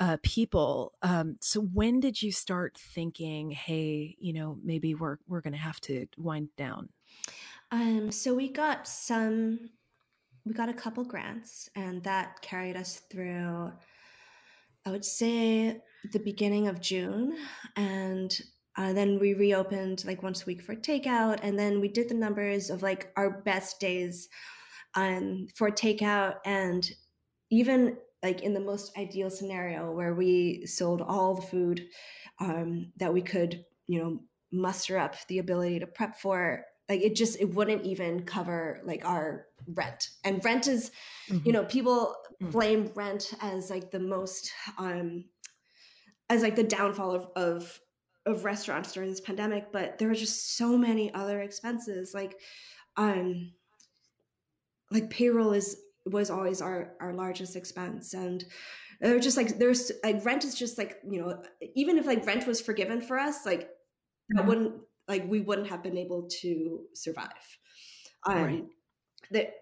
uh, 0.00 0.16
people 0.24 0.94
um, 1.02 1.36
so 1.40 1.60
when 1.60 2.00
did 2.00 2.20
you 2.20 2.32
start 2.32 2.76
thinking 2.76 3.52
hey 3.52 4.16
you 4.18 4.32
know 4.32 4.58
maybe 4.64 4.96
we're 4.96 5.18
we're 5.28 5.40
going 5.40 5.52
to 5.52 5.58
have 5.60 5.80
to 5.80 6.08
wind 6.16 6.48
down 6.56 6.88
um 7.70 8.10
so 8.10 8.34
we 8.34 8.48
got 8.48 8.88
some 8.88 9.70
we 10.44 10.52
got 10.52 10.68
a 10.68 10.74
couple 10.74 11.04
grants, 11.04 11.68
and 11.76 12.02
that 12.04 12.40
carried 12.42 12.76
us 12.76 13.02
through, 13.10 13.72
I 14.84 14.90
would 14.90 15.04
say, 15.04 15.80
the 16.12 16.18
beginning 16.18 16.68
of 16.68 16.80
June. 16.80 17.36
And 17.76 18.36
uh, 18.76 18.92
then 18.92 19.18
we 19.20 19.34
reopened 19.34 20.04
like 20.04 20.22
once 20.22 20.42
a 20.42 20.46
week 20.46 20.62
for 20.62 20.74
takeout. 20.74 21.38
And 21.42 21.58
then 21.58 21.80
we 21.80 21.88
did 21.88 22.08
the 22.08 22.14
numbers 22.14 22.70
of 22.70 22.82
like 22.82 23.12
our 23.16 23.42
best 23.42 23.78
days 23.78 24.28
um, 24.94 25.46
for 25.54 25.70
takeout. 25.70 26.36
And 26.44 26.90
even 27.50 27.96
like 28.22 28.42
in 28.42 28.54
the 28.54 28.60
most 28.60 28.96
ideal 28.96 29.30
scenario 29.30 29.92
where 29.92 30.14
we 30.14 30.66
sold 30.66 31.02
all 31.02 31.34
the 31.34 31.42
food 31.42 31.86
um, 32.40 32.92
that 32.96 33.12
we 33.12 33.20
could, 33.20 33.64
you 33.86 34.02
know, 34.02 34.20
muster 34.52 34.98
up 34.98 35.14
the 35.28 35.38
ability 35.38 35.78
to 35.80 35.86
prep 35.86 36.18
for, 36.18 36.64
like 36.92 37.02
it 37.02 37.16
just, 37.16 37.40
it 37.40 37.54
wouldn't 37.54 37.86
even 37.86 38.22
cover 38.24 38.80
like 38.84 39.02
our 39.06 39.46
rent 39.74 40.10
and 40.24 40.44
rent 40.44 40.66
is 40.66 40.90
mm-hmm. 41.30 41.46
you 41.46 41.52
know 41.52 41.64
people 41.64 42.14
mm-hmm. 42.42 42.50
blame 42.50 42.90
rent 42.94 43.32
as 43.40 43.70
like 43.70 43.90
the 43.90 43.98
most 43.98 44.52
um 44.76 45.24
as 46.28 46.42
like 46.42 46.54
the 46.54 46.62
downfall 46.62 47.14
of 47.14 47.28
of 47.34 47.80
of 48.26 48.44
restaurants 48.44 48.92
during 48.92 49.08
this 49.08 49.20
pandemic 49.20 49.72
but 49.72 49.98
there 49.98 50.10
are 50.10 50.14
just 50.14 50.56
so 50.56 50.76
many 50.76 51.12
other 51.14 51.40
expenses 51.40 52.12
like 52.12 52.38
um 52.96 53.52
like 54.90 55.08
payroll 55.08 55.52
is 55.52 55.76
was 56.04 56.28
always 56.28 56.60
our 56.60 56.94
our 57.00 57.14
largest 57.14 57.56
expense 57.56 58.12
and 58.12 58.44
they're 59.00 59.18
just 59.18 59.36
like 59.36 59.58
there's 59.58 59.90
like 60.04 60.24
rent 60.26 60.44
is 60.44 60.54
just 60.54 60.76
like 60.76 60.98
you 61.08 61.20
know 61.22 61.42
even 61.74 61.96
if 61.96 62.04
like 62.04 62.26
rent 62.26 62.46
was 62.46 62.60
forgiven 62.60 63.00
for 63.00 63.18
us 63.18 63.46
like 63.46 63.70
that 64.28 64.40
mm-hmm. 64.40 64.48
wouldn't 64.48 64.74
like 65.12 65.28
we 65.28 65.40
wouldn't 65.40 65.68
have 65.68 65.82
been 65.82 65.98
able 65.98 66.28
to 66.40 66.80
survive. 66.94 67.58
Um 68.26 68.42
right. 68.42 68.64
that 69.30 69.54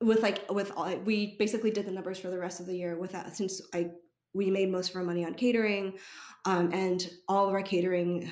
with 0.00 0.22
like 0.22 0.50
with 0.50 0.72
all, 0.76 0.94
we 0.98 1.36
basically 1.38 1.70
did 1.70 1.86
the 1.86 1.90
numbers 1.90 2.18
for 2.18 2.30
the 2.30 2.38
rest 2.38 2.60
of 2.60 2.66
the 2.66 2.76
year 2.76 2.96
with 2.98 3.12
that 3.12 3.36
since 3.36 3.60
I 3.74 3.90
we 4.34 4.50
made 4.50 4.70
most 4.70 4.90
of 4.90 4.96
our 4.96 5.02
money 5.02 5.24
on 5.24 5.34
catering 5.34 5.94
um, 6.44 6.72
and 6.72 7.08
all 7.28 7.48
of 7.48 7.54
our 7.54 7.62
catering 7.62 8.30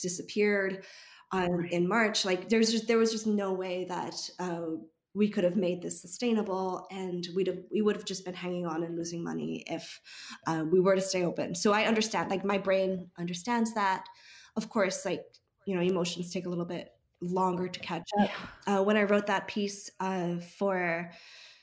disappeared 0.00 0.84
um, 1.32 1.52
right. 1.52 1.72
in 1.72 1.88
March 1.88 2.24
like 2.24 2.48
there's 2.48 2.70
just 2.70 2.88
there 2.88 2.98
was 2.98 3.12
just 3.12 3.26
no 3.26 3.52
way 3.52 3.84
that 3.88 4.16
uh, 4.40 4.76
we 5.14 5.28
could 5.28 5.44
have 5.44 5.56
made 5.56 5.80
this 5.80 6.02
sustainable 6.02 6.86
and 6.90 7.28
we'd 7.36 7.46
have, 7.46 7.58
we 7.70 7.80
would 7.80 7.94
have 7.94 8.04
just 8.04 8.24
been 8.24 8.34
hanging 8.34 8.66
on 8.66 8.82
and 8.82 8.96
losing 8.96 9.22
money 9.22 9.64
if 9.68 10.00
uh, 10.48 10.64
we 10.68 10.80
were 10.80 10.96
to 10.96 11.00
stay 11.00 11.24
open. 11.24 11.54
So 11.54 11.72
I 11.72 11.84
understand 11.84 12.30
like 12.30 12.44
my 12.44 12.58
brain 12.58 13.08
understands 13.16 13.74
that. 13.74 14.04
Of 14.56 14.68
course 14.68 15.04
like 15.04 15.22
you 15.66 15.74
know 15.74 15.82
emotions 15.82 16.30
take 16.30 16.46
a 16.46 16.48
little 16.48 16.64
bit 16.64 16.92
longer 17.20 17.68
to 17.68 17.80
catch 17.80 18.08
up. 18.20 18.30
Uh, 18.66 18.82
when 18.82 18.96
I 18.96 19.04
wrote 19.04 19.26
that 19.26 19.48
piece 19.48 19.90
uh, 20.00 20.36
for 20.58 21.10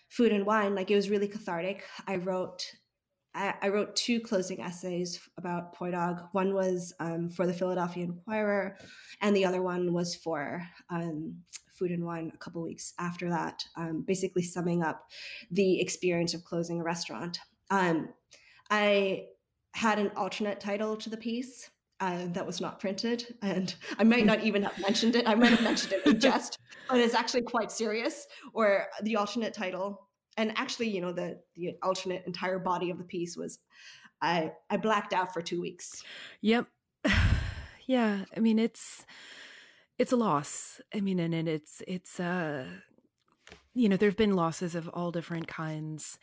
Food 0.10 0.32
and 0.32 0.46
Wine, 0.46 0.76
like 0.76 0.92
it 0.92 0.96
was 0.96 1.10
really 1.10 1.28
cathartic. 1.28 1.84
I 2.08 2.18
wrote 2.18 2.66
I, 3.34 3.54
I 3.62 3.70
wrote 3.70 3.96
two 3.96 4.20
closing 4.20 4.62
essays 4.62 5.20
about 5.38 5.74
Poi 5.74 5.92
Dog. 5.92 6.22
One 6.34 6.54
was 6.54 6.94
um, 7.00 7.30
for 7.30 7.48
the 7.48 7.54
Philadelphia 7.54 8.06
Inquirer, 8.06 8.78
and 9.22 9.36
the 9.36 9.46
other 9.46 9.62
one 9.62 9.94
was 9.94 10.16
for 10.16 10.66
um, 10.90 11.38
Food 11.74 11.92
and 11.92 12.04
Wine 12.04 12.32
a 12.34 12.38
couple 12.38 12.62
weeks 12.62 12.94
after 13.00 13.30
that, 13.30 13.64
um, 13.78 14.04
basically 14.06 14.44
summing 14.44 14.84
up 14.84 15.10
the 15.50 15.80
experience 15.80 16.34
of 16.34 16.44
closing 16.44 16.80
a 16.80 16.84
restaurant. 16.84 17.40
Um, 17.70 18.10
I 18.70 19.28
had 19.74 19.98
an 19.98 20.12
alternate 20.16 20.60
title 20.60 20.98
to 20.98 21.10
the 21.10 21.18
piece 21.18 21.70
uh, 22.02 22.26
that 22.30 22.46
was 22.46 22.60
not 22.60 22.80
printed. 22.80 23.36
And 23.42 23.74
I 24.00 24.04
might 24.04 24.26
not 24.26 24.44
even 24.44 24.64
have 24.64 24.78
mentioned 24.80 25.16
it. 25.16 25.28
I 25.28 25.36
might 25.36 25.52
have 25.52 25.62
mentioned 25.62 25.94
it 25.94 26.06
in 26.06 26.20
jest, 26.20 26.58
but 26.90 26.98
it's 26.98 27.14
actually 27.14 27.44
quite 27.44 27.72
serious. 27.72 28.28
Or 28.54 28.88
the 29.04 29.16
alternate 29.16 29.54
title, 29.54 30.10
and 30.36 30.52
actually, 30.58 30.90
you 30.90 31.00
know, 31.00 31.14
the 31.14 31.40
the 31.56 31.76
alternate 31.84 32.24
entire 32.26 32.60
body 32.60 32.90
of 32.90 32.98
the 32.98 33.04
piece 33.04 33.38
was, 33.38 33.60
I 34.22 34.52
I 34.70 34.78
blacked 34.78 35.14
out 35.14 35.34
for 35.34 35.42
two 35.42 35.62
weeks. 35.62 36.04
Yep. 36.42 36.68
Yeah, 37.88 38.24
I 38.38 38.40
mean 38.40 38.58
it's 38.58 39.06
it's 40.00 40.14
a 40.14 40.16
loss. 40.16 40.80
I 40.96 41.02
mean, 41.02 41.20
and, 41.20 41.34
and 41.34 41.50
it's 41.50 41.82
it's 41.88 42.22
uh 42.22 42.66
you 43.74 43.90
know 43.90 43.98
there've 43.98 44.16
been 44.16 44.36
losses 44.36 44.76
of 44.76 44.88
all 44.90 45.12
different 45.12 45.50
kinds 45.50 46.18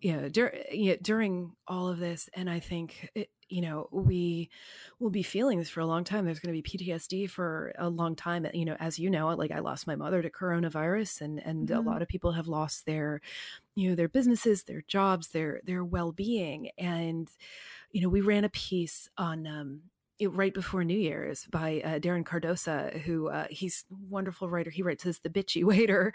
you 0.00 0.16
know, 0.16 0.28
dur- 0.28 0.54
you 0.72 0.90
know, 0.90 0.96
during 1.02 1.52
all 1.66 1.88
of 1.88 1.98
this 1.98 2.28
and 2.34 2.48
i 2.48 2.60
think 2.60 3.10
it, 3.14 3.30
you 3.48 3.60
know 3.60 3.88
we 3.90 4.50
will 4.98 5.10
be 5.10 5.22
feeling 5.22 5.58
this 5.58 5.70
for 5.70 5.80
a 5.80 5.86
long 5.86 6.04
time 6.04 6.24
there's 6.24 6.38
going 6.38 6.54
to 6.54 6.62
be 6.62 6.78
ptsd 6.78 7.28
for 7.28 7.72
a 7.78 7.88
long 7.88 8.14
time 8.14 8.46
you 8.52 8.64
know 8.64 8.76
as 8.78 8.98
you 8.98 9.10
know 9.10 9.28
like 9.28 9.50
i 9.50 9.58
lost 9.58 9.86
my 9.86 9.96
mother 9.96 10.22
to 10.22 10.30
coronavirus 10.30 11.20
and 11.20 11.44
and 11.44 11.68
mm-hmm. 11.68 11.78
a 11.78 11.90
lot 11.90 12.02
of 12.02 12.08
people 12.08 12.32
have 12.32 12.48
lost 12.48 12.86
their 12.86 13.20
you 13.74 13.88
know 13.88 13.94
their 13.94 14.08
businesses 14.08 14.64
their 14.64 14.82
jobs 14.86 15.28
their 15.28 15.60
their 15.64 15.84
well-being 15.84 16.70
and 16.78 17.28
you 17.90 18.00
know 18.00 18.08
we 18.08 18.20
ran 18.20 18.44
a 18.44 18.50
piece 18.50 19.08
on 19.16 19.46
um 19.46 19.80
right 20.26 20.52
before 20.52 20.84
New 20.84 20.98
Year's 20.98 21.46
by 21.50 21.82
uh, 21.84 21.98
Darron 21.98 22.24
Cardosa, 22.24 23.00
who 23.02 23.28
uh, 23.28 23.46
he's 23.50 23.84
a 23.90 23.94
wonderful 24.08 24.48
writer. 24.48 24.70
He 24.70 24.82
writes 24.82 25.06
as 25.06 25.20
the 25.20 25.30
bitchy 25.30 25.64
waiter, 25.72 26.12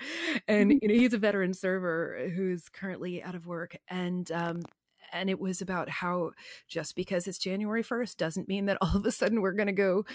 and 0.48 0.72
mm-hmm. 0.72 0.80
you 0.82 0.88
know 0.88 1.00
he's 1.00 1.14
a 1.14 1.18
veteran 1.18 1.54
server 1.54 2.30
who's 2.36 2.70
currently 2.70 3.24
out 3.24 3.36
of 3.36 3.48
work. 3.48 3.78
And 3.90 4.32
um, 4.32 4.64
and 5.14 5.30
it 5.30 5.40
was 5.40 5.62
about 5.62 5.90
how 5.90 6.32
just 6.68 6.96
because 6.96 7.28
it's 7.28 7.38
January 7.38 7.84
1st 7.84 8.18
doesn't 8.18 8.48
mean 8.48 8.66
that 8.66 8.78
all 8.82 8.98
of 8.98 9.06
a 9.06 9.12
sudden 9.12 9.42
we're 9.42 9.54
going 9.54 9.68
to 9.68 9.74
go 9.74 10.06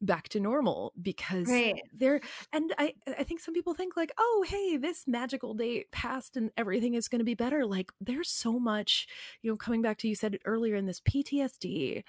back 0.00 0.28
to 0.28 0.38
normal 0.38 0.92
because 1.00 1.48
right. 1.48 1.82
there 1.92 2.20
and 2.52 2.72
I 2.78 2.94
I 3.18 3.24
think 3.24 3.40
some 3.40 3.52
people 3.52 3.74
think 3.74 3.96
like 3.96 4.12
oh 4.16 4.44
hey 4.46 4.76
this 4.76 5.08
magical 5.08 5.54
date 5.54 5.90
passed 5.90 6.36
and 6.36 6.52
everything 6.56 6.94
is 6.94 7.08
going 7.08 7.18
to 7.18 7.24
be 7.24 7.34
better 7.34 7.66
like 7.66 7.90
there's 8.00 8.30
so 8.30 8.60
much 8.60 9.08
you 9.42 9.50
know 9.50 9.56
coming 9.56 9.82
back 9.82 9.98
to 9.98 10.08
you 10.08 10.14
said 10.14 10.38
earlier 10.44 10.76
in 10.76 10.86
this 10.86 11.00
PTSD 11.00 12.04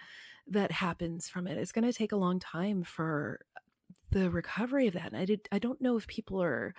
that 0.49 0.71
happens 0.71 1.29
from 1.29 1.47
it 1.47 1.57
it's 1.57 1.71
going 1.71 1.85
to 1.85 1.93
take 1.93 2.11
a 2.11 2.17
long 2.17 2.39
time 2.39 2.83
for 2.83 3.39
the 4.11 4.29
recovery 4.29 4.87
of 4.87 4.93
that 4.93 5.07
and 5.07 5.17
I 5.17 5.25
did 5.25 5.47
I 5.51 5.59
don't 5.59 5.81
know 5.81 5.97
if 5.97 6.07
people 6.07 6.41
are 6.41 6.73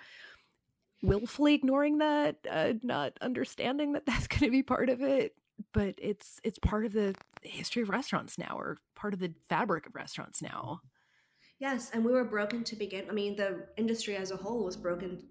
willfully 1.01 1.53
ignoring 1.53 1.97
that 1.99 2.37
uh, 2.49 2.73
not 2.83 3.13
understanding 3.21 3.93
that 3.93 4.05
that's 4.05 4.27
going 4.27 4.41
to 4.41 4.51
be 4.51 4.63
part 4.63 4.89
of 4.89 5.01
it 5.01 5.35
but 5.73 5.95
it's 5.97 6.39
it's 6.43 6.59
part 6.59 6.85
of 6.85 6.93
the 6.93 7.15
history 7.43 7.81
of 7.81 7.89
restaurants 7.89 8.37
now 8.37 8.55
or 8.57 8.77
part 8.95 9.13
of 9.13 9.19
the 9.19 9.33
fabric 9.47 9.85
of 9.85 9.95
restaurants 9.95 10.41
now. 10.41 10.81
Yes 11.59 11.91
and 11.93 12.03
we 12.03 12.11
were 12.11 12.25
broken 12.25 12.63
to 12.63 12.75
begin 12.75 13.05
i 13.09 13.13
mean 13.13 13.35
the 13.35 13.67
industry 13.77 14.15
as 14.15 14.31
a 14.31 14.35
whole 14.35 14.63
was 14.63 14.75
broken 14.75 15.23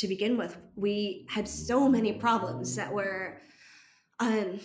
to 0.00 0.08
begin 0.08 0.38
with. 0.38 0.56
We 0.76 1.26
had 1.28 1.46
so 1.46 1.88
many 1.88 2.14
problems 2.14 2.74
that 2.76 2.92
were 2.92 3.38
um, 4.18 4.58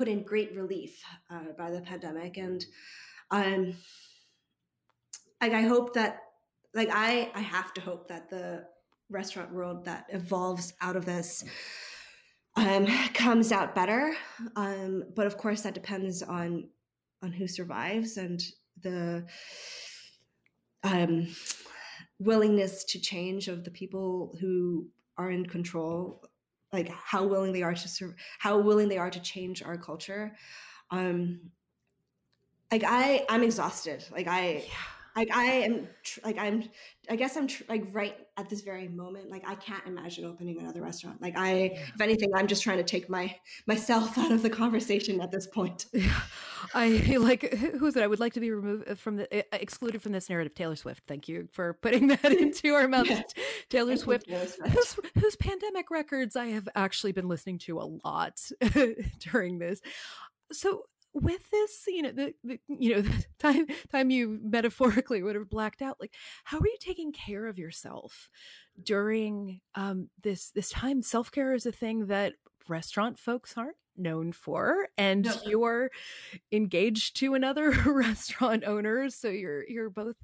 put 0.00 0.08
in 0.08 0.22
great 0.22 0.54
relief 0.56 1.02
uh, 1.30 1.52
by 1.58 1.70
the 1.70 1.80
pandemic 1.82 2.38
and 2.38 2.64
um, 3.30 3.74
like 5.42 5.52
i 5.52 5.60
hope 5.60 5.92
that 5.92 6.20
like 6.74 6.88
i 6.90 7.30
i 7.34 7.40
have 7.40 7.74
to 7.74 7.80
hope 7.82 8.08
that 8.08 8.30
the 8.30 8.64
restaurant 9.10 9.52
world 9.52 9.84
that 9.84 10.06
evolves 10.08 10.72
out 10.80 10.96
of 10.96 11.04
this 11.04 11.44
um, 12.56 12.86
comes 13.14 13.52
out 13.52 13.74
better. 13.74 14.14
Um, 14.56 15.04
but 15.14 15.26
of 15.26 15.36
course, 15.36 15.62
that 15.62 15.74
depends 15.74 16.22
on 16.22 16.68
on 17.22 17.32
who 17.32 17.46
survives 17.46 18.16
and 18.16 18.42
the 18.80 19.26
um, 20.82 21.28
willingness 22.18 22.84
to 22.84 22.98
change 22.98 23.46
of 23.46 23.64
the 23.64 23.70
people 23.70 24.34
who 24.40 24.88
are 25.18 25.30
in 25.30 25.44
control, 25.44 26.24
like 26.72 26.88
how 26.88 27.24
willing 27.24 27.52
they 27.52 27.62
are 27.62 27.74
to 27.74 28.14
how 28.38 28.58
willing 28.58 28.88
they 28.88 28.98
are 28.98 29.10
to 29.10 29.20
change 29.20 29.62
our 29.62 29.76
culture. 29.76 30.36
Um, 30.90 31.40
like 32.70 32.84
I, 32.86 33.26
I'm 33.28 33.42
exhausted. 33.42 34.04
Like 34.12 34.28
I. 34.28 34.64
Yeah 34.66 34.99
like 35.16 35.28
i 35.34 35.44
am 35.44 35.88
tr- 36.02 36.20
like 36.24 36.38
i'm 36.38 36.64
i 37.08 37.16
guess 37.16 37.36
i'm 37.36 37.46
tr- 37.46 37.64
like 37.68 37.84
right 37.92 38.16
at 38.36 38.48
this 38.48 38.60
very 38.62 38.88
moment 38.88 39.30
like 39.30 39.42
i 39.46 39.54
can't 39.56 39.86
imagine 39.86 40.24
opening 40.24 40.58
another 40.58 40.80
restaurant. 40.80 41.20
Like 41.20 41.36
i 41.36 41.72
if 41.94 42.00
anything 42.00 42.30
i'm 42.34 42.46
just 42.46 42.62
trying 42.62 42.78
to 42.78 42.84
take 42.84 43.08
my 43.10 43.34
myself 43.66 44.16
out 44.18 44.32
of 44.32 44.42
the 44.42 44.50
conversation 44.50 45.20
at 45.20 45.30
this 45.30 45.46
point. 45.46 45.86
Yeah. 46.00 46.20
i 46.74 47.16
like 47.20 47.52
who 47.54 47.86
is 47.86 47.96
it? 47.96 48.02
I 48.02 48.06
would 48.06 48.20
like 48.20 48.32
to 48.34 48.40
be 48.40 48.50
removed 48.50 48.88
uh, 48.88 48.94
from 48.94 49.16
the 49.16 49.38
uh, 49.38 49.42
excluded 49.52 50.02
from 50.02 50.12
this 50.12 50.30
narrative 50.30 50.54
taylor 50.54 50.76
swift. 50.76 51.02
Thank 51.06 51.28
you 51.28 51.48
for 51.52 51.74
putting 51.74 52.06
that 52.08 52.32
into 52.32 52.74
our 52.74 52.88
mouths. 52.88 53.10
Yeah. 53.10 53.22
taylor 53.68 53.96
swift, 53.96 54.28
taylor 54.28 54.46
swift. 54.46 54.72
Whose, 54.72 54.96
whose 55.18 55.36
pandemic 55.36 55.90
records 55.90 56.36
i 56.36 56.46
have 56.46 56.68
actually 56.74 57.12
been 57.12 57.28
listening 57.28 57.58
to 57.58 57.78
a 57.78 57.86
lot 58.04 58.40
during 59.18 59.58
this. 59.58 59.80
So 60.52 60.84
with 61.12 61.50
this, 61.50 61.84
you 61.88 62.02
know, 62.02 62.12
the, 62.12 62.34
the 62.44 62.60
you 62.68 62.94
know, 62.96 63.00
the 63.02 63.24
time 63.38 63.66
time 63.90 64.10
you 64.10 64.38
metaphorically 64.42 65.22
would 65.22 65.34
have 65.36 65.50
blacked 65.50 65.82
out, 65.82 65.96
like 66.00 66.14
how 66.44 66.58
are 66.58 66.66
you 66.66 66.76
taking 66.80 67.12
care 67.12 67.46
of 67.46 67.58
yourself 67.58 68.28
during 68.82 69.60
um 69.74 70.08
this 70.22 70.50
this 70.50 70.70
time? 70.70 71.02
Self-care 71.02 71.52
is 71.54 71.66
a 71.66 71.72
thing 71.72 72.06
that 72.06 72.34
restaurant 72.68 73.18
folks 73.18 73.54
aren't 73.56 73.76
known 74.00 74.32
for 74.32 74.88
and 74.98 75.24
no. 75.24 75.34
you're 75.46 75.90
engaged 76.50 77.16
to 77.16 77.34
another 77.34 77.70
restaurant 77.86 78.64
owner 78.64 79.08
so 79.10 79.28
you're 79.28 79.68
you're 79.68 79.90
both 79.90 80.16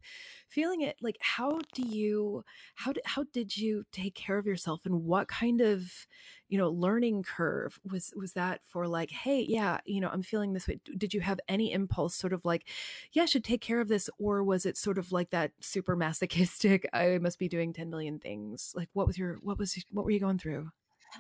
feeling 0.49 0.81
it. 0.81 0.97
Like 1.01 1.19
how 1.21 1.61
do 1.75 1.83
you 1.83 2.45
how 2.77 2.93
did 2.93 3.03
how 3.05 3.25
did 3.33 3.57
you 3.57 3.85
take 3.93 4.15
care 4.15 4.39
of 4.39 4.47
yourself 4.47 4.81
and 4.85 5.05
what 5.05 5.29
kind 5.29 5.61
of 5.61 6.07
you 6.49 6.59
know 6.59 6.71
learning 6.71 7.23
curve 7.23 7.79
was 7.85 8.13
was 8.17 8.33
that 8.35 8.61
for 8.65 8.87
like 8.87 9.11
hey 9.11 9.45
yeah 9.49 9.79
you 9.85 10.01
know 10.01 10.09
i'm 10.13 10.23
feeling 10.23 10.53
this 10.53 10.69
way. 10.69 10.79
Did 10.97 11.13
you 11.13 11.21
have 11.21 11.41
any 11.49 11.73
impulse 11.73 12.15
sort 12.15 12.33
of 12.33 12.45
like 12.45 12.69
yeah 13.13 13.25
i 13.25 13.27
should 13.27 13.45
take 13.45 13.61
care 13.61 13.81
of 13.81 13.89
this 13.89 14.09
or 14.19 14.45
was 14.45 14.65
it 14.65 14.77
sort 14.77 14.99
of 14.99 15.13
like 15.13 15.31
that 15.31 15.53
super 15.61 15.97
masochistic 15.97 16.89
i 16.93 17.19
must 17.19 17.39
be 17.39 17.49
doing 17.49 17.73
10 17.73 17.91
million 17.91 18.19
things 18.19 18.73
like 18.77 18.89
what 18.93 19.07
was 19.07 19.19
your 19.19 19.35
what 19.43 19.59
was 19.59 19.85
what 19.91 20.05
were 20.05 20.11
you 20.11 20.21
going 20.21 20.39
through 20.39 20.71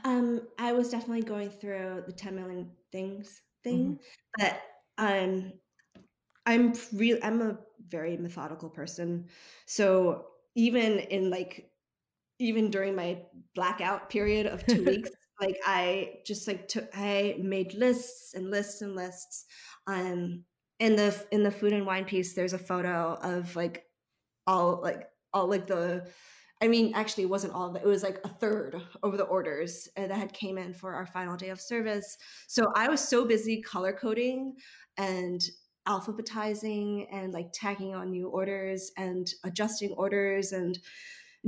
um 0.04 0.40
i 0.58 0.72
was 0.72 0.90
definitely 0.90 1.22
going 1.22 1.50
through 1.50 2.02
the 2.06 2.12
10 2.12 2.34
million 2.34 2.70
things 2.92 3.42
thing 3.62 3.98
mm-hmm. 3.98 3.98
but 4.38 4.62
um 4.98 5.52
i'm 6.46 6.72
real 6.94 7.18
i'm 7.22 7.42
a 7.42 7.58
very 7.88 8.16
methodical 8.16 8.68
person 8.68 9.26
so 9.66 10.26
even 10.54 10.98
in 10.98 11.30
like 11.30 11.70
even 12.38 12.70
during 12.70 12.94
my 12.94 13.18
blackout 13.54 14.10
period 14.10 14.46
of 14.46 14.64
two 14.66 14.84
weeks 14.86 15.10
like 15.40 15.56
i 15.66 16.14
just 16.24 16.46
like 16.46 16.68
took 16.68 16.88
i 16.94 17.36
made 17.38 17.74
lists 17.74 18.34
and 18.34 18.50
lists 18.50 18.82
and 18.82 18.94
lists 18.94 19.44
um 19.86 20.42
in 20.78 20.96
the 20.96 21.26
in 21.30 21.42
the 21.42 21.50
food 21.50 21.72
and 21.72 21.86
wine 21.86 22.04
piece 22.04 22.34
there's 22.34 22.52
a 22.52 22.58
photo 22.58 23.18
of 23.22 23.54
like 23.56 23.84
all 24.46 24.80
like 24.82 25.08
all 25.32 25.48
like 25.48 25.66
the 25.66 26.06
I 26.62 26.68
mean, 26.68 26.92
actually, 26.94 27.24
it 27.24 27.30
wasn't 27.30 27.52
all 27.52 27.68
of 27.68 27.76
it. 27.76 27.82
It 27.84 27.88
was 27.88 28.02
like 28.02 28.18
a 28.24 28.28
third 28.28 28.80
of 29.02 29.18
the 29.18 29.24
orders 29.24 29.88
uh, 29.96 30.06
that 30.06 30.16
had 30.16 30.32
came 30.32 30.56
in 30.56 30.72
for 30.72 30.94
our 30.94 31.06
final 31.06 31.36
day 31.36 31.50
of 31.50 31.60
service. 31.60 32.16
So 32.46 32.72
I 32.74 32.88
was 32.88 33.06
so 33.06 33.26
busy 33.26 33.60
color 33.60 33.92
coding 33.92 34.54
and 34.96 35.42
alphabetizing 35.86 37.06
and 37.12 37.32
like 37.32 37.48
tagging 37.52 37.94
on 37.94 38.10
new 38.10 38.28
orders 38.28 38.90
and 38.96 39.28
adjusting 39.44 39.92
orders 39.92 40.52
and 40.52 40.78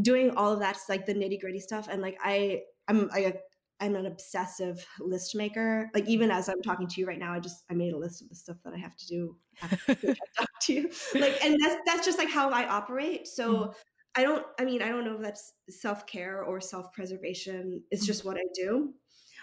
doing 0.02 0.30
all 0.36 0.52
of 0.52 0.60
that's 0.60 0.88
like 0.88 1.06
the 1.06 1.14
nitty 1.14 1.40
gritty 1.40 1.60
stuff. 1.60 1.88
And 1.90 2.02
like 2.02 2.18
I, 2.22 2.60
I'm 2.86 3.10
I, 3.12 3.34
I'm 3.80 3.94
an 3.94 4.06
obsessive 4.06 4.84
list 5.00 5.34
maker. 5.34 5.88
Like 5.94 6.06
even 6.06 6.30
as 6.30 6.48
I'm 6.48 6.60
talking 6.62 6.86
to 6.86 7.00
you 7.00 7.06
right 7.06 7.18
now, 7.18 7.32
I 7.32 7.40
just 7.40 7.64
I 7.70 7.74
made 7.74 7.94
a 7.94 7.98
list 7.98 8.20
of 8.20 8.28
the 8.28 8.34
stuff 8.34 8.56
that 8.64 8.74
I 8.74 8.78
have 8.78 8.96
to 8.96 9.06
do 9.06 9.36
after 9.62 9.92
I 9.92 9.94
talk 10.36 10.50
to 10.62 10.72
you. 10.74 10.90
Like, 11.14 11.42
and 11.44 11.56
that's 11.62 11.76
that's 11.86 12.04
just 12.04 12.18
like 12.18 12.28
how 12.28 12.50
I 12.50 12.66
operate. 12.68 13.26
So 13.26 13.54
mm-hmm. 13.54 13.70
I 14.18 14.24
don't. 14.24 14.44
I 14.58 14.64
mean, 14.64 14.82
I 14.82 14.88
don't 14.88 15.04
know 15.04 15.14
if 15.14 15.22
that's 15.22 15.52
self 15.70 16.04
care 16.04 16.42
or 16.42 16.60
self 16.60 16.92
preservation. 16.92 17.84
It's 17.92 18.04
just 18.04 18.24
what 18.24 18.36
I 18.36 18.42
do. 18.52 18.92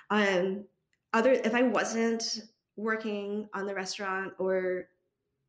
Um, 0.10 0.66
other 1.14 1.32
if 1.32 1.56
I 1.56 1.62
wasn't 1.62 2.42
working 2.76 3.48
on 3.54 3.68
the 3.68 3.74
restaurant 3.74 4.34
or 4.38 4.90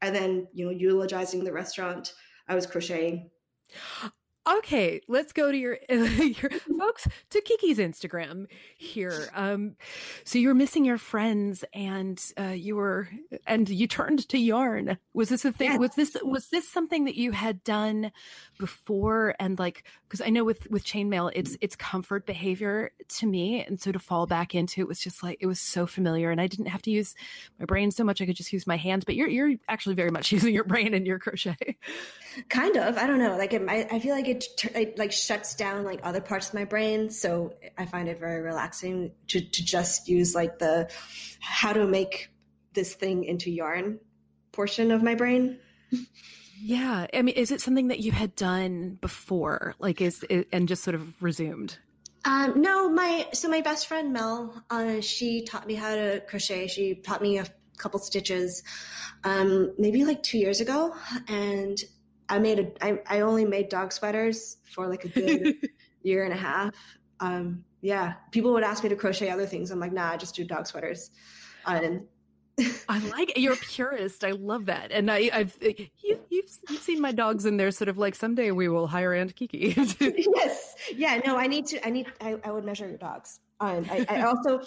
and 0.00 0.14
then 0.14 0.46
you 0.52 0.66
know 0.66 0.70
eulogizing 0.70 1.42
the 1.42 1.52
restaurant, 1.52 2.14
I 2.46 2.54
was 2.54 2.66
crocheting 2.66 3.30
okay 4.48 5.00
let's 5.08 5.32
go 5.32 5.50
to 5.50 5.58
your, 5.58 5.78
your 5.88 6.50
folks 6.78 7.08
to 7.30 7.40
kiki's 7.40 7.78
instagram 7.78 8.46
here. 8.76 9.28
Um 9.34 9.76
so 10.24 10.38
you 10.38 10.48
were 10.48 10.54
missing 10.54 10.84
your 10.84 10.98
friends 10.98 11.64
and 11.72 12.22
uh 12.38 12.54
you 12.54 12.76
were 12.76 13.08
and 13.46 13.68
you 13.68 13.86
turned 13.86 14.28
to 14.28 14.38
yarn. 14.38 14.98
Was 15.14 15.28
this 15.28 15.44
a 15.44 15.52
thing 15.52 15.72
yeah. 15.72 15.78
was 15.78 15.94
this 15.94 16.16
was 16.22 16.48
this 16.48 16.68
something 16.68 17.04
that 17.04 17.16
you 17.16 17.32
had 17.32 17.64
done 17.64 18.12
before? 18.58 19.34
And 19.40 19.58
like 19.58 19.84
because 20.08 20.20
i 20.20 20.30
know 20.30 20.44
with 20.44 20.70
with 20.70 20.84
chainmail 20.84 21.30
it's 21.34 21.56
it's 21.60 21.76
comfort 21.76 22.26
behavior 22.26 22.92
to 23.08 23.26
me. 23.26 23.64
And 23.64 23.80
so 23.80 23.92
to 23.92 23.98
fall 23.98 24.26
back 24.26 24.54
into 24.54 24.80
it 24.80 24.88
was 24.88 25.00
just 25.00 25.22
like 25.22 25.38
it 25.40 25.46
was 25.46 25.60
so 25.60 25.86
familiar. 25.86 26.30
And 26.30 26.40
i 26.40 26.46
didn't 26.46 26.66
have 26.66 26.82
to 26.82 26.90
use 26.90 27.14
my 27.58 27.64
brain 27.64 27.90
so 27.90 28.04
much. 28.04 28.20
I 28.20 28.26
could 28.26 28.36
just 28.36 28.52
use 28.52 28.66
my 28.66 28.76
hands. 28.76 29.04
But 29.04 29.16
you're 29.16 29.28
you're 29.28 29.54
actually 29.68 29.94
very 29.94 30.10
much 30.10 30.32
using 30.36 30.54
your 30.54 30.64
brain 30.64 30.94
in 30.94 31.06
your 31.06 31.18
crochet. 31.18 31.76
Kind 32.48 32.76
of. 32.76 32.98
I 32.98 33.06
don't 33.06 33.18
know. 33.18 33.36
Like 33.36 33.52
it, 33.52 33.62
I, 33.68 33.86
I 33.90 33.98
feel 33.98 34.14
like 34.14 34.28
it 34.28 34.35
it, 34.36 34.76
it 34.76 34.98
like 34.98 35.12
shuts 35.12 35.54
down 35.54 35.84
like 35.84 36.00
other 36.02 36.20
parts 36.20 36.48
of 36.48 36.54
my 36.54 36.64
brain. 36.64 37.10
So 37.10 37.54
I 37.78 37.86
find 37.86 38.08
it 38.08 38.18
very 38.20 38.40
relaxing 38.40 39.12
to, 39.28 39.40
to 39.40 39.64
just 39.64 40.08
use 40.08 40.34
like 40.34 40.58
the 40.58 40.90
how 41.40 41.72
to 41.72 41.86
make 41.86 42.30
this 42.72 42.94
thing 42.94 43.24
into 43.24 43.50
yarn 43.50 43.98
portion 44.52 44.90
of 44.90 45.02
my 45.02 45.14
brain. 45.14 45.58
Yeah. 46.58 47.06
I 47.12 47.22
mean, 47.22 47.34
is 47.34 47.50
it 47.50 47.60
something 47.60 47.88
that 47.88 48.00
you 48.00 48.12
had 48.12 48.34
done 48.34 48.98
before? 49.00 49.74
Like, 49.78 50.00
is 50.00 50.24
it, 50.28 50.48
and 50.52 50.68
just 50.68 50.82
sort 50.82 50.94
of 50.94 51.22
resumed? 51.22 51.78
Um, 52.24 52.60
no, 52.60 52.88
my, 52.88 53.28
so 53.32 53.48
my 53.48 53.60
best 53.60 53.86
friend 53.86 54.12
Mel, 54.12 54.62
uh, 54.70 55.00
she 55.00 55.44
taught 55.44 55.66
me 55.66 55.74
how 55.74 55.94
to 55.94 56.22
crochet. 56.26 56.66
She 56.66 56.96
taught 56.96 57.22
me 57.22 57.38
a 57.38 57.46
couple 57.76 58.00
stitches, 58.00 58.62
um, 59.24 59.72
maybe 59.78 60.04
like 60.04 60.22
two 60.22 60.38
years 60.38 60.60
ago. 60.60 60.94
And 61.28 61.78
I 62.28 62.38
made 62.38 62.58
a 62.58 62.84
I, 62.84 63.00
I 63.06 63.20
only 63.20 63.44
made 63.44 63.68
dog 63.68 63.92
sweaters 63.92 64.58
for 64.64 64.88
like 64.88 65.04
a 65.04 65.08
good 65.08 65.56
year 66.02 66.24
and 66.24 66.32
a 66.32 66.36
half. 66.36 66.74
Um, 67.20 67.64
yeah, 67.80 68.14
people 68.30 68.52
would 68.52 68.64
ask 68.64 68.82
me 68.82 68.88
to 68.88 68.96
crochet 68.96 69.30
other 69.30 69.46
things. 69.46 69.70
I'm 69.70 69.80
like, 69.80 69.92
nah, 69.92 70.10
I 70.12 70.16
just 70.16 70.34
do 70.34 70.44
dog 70.44 70.66
sweaters. 70.66 71.10
Um, 71.64 72.06
I 72.88 72.98
like 73.10 73.30
it. 73.30 73.38
You're 73.38 73.52
a 73.52 73.56
purist. 73.56 74.24
I 74.24 74.30
love 74.30 74.66
that. 74.66 74.90
And 74.90 75.10
I, 75.10 75.28
have 75.30 75.54
you, 75.60 76.18
you've 76.30 76.50
you've 76.70 76.80
seen 76.80 77.00
my 77.00 77.12
dogs, 77.12 77.44
and 77.44 77.60
they're 77.60 77.70
sort 77.70 77.88
of 77.88 77.98
like 77.98 78.14
someday 78.14 78.50
we 78.50 78.68
will 78.68 78.86
hire 78.86 79.12
Aunt 79.12 79.34
Kiki. 79.36 79.74
yes, 80.00 80.74
yeah. 80.94 81.20
No, 81.26 81.36
I 81.36 81.46
need 81.46 81.66
to. 81.66 81.86
I 81.86 81.90
need. 81.90 82.06
I, 82.20 82.36
I 82.44 82.50
would 82.50 82.64
measure 82.64 82.88
your 82.88 82.96
dogs. 82.96 83.40
Um, 83.60 83.86
I, 83.90 84.06
I 84.08 84.22
also 84.22 84.60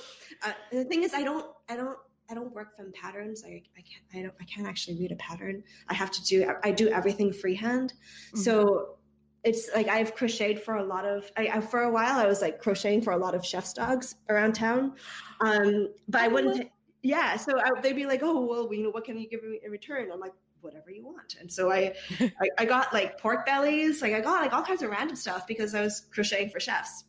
uh, 0.43 0.51
the 0.71 0.85
thing 0.85 1.03
is, 1.03 1.13
I 1.13 1.23
don't. 1.23 1.45
I 1.67 1.75
don't. 1.75 1.97
I 2.29 2.33
don't 2.33 2.53
work 2.53 2.75
from 2.75 2.91
patterns. 2.93 3.43
I, 3.45 3.63
I 3.77 3.81
can't. 3.81 4.03
I 4.13 4.21
don't. 4.21 4.33
I 4.39 4.43
can't 4.45 4.67
actually 4.67 4.99
read 4.99 5.11
a 5.11 5.15
pattern. 5.15 5.63
I 5.87 5.93
have 5.93 6.11
to 6.11 6.23
do. 6.23 6.51
I 6.63 6.71
do 6.71 6.89
everything 6.89 7.33
freehand. 7.33 7.93
Mm-hmm. 7.93 8.39
So 8.39 8.95
it's 9.43 9.69
like 9.73 9.87
I've 9.87 10.15
crocheted 10.15 10.61
for 10.61 10.75
a 10.75 10.83
lot 10.83 11.05
of 11.05 11.31
I, 11.37 11.47
I, 11.53 11.61
for 11.61 11.83
a 11.83 11.91
while 11.91 12.19
I 12.19 12.27
was 12.27 12.41
like 12.41 12.59
crocheting 12.59 13.01
for 13.01 13.13
a 13.13 13.17
lot 13.17 13.35
of 13.35 13.45
chef's 13.45 13.73
dogs 13.73 14.15
around 14.27 14.53
town, 14.53 14.95
um, 15.41 15.89
but 16.07 16.21
I 16.21 16.27
wouldn't 16.27 16.69
yeah 17.01 17.37
so 17.37 17.59
I, 17.59 17.69
they'd 17.81 17.95
be 17.95 18.05
like 18.05 18.21
oh 18.23 18.45
well 18.45 18.73
you 18.73 18.83
know 18.83 18.89
what 18.89 19.05
can 19.05 19.17
you 19.17 19.29
give 19.29 19.43
me 19.43 19.59
in 19.63 19.71
return 19.71 20.11
i'm 20.11 20.19
like 20.19 20.33
whatever 20.61 20.91
you 20.91 21.05
want 21.05 21.37
and 21.39 21.51
so 21.51 21.71
I, 21.71 21.93
I, 22.19 22.49
I 22.57 22.65
got 22.65 22.93
like 22.93 23.17
pork 23.19 23.45
bellies 23.45 24.01
like 24.01 24.13
i 24.13 24.19
got 24.19 24.41
like 24.41 24.53
all 24.53 24.63
kinds 24.63 24.81
of 24.81 24.89
random 24.89 25.15
stuff 25.15 25.47
because 25.47 25.73
i 25.73 25.81
was 25.81 26.07
crocheting 26.11 26.49
for 26.49 26.59
chefs 26.59 27.05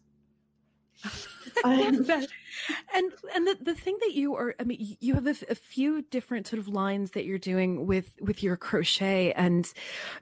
um, 1.65 2.07
and 2.95 3.13
and 3.35 3.47
the, 3.47 3.57
the 3.61 3.75
thing 3.75 3.97
that 4.01 4.15
you 4.15 4.35
are 4.35 4.55
i 4.61 4.65
mean 4.65 4.97
you 5.01 5.15
have 5.15 5.27
a, 5.27 5.35
a, 5.49 5.55
few 5.55 6.03
different 6.03 6.47
sort 6.47 6.59
of 6.59 6.69
lines 6.69 7.13
that 7.13 7.25
you're 7.25 7.39
doing 7.39 7.87
with 7.87 8.17
with 8.21 8.43
your 8.43 8.57
crochet 8.57 9.33
and 9.33 9.73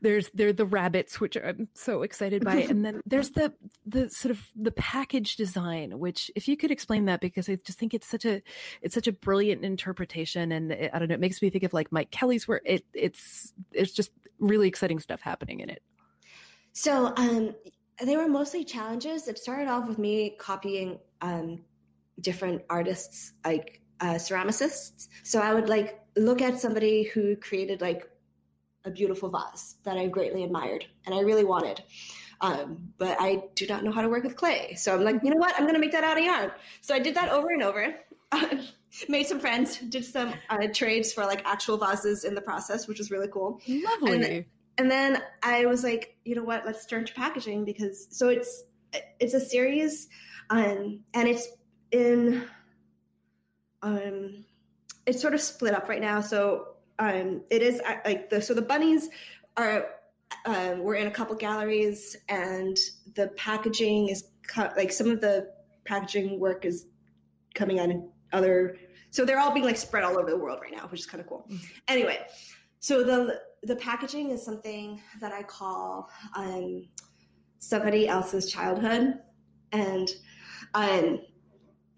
there's 0.00 0.30
there 0.34 0.52
the 0.52 0.64
rabbits 0.64 1.20
which 1.20 1.36
i'm 1.36 1.68
so 1.74 2.02
excited 2.02 2.44
by. 2.44 2.56
And 2.56 2.84
then 2.84 3.00
there's 3.06 3.30
the 3.30 3.52
the 3.86 4.10
sort 4.10 4.30
of 4.30 4.48
the 4.56 4.72
package 4.72 5.36
design 5.36 5.98
which 5.98 6.30
if 6.34 6.48
you 6.48 6.56
could 6.56 6.70
explain 6.70 7.06
that 7.06 7.20
because 7.20 7.48
i 7.48 7.56
just 7.64 7.78
think 7.78 7.94
it's 7.94 8.06
such 8.06 8.24
a 8.24 8.42
it's 8.82 8.94
such 8.94 9.06
a 9.06 9.12
brilliant 9.12 9.64
interpretation. 9.64 10.52
And 10.52 10.72
it, 10.72 10.90
i 10.92 10.98
don't 10.98 11.08
know 11.08 11.14
it 11.14 11.20
makes 11.20 11.40
me 11.42 11.50
think 11.50 11.64
of 11.64 11.72
like 11.72 11.92
mike 11.92 12.10
kelley's 12.10 12.46
where 12.46 12.60
it 12.64 12.84
it's 12.94 13.52
it's 13.72 13.92
just 13.92 14.10
really 14.38 14.68
exciting 14.68 15.00
stuff 15.00 15.20
happening 15.20 15.60
in 15.60 15.70
it. 15.70 15.82
So 16.72 17.12
um 17.16 17.54
they 18.04 18.16
were 18.16 18.28
mostly 18.28 18.64
challenges. 18.64 19.28
It 19.28 19.38
started 19.38 19.68
off 19.68 19.88
with 19.88 19.98
me 19.98 20.36
copying 20.38 20.98
um, 21.20 21.60
different 22.20 22.62
artists 22.68 23.32
like 23.44 23.80
uh, 24.00 24.14
ceramicists. 24.14 25.08
So 25.24 25.40
I 25.40 25.54
would 25.54 25.68
like 25.68 26.00
look 26.16 26.42
at 26.42 26.60
somebody 26.60 27.04
who 27.04 27.36
created 27.36 27.80
like 27.80 28.08
a 28.84 28.90
beautiful 28.90 29.28
vase 29.28 29.76
that 29.84 29.96
I 29.96 30.06
greatly 30.06 30.44
admired 30.44 30.86
and 31.06 31.14
I 31.14 31.20
really 31.20 31.44
wanted. 31.44 31.82
Um, 32.40 32.92
but 32.98 33.16
I 33.20 33.42
do 33.54 33.66
not 33.66 33.82
know 33.82 33.90
how 33.90 34.02
to 34.02 34.08
work 34.08 34.22
with 34.22 34.36
clay. 34.36 34.74
So 34.76 34.94
I'm 34.94 35.02
like, 35.02 35.20
you 35.24 35.30
know 35.30 35.38
what? 35.38 35.54
I'm 35.56 35.62
going 35.62 35.74
to 35.74 35.80
make 35.80 35.92
that 35.92 36.04
out 36.04 36.16
of 36.16 36.24
yarn. 36.24 36.52
So 36.80 36.94
I 36.94 37.00
did 37.00 37.16
that 37.16 37.30
over 37.30 37.48
and 37.50 37.62
over. 37.62 37.94
made 39.08 39.26
some 39.26 39.40
friends, 39.40 39.78
did 39.78 40.04
some 40.04 40.32
uh, 40.48 40.68
trades 40.72 41.12
for 41.12 41.24
like 41.24 41.42
actual 41.44 41.76
vases 41.76 42.24
in 42.24 42.34
the 42.34 42.40
process, 42.40 42.86
which 42.86 42.98
was 42.98 43.10
really 43.10 43.28
cool. 43.28 43.60
Lovely. 43.66 44.24
And, 44.24 44.44
and 44.78 44.90
then 44.90 45.22
I 45.42 45.66
was 45.66 45.82
like, 45.82 46.16
you 46.24 46.34
know 46.34 46.44
what? 46.44 46.64
Let's 46.64 46.86
turn 46.86 47.04
to 47.04 47.14
packaging 47.14 47.64
because 47.64 48.06
so 48.10 48.28
it's 48.28 48.64
it's 49.20 49.34
a 49.34 49.40
series, 49.40 50.08
um, 50.50 51.00
and 51.12 51.28
it's 51.28 51.46
in 51.92 52.44
um 53.82 54.44
it's 55.06 55.20
sort 55.20 55.34
of 55.34 55.40
split 55.40 55.74
up 55.74 55.88
right 55.88 56.00
now. 56.00 56.20
So 56.20 56.74
um 56.98 57.42
it 57.50 57.62
is 57.62 57.80
uh, 57.86 57.96
like 58.04 58.30
the 58.30 58.40
so 58.42 58.54
the 58.54 58.62
bunnies 58.62 59.08
are 59.56 59.86
um, 60.44 60.80
we're 60.80 60.96
in 60.96 61.06
a 61.06 61.10
couple 61.10 61.34
galleries 61.36 62.16
and 62.28 62.76
the 63.14 63.28
packaging 63.28 64.08
is 64.08 64.24
cut 64.46 64.76
like 64.76 64.92
some 64.92 65.10
of 65.10 65.20
the 65.20 65.48
packaging 65.84 66.38
work 66.38 66.64
is 66.66 66.86
coming 67.54 67.78
out 67.80 67.88
in 67.88 68.10
other 68.32 68.76
so 69.10 69.24
they're 69.24 69.38
all 69.38 69.52
being 69.52 69.64
like 69.64 69.76
spread 69.76 70.04
all 70.04 70.18
over 70.18 70.30
the 70.30 70.36
world 70.36 70.58
right 70.60 70.72
now 70.76 70.86
which 70.88 71.00
is 71.00 71.06
kind 71.06 71.20
of 71.22 71.26
cool. 71.26 71.46
Mm-hmm. 71.50 71.64
anyway 71.88 72.26
so 72.78 73.02
the 73.02 73.40
the 73.62 73.76
packaging 73.76 74.30
is 74.30 74.44
something 74.44 75.00
that 75.18 75.32
i 75.32 75.42
call 75.42 76.10
um 76.36 76.86
somebody 77.58 78.08
else's 78.08 78.50
childhood. 78.50 79.14
And 79.72 80.08
um 80.74 81.20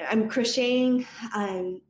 I'm 0.09 0.28
crocheting 0.28 1.07
um, 1.34 1.80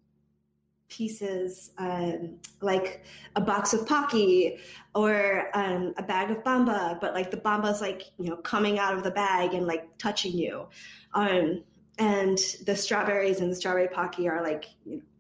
pieces 0.91 1.71
um, 1.79 2.37
like 2.61 3.05
a 3.37 3.41
box 3.41 3.73
of 3.73 3.87
Pocky 3.87 4.59
or 4.95 5.49
um, 5.55 5.95
a 5.97 6.03
bag 6.03 6.31
of 6.31 6.39
Bamba, 6.39 7.01
but 7.01 7.15
like 7.15 7.31
the 7.31 7.37
Bamba's 7.37 7.81
like, 7.81 8.03
you 8.19 8.29
know, 8.29 8.37
coming 8.37 8.79
out 8.79 8.95
of 8.95 9.05
the 9.05 9.11
bag 9.11 9.55
and 9.55 9.67
like 9.67 9.87
touching 9.99 10.33
you. 10.33 10.67
Um, 11.15 11.63
and 11.99 12.39
the 12.67 12.75
strawberries 12.75 13.41
and 13.41 13.51
the 13.51 13.57
strawberry 13.57 13.89
Pocky 13.89 14.29
are 14.29 14.43
like, 14.43 14.67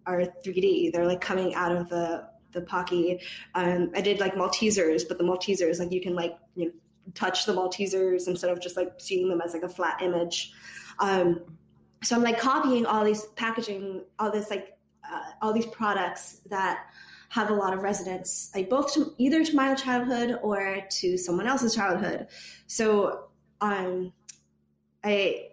are 0.06 0.22
3D. 0.44 0.92
They're 0.92 1.06
like 1.06 1.20
coming 1.20 1.54
out 1.54 1.74
of 1.74 1.88
the, 1.88 2.28
the 2.52 2.62
Pocky. 2.62 3.20
Um, 3.54 3.90
I 3.94 4.00
did 4.00 4.18
like 4.18 4.34
Maltesers, 4.34 5.02
but 5.06 5.18
the 5.18 5.24
Maltesers, 5.24 5.78
like 5.78 5.92
you 5.92 6.00
can 6.00 6.14
like, 6.14 6.36
you 6.56 6.66
know, 6.66 6.72
touch 7.14 7.46
the 7.46 7.52
Maltesers 7.52 8.28
instead 8.28 8.50
of 8.50 8.60
just 8.60 8.76
like 8.76 8.92
seeing 8.98 9.28
them 9.28 9.40
as 9.40 9.54
like 9.54 9.62
a 9.62 9.68
flat 9.68 10.02
image. 10.02 10.52
Um, 10.98 11.40
so 12.02 12.16
I'm 12.16 12.22
like 12.22 12.38
copying 12.38 12.86
all 12.86 13.04
these 13.04 13.26
packaging, 13.36 14.04
all 14.18 14.30
this 14.30 14.50
like 14.50 14.78
uh, 15.10 15.22
all 15.42 15.52
these 15.52 15.66
products 15.66 16.40
that 16.48 16.86
have 17.28 17.50
a 17.50 17.54
lot 17.54 17.72
of 17.72 17.82
resonance, 17.82 18.50
like 18.54 18.68
both 18.68 18.92
to, 18.94 19.14
either 19.18 19.44
to 19.44 19.54
my 19.54 19.74
childhood 19.74 20.38
or 20.42 20.80
to 20.90 21.16
someone 21.16 21.46
else's 21.46 21.74
childhood. 21.74 22.26
So 22.66 23.28
um, 23.60 24.12
I 25.04 25.48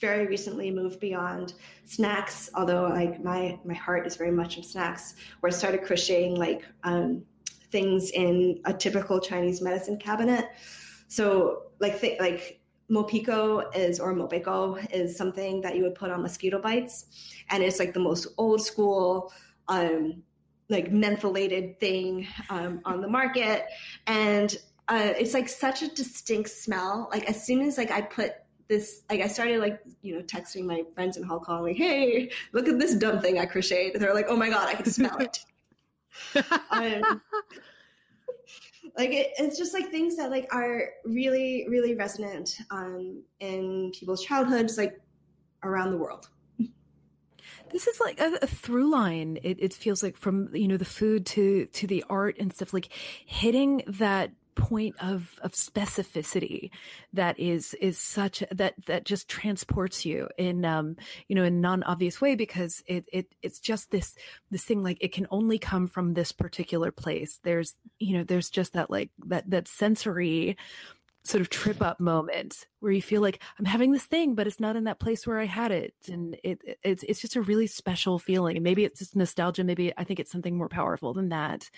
very 0.00 0.26
recently 0.26 0.70
moved 0.70 1.00
beyond 1.00 1.54
snacks, 1.84 2.50
although 2.54 2.84
like 2.88 3.22
my 3.22 3.58
my 3.64 3.74
heart 3.74 4.06
is 4.06 4.16
very 4.16 4.30
much 4.30 4.56
in 4.58 4.62
snacks. 4.62 5.14
Where 5.40 5.50
I 5.50 5.54
started 5.54 5.82
crocheting 5.82 6.36
like 6.36 6.62
um, 6.82 7.24
things 7.70 8.10
in 8.10 8.60
a 8.66 8.72
typical 8.72 9.18
Chinese 9.18 9.62
medicine 9.62 9.96
cabinet. 9.96 10.46
So 11.08 11.70
like 11.80 12.00
th- 12.00 12.20
like 12.20 12.60
Mopiko 12.90 13.64
is 13.74 13.98
or 13.98 14.14
Mopiko 14.14 14.84
is 14.92 15.16
something 15.16 15.60
that 15.62 15.76
you 15.76 15.82
would 15.82 15.94
put 15.94 16.10
on 16.10 16.22
mosquito 16.22 16.58
bites, 16.58 17.06
and 17.50 17.62
it's 17.62 17.78
like 17.78 17.94
the 17.94 18.00
most 18.00 18.26
old 18.36 18.60
school, 18.60 19.32
um, 19.68 20.22
like 20.68 20.90
mentholated 20.90 21.78
thing 21.78 22.26
um, 22.50 22.80
on 22.84 23.00
the 23.00 23.08
market, 23.08 23.66
and 24.06 24.56
uh, 24.88 25.12
it's 25.18 25.34
like 25.34 25.48
such 25.48 25.82
a 25.82 25.88
distinct 25.88 26.50
smell. 26.50 27.08
Like 27.10 27.28
as 27.28 27.44
soon 27.44 27.62
as 27.62 27.78
like 27.78 27.90
I 27.90 28.02
put 28.02 28.32
this, 28.68 29.02
like 29.10 29.20
I 29.20 29.28
started 29.28 29.60
like 29.60 29.80
you 30.02 30.16
know 30.16 30.22
texting 30.22 30.64
my 30.64 30.82
friends 30.94 31.16
in 31.16 31.22
Hong 31.22 31.40
Kong 31.40 31.62
like, 31.62 31.76
hey, 31.76 32.30
look 32.52 32.68
at 32.68 32.78
this 32.78 32.94
dumb 32.94 33.20
thing 33.20 33.38
I 33.38 33.46
crocheted. 33.46 34.00
They're 34.00 34.14
like, 34.14 34.26
oh 34.28 34.36
my 34.36 34.50
god, 34.50 34.68
I 34.68 34.74
can 34.74 34.90
smell 34.90 35.18
it. 35.18 35.38
um, 36.70 37.22
like 38.96 39.10
it, 39.10 39.32
it's 39.38 39.58
just 39.58 39.74
like 39.74 39.90
things 39.90 40.16
that 40.16 40.30
like 40.30 40.46
are 40.52 40.88
really 41.04 41.66
really 41.68 41.94
resonant 41.94 42.56
um, 42.70 43.22
in 43.40 43.92
people's 43.98 44.24
childhoods 44.24 44.78
like 44.78 45.00
around 45.62 45.90
the 45.90 45.98
world. 45.98 46.28
This 47.70 47.88
is 47.88 47.98
like 47.98 48.20
a, 48.20 48.38
a 48.40 48.46
through 48.46 48.88
line. 48.88 49.38
It, 49.42 49.58
it 49.60 49.74
feels 49.74 50.02
like 50.02 50.16
from 50.16 50.54
you 50.54 50.68
know 50.68 50.76
the 50.76 50.84
food 50.84 51.26
to 51.26 51.66
to 51.66 51.86
the 51.86 52.04
art 52.08 52.36
and 52.38 52.52
stuff 52.52 52.72
like 52.72 52.88
hitting 53.26 53.82
that 53.86 54.30
point 54.54 54.94
of 55.00 55.38
of 55.42 55.52
specificity 55.52 56.70
that 57.12 57.38
is 57.38 57.74
is 57.74 57.98
such 57.98 58.42
that 58.50 58.74
that 58.86 59.04
just 59.04 59.28
transports 59.28 60.04
you 60.04 60.28
in 60.38 60.64
um 60.64 60.96
you 61.28 61.34
know 61.34 61.44
in 61.44 61.60
non-obvious 61.60 62.20
way 62.20 62.34
because 62.34 62.82
it 62.86 63.04
it 63.12 63.34
it's 63.42 63.58
just 63.58 63.90
this 63.90 64.14
this 64.50 64.64
thing 64.64 64.82
like 64.82 64.98
it 65.00 65.12
can 65.12 65.26
only 65.30 65.58
come 65.58 65.86
from 65.86 66.14
this 66.14 66.32
particular 66.32 66.90
place. 66.90 67.40
There's 67.42 67.74
you 67.98 68.16
know 68.16 68.24
there's 68.24 68.50
just 68.50 68.72
that 68.74 68.90
like 68.90 69.10
that 69.26 69.48
that 69.50 69.68
sensory 69.68 70.56
sort 71.26 71.40
of 71.40 71.48
trip 71.48 71.80
up 71.80 71.98
moment 71.98 72.66
where 72.80 72.92
you 72.92 73.00
feel 73.00 73.22
like 73.22 73.40
I'm 73.58 73.64
having 73.64 73.92
this 73.92 74.04
thing, 74.04 74.34
but 74.34 74.46
it's 74.46 74.60
not 74.60 74.76
in 74.76 74.84
that 74.84 75.00
place 75.00 75.26
where 75.26 75.40
I 75.40 75.46
had 75.46 75.72
it. 75.72 75.94
And 76.06 76.36
it, 76.44 76.60
it, 76.62 76.78
it's, 76.84 77.02
it's 77.02 77.20
just 77.20 77.34
a 77.34 77.40
really 77.40 77.66
special 77.66 78.18
feeling. 78.18 78.58
And 78.58 78.62
maybe 78.62 78.84
it's 78.84 78.98
just 78.98 79.16
nostalgia. 79.16 79.64
Maybe 79.64 79.90
I 79.96 80.04
think 80.04 80.20
it's 80.20 80.30
something 80.30 80.54
more 80.54 80.68
powerful 80.68 81.14
than 81.14 81.30
that. 81.30 81.70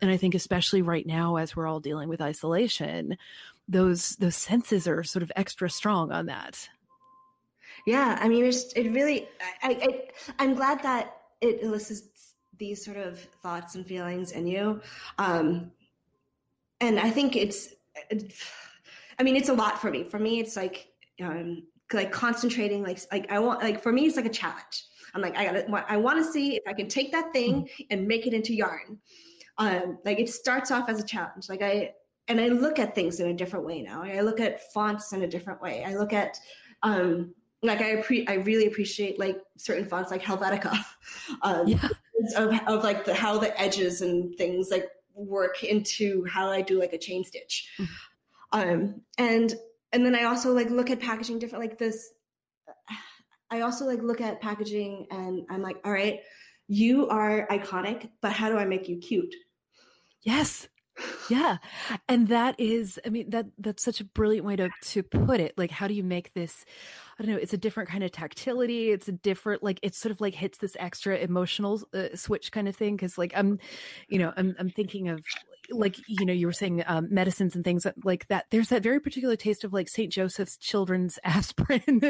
And 0.00 0.08
I 0.08 0.16
think 0.16 0.36
especially 0.36 0.82
right 0.82 1.04
now, 1.04 1.34
as 1.34 1.56
we're 1.56 1.66
all 1.66 1.80
dealing 1.80 2.08
with 2.08 2.20
isolation, 2.20 3.18
those, 3.68 4.14
those 4.16 4.36
senses 4.36 4.86
are 4.86 5.02
sort 5.02 5.24
of 5.24 5.32
extra 5.34 5.68
strong 5.68 6.12
on 6.12 6.26
that. 6.26 6.68
Yeah. 7.86 8.16
I 8.20 8.28
mean, 8.28 8.44
it's, 8.44 8.72
it 8.74 8.92
really, 8.92 9.28
I, 9.64 9.68
I, 9.82 10.02
I'm 10.38 10.54
glad 10.54 10.84
that 10.84 11.16
it 11.40 11.60
elicits 11.60 12.34
these 12.56 12.84
sort 12.84 12.98
of 12.98 13.18
thoughts 13.42 13.74
and 13.74 13.84
feelings 13.84 14.30
in 14.30 14.46
you. 14.46 14.80
Um, 15.18 15.72
and 16.80 17.00
I 17.00 17.10
think 17.10 17.34
it's, 17.34 17.74
it, 18.10 18.32
I 19.18 19.22
mean, 19.22 19.36
it's 19.36 19.48
a 19.48 19.54
lot 19.54 19.80
for 19.80 19.90
me. 19.90 20.04
For 20.04 20.18
me, 20.18 20.40
it's 20.40 20.56
like 20.56 20.88
um, 21.22 21.64
like 21.92 22.12
concentrating. 22.12 22.82
Like 22.82 23.00
like 23.12 23.30
I 23.30 23.38
want 23.38 23.62
like 23.62 23.82
for 23.82 23.92
me, 23.92 24.06
it's 24.06 24.16
like 24.16 24.26
a 24.26 24.30
challenge. 24.30 24.84
I'm 25.14 25.22
like 25.22 25.36
I 25.36 25.44
gotta 25.44 25.84
I 25.88 25.96
want 25.96 26.18
to 26.24 26.30
see 26.30 26.56
if 26.56 26.62
I 26.66 26.72
can 26.72 26.88
take 26.88 27.12
that 27.12 27.32
thing 27.32 27.68
and 27.90 28.06
make 28.06 28.26
it 28.26 28.34
into 28.34 28.54
yarn. 28.54 28.98
Um, 29.58 29.98
like 30.04 30.18
it 30.18 30.28
starts 30.28 30.70
off 30.70 30.88
as 30.88 31.00
a 31.00 31.04
challenge. 31.04 31.48
Like 31.48 31.62
I 31.62 31.92
and 32.28 32.40
I 32.40 32.48
look 32.48 32.78
at 32.78 32.94
things 32.94 33.20
in 33.20 33.28
a 33.28 33.34
different 33.34 33.64
way 33.64 33.82
now. 33.82 34.02
I 34.02 34.20
look 34.20 34.40
at 34.40 34.72
fonts 34.72 35.12
in 35.12 35.22
a 35.22 35.26
different 35.26 35.62
way. 35.62 35.84
I 35.84 35.94
look 35.94 36.12
at 36.12 36.38
um, 36.82 37.34
like 37.62 37.80
I 37.80 37.96
appre- 37.96 38.28
I 38.28 38.34
really 38.34 38.66
appreciate 38.66 39.18
like 39.18 39.40
certain 39.56 39.86
fonts 39.86 40.10
like 40.10 40.22
Helvetica. 40.22 40.76
Um, 41.42 41.66
yeah. 41.66 41.88
of, 42.36 42.52
of 42.66 42.84
like 42.84 43.04
the, 43.04 43.14
how 43.14 43.38
the 43.38 43.58
edges 43.60 44.00
and 44.00 44.34
things 44.36 44.70
like 44.70 44.86
work 45.14 45.64
into 45.64 46.24
how 46.26 46.50
I 46.50 46.62
do 46.62 46.78
like 46.78 46.92
a 46.92 46.98
chain 46.98 47.24
stitch. 47.24 47.72
Um, 48.56 49.02
and 49.18 49.54
and 49.92 50.04
then 50.04 50.14
I 50.14 50.24
also 50.24 50.52
like 50.52 50.70
look 50.70 50.90
at 50.90 51.00
packaging 51.00 51.38
different 51.38 51.64
like 51.64 51.78
this. 51.78 52.08
I 53.50 53.60
also 53.60 53.84
like 53.84 54.02
look 54.02 54.20
at 54.20 54.40
packaging 54.40 55.06
and 55.10 55.42
I'm 55.50 55.62
like, 55.62 55.76
all 55.84 55.92
right, 55.92 56.20
you 56.66 57.08
are 57.08 57.46
iconic, 57.48 58.08
but 58.20 58.32
how 58.32 58.48
do 58.48 58.56
I 58.56 58.64
make 58.64 58.88
you 58.88 58.98
cute? 58.98 59.34
Yes. 60.22 60.68
Yeah. 61.28 61.58
And 62.08 62.28
that 62.28 62.58
is, 62.58 62.98
I 63.04 63.10
mean, 63.10 63.28
that 63.30 63.46
that's 63.58 63.84
such 63.84 64.00
a 64.00 64.04
brilliant 64.04 64.46
way 64.46 64.56
to 64.56 64.70
to 64.80 65.02
put 65.02 65.40
it. 65.40 65.52
Like, 65.58 65.70
how 65.70 65.86
do 65.86 65.94
you 65.94 66.02
make 66.02 66.32
this 66.32 66.64
I 67.18 67.22
don't 67.22 67.32
know, 67.32 67.38
it's 67.38 67.54
a 67.54 67.58
different 67.58 67.88
kind 67.88 68.04
of 68.04 68.12
tactility. 68.12 68.90
It's 68.90 69.08
a 69.08 69.12
different, 69.12 69.62
like, 69.62 69.80
it 69.82 69.94
sort 69.94 70.12
of 70.12 70.20
like 70.20 70.34
hits 70.34 70.58
this 70.58 70.76
extra 70.78 71.16
emotional 71.16 71.80
uh, 71.94 72.08
switch 72.14 72.52
kind 72.52 72.68
of 72.68 72.76
thing. 72.76 72.98
Cause 72.98 73.16
like, 73.16 73.32
I'm, 73.34 73.58
you 74.08 74.18
know, 74.18 74.34
I'm, 74.36 74.54
I'm 74.58 74.68
thinking 74.68 75.08
of 75.08 75.24
like 75.70 75.96
you 76.06 76.24
know 76.24 76.32
you 76.32 76.46
were 76.46 76.52
saying 76.52 76.82
um, 76.86 77.08
medicines 77.10 77.54
and 77.54 77.64
things 77.64 77.86
like 78.04 78.26
that 78.28 78.46
there's 78.50 78.68
that 78.68 78.82
very 78.82 79.00
particular 79.00 79.36
taste 79.36 79.64
of 79.64 79.72
like 79.72 79.88
st 79.88 80.12
joseph's 80.12 80.56
children's 80.56 81.18
aspirin 81.24 82.00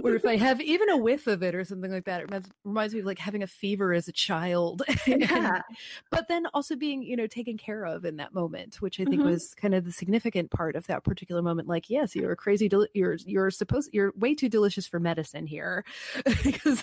where 0.00 0.14
if 0.14 0.24
i 0.24 0.36
have 0.36 0.60
even 0.60 0.88
a 0.90 0.96
whiff 0.96 1.26
of 1.26 1.42
it 1.42 1.54
or 1.54 1.64
something 1.64 1.90
like 1.90 2.04
that 2.04 2.20
it 2.20 2.24
reminds, 2.24 2.50
reminds 2.64 2.94
me 2.94 3.00
of 3.00 3.06
like 3.06 3.18
having 3.18 3.42
a 3.42 3.46
fever 3.46 3.92
as 3.92 4.08
a 4.08 4.12
child 4.12 4.82
yeah. 5.06 5.56
and, 5.56 5.62
but 6.10 6.28
then 6.28 6.46
also 6.54 6.76
being 6.76 7.02
you 7.02 7.16
know 7.16 7.26
taken 7.26 7.56
care 7.56 7.84
of 7.84 8.04
in 8.04 8.16
that 8.16 8.34
moment 8.34 8.80
which 8.80 9.00
i 9.00 9.04
think 9.04 9.20
mm-hmm. 9.20 9.30
was 9.30 9.54
kind 9.54 9.74
of 9.74 9.84
the 9.84 9.92
significant 9.92 10.50
part 10.50 10.76
of 10.76 10.86
that 10.86 11.04
particular 11.04 11.42
moment 11.42 11.68
like 11.68 11.90
yes 11.90 12.14
you're 12.14 12.34
crazy 12.36 12.68
del- 12.68 12.86
you're 12.94 13.16
you're 13.26 13.50
supposed 13.50 13.90
you're 13.92 14.12
way 14.16 14.34
too 14.34 14.48
delicious 14.48 14.86
for 14.86 15.00
medicine 15.00 15.46
here 15.46 15.84
because 16.42 16.82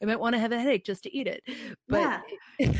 i 0.00 0.04
might 0.04 0.20
want 0.20 0.34
to 0.34 0.38
have 0.38 0.52
a 0.52 0.58
headache 0.58 0.84
just 0.84 1.02
to 1.02 1.16
eat 1.16 1.26
it 1.26 1.42
but 1.88 2.22
yeah. 2.58 2.72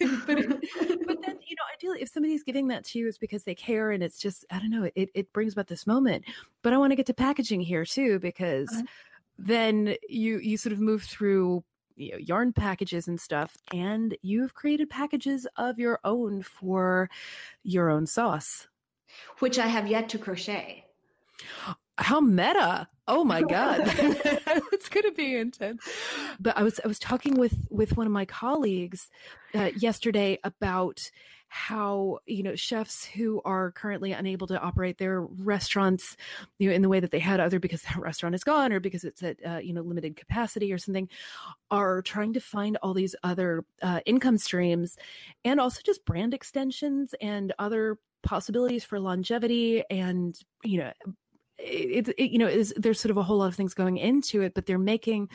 but, 0.26 0.38
but 1.06 1.22
then 1.22 1.38
you 1.46 1.56
know 1.56 1.66
ideally 1.74 2.00
if 2.00 2.08
somebody's 2.08 2.42
giving 2.42 2.68
that 2.68 2.84
to 2.84 2.98
you 2.98 3.06
it's 3.06 3.18
because 3.18 3.44
they 3.44 3.54
care 3.54 3.90
and 3.90 4.02
it's 4.02 4.18
just 4.18 4.44
i 4.50 4.58
don't 4.58 4.70
know 4.70 4.90
it, 4.94 5.10
it 5.14 5.32
brings 5.32 5.52
about 5.52 5.66
this 5.66 5.86
moment. 5.86 6.24
But 6.62 6.72
i 6.72 6.78
want 6.78 6.92
to 6.92 6.96
get 6.96 7.06
to 7.06 7.14
packaging 7.14 7.60
here 7.60 7.84
too 7.84 8.18
because 8.18 8.70
uh-huh. 8.70 8.82
then 9.38 9.96
you 10.08 10.38
you 10.38 10.56
sort 10.56 10.72
of 10.72 10.80
move 10.80 11.02
through 11.02 11.64
you 11.96 12.12
know, 12.12 12.18
yarn 12.18 12.52
packages 12.52 13.08
and 13.08 13.20
stuff 13.20 13.56
and 13.74 14.16
you've 14.22 14.54
created 14.54 14.88
packages 14.88 15.46
of 15.56 15.78
your 15.78 16.00
own 16.02 16.42
for 16.42 17.10
your 17.62 17.90
own 17.90 18.06
sauce. 18.06 18.68
Which 19.40 19.58
i 19.58 19.66
have 19.66 19.86
yet 19.86 20.08
to 20.10 20.18
crochet. 20.18 20.86
How 21.98 22.20
meta 22.20 22.88
oh 23.10 23.24
my 23.24 23.42
god. 23.42 23.80
It's 24.72 24.88
going 24.88 25.04
to 25.04 25.12
be 25.12 25.36
intense. 25.36 25.86
But 26.38 26.56
i 26.56 26.62
was 26.62 26.80
i 26.84 26.88
was 26.88 26.98
talking 26.98 27.34
with 27.34 27.66
with 27.70 27.96
one 27.96 28.06
of 28.06 28.12
my 28.12 28.24
colleagues 28.24 29.08
uh, 29.54 29.70
yesterday 29.76 30.38
about 30.42 31.10
how 31.48 32.20
you 32.26 32.44
know 32.44 32.54
chefs 32.54 33.04
who 33.04 33.42
are 33.44 33.72
currently 33.72 34.12
unable 34.12 34.46
to 34.46 34.58
operate 34.58 34.98
their 34.98 35.20
restaurants 35.20 36.16
you 36.58 36.68
know 36.68 36.74
in 36.74 36.80
the 36.80 36.88
way 36.88 37.00
that 37.00 37.10
they 37.10 37.18
had 37.18 37.40
other 37.40 37.58
because 37.58 37.82
their 37.82 38.00
restaurant 38.00 38.36
is 38.36 38.44
gone 38.44 38.72
or 38.72 38.78
because 38.78 39.02
it's 39.02 39.22
at 39.22 39.36
uh, 39.44 39.58
you 39.58 39.72
know 39.72 39.82
limited 39.82 40.16
capacity 40.16 40.72
or 40.72 40.78
something 40.78 41.08
are 41.70 42.02
trying 42.02 42.32
to 42.32 42.40
find 42.40 42.78
all 42.82 42.94
these 42.94 43.16
other 43.24 43.64
uh, 43.82 43.98
income 44.06 44.38
streams 44.38 44.96
and 45.44 45.58
also 45.58 45.80
just 45.84 46.04
brand 46.04 46.32
extensions 46.32 47.16
and 47.20 47.52
other 47.58 47.98
possibilities 48.22 48.84
for 48.84 49.00
longevity 49.00 49.82
and 49.90 50.38
you 50.62 50.78
know 50.78 50.92
it, 51.62 52.08
it, 52.16 52.30
you 52.30 52.38
know 52.38 52.46
is 52.46 52.72
there's 52.76 53.00
sort 53.00 53.10
of 53.10 53.16
a 53.16 53.22
whole 53.22 53.38
lot 53.38 53.46
of 53.46 53.54
things 53.54 53.74
going 53.74 53.96
into 53.96 54.40
it 54.42 54.54
but 54.54 54.66
they're 54.66 54.78
making 54.78 55.28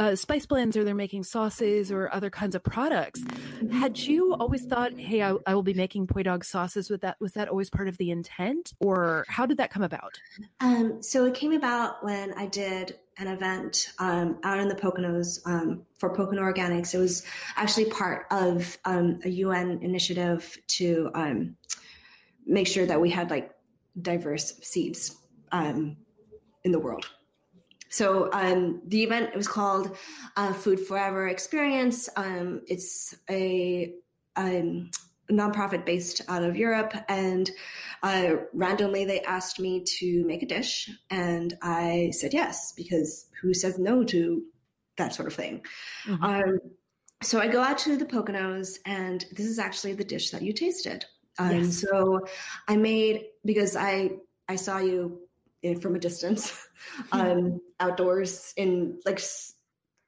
uh, 0.00 0.16
spice 0.16 0.46
blends 0.46 0.78
or 0.78 0.84
they're 0.84 0.94
making 0.94 1.22
sauces 1.22 1.92
or 1.92 2.12
other 2.14 2.30
kinds 2.30 2.54
of 2.54 2.62
products. 2.64 3.22
Had 3.70 3.98
you 3.98 4.34
always 4.34 4.64
thought 4.64 4.98
hey 4.98 5.22
I, 5.22 5.34
I 5.46 5.54
will 5.54 5.62
be 5.62 5.74
making 5.74 6.06
poi 6.06 6.22
dog 6.22 6.42
sauces 6.42 6.88
with 6.88 7.02
that 7.02 7.20
was 7.20 7.32
that 7.32 7.48
always 7.48 7.68
part 7.68 7.86
of 7.86 7.98
the 7.98 8.10
intent 8.10 8.72
or 8.80 9.26
how 9.28 9.44
did 9.44 9.58
that 9.58 9.70
come 9.70 9.82
about? 9.82 10.18
Um, 10.60 11.02
so 11.02 11.26
it 11.26 11.34
came 11.34 11.52
about 11.52 12.02
when 12.02 12.32
i 12.34 12.46
did 12.46 12.96
an 13.18 13.28
event 13.28 13.92
um, 13.98 14.38
out 14.42 14.58
in 14.58 14.68
the 14.68 14.74
Poconos 14.74 15.40
um, 15.44 15.82
for 15.98 16.08
Pocono 16.08 16.40
Organics. 16.40 16.94
It 16.94 16.98
was 16.98 17.22
actually 17.56 17.90
part 17.90 18.26
of 18.30 18.78
um, 18.86 19.20
a 19.24 19.28
UN 19.28 19.80
initiative 19.82 20.56
to 20.68 21.10
um, 21.14 21.56
make 22.46 22.66
sure 22.66 22.86
that 22.86 22.98
we 22.98 23.10
had 23.10 23.30
like 23.30 23.50
diverse 24.00 24.54
seeds 24.62 25.19
um, 25.52 25.96
in 26.64 26.72
the 26.72 26.78
world. 26.78 27.08
So 27.88 28.30
um, 28.32 28.82
the 28.86 29.02
event 29.02 29.30
it 29.30 29.36
was 29.36 29.48
called 29.48 29.96
uh, 30.36 30.52
Food 30.52 30.80
Forever 30.80 31.26
Experience. 31.28 32.08
Um, 32.16 32.62
it's 32.68 33.14
a, 33.28 33.94
um, 34.36 34.90
nonprofit 35.30 35.84
based 35.84 36.22
out 36.28 36.42
of 36.42 36.56
Europe, 36.56 36.94
and 37.08 37.50
uh, 38.02 38.32
randomly 38.52 39.04
they 39.04 39.20
asked 39.20 39.60
me 39.60 39.84
to 39.98 40.24
make 40.24 40.42
a 40.42 40.46
dish, 40.46 40.90
and 41.10 41.56
I 41.62 42.10
said 42.12 42.34
yes 42.34 42.72
because 42.76 43.26
who 43.40 43.54
says 43.54 43.78
no 43.78 44.04
to 44.04 44.42
that 44.96 45.14
sort 45.14 45.28
of 45.28 45.34
thing? 45.34 45.62
Mm-hmm. 46.06 46.24
Um, 46.24 46.58
so 47.22 47.38
I 47.38 47.48
go 47.48 47.62
out 47.62 47.78
to 47.78 47.96
the 47.96 48.06
Poconos, 48.06 48.78
and 48.86 49.24
this 49.32 49.46
is 49.46 49.58
actually 49.58 49.94
the 49.94 50.04
dish 50.04 50.30
that 50.30 50.42
you 50.42 50.52
tasted. 50.52 51.04
Um, 51.38 51.64
yes. 51.64 51.80
So 51.80 52.20
I 52.68 52.76
made 52.76 53.26
because 53.44 53.76
I 53.76 54.10
I 54.48 54.56
saw 54.56 54.78
you 54.78 55.20
in, 55.62 55.80
from 55.80 55.96
a 55.96 55.98
distance, 55.98 56.68
um, 57.12 57.60
outdoors 57.80 58.52
in 58.56 58.98
like 59.04 59.20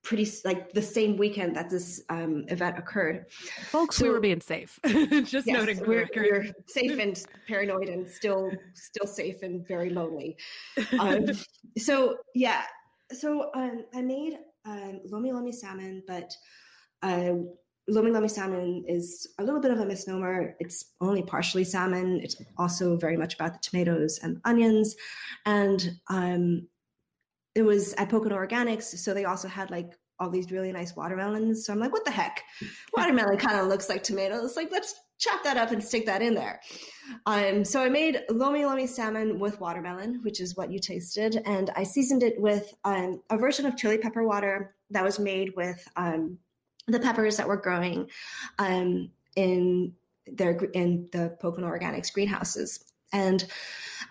pretty 0.02 0.28
like 0.44 0.72
the 0.72 0.82
same 0.82 1.16
weekend 1.16 1.54
that 1.56 1.70
this 1.70 2.02
um, 2.10 2.44
event 2.48 2.78
occurred. 2.78 3.26
Folks, 3.70 3.96
so, 3.96 4.04
we 4.04 4.10
were 4.10 4.20
being 4.20 4.40
safe. 4.40 4.78
Just 4.86 5.46
yes, 5.46 5.46
noting, 5.46 5.80
we're, 5.86 6.08
we're, 6.14 6.52
safe 6.66 6.98
and 6.98 7.24
paranoid, 7.46 7.88
and 7.88 8.08
still 8.08 8.50
still 8.74 9.06
safe 9.06 9.42
and 9.42 9.66
very 9.66 9.90
lonely. 9.90 10.36
Um, 10.98 11.26
so 11.78 12.18
yeah, 12.34 12.62
so 13.12 13.50
um, 13.54 13.84
I 13.94 14.02
made 14.02 14.38
um, 14.64 15.00
lomi 15.04 15.32
lomi 15.32 15.52
salmon, 15.52 16.02
but 16.06 16.32
uh, 17.02 17.34
lomi 17.92 18.10
lomi 18.10 18.28
salmon 18.28 18.84
is 18.88 19.28
a 19.38 19.44
little 19.44 19.60
bit 19.60 19.70
of 19.70 19.78
a 19.78 19.84
misnomer. 19.84 20.56
It's 20.58 20.92
only 21.00 21.22
partially 21.22 21.64
salmon. 21.64 22.20
It's 22.22 22.36
also 22.56 22.96
very 22.96 23.16
much 23.16 23.34
about 23.34 23.52
the 23.52 23.58
tomatoes 23.60 24.18
and 24.22 24.40
onions. 24.44 24.96
And 25.44 25.98
um, 26.08 26.68
it 27.54 27.62
was 27.62 27.92
at 27.94 28.08
Pocono 28.08 28.36
Organics, 28.36 28.96
so 28.98 29.12
they 29.12 29.26
also 29.26 29.46
had 29.46 29.70
like 29.70 29.92
all 30.18 30.30
these 30.30 30.50
really 30.50 30.72
nice 30.72 30.96
watermelons. 30.96 31.66
So 31.66 31.72
I'm 31.72 31.80
like, 31.80 31.92
what 31.92 32.04
the 32.04 32.10
heck? 32.10 32.42
Watermelon 32.96 33.36
kind 33.38 33.58
of 33.58 33.66
looks 33.66 33.88
like 33.88 34.02
tomatoes. 34.02 34.56
Like, 34.56 34.70
let's 34.70 34.94
chop 35.18 35.42
that 35.42 35.56
up 35.56 35.72
and 35.72 35.82
stick 35.82 36.06
that 36.06 36.22
in 36.22 36.34
there. 36.34 36.60
Um, 37.26 37.64
so 37.64 37.82
I 37.82 37.88
made 37.88 38.22
lomi 38.30 38.64
lomi 38.64 38.86
salmon 38.86 39.38
with 39.38 39.60
watermelon, 39.60 40.20
which 40.22 40.40
is 40.40 40.56
what 40.56 40.70
you 40.70 40.78
tasted, 40.78 41.42
and 41.44 41.70
I 41.76 41.82
seasoned 41.82 42.22
it 42.22 42.40
with 42.40 42.72
um, 42.84 43.20
a 43.30 43.36
version 43.36 43.66
of 43.66 43.76
chili 43.76 43.98
pepper 43.98 44.24
water 44.24 44.76
that 44.90 45.04
was 45.04 45.18
made 45.18 45.52
with 45.56 45.86
um, 45.96 46.38
the 46.86 47.00
peppers 47.00 47.36
that 47.36 47.48
were 47.48 47.56
growing 47.56 48.10
um, 48.58 49.10
in 49.36 49.94
their 50.26 50.52
in 50.52 51.08
the 51.12 51.36
Pocono 51.40 51.68
Organics 51.68 52.12
greenhouses. 52.12 52.92
And 53.12 53.44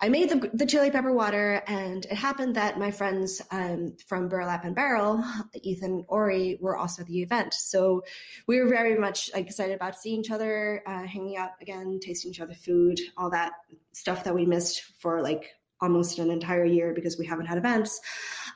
I 0.00 0.08
made 0.08 0.30
the, 0.30 0.50
the 0.54 0.64
chili 0.64 0.90
pepper 0.90 1.12
water, 1.12 1.62
and 1.66 2.04
it 2.04 2.12
happened 2.12 2.54
that 2.54 2.78
my 2.78 2.90
friends 2.90 3.42
um, 3.50 3.96
from 4.06 4.28
Burlap 4.28 4.64
and 4.64 4.74
Barrel, 4.74 5.22
Ethan 5.54 6.04
Ori, 6.08 6.58
were 6.60 6.76
also 6.76 7.02
at 7.02 7.08
the 7.08 7.20
event. 7.20 7.52
So 7.52 8.02
we 8.46 8.60
were 8.60 8.68
very 8.68 8.96
much 8.96 9.30
excited 9.34 9.74
about 9.74 9.98
seeing 9.98 10.20
each 10.20 10.30
other, 10.30 10.82
uh, 10.86 11.04
hanging 11.04 11.36
out 11.36 11.50
again, 11.60 11.98
tasting 12.00 12.30
each 12.30 12.40
other's 12.40 12.58
food, 12.58 13.00
all 13.16 13.30
that 13.30 13.52
stuff 13.92 14.24
that 14.24 14.34
we 14.34 14.46
missed 14.46 14.82
for 15.00 15.20
like 15.20 15.50
almost 15.80 16.18
an 16.20 16.30
entire 16.30 16.64
year 16.64 16.94
because 16.94 17.18
we 17.18 17.26
haven't 17.26 17.46
had 17.46 17.58
events. 17.58 18.00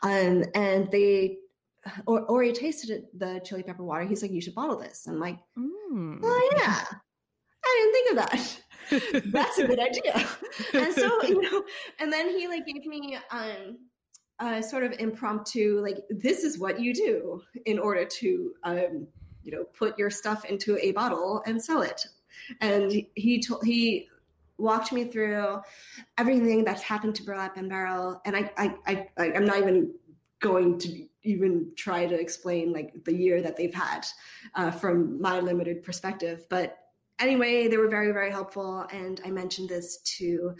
Um, 0.02 0.44
and 0.54 0.90
they 0.92 1.38
or 2.06 2.22
Ori 2.22 2.52
tasted 2.52 3.04
the 3.16 3.40
chili 3.44 3.62
pepper 3.62 3.84
water. 3.84 4.04
He's 4.04 4.22
like, 4.22 4.30
you 4.30 4.40
should 4.40 4.54
bottle 4.54 4.78
this. 4.78 5.06
I'm 5.06 5.20
like, 5.20 5.38
mm. 5.58 6.18
oh 6.22 6.50
yeah, 6.56 6.84
I 7.64 7.78
didn't 7.78 7.92
think 7.92 8.10
of 8.10 8.16
that. 8.16 8.62
That's 9.32 9.58
a 9.58 9.66
good 9.66 9.80
idea. 9.80 10.28
and 10.74 10.94
so 10.94 11.22
you 11.28 11.42
know, 11.42 11.64
and 11.98 12.12
then 12.12 12.28
he 12.30 12.48
like 12.48 12.66
gave 12.66 12.86
me 12.86 13.18
um 13.30 13.78
a 14.38 14.62
sort 14.62 14.84
of 14.84 14.92
impromptu 14.98 15.80
like 15.82 15.96
this 16.10 16.44
is 16.44 16.58
what 16.58 16.78
you 16.78 16.92
do 16.92 17.40
in 17.64 17.78
order 17.78 18.04
to 18.04 18.52
um 18.64 19.06
you 19.42 19.50
know 19.50 19.64
put 19.76 19.98
your 19.98 20.10
stuff 20.10 20.44
into 20.44 20.78
a 20.84 20.92
bottle 20.92 21.42
and 21.46 21.62
sell 21.62 21.82
it. 21.82 22.06
And 22.60 22.92
he 23.14 23.42
told 23.42 23.64
he 23.64 24.08
walked 24.58 24.92
me 24.92 25.04
through 25.04 25.58
everything 26.16 26.64
that's 26.64 26.82
happened 26.82 27.14
to 27.16 27.22
Burlap 27.22 27.56
and 27.56 27.68
Barrel, 27.68 28.20
and 28.24 28.36
I 28.36 28.50
I, 28.56 29.06
I 29.16 29.32
I'm 29.32 29.46
not 29.46 29.58
even 29.58 29.92
going 30.40 30.78
to 30.78 31.06
even 31.26 31.72
try 31.76 32.06
to 32.06 32.18
explain 32.18 32.72
like 32.72 33.04
the 33.04 33.14
year 33.14 33.42
that 33.42 33.56
they've 33.56 33.74
had 33.74 34.06
uh, 34.54 34.70
from 34.70 35.20
my 35.20 35.40
limited 35.40 35.82
perspective. 35.82 36.46
But 36.48 36.78
anyway, 37.18 37.68
they 37.68 37.76
were 37.76 37.88
very, 37.88 38.12
very 38.12 38.30
helpful. 38.30 38.86
And 38.92 39.20
I 39.24 39.30
mentioned 39.30 39.68
this 39.68 39.98
to 40.18 40.54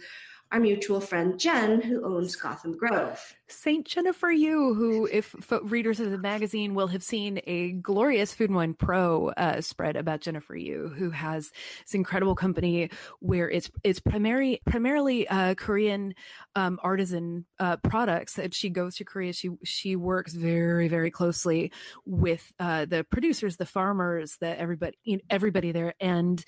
our 0.51 0.59
mutual 0.59 1.01
friend 1.01 1.39
Jen, 1.39 1.81
who 1.81 2.05
owns 2.05 2.35
Gotham 2.35 2.77
Grove. 2.77 3.35
Saint 3.49 3.85
Jennifer 3.85 4.31
Yu, 4.31 4.73
who, 4.73 5.05
if 5.05 5.35
readers 5.63 5.99
of 5.99 6.11
the 6.11 6.17
magazine 6.17 6.75
will 6.75 6.87
have 6.87 7.03
seen 7.03 7.39
a 7.47 7.71
glorious 7.71 8.33
Food 8.33 8.49
and 8.49 8.55
Wine 8.55 8.73
Pro 8.73 9.29
uh, 9.29 9.61
spread 9.61 9.95
about 9.95 10.21
Jennifer 10.21 10.55
Yu, 10.55 10.91
who 10.95 11.09
has 11.11 11.51
this 11.85 11.93
incredible 11.93 12.35
company 12.35 12.89
where 13.19 13.49
it's 13.49 13.71
it's 13.83 13.99
primary 13.99 14.61
primarily 14.65 15.27
uh, 15.27 15.55
Korean 15.55 16.13
um, 16.55 16.79
artisan 16.83 17.45
uh, 17.59 17.77
products. 17.77 18.33
That 18.33 18.53
she 18.53 18.69
goes 18.69 18.95
to 18.97 19.05
Korea, 19.05 19.33
she 19.33 19.49
she 19.63 19.95
works 19.95 20.33
very 20.33 20.87
very 20.87 21.11
closely 21.11 21.71
with 22.05 22.53
uh, 22.59 22.85
the 22.85 23.05
producers, 23.05 23.57
the 23.57 23.65
farmers, 23.65 24.37
the 24.39 24.59
everybody 24.59 24.97
everybody 25.29 25.71
there, 25.71 25.93
and 25.99 26.43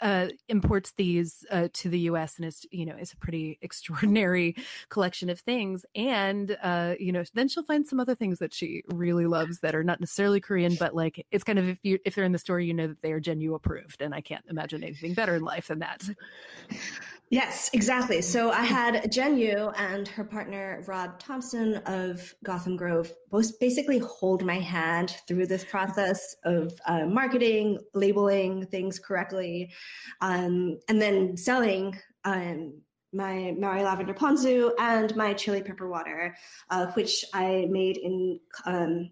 uh, 0.00 0.28
imports 0.48 0.92
these 0.96 1.44
uh, 1.50 1.68
to 1.72 1.88
the 1.88 1.98
U.S. 2.00 2.36
and 2.36 2.46
it's 2.46 2.66
you 2.70 2.86
know 2.86 2.94
it's 2.98 3.12
a 3.12 3.16
pretty 3.16 3.58
extraordinary 3.62 4.56
collection 4.88 5.30
of 5.30 5.40
things. 5.40 5.84
And 5.94 6.56
uh, 6.62 6.94
you 6.98 7.12
know 7.12 7.24
then 7.34 7.48
she'll 7.48 7.64
find 7.64 7.86
some 7.86 8.00
other 8.00 8.14
things 8.14 8.38
that 8.38 8.54
she 8.54 8.82
really 8.88 9.26
loves 9.26 9.60
that 9.60 9.74
are 9.74 9.84
not 9.84 10.00
necessarily 10.00 10.40
Korean, 10.40 10.76
but 10.76 10.94
like 10.94 11.24
it's 11.30 11.44
kind 11.44 11.58
of 11.58 11.68
if 11.68 11.78
you 11.82 11.98
if 12.04 12.14
they're 12.14 12.24
in 12.24 12.32
the 12.32 12.38
store, 12.38 12.60
you 12.60 12.74
know 12.74 12.88
that 12.88 13.02
they 13.02 13.12
are 13.12 13.20
Jen 13.20 13.40
Yu 13.40 13.54
approved. 13.54 14.02
And 14.02 14.14
I 14.14 14.20
can't 14.20 14.44
imagine 14.48 14.82
anything 14.82 15.14
better 15.14 15.36
in 15.36 15.42
life 15.42 15.68
than 15.68 15.80
that. 15.80 16.02
Yes, 17.30 17.68
exactly. 17.74 18.22
So 18.22 18.50
I 18.50 18.62
had 18.62 19.12
Jen 19.12 19.36
Yu 19.36 19.70
and 19.76 20.08
her 20.08 20.24
partner 20.24 20.82
Rob 20.86 21.18
Thompson 21.18 21.76
of 21.84 22.34
Gotham 22.42 22.74
Grove 22.74 23.12
both 23.30 23.58
basically 23.60 23.98
hold 23.98 24.44
my 24.44 24.58
hand 24.58 25.16
through 25.26 25.46
this 25.46 25.62
process 25.62 26.36
of 26.44 26.72
uh, 26.86 27.04
marketing, 27.04 27.78
labeling 27.92 28.64
things 28.66 28.98
correctly, 28.98 29.70
um, 30.22 30.78
and 30.88 31.02
then 31.02 31.36
selling 31.36 31.98
um, 32.24 32.80
my 33.12 33.54
Maui 33.58 33.82
lavender 33.82 34.14
ponzu 34.14 34.70
and 34.78 35.14
my 35.14 35.34
chili 35.34 35.62
pepper 35.62 35.88
water, 35.88 36.34
uh, 36.70 36.86
which 36.92 37.26
I 37.34 37.66
made 37.68 37.98
in. 37.98 38.40
Um, 38.64 39.10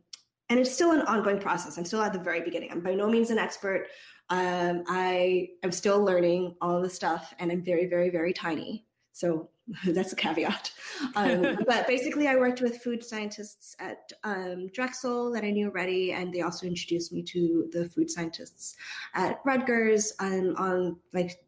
and 0.48 0.60
it's 0.60 0.72
still 0.72 0.92
an 0.92 1.00
ongoing 1.02 1.40
process. 1.40 1.76
I'm 1.76 1.84
still 1.84 2.00
at 2.00 2.12
the 2.12 2.20
very 2.20 2.40
beginning. 2.40 2.70
I'm 2.70 2.80
by 2.80 2.94
no 2.94 3.08
means 3.08 3.30
an 3.30 3.38
expert 3.38 3.88
um, 4.28 4.84
I 4.88 5.50
am 5.62 5.72
still 5.72 6.02
learning 6.02 6.56
all 6.60 6.82
the 6.82 6.90
stuff, 6.90 7.32
and 7.38 7.50
I'm 7.52 7.62
very, 7.62 7.86
very, 7.86 8.10
very 8.10 8.32
tiny. 8.32 8.84
So 9.12 9.48
that's 9.86 10.12
a 10.12 10.16
caveat. 10.16 10.72
Um, 11.14 11.58
but 11.66 11.86
basically, 11.86 12.28
I 12.28 12.36
worked 12.36 12.60
with 12.60 12.82
food 12.82 13.04
scientists 13.04 13.76
at 13.78 14.12
um, 14.24 14.68
Drexel 14.68 15.32
that 15.32 15.44
I 15.44 15.50
knew 15.50 15.68
already, 15.68 16.12
and 16.12 16.32
they 16.32 16.42
also 16.42 16.66
introduced 16.66 17.12
me 17.12 17.22
to 17.24 17.68
the 17.72 17.88
food 17.88 18.10
scientists 18.10 18.76
at 19.14 19.40
Rutgers 19.44 20.12
um, 20.18 20.54
on 20.56 20.96
like 21.12 21.38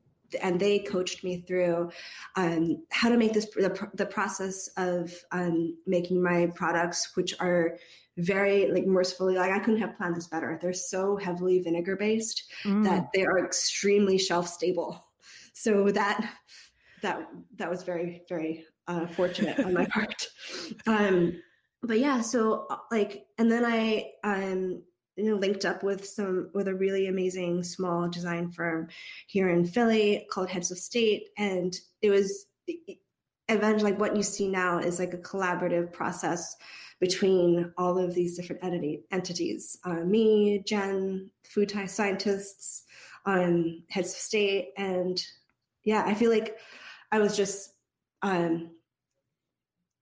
and 0.43 0.61
they 0.61 0.79
coached 0.79 1.25
me 1.25 1.41
through 1.41 1.91
um, 2.37 2.83
how 2.91 3.09
to 3.09 3.17
make 3.17 3.33
this 3.33 3.47
the, 3.47 3.89
the 3.95 4.07
process 4.07 4.69
of 4.77 5.13
um, 5.33 5.77
making 5.87 6.23
my 6.23 6.47
products 6.55 7.17
which 7.17 7.35
are 7.41 7.79
very 8.19 8.71
like 8.71 8.87
mercifully 8.87 9.37
like 9.37 9.53
i 9.53 9.59
couldn't 9.59 9.81
have 9.81 9.97
planned 9.97 10.17
this 10.17 10.27
better. 10.27 10.59
They're 10.61 10.73
so 10.73 11.17
heavily 11.17 11.61
vinegar 11.61 11.97
based 11.97 12.45
mm. 12.65 12.85
that 12.85 13.09
they 13.15 13.25
are 13.25 13.45
extremely 13.45 14.19
shelf 14.19 14.49
stable. 14.49 15.05
So 15.53 15.91
that 15.91 16.33
that 17.03 17.29
that 17.57 17.71
was 17.71 17.85
very 17.85 18.23
very 18.29 18.65
uh, 18.87 19.07
fortunate 19.07 19.61
on 19.61 19.73
my 19.73 19.87
part. 19.93 20.27
Um 20.87 21.41
but 21.83 22.01
yeah 22.01 22.21
so 22.21 22.67
like 22.91 23.27
and 23.39 23.51
then 23.51 23.65
i 23.65 24.11
um 24.25 24.83
you 25.17 25.25
know 25.31 25.37
linked 25.37 25.65
up 25.65 25.85
with 25.85 26.05
some 26.05 26.51
with 26.55 26.67
a 26.67 26.75
really 26.75 27.07
amazing 27.07 27.63
small 27.63 28.09
design 28.09 28.51
firm 28.51 28.89
here 29.29 29.49
in 29.49 29.65
philly 29.65 30.27
called 30.31 30.49
heads 30.49 30.71
of 30.71 30.79
state. 30.79 31.29
And 31.39 31.75
it 32.03 32.11
was 32.11 32.47
eventually 33.49 33.93
like 33.93 34.01
what 34.01 34.17
you 34.17 34.23
see 34.23 34.49
now 34.49 34.79
is 34.79 34.99
like 34.99 35.15
a 35.15 35.19
collaborative 35.19 35.93
process 35.93 36.57
between 37.01 37.73
all 37.79 37.99
of 37.99 38.15
these 38.15 38.37
different 38.37 38.65
entity, 38.65 39.05
entities 39.11 39.79
uh, 39.85 40.01
me, 40.05 40.63
Jen, 40.67 41.31
food 41.45 41.73
scientists, 41.87 42.85
um, 43.25 43.83
heads 43.89 44.13
of 44.13 44.19
state. 44.19 44.71
And 44.77 45.23
yeah, 45.85 46.03
I 46.05 46.15
feel 46.15 46.31
like 46.31 46.57
I 47.13 47.21
was 47.21 47.37
just 47.37 47.73
um, 48.23 48.71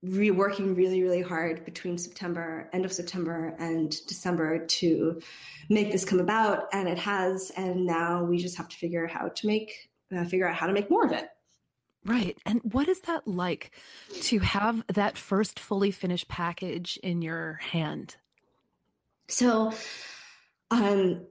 reworking 0.04 0.76
really, 0.76 1.02
really 1.02 1.22
hard 1.22 1.64
between 1.64 1.98
September, 1.98 2.70
end 2.72 2.84
of 2.84 2.92
September, 2.92 3.54
and 3.58 3.94
December 4.06 4.64
to 4.66 5.20
make 5.68 5.92
this 5.92 6.04
come 6.04 6.20
about. 6.20 6.64
And 6.72 6.88
it 6.88 6.98
has. 6.98 7.52
And 7.56 7.84
now 7.84 8.24
we 8.24 8.38
just 8.38 8.56
have 8.56 8.68
to 8.68 8.76
figure 8.76 9.06
how 9.06 9.28
to 9.28 9.46
make, 9.46 9.90
uh, 10.16 10.24
figure 10.24 10.48
out 10.48 10.56
how 10.56 10.66
to 10.66 10.72
make 10.72 10.90
more 10.90 11.04
of 11.04 11.12
it. 11.12 11.28
Right. 12.06 12.38
And 12.46 12.60
what 12.62 12.88
is 12.88 13.00
that 13.02 13.26
like 13.26 13.72
to 14.22 14.38
have 14.38 14.84
that 14.94 15.18
first 15.18 15.58
fully 15.58 15.90
finished 15.90 16.28
package 16.28 16.98
in 17.02 17.20
your 17.20 17.54
hand? 17.54 18.16
So, 19.28 19.72
um, 20.70 21.26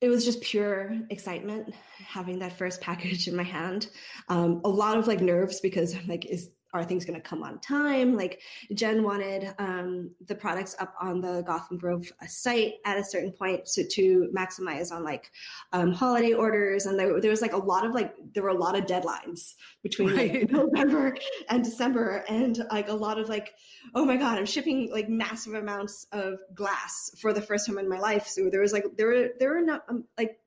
it 0.00 0.08
was 0.08 0.24
just 0.24 0.42
pure 0.42 0.96
excitement 1.10 1.74
having 1.98 2.38
that 2.38 2.56
first 2.56 2.80
package 2.80 3.26
in 3.26 3.34
my 3.34 3.42
hand. 3.42 3.88
Um, 4.28 4.60
a 4.64 4.68
lot 4.68 4.96
of 4.96 5.08
like 5.08 5.20
nerves 5.20 5.60
because 5.60 5.94
I'm 5.94 6.06
like, 6.06 6.24
is 6.26 6.50
are 6.72 6.84
things 6.84 7.04
going 7.04 7.20
to 7.20 7.28
come 7.28 7.42
on 7.42 7.58
time? 7.58 8.16
Like 8.16 8.40
Jen 8.74 9.02
wanted 9.02 9.54
um, 9.58 10.10
the 10.26 10.34
products 10.34 10.74
up 10.78 10.94
on 11.00 11.20
the 11.20 11.42
Gotham 11.46 11.76
Grove 11.76 12.10
uh, 12.22 12.26
site 12.26 12.74
at 12.84 12.98
a 12.98 13.04
certain 13.04 13.30
point 13.30 13.66
to, 13.74 13.86
to 13.86 14.30
maximize 14.34 14.90
on 14.90 15.04
like 15.04 15.30
um, 15.72 15.92
holiday 15.92 16.32
orders. 16.32 16.86
And 16.86 16.98
there, 16.98 17.20
there, 17.20 17.30
was 17.30 17.42
like 17.42 17.52
a 17.52 17.58
lot 17.58 17.84
of 17.84 17.92
like, 17.92 18.14
there 18.32 18.42
were 18.42 18.48
a 18.48 18.54
lot 18.54 18.76
of 18.76 18.86
deadlines 18.86 19.54
between 19.82 20.08
right. 20.16 20.32
like, 20.32 20.50
November 20.50 21.16
and 21.48 21.62
December 21.62 22.24
and 22.28 22.64
like 22.70 22.88
a 22.88 22.94
lot 22.94 23.18
of 23.18 23.28
like, 23.28 23.54
oh 23.94 24.04
my 24.04 24.16
God, 24.16 24.38
I'm 24.38 24.46
shipping 24.46 24.90
like 24.90 25.08
massive 25.08 25.54
amounts 25.54 26.06
of 26.12 26.38
glass 26.54 27.14
for 27.20 27.32
the 27.32 27.42
first 27.42 27.66
time 27.66 27.78
in 27.78 27.88
my 27.88 27.98
life. 27.98 28.26
So 28.26 28.48
there 28.50 28.60
was 28.60 28.72
like, 28.72 28.84
there 28.96 29.06
were, 29.08 29.28
there 29.38 29.50
were 29.50 29.60
not 29.60 29.84
um, 29.88 30.04
like, 30.16 30.38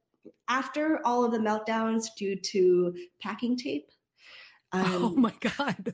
after 0.48 1.06
all 1.06 1.24
of 1.24 1.32
the 1.32 1.38
meltdowns 1.38 2.08
due 2.16 2.36
to 2.36 2.96
packing 3.22 3.58
tape, 3.58 3.90
um, 4.76 5.04
oh 5.04 5.16
my 5.16 5.34
god. 5.40 5.94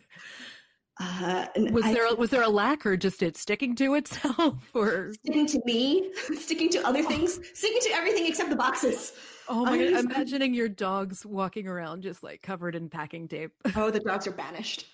Uh, 1.00 1.48
was 1.72 1.84
I, 1.84 1.94
there 1.94 2.16
was 2.16 2.30
there 2.30 2.44
a 2.44 2.50
lack 2.50 2.86
or 2.86 2.96
just 2.96 3.24
it 3.24 3.36
sticking 3.36 3.76
to 3.76 3.96
itself 3.96 4.70
or 4.74 5.14
sticking 5.14 5.48
to 5.48 5.62
me, 5.66 6.12
sticking 6.40 6.70
to 6.70 6.86
other 6.88 7.02
things, 7.02 7.40
oh. 7.40 7.46
sticking 7.54 7.82
to 7.82 7.90
everything 7.94 8.28
except 8.28 8.50
the 8.50 8.56
boxes. 8.56 9.14
Oh 9.48 9.66
my 9.66 9.78
god! 9.78 10.06
Imagining 10.06 10.54
your 10.54 10.70
dogs 10.70 11.26
walking 11.26 11.68
around 11.68 12.04
just 12.04 12.24
like 12.24 12.42
covered 12.42 12.76
in 12.76 12.90
packing 12.90 13.28
tape. 13.28 13.52
Oh, 13.76 13.90
the 13.90 14.00
dogs 14.06 14.28
are 14.28 14.32
banished. 14.32 14.86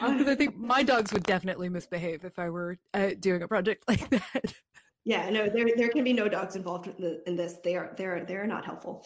I 0.00 0.34
think 0.36 0.56
my 0.56 0.82
dogs 0.82 1.12
would 1.12 1.24
definitely 1.24 1.68
misbehave 1.68 2.24
if 2.24 2.38
I 2.38 2.50
were 2.50 2.78
uh, 2.94 3.10
doing 3.18 3.42
a 3.42 3.48
project 3.48 3.88
like 3.88 4.08
that. 4.10 4.54
Yeah, 5.04 5.30
no, 5.30 5.48
there 5.48 5.66
there 5.76 5.88
can 5.88 6.04
be 6.04 6.12
no 6.12 6.28
dogs 6.28 6.54
involved 6.54 6.86
in, 6.86 6.94
the, 6.98 7.22
in 7.26 7.34
this. 7.34 7.54
They 7.64 7.76
are 7.76 7.92
they 7.96 8.04
are 8.04 8.24
they 8.24 8.36
are 8.36 8.46
not 8.46 8.64
helpful. 8.64 9.04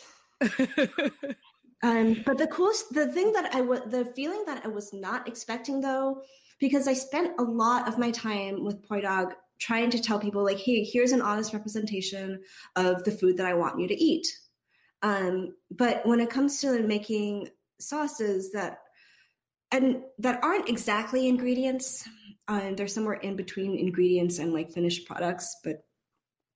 Um, 1.83 2.23
but 2.27 2.39
the 2.39 2.47
coolest, 2.47 2.93
the 2.93 3.07
thing 3.07 3.33
that 3.33 3.55
I 3.55 3.61
was, 3.63 3.81
the 3.87 4.05
feeling 4.05 4.45
that 4.47 4.65
I 4.65 4.69
was 4.69 4.93
not 4.93 5.27
expecting 5.27 5.81
though, 5.81 6.23
because 6.59 6.87
I 6.87 6.93
spent 6.93 7.33
a 7.39 7.43
lot 7.43 7.89
of 7.89 7.99
my 7.99 8.11
time 8.11 8.65
with 8.65 8.87
Poi 8.87 9.01
Dog 9.01 9.35
trying 9.59 9.91
to 9.91 10.01
tell 10.01 10.19
people 10.19 10.45
like, 10.45 10.59
hey, 10.59 10.85
here's 10.85 11.13
an 11.13 11.23
honest 11.23 11.53
representation 11.53 12.41
of 12.77 13.05
the 13.05 13.11
food 13.11 13.37
that 13.37 13.47
I 13.47 13.55
want 13.55 13.81
you 13.81 13.89
to 13.89 13.95
eat. 13.95 14.27
Um, 15.03 15.55
but 15.71 16.05
when 16.07 16.21
it 16.21 16.31
comes 16.31 16.61
to 16.61 16.83
making 16.83 17.49
sauces 17.79 18.53
that 18.53 18.79
and 19.73 20.03
that 20.19 20.43
aren't 20.43 20.69
exactly 20.69 21.29
ingredients, 21.29 22.07
um, 22.49 22.75
they're 22.75 22.89
somewhere 22.89 23.15
in 23.15 23.37
between 23.37 23.79
ingredients 23.79 24.39
and 24.39 24.53
like 24.53 24.73
finished 24.73 25.07
products, 25.07 25.57
but 25.63 25.85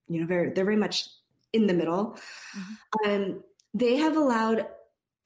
you 0.09 0.21
know, 0.21 0.27
very 0.27 0.51
they're 0.51 0.65
very 0.65 0.77
much 0.77 1.09
in 1.53 1.67
the 1.67 1.73
middle. 1.73 2.19
Mm-hmm. 2.57 3.11
Um, 3.11 3.45
they 3.73 3.97
have 3.97 4.17
allowed 4.17 4.67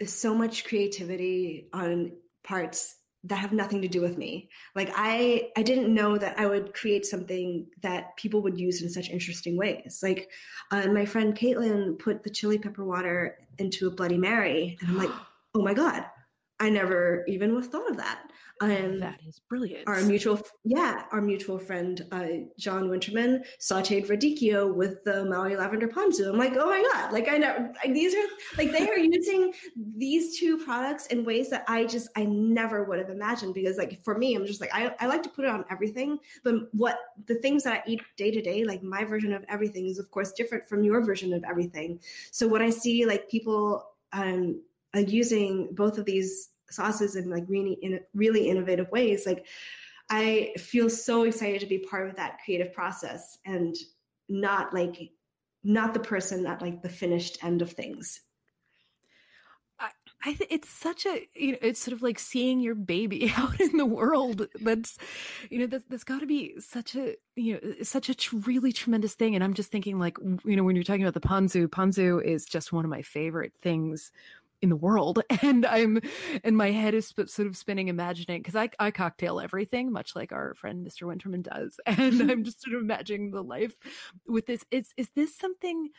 so 0.07 0.35
much 0.35 0.65
creativity 0.65 1.69
on 1.73 2.13
parts 2.45 2.97
that 3.25 3.37
have 3.37 3.53
nothing 3.53 3.83
to 3.83 3.89
do 3.89 4.01
with 4.01 4.17
me. 4.17 4.49
Like 4.77 4.91
I 4.95 5.51
I 5.57 5.63
didn't 5.63 5.93
know 5.93 6.17
that 6.19 6.39
I 6.39 6.47
would 6.47 6.73
create 6.73 7.05
something 7.05 7.67
that 7.83 8.17
people 8.17 8.43
would 8.43 8.59
use 8.59 8.83
in 8.83 8.89
such 8.89 9.11
interesting 9.11 9.57
ways. 9.57 10.01
Like 10.03 10.31
uh, 10.71 10.87
my 10.89 11.05
friend 11.05 11.37
Caitlin 11.37 11.99
put 11.99 12.23
the 12.23 12.31
chili 12.31 12.59
pepper 12.59 12.85
water 12.85 13.39
into 13.59 13.89
a 13.89 13.91
Bloody 13.91 14.19
Mary, 14.19 14.79
and 14.81 14.91
I'm 14.91 14.99
like, 14.99 15.11
oh 15.55 15.63
my 15.63 15.75
god, 15.75 16.05
I 16.61 16.71
never 16.71 17.25
even 17.27 17.61
thought 17.63 17.91
of 17.91 17.97
that. 17.97 18.23
Um, 18.61 18.99
that 19.01 19.21
is 19.27 19.41
brilliant. 19.49 19.87
Our 19.87 20.01
mutual, 20.03 20.41
yeah, 20.65 21.05
our 21.13 21.21
mutual 21.21 21.59
friend 21.59 22.05
uh, 22.11 22.27
John 22.59 22.89
Winterman 22.89 23.45
sautéed 23.61 24.09
radicchio 24.09 24.75
with 24.75 25.05
the 25.05 25.25
Maui 25.27 25.55
lavender 25.55 25.87
ponzu. 25.87 26.29
I'm 26.29 26.39
like, 26.39 26.55
oh 26.57 26.67
my 26.67 26.83
god! 26.93 27.13
Like 27.13 27.29
I 27.29 27.39
know 27.39 27.73
like, 27.85 27.95
these 27.95 28.15
are 28.15 28.27
like 28.57 28.73
they 28.73 28.89
are 28.89 28.99
using 28.99 29.53
these 29.97 30.39
two 30.39 30.59
products 30.59 31.07
in 31.07 31.25
ways 31.25 31.51
that 31.51 31.65
I 31.69 31.85
just 31.85 32.09
I 32.17 32.25
never 32.25 32.85
would 32.85 32.99
have 32.99 33.11
imagined 33.11 33.55
because 33.55 33.77
like 33.79 34.03
for 34.03 34.19
me, 34.19 34.35
I'm 34.35 34.45
just 34.45 34.61
like 34.61 34.75
I, 34.75 34.95
I 34.99 35.07
like 35.07 35.23
to 35.23 35.29
put 35.29 35.45
it 35.45 35.51
on 35.51 35.65
everything, 35.71 36.19
but 36.43 36.55
what 36.73 36.99
the 37.27 37.37
things 37.37 37.63
that 37.63 37.75
I 37.75 37.91
eat 37.91 38.01
day 38.17 38.33
to 38.33 38.43
day, 38.43 38.65
like 38.65 38.83
my 38.83 39.05
version 39.05 39.33
of 39.33 39.45
everything 39.49 39.87
is 39.87 39.99
of 40.01 40.11
course 40.11 40.33
different 40.33 40.69
from 40.69 40.83
your 40.83 41.05
version 41.05 41.33
of 41.33 41.45
everything. 41.45 42.01
So 42.33 42.49
when 42.49 42.63
I 42.63 42.71
see 42.71 43.07
like 43.07 43.31
people 43.31 43.85
um 44.13 44.61
using 44.95 45.69
both 45.73 45.99
of 45.99 46.05
these 46.05 46.51
sauces 46.71 47.17
in 47.17 47.31
like 47.31 47.45
really 47.49 47.73
in 47.83 48.01
really 48.15 48.49
innovative 48.49 48.91
ways 48.91 49.27
like 49.27 49.47
i 50.11 50.53
feel 50.59 50.89
so 50.89 51.25
excited 51.25 51.61
to 51.61 51.67
be 51.67 51.79
part 51.79 52.09
of 52.09 52.17
that 52.17 52.39
creative 52.45 52.73
process 52.73 53.39
and 53.45 53.77
not 54.29 54.73
like 54.75 55.11
not 55.65 55.95
the 55.95 56.01
person 56.01 56.47
at 56.47 56.63
like 56.63 56.83
the 56.83 56.89
finished 56.89 57.43
end 57.43 57.63
of 57.63 57.73
things 57.73 58.21
I 60.25 60.33
th- 60.33 60.51
it's 60.51 60.69
such 60.69 61.07
a 61.07 61.27
you 61.35 61.53
know 61.53 61.59
it's 61.63 61.81
sort 61.81 61.93
of 61.93 62.03
like 62.03 62.19
seeing 62.19 62.61
your 62.61 62.75
baby 62.75 63.33
out 63.37 63.61
in 63.61 63.77
the 63.77 63.87
world. 63.87 64.49
That's 64.61 64.99
you 65.51 65.61
know 65.61 65.67
that's, 65.67 65.85
that's 65.85 66.05
got 66.05 66.21
to 66.21 66.27
be 66.27 66.59
such 66.59 66.97
a 66.97 67.15
you 67.37 67.55
know 67.55 67.75
such 67.83 68.09
a 68.09 68.15
tr- 68.15 68.37
really 68.39 68.73
tremendous 68.73 69.15
thing. 69.15 69.35
And 69.35 69.45
I'm 69.45 69.55
just 69.55 69.71
thinking 69.71 69.99
like 69.99 70.19
you 70.45 70.57
know 70.57 70.65
when 70.65 70.75
you're 70.75 70.85
talking 70.85 71.05
about 71.05 71.15
the 71.15 71.27
ponzu, 71.27 71.69
ponzu 71.69 72.23
is 72.23 72.45
just 72.45 72.73
one 72.73 72.85
of 72.85 72.91
my 72.91 73.03
favorite 73.03 73.55
things 73.55 74.11
in 74.61 74.69
the 74.69 74.77
world 74.77 75.21
and 75.43 75.65
i'm 75.67 76.01
and 76.43 76.57
my 76.57 76.71
head 76.71 76.95
is 76.95 77.07
sp- 77.09 77.29
sort 77.29 77.47
of 77.47 77.57
spinning 77.57 77.89
imagining 77.89 78.41
because 78.41 78.57
I, 78.57 78.71
I 78.79 78.91
cocktail 78.91 79.41
everything 79.41 79.93
much 79.93 80.17
like 80.17 80.33
our 80.33 80.55
friend 80.55 80.87
mr 80.87 81.03
winterman 81.03 81.43
does 81.43 81.79
and 81.87 82.31
i'm 82.31 82.45
just 82.45 82.63
sort 82.63 82.75
of 82.75 82.83
imagining 82.83 83.31
the 83.31 83.43
life 83.43 83.77
with 84.27 84.47
this. 84.47 84.65
Is 84.71 84.93
is 84.97 85.11
this 85.15 85.37
something 85.37 85.91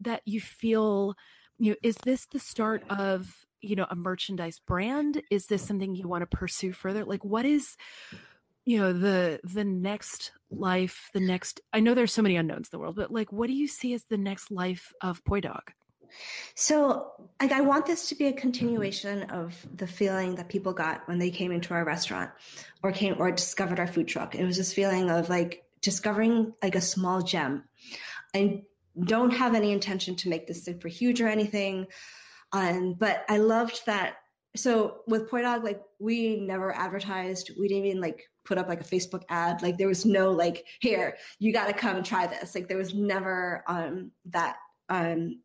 that 0.00 0.22
you 0.24 0.40
feel 0.40 1.14
you 1.58 1.70
know 1.70 1.76
is 1.82 1.96
this 2.04 2.26
the 2.26 2.38
start 2.38 2.82
of 2.90 3.46
you 3.60 3.76
know 3.76 3.86
a 3.90 3.96
merchandise 3.96 4.60
brand? 4.66 5.22
Is 5.30 5.46
this 5.46 5.62
something 5.66 5.94
you 5.94 6.08
want 6.08 6.28
to 6.28 6.36
pursue 6.36 6.72
further? 6.72 7.04
Like 7.04 7.24
what 7.24 7.44
is 7.44 7.76
you 8.64 8.78
know 8.78 8.92
the 8.92 9.40
the 9.44 9.64
next 9.64 10.32
life 10.50 11.10
the 11.12 11.20
next 11.20 11.60
i 11.72 11.78
know 11.78 11.94
there's 11.94 12.12
so 12.12 12.22
many 12.22 12.36
unknowns 12.36 12.66
in 12.66 12.70
the 12.72 12.78
world 12.78 12.96
but 12.96 13.12
like 13.12 13.32
what 13.32 13.46
do 13.46 13.52
you 13.52 13.68
see 13.68 13.94
as 13.94 14.04
the 14.04 14.16
next 14.16 14.50
life 14.50 14.92
of 15.00 15.24
poi 15.24 15.40
dog 15.40 15.72
so 16.54 17.12
like 17.40 17.52
i 17.52 17.60
want 17.60 17.86
this 17.86 18.08
to 18.08 18.14
be 18.14 18.26
a 18.26 18.32
continuation 18.32 19.24
of 19.24 19.54
the 19.76 19.86
feeling 19.86 20.34
that 20.34 20.48
people 20.48 20.72
got 20.72 21.06
when 21.08 21.18
they 21.18 21.30
came 21.30 21.52
into 21.52 21.74
our 21.74 21.84
restaurant 21.84 22.30
or 22.82 22.92
came 22.92 23.14
or 23.18 23.30
discovered 23.30 23.80
our 23.80 23.86
food 23.86 24.08
truck 24.08 24.34
it 24.34 24.44
was 24.44 24.56
this 24.56 24.72
feeling 24.72 25.10
of 25.10 25.28
like 25.28 25.64
discovering 25.82 26.52
like 26.62 26.74
a 26.74 26.80
small 26.80 27.22
gem 27.22 27.64
i 28.34 28.62
don't 29.04 29.30
have 29.30 29.54
any 29.54 29.72
intention 29.72 30.16
to 30.16 30.28
make 30.28 30.46
this 30.46 30.64
super 30.64 30.88
huge 30.88 31.20
or 31.20 31.28
anything 31.28 31.86
um, 32.52 32.94
but 32.94 33.24
I 33.28 33.38
loved 33.38 33.84
that. 33.86 34.16
So 34.56 35.00
with 35.06 35.28
Poi 35.28 35.42
Dog, 35.42 35.64
like 35.64 35.82
we 35.98 36.40
never 36.40 36.74
advertised. 36.74 37.50
We 37.58 37.68
didn't 37.68 37.86
even 37.86 38.00
like 38.00 38.24
put 38.44 38.58
up 38.58 38.68
like 38.68 38.80
a 38.80 38.84
Facebook 38.84 39.22
ad. 39.28 39.62
Like 39.62 39.76
there 39.76 39.88
was 39.88 40.06
no 40.06 40.30
like, 40.30 40.64
here, 40.80 41.16
you 41.38 41.52
got 41.52 41.66
to 41.66 41.74
come 41.74 41.96
and 41.96 42.06
try 42.06 42.26
this. 42.26 42.54
Like 42.54 42.68
there 42.68 42.78
was 42.78 42.94
never 42.94 43.62
um, 43.66 44.12
that 44.26 44.56
um, 44.88 45.40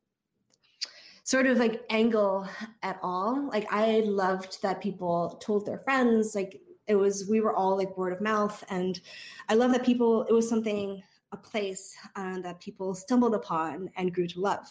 sort 1.23 1.45
of 1.45 1.57
like 1.57 1.83
angle 1.89 2.47
at 2.83 2.99
all. 3.01 3.49
Like 3.49 3.67
I 3.71 4.01
loved 4.05 4.61
that 4.61 4.81
people 4.81 5.37
told 5.41 5.65
their 5.65 5.79
friends. 5.79 6.35
Like 6.35 6.61
it 6.87 6.95
was, 6.95 7.27
we 7.29 7.41
were 7.41 7.55
all 7.55 7.77
like 7.77 7.97
word 7.97 8.13
of 8.13 8.21
mouth, 8.21 8.63
and 8.69 8.99
I 9.49 9.55
love 9.55 9.71
that 9.71 9.85
people. 9.85 10.23
It 10.23 10.33
was 10.33 10.49
something, 10.49 11.01
a 11.31 11.37
place 11.37 11.95
uh, 12.15 12.39
that 12.41 12.59
people 12.59 12.93
stumbled 12.93 13.35
upon 13.35 13.89
and 13.95 14.13
grew 14.13 14.27
to 14.27 14.41
love. 14.41 14.67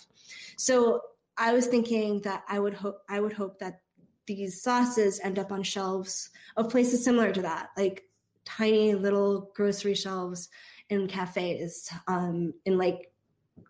So 0.57 1.01
I 1.39 1.53
was 1.53 1.67
thinking 1.67 2.21
that 2.23 2.45
I 2.49 2.59
would 2.59 2.75
hope 2.75 3.03
I 3.09 3.21
would 3.21 3.33
hope 3.33 3.59
that 3.61 3.81
these 4.27 4.63
sauces 4.63 5.21
end 5.25 5.39
up 5.39 5.51
on 5.51 5.63
shelves 5.63 6.31
of 6.57 6.71
places 6.71 7.03
similar 7.03 7.33
to 7.33 7.43
that, 7.43 7.71
like 7.77 8.05
tiny 8.45 8.95
little 8.95 9.51
grocery 9.55 9.95
shelves 9.95 10.49
in 10.91 11.07
cafes, 11.07 11.91
um, 12.09 12.53
in 12.65 12.77
like 12.77 13.10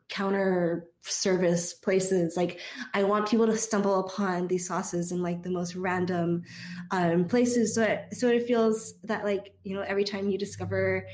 counter 0.09 0.89
service 1.03 1.73
places. 1.73 2.37
Like 2.37 2.61
I 2.95 3.05
want 3.05 3.29
people 3.29 3.47
to 3.47 3.57
stumble 3.57 4.01
upon 4.01 4.49
these 4.49 4.67
sauces 4.67 5.13
in 5.13 5.23
like 5.23 5.43
the 5.43 5.51
most 5.51 5.75
random 5.75 6.43
um, 6.91 7.25
places, 7.27 7.75
so 7.75 7.83
it, 7.83 8.07
so 8.13 8.29
it 8.29 8.47
feels 8.47 8.95
that 9.05 9.25
like 9.25 9.55
you 9.63 9.75
know 9.75 9.83
every 9.83 10.05
time 10.05 10.29
you 10.29 10.39
discover 10.39 11.07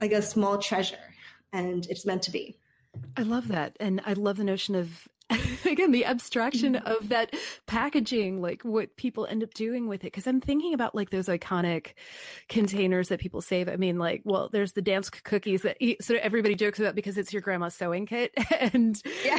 like 0.00 0.12
a 0.12 0.22
small 0.22 0.58
treasure, 0.58 0.96
and 1.52 1.86
it's 1.86 2.04
meant 2.06 2.22
to 2.22 2.30
be. 2.30 2.58
I 3.16 3.22
love 3.22 3.48
that. 3.48 3.76
And 3.80 4.00
I 4.06 4.14
love 4.14 4.36
the 4.36 4.44
notion 4.44 4.74
of 4.74 5.08
again 5.66 5.90
the 5.90 6.04
abstraction 6.04 6.74
mm-hmm. 6.74 6.86
of 6.86 7.08
that 7.10 7.34
packaging 7.66 8.40
like 8.40 8.62
what 8.62 8.96
people 8.96 9.26
end 9.26 9.42
up 9.42 9.52
doing 9.52 9.86
with 9.86 10.00
it 10.00 10.06
because 10.06 10.26
i'm 10.26 10.40
thinking 10.40 10.72
about 10.72 10.94
like 10.94 11.10
those 11.10 11.26
iconic 11.26 11.92
containers 12.48 13.08
that 13.08 13.20
people 13.20 13.42
save 13.42 13.68
i 13.68 13.76
mean 13.76 13.98
like 13.98 14.22
well 14.24 14.48
there's 14.50 14.72
the 14.72 14.80
dansk 14.80 15.22
cookies 15.24 15.62
that 15.62 15.76
sort 16.00 16.18
of 16.18 16.24
everybody 16.24 16.54
jokes 16.54 16.78
about 16.78 16.94
because 16.94 17.18
it's 17.18 17.32
your 17.32 17.42
grandma's 17.42 17.74
sewing 17.74 18.06
kit 18.06 18.32
and 18.60 19.02
yeah. 19.24 19.38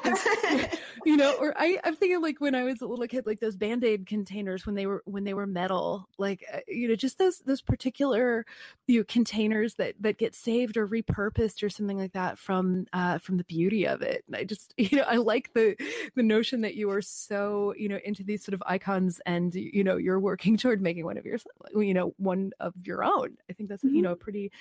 you 1.06 1.18
know 1.18 1.36
or 1.40 1.54
I, 1.58 1.80
i'm 1.84 1.96
thinking 1.96 2.22
like 2.22 2.40
when 2.40 2.54
i 2.54 2.64
was 2.64 2.82
a 2.82 2.88
little 2.88 3.08
kid 3.08 3.26
like 3.26 3.40
those 3.40 3.58
band-aid 3.58 4.06
containers 4.06 4.66
when 4.66 4.76
they 4.76 4.86
were 4.86 5.02
when 5.06 5.24
they 5.24 5.34
were 5.34 5.48
metal 5.48 6.08
like 6.20 6.46
uh, 6.54 6.60
you 6.68 6.88
know 6.88 6.96
just 6.96 7.18
those 7.18 7.40
those 7.40 7.62
particular 7.62 8.46
you 8.86 9.00
know 9.00 9.06
containers 9.08 9.74
that 9.76 9.96
that 10.00 10.20
get 10.20 10.36
saved 10.36 10.78
or 10.78 10.88
repurposed 10.88 11.64
or 11.64 11.70
something 11.70 11.98
like 11.98 12.14
that 12.14 12.38
from 12.38 12.86
uh 12.94 13.18
from 13.18 13.38
the 13.38 13.44
beauty 13.46 13.88
of 13.88 14.04
it 14.04 14.24
and 14.28 14.36
i 14.36 14.44
just 14.44 14.74
you 14.78 14.98
know 14.98 15.06
i 15.08 15.16
like 15.16 15.52
the 15.54 15.79
the 16.16 16.24
notion 16.24 16.62
that 16.62 16.76
you 16.76 16.90
are 16.92 17.02
so 17.02 17.74
you 17.78 17.90
know 17.90 18.00
into 18.04 18.24
these 18.24 18.44
sort 18.44 18.54
of 18.54 18.64
icons 18.66 19.22
and 19.26 19.54
you 19.56 19.84
know 19.84 19.98
you're 19.98 20.20
working 20.20 20.58
toward 20.58 20.82
making 20.82 21.06
one 21.06 21.18
of 21.18 21.26
your 21.26 21.38
you 21.76 21.94
know 21.94 22.14
one 22.18 22.52
of 22.60 22.74
your 22.84 23.04
own 23.04 23.38
i 23.50 23.54
think 23.54 23.70
that's 23.70 23.84
mm-hmm. 23.84 23.96
you 23.96 24.02
know 24.02 24.12
a 24.12 24.18
pretty 24.18 24.52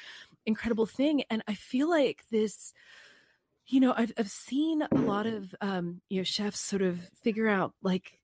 incredible 0.46 0.86
thing 0.86 1.22
and 1.30 1.42
i 1.48 1.54
feel 1.54 1.88
like 1.88 2.22
this 2.30 2.72
you 3.66 3.80
know 3.80 3.92
i've, 3.96 4.12
I've 4.18 4.30
seen 4.30 4.82
a 4.82 4.94
lot 4.94 5.26
of 5.26 5.54
um 5.60 6.00
you 6.08 6.18
know 6.18 6.24
chefs 6.24 6.60
sort 6.60 6.82
of 6.82 7.00
figure 7.22 7.48
out 7.48 7.74
like 7.82 8.18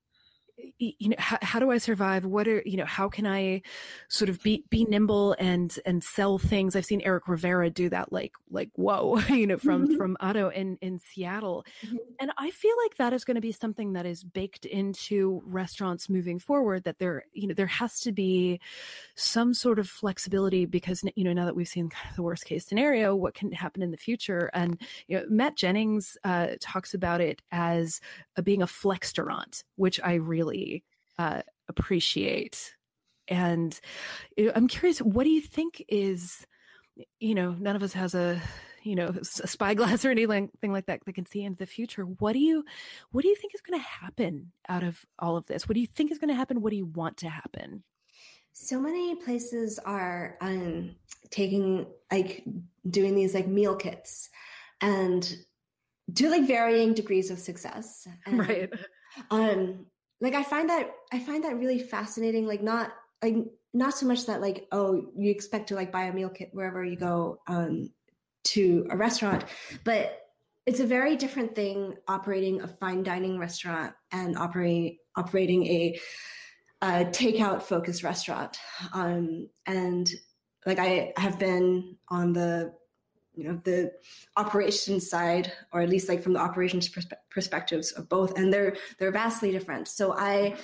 you 0.78 1.08
know 1.08 1.16
how, 1.18 1.38
how 1.42 1.58
do 1.58 1.70
i 1.70 1.78
survive 1.78 2.24
what 2.24 2.46
are 2.46 2.62
you 2.64 2.76
know 2.76 2.84
how 2.84 3.08
can 3.08 3.26
i 3.26 3.60
sort 4.08 4.28
of 4.28 4.42
be 4.42 4.64
be 4.70 4.84
nimble 4.84 5.34
and 5.38 5.78
and 5.84 6.02
sell 6.04 6.38
things 6.38 6.76
i've 6.76 6.84
seen 6.84 7.00
eric 7.02 7.26
rivera 7.26 7.70
do 7.70 7.88
that 7.88 8.12
like 8.12 8.32
like 8.50 8.70
whoa 8.74 9.18
you 9.28 9.46
know 9.46 9.56
from 9.56 9.86
mm-hmm. 9.86 9.96
from 9.96 10.16
addo 10.20 10.52
in 10.52 10.78
in 10.80 10.98
seattle 10.98 11.64
mm-hmm. 11.84 11.96
and 12.20 12.30
i 12.38 12.50
feel 12.50 12.74
like 12.84 12.96
that 12.96 13.12
is 13.12 13.24
going 13.24 13.34
to 13.34 13.40
be 13.40 13.52
something 13.52 13.94
that 13.94 14.06
is 14.06 14.22
baked 14.22 14.64
into 14.64 15.42
restaurants 15.44 16.08
moving 16.08 16.38
forward 16.38 16.84
that 16.84 16.98
there 16.98 17.24
you 17.32 17.48
know 17.48 17.54
there 17.54 17.66
has 17.66 18.00
to 18.00 18.12
be 18.12 18.60
some 19.16 19.54
sort 19.54 19.78
of 19.78 19.88
flexibility 19.88 20.66
because 20.66 21.02
you 21.16 21.24
know 21.24 21.32
now 21.32 21.44
that 21.44 21.56
we've 21.56 21.68
seen 21.68 21.88
kind 21.88 22.10
of 22.10 22.16
the 22.16 22.22
worst 22.22 22.44
case 22.44 22.64
scenario 22.64 23.14
what 23.14 23.34
can 23.34 23.50
happen 23.52 23.82
in 23.82 23.90
the 23.90 23.96
future 23.96 24.50
and 24.54 24.80
you 25.08 25.18
know 25.18 25.24
matt 25.28 25.56
jennings 25.56 26.16
uh, 26.24 26.48
talks 26.60 26.94
about 26.94 27.20
it 27.20 27.42
as 27.50 28.00
uh, 28.36 28.42
being 28.42 28.62
a 28.62 28.66
flexterant 28.66 29.64
which 29.76 30.00
i 30.02 30.14
really 30.14 30.43
really 30.44 30.84
uh, 31.18 31.42
appreciate. 31.68 32.74
And 33.28 33.78
I'm 34.54 34.68
curious, 34.68 34.98
what 34.98 35.24
do 35.24 35.30
you 35.30 35.40
think 35.40 35.82
is, 35.88 36.46
you 37.18 37.34
know, 37.34 37.56
none 37.58 37.76
of 37.76 37.82
us 37.82 37.94
has 37.94 38.14
a, 38.14 38.40
you 38.82 38.94
know, 38.94 39.08
a 39.42 39.46
spyglass 39.46 40.04
or 40.04 40.10
anything 40.10 40.50
like 40.62 40.86
that 40.86 41.00
that 41.04 41.14
can 41.14 41.26
see 41.26 41.42
into 41.42 41.58
the 41.58 41.66
future. 41.66 42.02
What 42.02 42.34
do 42.34 42.38
you, 42.38 42.64
what 43.12 43.22
do 43.22 43.28
you 43.28 43.36
think 43.36 43.54
is 43.54 43.60
going 43.62 43.80
to 43.80 43.86
happen 43.86 44.52
out 44.68 44.82
of 44.82 45.04
all 45.18 45.36
of 45.36 45.46
this? 45.46 45.68
What 45.68 45.74
do 45.74 45.80
you 45.80 45.86
think 45.86 46.12
is 46.12 46.18
going 46.18 46.28
to 46.28 46.34
happen? 46.34 46.60
What 46.60 46.70
do 46.70 46.76
you 46.76 46.86
want 46.86 47.18
to 47.18 47.28
happen? 47.28 47.82
So 48.52 48.78
many 48.78 49.16
places 49.16 49.80
are 49.80 50.36
um, 50.40 50.94
taking 51.30 51.86
like 52.12 52.44
doing 52.88 53.16
these 53.16 53.34
like 53.34 53.48
meal 53.48 53.74
kits 53.74 54.30
and 54.80 55.36
to 56.14 56.30
like 56.30 56.46
varying 56.46 56.94
degrees 56.94 57.30
of 57.30 57.38
success. 57.38 58.06
And, 58.26 58.38
right. 58.38 58.70
Um, 59.30 59.86
like 60.20 60.34
i 60.34 60.42
find 60.42 60.68
that 60.68 60.90
i 61.12 61.18
find 61.18 61.44
that 61.44 61.58
really 61.58 61.78
fascinating 61.78 62.46
like 62.46 62.62
not 62.62 62.92
like 63.22 63.36
not 63.72 63.94
so 63.96 64.06
much 64.06 64.26
that 64.26 64.40
like 64.40 64.66
oh 64.72 65.10
you 65.16 65.30
expect 65.30 65.68
to 65.68 65.74
like 65.74 65.90
buy 65.90 66.04
a 66.04 66.12
meal 66.12 66.28
kit 66.28 66.50
wherever 66.52 66.84
you 66.84 66.96
go 66.96 67.40
um 67.46 67.90
to 68.44 68.86
a 68.90 68.96
restaurant 68.96 69.44
but 69.84 70.20
it's 70.66 70.80
a 70.80 70.86
very 70.86 71.16
different 71.16 71.54
thing 71.54 71.94
operating 72.08 72.62
a 72.62 72.68
fine 72.68 73.02
dining 73.02 73.38
restaurant 73.38 73.92
and 74.12 74.38
operating 74.38 74.96
operating 75.16 75.66
a, 75.66 76.00
a 76.82 77.04
takeout 77.06 77.62
focused 77.62 78.02
restaurant. 78.02 78.58
Um 78.92 79.48
and 79.66 80.10
like 80.66 80.78
i 80.78 81.12
have 81.16 81.38
been 81.38 81.96
on 82.08 82.32
the 82.32 82.72
you 83.34 83.44
know 83.44 83.60
the 83.64 83.92
operations 84.36 85.08
side 85.08 85.52
or 85.72 85.80
at 85.80 85.88
least 85.88 86.08
like 86.08 86.22
from 86.22 86.32
the 86.32 86.40
operations 86.40 86.88
perspe- 86.88 87.12
perspectives 87.30 87.92
of 87.92 88.08
both 88.08 88.38
and 88.38 88.52
they're 88.52 88.76
they're 88.98 89.12
vastly 89.12 89.50
different. 89.50 89.88
So 89.88 90.14
i 90.16 90.56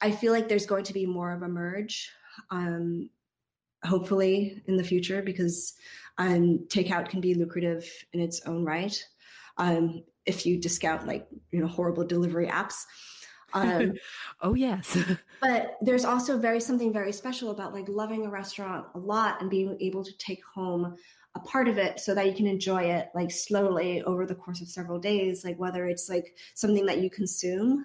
i 0.00 0.10
feel 0.10 0.32
like 0.32 0.48
there's 0.48 0.66
going 0.66 0.84
to 0.84 0.92
be 0.92 1.06
more 1.06 1.32
of 1.32 1.42
a 1.42 1.48
merge 1.48 2.10
um 2.50 3.08
hopefully 3.84 4.62
in 4.66 4.76
the 4.76 4.84
future 4.84 5.22
because 5.22 5.74
um 6.18 6.66
takeout 6.68 7.08
can 7.08 7.20
be 7.20 7.34
lucrative 7.34 7.88
in 8.12 8.20
its 8.20 8.40
own 8.46 8.64
right 8.64 9.02
um 9.56 10.02
if 10.28 10.44
you 10.44 10.58
discount 10.58 11.06
like 11.06 11.26
you 11.50 11.60
know 11.60 11.66
horrible 11.66 12.04
delivery 12.04 12.46
apps. 12.46 12.84
Um, 13.54 13.94
oh 14.42 14.54
yes. 14.54 14.96
but 15.40 15.76
there's 15.80 16.04
also 16.04 16.38
very 16.38 16.60
something 16.60 16.92
very 16.92 17.12
special 17.12 17.50
about 17.50 17.72
like 17.72 17.88
loving 17.88 18.26
a 18.26 18.30
restaurant 18.30 18.86
a 18.94 18.98
lot 18.98 19.40
and 19.40 19.50
being 19.50 19.76
able 19.80 20.04
to 20.04 20.16
take 20.18 20.44
home 20.44 20.96
a 21.34 21.40
part 21.40 21.68
of 21.68 21.78
it 21.78 22.00
so 22.00 22.14
that 22.14 22.26
you 22.26 22.32
can 22.32 22.46
enjoy 22.46 22.82
it 22.82 23.08
like 23.14 23.30
slowly 23.30 24.02
over 24.02 24.26
the 24.26 24.34
course 24.34 24.60
of 24.60 24.68
several 24.68 24.98
days 24.98 25.44
like 25.44 25.58
whether 25.58 25.86
it's 25.86 26.08
like 26.08 26.36
something 26.54 26.86
that 26.86 26.98
you 26.98 27.10
consume 27.10 27.84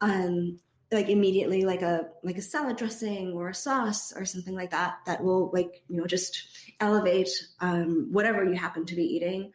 um 0.00 0.58
like 0.92 1.08
immediately 1.08 1.64
like 1.64 1.82
a 1.82 2.08
like 2.24 2.36
a 2.36 2.42
salad 2.42 2.76
dressing 2.76 3.32
or 3.32 3.48
a 3.48 3.54
sauce 3.54 4.12
or 4.14 4.24
something 4.24 4.54
like 4.54 4.70
that 4.70 4.98
that 5.06 5.22
will 5.22 5.50
like 5.52 5.82
you 5.88 5.96
know 5.96 6.06
just 6.06 6.48
elevate 6.80 7.30
um, 7.60 8.08
whatever 8.10 8.44
you 8.44 8.54
happen 8.54 8.84
to 8.84 8.96
be 8.96 9.04
eating 9.04 9.52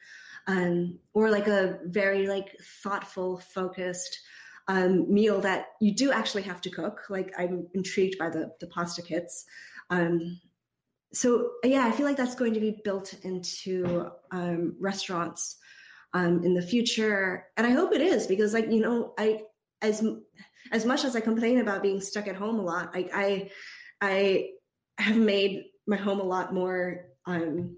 um, 0.48 0.98
or 1.14 1.30
like 1.30 1.48
a 1.48 1.80
very 1.86 2.28
like 2.28 2.56
thoughtful 2.84 3.40
focused 3.40 4.20
um, 4.68 5.12
meal 5.14 5.42
that 5.42 5.68
you 5.82 5.94
do 5.94 6.12
actually 6.12 6.44
have 6.44 6.62
to 6.62 6.70
cook. 6.70 7.02
Like 7.10 7.34
i'm 7.38 7.68
intrigued 7.74 8.18
by 8.18 8.30
the 8.30 8.52
the 8.60 8.68
pasta 8.68 9.02
kits 9.02 9.46
um, 9.90 10.40
so 11.16 11.52
yeah 11.64 11.88
i 11.88 11.92
feel 11.92 12.06
like 12.06 12.18
that's 12.18 12.36
going 12.36 12.54
to 12.54 12.60
be 12.60 12.82
built 12.84 13.14
into 13.24 14.10
um, 14.32 14.76
restaurants 14.80 15.58
um, 16.14 16.44
in 16.44 16.54
the 16.54 16.62
future 16.62 17.46
and 17.58 17.66
i 17.66 17.72
hope 17.72 17.94
it 17.94 18.02
is 18.02 18.28
because 18.28 18.54
like 18.54 18.70
you 18.70 18.82
know 18.82 19.14
i 19.18 19.42
as 19.82 20.04
as 20.72 20.86
much 20.86 21.04
as 21.06 21.16
I 21.16 21.22
complain 21.22 21.60
about 21.60 21.84
being 21.84 22.02
stuck 22.02 22.28
at 22.28 22.36
home 22.36 22.60
a 22.60 22.64
lot, 22.64 22.92
I 22.94 23.10
I, 23.14 23.50
I 24.02 24.50
have 24.98 25.18
made 25.18 25.66
my 25.88 25.98
home 25.98 26.20
a 26.20 26.24
lot 26.24 26.54
more 26.54 27.06
um, 27.26 27.78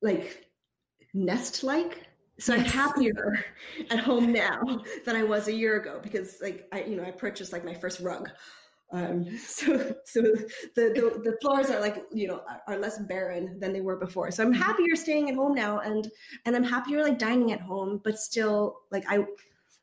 like 0.00 0.46
nest 1.14 1.62
like. 1.62 2.06
So 2.38 2.54
I'm 2.54 2.64
happier 2.64 3.44
at 3.90 4.00
home 4.00 4.32
now 4.32 4.82
than 5.04 5.14
I 5.14 5.22
was 5.22 5.46
a 5.46 5.52
year 5.52 5.76
ago 5.76 6.00
because 6.02 6.38
like 6.42 6.66
I 6.72 6.82
you 6.84 6.96
know 6.96 7.04
I 7.04 7.10
purchased 7.10 7.52
like 7.52 7.64
my 7.64 7.74
first 7.74 8.00
rug. 8.00 8.30
Um, 8.92 9.26
so 9.46 9.94
so 10.04 10.20
the, 10.20 10.40
the 10.74 11.20
the 11.24 11.38
floors 11.40 11.70
are 11.70 11.80
like 11.80 12.04
you 12.12 12.28
know 12.28 12.42
are 12.66 12.78
less 12.78 12.98
barren 12.98 13.58
than 13.58 13.72
they 13.72 13.80
were 13.80 13.96
before. 13.96 14.30
So 14.30 14.42
I'm 14.42 14.52
happier 14.52 14.94
staying 14.96 15.28
at 15.28 15.34
home 15.34 15.54
now 15.54 15.80
and 15.80 16.10
and 16.44 16.54
I'm 16.54 16.64
happier 16.64 17.02
like 17.02 17.18
dining 17.18 17.52
at 17.52 17.60
home, 17.60 18.00
but 18.04 18.18
still 18.18 18.80
like 18.90 19.04
I 19.08 19.24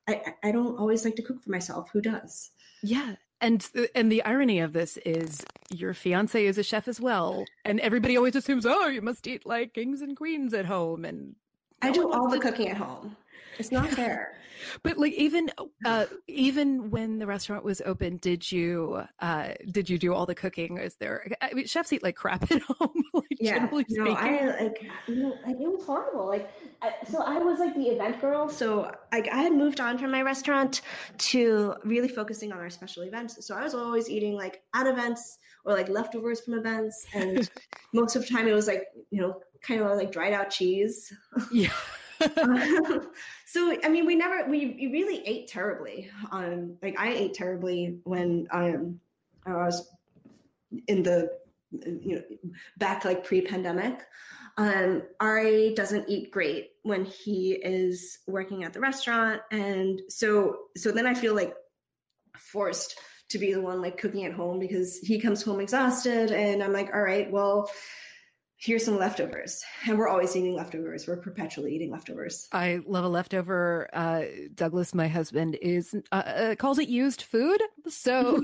I, 0.07 0.33
I 0.43 0.51
don't 0.51 0.77
always 0.77 1.05
like 1.05 1.15
to 1.15 1.21
cook 1.21 1.41
for 1.43 1.51
myself. 1.51 1.89
Who 1.91 2.01
does? 2.01 2.51
Yeah. 2.81 3.15
And 3.41 3.65
and 3.95 4.11
the 4.11 4.23
irony 4.23 4.59
of 4.59 4.73
this 4.73 4.97
is 5.05 5.45
your 5.69 5.93
fiance 5.93 6.45
is 6.45 6.57
a 6.57 6.63
chef 6.63 6.89
as 6.89 6.99
well, 6.99 7.45
and 7.63 7.79
everybody 7.79 8.17
always 8.17 8.35
assumes, 8.35 8.65
oh, 8.65 8.87
you 8.87 9.01
must 9.01 9.25
eat 9.27 9.45
like 9.45 9.73
kings 9.73 10.01
and 10.01 10.17
queens 10.17 10.53
at 10.53 10.65
home, 10.65 11.05
and 11.05 11.35
I 11.81 11.91
do 11.91 12.11
all 12.11 12.27
the 12.27 12.39
cooking 12.39 12.67
at 12.67 12.75
home. 12.75 13.15
It's 13.57 13.71
not 13.71 13.87
fair. 13.89 14.38
But 14.83 14.97
like 14.97 15.13
even 15.13 15.49
uh 15.85 16.05
even 16.27 16.89
when 16.89 17.19
the 17.19 17.27
restaurant 17.27 17.63
was 17.63 17.81
open, 17.85 18.17
did 18.17 18.51
you 18.51 19.03
uh 19.19 19.49
did 19.71 19.89
you 19.89 19.97
do 19.97 20.13
all 20.13 20.25
the 20.25 20.35
cooking? 20.35 20.77
Is 20.77 20.95
there 20.95 21.27
I 21.41 21.53
mean 21.53 21.65
chefs 21.65 21.93
eat 21.93 22.03
like 22.03 22.15
crap 22.15 22.51
at 22.51 22.61
home, 22.79 23.03
like 23.13 23.25
yeah, 23.39 23.59
generally 23.59 23.85
no, 23.89 24.05
speaking. 24.05 24.17
I 24.17 24.57
like 24.61 24.85
you 25.07 25.15
know 25.15 25.37
like 25.45 25.55
it 25.55 25.71
was 25.71 25.85
horrible. 25.85 26.27
Like 26.27 26.51
I, 26.81 26.93
so 27.09 27.21
I 27.21 27.37
was 27.37 27.59
like 27.59 27.75
the 27.75 27.87
event 27.87 28.21
girl. 28.21 28.49
So 28.49 28.91
like 29.11 29.27
I 29.29 29.37
had 29.37 29.53
moved 29.53 29.79
on 29.79 29.97
from 29.97 30.11
my 30.11 30.21
restaurant 30.21 30.81
to 31.17 31.75
really 31.83 32.07
focusing 32.07 32.51
on 32.51 32.59
our 32.59 32.69
special 32.69 33.03
events. 33.03 33.45
So 33.45 33.55
I 33.55 33.63
was 33.63 33.73
always 33.73 34.09
eating 34.09 34.33
like 34.33 34.61
at 34.73 34.87
events 34.87 35.37
or 35.65 35.73
like 35.73 35.89
leftovers 35.89 36.41
from 36.41 36.55
events 36.55 37.05
and 37.13 37.49
most 37.93 38.15
of 38.15 38.21
the 38.21 38.27
time 38.27 38.47
it 38.47 38.53
was 38.53 38.67
like, 38.67 38.85
you 39.11 39.21
know, 39.21 39.41
kind 39.61 39.81
of 39.81 39.97
like 39.97 40.11
dried 40.11 40.33
out 40.33 40.49
cheese. 40.49 41.13
Yeah. 41.51 41.71
so 43.51 43.75
I 43.83 43.89
mean, 43.89 44.05
we 44.05 44.15
never 44.15 44.47
we, 44.47 44.89
really 44.91 45.25
ate 45.25 45.47
terribly. 45.47 46.09
Um, 46.31 46.77
like 46.83 46.99
I 46.99 47.13
ate 47.13 47.33
terribly 47.33 47.99
when 48.03 48.47
um, 48.51 48.99
I 49.45 49.53
was 49.53 49.89
in 50.87 51.01
the 51.01 51.31
you 51.71 52.15
know 52.15 52.21
back 52.77 53.05
like 53.05 53.23
pre-pandemic. 53.23 54.05
Um, 54.57 55.03
Ari 55.19 55.73
doesn't 55.73 56.09
eat 56.09 56.31
great 56.31 56.71
when 56.83 57.05
he 57.05 57.53
is 57.53 58.19
working 58.27 58.63
at 58.65 58.73
the 58.73 58.81
restaurant, 58.81 59.41
and 59.51 60.01
so 60.09 60.57
so 60.77 60.91
then 60.91 61.07
I 61.07 61.15
feel 61.15 61.33
like 61.33 61.55
forced 62.37 62.99
to 63.29 63.39
be 63.39 63.53
the 63.53 63.61
one 63.61 63.81
like 63.81 63.97
cooking 63.97 64.25
at 64.25 64.33
home 64.33 64.59
because 64.59 64.99
he 64.99 65.19
comes 65.19 65.41
home 65.41 65.59
exhausted, 65.59 66.31
and 66.31 66.61
I'm 66.61 66.73
like, 66.73 66.91
all 66.93 67.01
right, 67.01 67.31
well 67.31 67.71
here's 68.59 68.85
some 68.85 68.97
leftovers 68.97 69.63
and 69.87 69.97
we're 69.97 70.07
always 70.07 70.35
eating 70.35 70.53
leftovers 70.53 71.07
we're 71.07 71.17
perpetually 71.17 71.73
eating 71.73 71.89
leftovers 71.91 72.47
I 72.51 72.79
love 72.85 73.05
a 73.05 73.09
leftover. 73.09 73.89
Uh, 73.93 74.23
Douglas, 74.53 74.93
my 74.93 75.07
husband, 75.07 75.57
is 75.61 75.95
uh, 76.11 76.15
uh, 76.15 76.55
calls 76.55 76.79
it 76.79 76.89
used 76.89 77.21
food. 77.21 77.61
So 77.87 78.41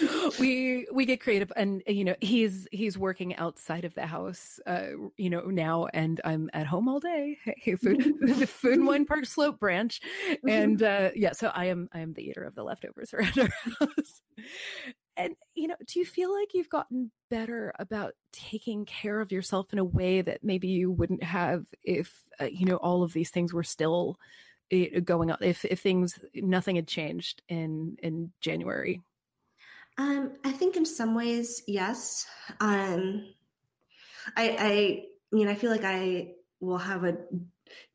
we 0.40 0.86
we 0.92 1.06
get 1.06 1.20
creative, 1.20 1.52
and 1.56 1.82
you 1.86 2.04
know 2.04 2.14
he's 2.20 2.68
he's 2.70 2.98
working 2.98 3.34
outside 3.36 3.84
of 3.84 3.94
the 3.94 4.06
house, 4.06 4.60
uh, 4.66 4.88
you 5.16 5.30
know 5.30 5.42
now, 5.42 5.86
and 5.92 6.20
I'm 6.24 6.50
at 6.52 6.66
home 6.66 6.88
all 6.88 7.00
day. 7.00 7.38
Hey, 7.44 7.76
food, 7.76 8.14
the 8.20 8.46
Food 8.46 8.74
and 8.74 8.86
Wine 8.86 9.04
Park 9.04 9.26
Slope 9.26 9.58
branch, 9.58 10.00
and 10.46 10.82
uh, 10.82 11.10
yeah, 11.14 11.32
so 11.32 11.48
I 11.48 11.66
am 11.66 11.88
I 11.92 12.00
am 12.00 12.12
the 12.12 12.28
eater 12.28 12.44
of 12.44 12.54
the 12.54 12.62
leftovers 12.62 13.12
around 13.14 13.38
our 13.38 13.48
house. 13.80 14.22
And 15.16 15.34
you 15.54 15.68
know, 15.68 15.76
do 15.86 15.98
you 15.98 16.04
feel 16.04 16.32
like 16.32 16.54
you've 16.54 16.68
gotten 16.68 17.10
better 17.30 17.72
about 17.78 18.12
taking 18.32 18.84
care 18.84 19.20
of 19.20 19.32
yourself 19.32 19.72
in 19.72 19.78
a 19.78 19.84
way 19.84 20.20
that 20.20 20.44
maybe 20.44 20.68
you 20.68 20.90
wouldn't 20.90 21.22
have 21.22 21.64
if 21.82 22.12
uh, 22.40 22.44
you 22.44 22.66
know 22.66 22.76
all 22.76 23.02
of 23.02 23.12
these 23.12 23.30
things 23.30 23.52
were 23.52 23.62
still 23.62 24.16
uh, 24.72 25.00
going 25.04 25.30
on? 25.30 25.38
If 25.40 25.64
if 25.64 25.80
things 25.80 26.18
nothing 26.34 26.76
had 26.76 26.86
changed 26.86 27.42
in 27.48 27.96
in 28.02 28.32
January. 28.40 29.00
Um, 29.98 30.32
I 30.44 30.52
think 30.52 30.76
in 30.76 30.84
some 30.84 31.14
ways, 31.14 31.62
yes. 31.66 32.26
Um, 32.60 33.32
I, 34.36 34.56
I 34.58 35.04
mean, 35.32 35.48
I 35.48 35.54
feel 35.54 35.70
like 35.70 35.84
I 35.84 36.32
will 36.60 36.78
have 36.78 37.04
a 37.04 37.16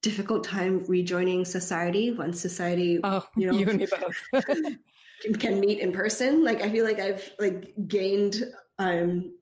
difficult 0.02 0.44
time 0.44 0.84
rejoining 0.88 1.46
society 1.46 2.12
once 2.12 2.42
society, 2.42 3.00
Oh, 3.04 3.24
you 3.36 3.48
know, 3.52 3.58
you 3.58 3.68
and 3.70 3.78
me 3.80 3.86
both. 3.86 4.46
can 5.40 5.60
meet 5.60 5.80
in 5.80 5.92
person. 5.92 6.44
Like 6.44 6.62
I 6.62 6.70
feel 6.70 6.86
like 6.86 7.00
I've 7.00 7.30
like 7.40 7.74
gained 7.88 8.44
um 8.80 9.34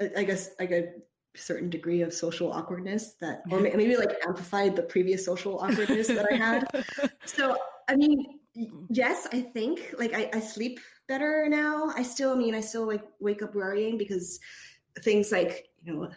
I 0.00 0.10
I 0.18 0.24
guess 0.24 0.50
like 0.58 0.70
a 0.70 0.92
certain 1.34 1.70
degree 1.70 2.02
of 2.02 2.12
social 2.12 2.52
awkwardness 2.52 3.14
that 3.20 3.42
or 3.50 3.60
maybe 3.60 3.96
like 3.96 4.12
amplified 4.26 4.76
the 4.76 4.82
previous 4.82 5.24
social 5.24 5.58
awkwardness 5.58 6.08
that 6.08 6.26
I 6.30 6.36
had. 6.36 6.64
So 7.24 7.56
I 7.88 7.96
mean 7.96 8.40
yes, 8.90 9.26
I 9.32 9.40
think 9.40 9.94
like 9.98 10.12
I, 10.12 10.28
I 10.34 10.40
sleep 10.40 10.80
better 11.08 11.46
now. 11.48 11.92
I 11.96 12.02
still 12.02 12.32
I 12.32 12.36
mean 12.36 12.54
I 12.54 12.60
still 12.60 12.86
like 12.86 13.04
wake 13.20 13.42
up 13.42 13.54
worrying 13.54 13.96
because 13.96 14.38
things 15.00 15.32
like, 15.32 15.68
you 15.84 15.94
know, 15.94 16.10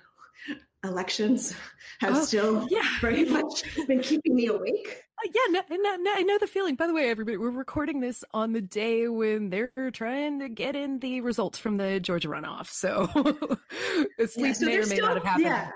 elections 0.84 1.56
have 2.02 2.18
Oh, 2.18 2.26
still 2.26 2.68
yeah. 2.70 2.84
very 3.02 3.26
much 3.26 3.64
been 3.88 4.02
keeping 4.02 4.36
me 4.36 4.48
awake. 4.48 5.05
Uh, 5.24 5.30
yeah, 5.34 5.42
no, 5.50 5.78
no, 5.78 5.96
no, 5.96 6.14
I 6.14 6.24
know 6.24 6.38
the 6.38 6.48
feeling. 6.48 6.76
By 6.76 6.88
the 6.88 6.94
way, 6.94 7.10
everybody, 7.10 7.38
we're 7.38 7.50
recording 7.50 8.02
this 8.02 8.24
on 8.34 8.52
the 8.52 8.62
day 8.62 9.08
when 9.08 9.50
they're 9.50 9.72
trying 9.94 10.40
to 10.40 10.50
get 10.50 10.76
in 10.76 11.00
the 11.00 11.22
results 11.22 11.58
from 11.58 11.78
the 11.78 12.00
Georgia 12.00 12.28
runoff. 12.28 12.68
So 12.68 13.08
sleep 14.28 14.56
so 14.56 14.66
may 14.66 14.76
or 14.76 14.80
may 14.80 14.86
still- 14.86 15.06
not 15.06 15.16
have 15.16 15.24
happened. 15.24 15.46
yeah. 15.46 15.72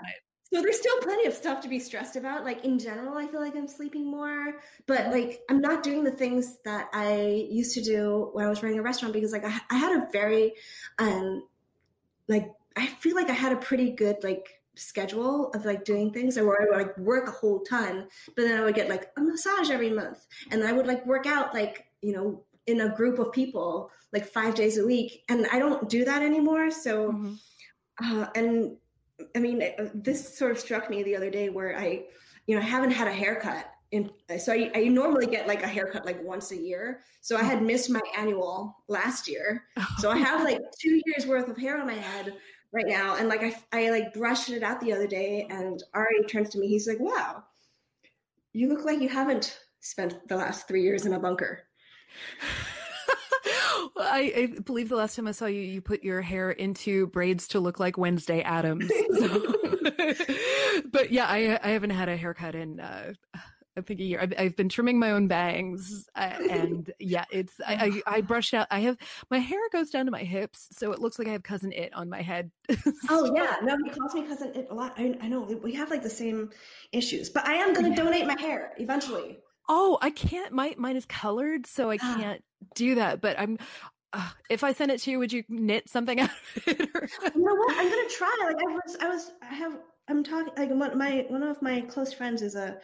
So 0.52 0.64
there's 0.64 0.80
still 0.80 0.98
plenty 1.02 1.28
of 1.28 1.36
stuff 1.36 1.62
to 1.62 1.68
be 1.70 1.78
stressed 1.78 2.16
about. 2.16 2.44
Like 2.44 2.66
in 2.66 2.80
general, 2.80 3.16
I 3.16 3.28
feel 3.28 3.40
like 3.40 3.56
I'm 3.56 3.68
sleeping 3.68 4.10
more, 4.10 4.56
but 4.88 5.12
like 5.12 5.42
I'm 5.48 5.62
not 5.62 5.84
doing 5.84 6.04
the 6.04 6.12
things 6.12 6.58
that 6.66 6.90
I 6.92 7.48
used 7.52 7.76
to 7.76 7.82
do 7.84 8.32
when 8.34 8.46
I 8.46 8.50
was 8.50 8.64
running 8.64 8.80
a 8.80 8.82
restaurant 8.82 9.14
because 9.14 9.32
like 9.32 9.46
I, 9.46 9.60
I 9.70 9.78
had 9.78 10.02
a 10.02 10.08
very, 10.12 10.54
um, 10.98 11.44
like 12.28 12.52
I 12.76 12.88
feel 12.88 13.16
like 13.16 13.30
I 13.30 13.34
had 13.34 13.52
a 13.52 13.58
pretty 13.58 13.92
good 13.92 14.24
like 14.24 14.59
schedule 14.80 15.52
of 15.52 15.66
like 15.66 15.84
doing 15.86 16.12
things 16.12 16.38
or 16.38 16.46
where 16.48 16.62
I 16.62 16.66
would 16.66 16.88
like 16.88 16.98
work 16.98 17.28
a 17.28 17.32
whole 17.32 17.60
ton, 17.62 18.08
but 18.36 18.44
then 18.44 18.60
I 18.60 18.64
would 18.64 18.76
get 18.76 18.90
like 18.90 19.12
a 19.18 19.22
massage 19.22 19.70
every 19.70 19.90
month 19.90 20.26
and 20.52 20.64
I 20.64 20.72
would 20.72 20.88
like 20.88 21.06
work 21.06 21.26
out 21.26 21.54
like, 21.54 21.86
you 22.02 22.14
know, 22.14 22.44
in 22.68 22.82
a 22.82 22.96
group 22.96 23.20
of 23.20 23.32
people 23.32 23.92
like 24.14 24.26
five 24.26 24.56
days 24.56 24.78
a 24.78 24.86
week. 24.86 25.24
And 25.30 25.48
I 25.52 25.60
don't 25.60 25.90
do 25.90 26.06
that 26.06 26.22
anymore. 26.22 26.72
So, 26.72 27.12
Mhm. 27.12 27.40
uh, 28.04 28.28
and 28.36 28.78
I 29.36 29.40
mean, 29.40 29.62
uh, 29.62 29.90
this 29.94 30.38
sort 30.38 30.52
of 30.52 30.60
struck 30.60 30.90
me 30.90 31.04
the 31.04 31.16
other 31.16 31.30
day 31.30 31.50
where 31.50 31.78
I, 31.78 32.06
you 32.48 32.56
know, 32.56 32.62
I 32.62 32.66
haven't 32.66 32.92
had 32.92 33.08
a 33.08 33.14
haircut. 33.14 33.66
In, 33.92 34.12
so 34.38 34.54
I, 34.54 34.72
I 34.76 34.84
normally 34.88 35.26
get 35.26 35.48
like 35.48 35.64
a 35.64 35.68
haircut 35.68 36.06
like 36.06 36.24
once 36.24 36.52
a 36.52 36.58
year. 36.58 37.02
So 37.22 37.36
I 37.36 37.42
had 37.44 37.64
missed 37.64 37.90
my 37.90 38.02
annual 38.16 38.78
last 38.88 39.28
year. 39.28 39.66
So 39.98 40.12
I 40.12 40.18
have 40.18 40.44
like 40.44 40.60
two 40.80 41.02
years 41.08 41.26
worth 41.26 41.50
of 41.50 41.58
hair 41.58 41.80
on 41.80 41.88
my 41.88 41.96
head 41.96 42.36
right 42.72 42.88
now. 42.88 43.16
And 43.16 43.28
like 43.30 43.42
I, 43.44 43.56
I 43.72 43.90
like 43.90 44.14
brushed 44.14 44.50
it 44.50 44.64
out 44.64 44.80
the 44.82 44.94
other 44.94 45.08
day 45.08 45.48
and 45.50 45.82
Ari 45.94 46.24
turns 46.28 46.50
to 46.52 46.60
me. 46.60 46.68
He's 46.68 46.88
like, 46.88 47.00
wow, 47.00 47.44
you 48.54 48.68
look 48.70 48.86
like 48.86 49.00
you 49.02 49.10
haven't 49.10 49.60
spent 49.80 50.28
the 50.28 50.36
last 50.36 50.68
three 50.68 50.84
years 50.84 51.06
in 51.06 51.14
a 51.14 51.20
bunker. 51.20 51.64
Well, 53.96 54.08
I, 54.12 54.34
I 54.36 54.60
believe 54.62 54.90
the 54.90 54.96
last 54.96 55.16
time 55.16 55.28
I 55.28 55.32
saw 55.32 55.46
you, 55.46 55.62
you 55.62 55.82
put 55.82 56.04
your 56.04 56.22
hair 56.22 56.52
into 56.52 57.08
braids 57.08 57.48
to 57.50 57.60
look 57.60 57.80
like 57.80 57.98
Wednesday 57.98 58.42
Addams. 58.42 58.92
So- 59.18 59.56
but 60.92 61.12
yeah, 61.12 61.26
I, 61.26 61.60
I 61.64 61.70
haven't 61.70 61.90
had 61.92 62.10
a 62.10 62.18
haircut 62.18 62.56
in, 62.56 62.80
uh, 62.80 63.14
I 63.78 63.82
think 63.82 64.00
a 64.00 64.04
year. 64.04 64.20
I've, 64.22 64.34
I've 64.38 64.56
been 64.56 64.68
trimming 64.70 65.00
my 65.00 65.12
own 65.12 65.28
bangs, 65.28 66.10
uh, 66.16 66.34
and 66.50 66.92
yeah, 67.00 67.26
it's 67.32 67.54
I, 67.66 68.02
I 68.08 68.18
I 68.18 68.22
brush 68.22 68.54
out. 68.54 68.68
I 68.72 68.80
have 68.80 68.98
my 69.30 69.38
hair 69.38 69.60
goes 69.72 69.90
down 69.90 70.06
to 70.06 70.12
my 70.12 70.24
hips, 70.24 70.68
so 70.72 70.92
it 70.92 71.00
looks 71.00 71.18
like 71.20 71.28
I 71.28 71.32
have 71.32 71.44
Cousin 71.44 71.72
Itt 71.72 71.92
on 71.94 72.10
my 72.10 72.22
head. 72.22 72.52
Oh 73.10 73.32
yeah, 73.36 73.56
no, 73.64 73.76
he 73.84 73.90
calls 73.92 74.14
me 74.14 74.24
Cousin 74.28 74.54
Itt 74.56 74.68
a 74.70 74.74
lot. 74.74 74.94
I, 74.98 75.16
I 75.22 75.28
know 75.28 75.42
we 75.64 75.74
have 75.74 75.90
like 75.90 76.04
the 76.04 76.10
same 76.10 76.50
issues, 76.92 77.30
but 77.30 77.48
I 77.48 77.54
am 77.56 77.74
going 77.74 77.90
to 77.94 77.96
donate 77.96 78.26
my 78.28 78.40
hair 78.40 78.74
eventually. 78.78 79.40
Oh, 79.70 79.98
I 80.02 80.10
can't. 80.10 80.52
My 80.52 80.74
mine 80.78 80.96
is 80.98 81.06
colored, 81.06 81.66
so 81.68 81.90
I 81.92 81.98
Ah. 82.02 82.16
can't 82.20 82.44
do 82.76 82.96
that. 82.96 83.22
But 83.22 83.40
I'm. 83.40 83.58
Uh, 84.12 84.28
if 84.50 84.64
I 84.64 84.74
send 84.74 84.90
it 84.90 85.00
to 85.02 85.12
you, 85.12 85.20
would 85.20 85.32
you 85.32 85.44
knit 85.48 85.88
something 85.88 86.20
out 86.24 86.30
of 86.58 86.68
it? 86.68 86.82
Or- 86.96 87.08
You 87.36 87.44
know 87.44 87.56
what? 87.56 87.78
I'm 87.78 87.88
gonna 87.90 88.10
try. 88.10 88.36
Like 88.48 88.58
I 88.58 88.72
was, 88.74 88.98
I 89.00 89.08
was, 89.08 89.32
I 89.44 89.54
have. 89.54 89.78
I'm 90.10 90.24
talking. 90.24 90.52
Like 90.58 90.72
one, 90.72 90.98
my 90.98 91.26
one 91.30 91.44
of 91.44 91.62
my 91.62 91.82
close 91.82 92.12
friends 92.14 92.42
is 92.42 92.56
a 92.56 92.80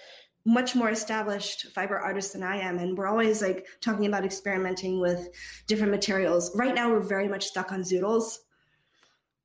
much 0.45 0.75
more 0.75 0.89
established 0.89 1.67
fiber 1.73 1.97
artist 1.97 2.33
than 2.33 2.43
I 2.43 2.57
am, 2.57 2.77
and 2.77 2.97
we're 2.97 3.07
always 3.07 3.41
like 3.41 3.65
talking 3.81 4.05
about 4.05 4.23
experimenting 4.23 4.99
with 4.99 5.29
different 5.67 5.91
materials. 5.91 6.55
Right 6.55 6.75
now, 6.75 6.91
we're 6.91 6.99
very 6.99 7.27
much 7.27 7.45
stuck 7.45 7.71
on 7.71 7.81
zoodles, 7.81 8.37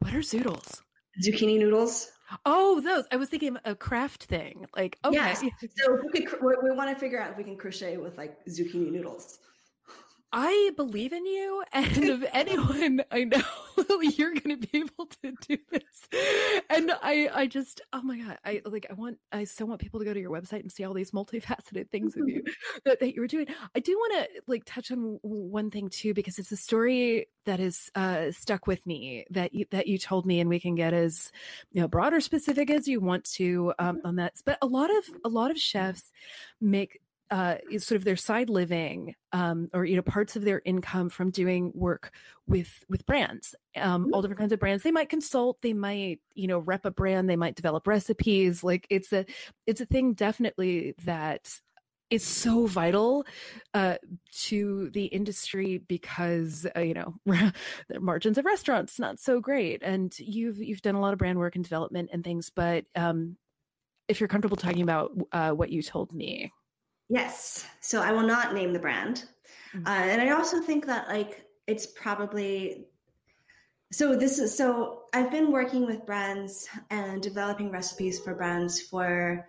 what 0.00 0.14
are 0.14 0.20
zoodles? 0.20 0.80
zucchini 1.22 1.58
noodles. 1.58 2.10
Oh, 2.46 2.80
those. 2.80 3.04
I 3.10 3.16
was 3.16 3.28
thinking 3.28 3.56
of 3.56 3.58
a 3.64 3.74
craft 3.74 4.24
thing. 4.24 4.66
Like, 4.74 4.98
okay. 5.04 5.16
Yes. 5.16 5.44
So 5.76 5.98
we, 6.12 6.22
could, 6.22 6.40
we, 6.40 6.54
we 6.62 6.76
want 6.76 6.90
to 6.90 6.98
figure 6.98 7.20
out 7.20 7.32
if 7.32 7.36
we 7.36 7.44
can 7.44 7.56
crochet 7.56 7.96
with 7.98 8.16
like 8.16 8.38
zucchini 8.46 8.90
noodles. 8.90 9.38
I 10.32 10.70
believe 10.76 11.12
in 11.12 11.26
you, 11.26 11.64
and 11.72 11.86
if 11.96 12.30
anyone 12.32 13.02
I 13.10 13.24
know, 13.24 13.42
you're 14.02 14.34
going 14.34 14.60
to 14.60 14.66
be 14.68 14.78
able 14.78 15.06
to 15.22 15.32
do 15.48 15.58
this. 15.70 16.62
And 16.68 16.92
I, 17.02 17.28
I 17.32 17.46
just, 17.46 17.80
oh 17.92 18.02
my 18.02 18.18
god, 18.18 18.38
I 18.44 18.62
like, 18.64 18.86
I 18.90 18.94
want, 18.94 19.18
I 19.32 19.44
so 19.44 19.64
want 19.64 19.80
people 19.80 20.00
to 20.00 20.04
go 20.06 20.14
to 20.14 20.20
your 20.20 20.30
website 20.30 20.60
and 20.60 20.70
see 20.70 20.84
all 20.84 20.94
these 20.94 21.10
multifaceted 21.10 21.90
things 21.90 22.16
of 22.16 22.28
you 22.28 22.44
that, 22.84 23.00
that 23.00 23.14
you 23.14 23.20
were 23.20 23.26
doing. 23.26 23.46
I 23.74 23.80
do 23.80 23.92
want 23.96 24.24
to 24.24 24.42
like 24.46 24.62
touch 24.64 24.90
on 24.92 25.18
one 25.22 25.70
thing 25.70 25.88
too, 25.88 26.14
because 26.14 26.38
it's 26.38 26.52
a 26.52 26.56
story 26.56 27.26
that 27.46 27.58
is 27.58 27.90
uh, 27.94 28.30
stuck 28.30 28.66
with 28.66 28.86
me 28.86 29.24
that 29.30 29.54
you, 29.54 29.64
that 29.70 29.86
you 29.86 29.98
told 29.98 30.26
me, 30.26 30.40
and 30.40 30.48
we 30.48 30.60
can 30.60 30.74
get 30.74 30.92
as 30.92 31.32
you 31.72 31.80
know 31.80 31.88
broad 31.88 32.12
or 32.12 32.20
specific 32.20 32.70
as 32.70 32.86
you 32.86 33.00
want 33.00 33.24
to 33.24 33.72
um, 33.78 34.00
on 34.04 34.16
that. 34.16 34.34
But 34.44 34.58
a 34.62 34.66
lot 34.66 34.90
of 34.90 35.04
a 35.24 35.28
lot 35.28 35.50
of 35.50 35.58
chefs 35.58 36.12
make 36.60 37.00
uh, 37.30 37.56
is 37.70 37.86
sort 37.86 37.96
of 37.96 38.04
their 38.04 38.16
side 38.16 38.50
living 38.50 39.14
um, 39.32 39.68
or 39.72 39.84
you 39.84 39.96
know 39.96 40.02
parts 40.02 40.36
of 40.36 40.44
their 40.44 40.60
income 40.64 41.08
from 41.08 41.30
doing 41.30 41.72
work 41.74 42.12
with 42.46 42.84
with 42.88 43.06
brands 43.06 43.54
um, 43.76 44.10
all 44.12 44.22
different 44.22 44.40
kinds 44.40 44.52
of 44.52 44.58
brands. 44.58 44.82
They 44.82 44.90
might 44.90 45.08
consult 45.08 45.62
they 45.62 45.72
might 45.72 46.20
you 46.34 46.48
know 46.48 46.58
rep 46.58 46.84
a 46.84 46.90
brand 46.90 47.28
they 47.28 47.36
might 47.36 47.54
develop 47.54 47.86
recipes. 47.86 48.64
Like 48.64 48.86
it's 48.90 49.12
a 49.12 49.24
it's 49.66 49.80
a 49.80 49.86
thing 49.86 50.14
definitely 50.14 50.94
that 51.04 51.52
is 52.10 52.24
so 52.24 52.66
vital 52.66 53.24
uh, 53.72 53.96
to 54.32 54.90
the 54.90 55.04
industry 55.04 55.78
because 55.78 56.66
uh, 56.76 56.80
you 56.80 56.94
know 56.94 57.14
the 57.26 58.00
margins 58.00 58.38
of 58.38 58.44
restaurants 58.44 58.98
not 58.98 59.20
so 59.20 59.40
great. 59.40 59.82
And 59.82 60.12
you've 60.18 60.58
you've 60.58 60.82
done 60.82 60.96
a 60.96 61.00
lot 61.00 61.12
of 61.12 61.18
brand 61.18 61.38
work 61.38 61.54
and 61.54 61.64
development 61.64 62.10
and 62.12 62.24
things 62.24 62.50
but 62.50 62.84
um, 62.96 63.36
if 64.08 64.18
you're 64.18 64.28
comfortable 64.28 64.56
talking 64.56 64.82
about 64.82 65.12
uh, 65.30 65.50
what 65.52 65.70
you 65.70 65.82
told 65.82 66.12
me 66.12 66.52
Yes. 67.10 67.66
So 67.80 68.00
I 68.00 68.12
will 68.12 68.22
not 68.22 68.54
name 68.54 68.72
the 68.72 68.78
brand. 68.78 69.24
Mhm. 69.74 69.86
Uh, 69.86 69.90
and 69.90 70.22
I 70.22 70.30
also 70.30 70.60
think 70.62 70.86
that 70.86 71.08
like 71.08 71.44
it's 71.66 71.86
probably 71.86 72.86
so 73.92 74.14
this 74.14 74.38
is 74.38 74.56
so 74.56 75.02
I've 75.12 75.32
been 75.32 75.50
working 75.50 75.84
with 75.84 76.06
brands 76.06 76.68
and 76.90 77.20
developing 77.20 77.70
recipes 77.70 78.20
for 78.20 78.34
brands 78.34 78.80
for 78.80 79.46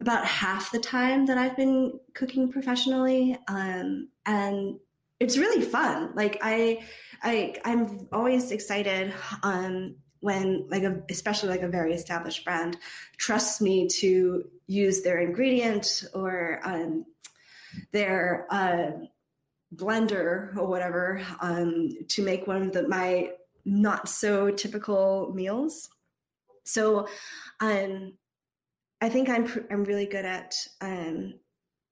about 0.00 0.24
half 0.24 0.70
the 0.70 0.78
time 0.78 1.26
that 1.26 1.38
I've 1.38 1.56
been 1.56 1.98
cooking 2.14 2.52
professionally. 2.52 3.36
Um, 3.48 4.08
and 4.26 4.78
it's 5.18 5.36
really 5.36 5.62
fun. 5.64 6.12
Like 6.14 6.38
I 6.42 6.84
I 7.22 7.56
I'm 7.64 8.08
always 8.12 8.52
excited 8.52 9.12
um 9.42 9.96
when 10.24 10.64
like 10.70 10.84
a 10.84 11.02
especially 11.10 11.50
like 11.50 11.60
a 11.60 11.68
very 11.68 11.92
established 11.92 12.46
brand 12.46 12.78
trusts 13.18 13.60
me 13.60 13.86
to 13.86 14.48
use 14.66 15.02
their 15.02 15.18
ingredient 15.20 16.02
or 16.14 16.60
um, 16.64 17.04
their 17.92 18.46
uh, 18.48 18.92
blender 19.76 20.56
or 20.56 20.66
whatever 20.66 21.20
um, 21.40 21.90
to 22.08 22.24
make 22.24 22.46
one 22.46 22.62
of 22.62 22.72
the, 22.72 22.88
my 22.88 23.32
not 23.66 24.08
so 24.08 24.50
typical 24.50 25.30
meals. 25.34 25.90
So 26.64 27.06
um, 27.60 28.14
I 29.02 29.10
think 29.10 29.28
I'm 29.28 29.44
pr- 29.44 29.68
I'm 29.70 29.84
really 29.84 30.06
good 30.06 30.24
at 30.24 30.54
um, 30.80 31.34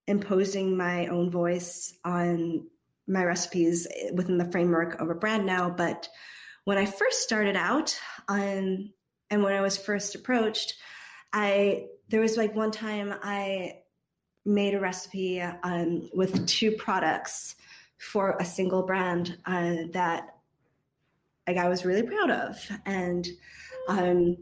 imposing 0.07 0.75
my 0.75 1.09
own 1.09 1.31
voice 1.31 1.93
on 2.03 2.67
my 3.07 3.25
recipes 3.25 3.87
within 4.15 4.39
the 4.39 4.51
framework 4.51 5.03
of 5.03 5.11
a 5.11 5.15
brand 5.15 5.45
now. 5.45 5.69
But 5.69 6.09
when 6.65 6.79
I 6.79 6.87
first 6.87 7.23
started 7.23 7.57
out, 7.57 7.99
um, 8.29 8.91
and 9.31 9.43
when 9.43 9.55
I 9.55 9.61
was 9.61 9.77
first 9.77 10.15
approached, 10.15 10.75
I 11.33 11.87
there 12.09 12.21
was 12.21 12.37
like 12.37 12.55
one 12.55 12.71
time 12.71 13.15
I 13.23 13.79
made 14.45 14.75
a 14.75 14.81
recipe 14.81 15.41
um, 15.41 16.11
with 16.13 16.47
two 16.47 16.73
products 16.73 17.57
for 17.99 18.37
a 18.39 18.45
single 18.45 18.83
brand 18.83 19.39
uh, 19.47 19.77
that 19.93 20.37
like 21.47 21.57
I 21.57 21.69
was 21.69 21.85
really 21.85 22.03
proud 22.03 22.31
of, 22.31 22.71
and 22.87 23.27
um, 23.89 24.37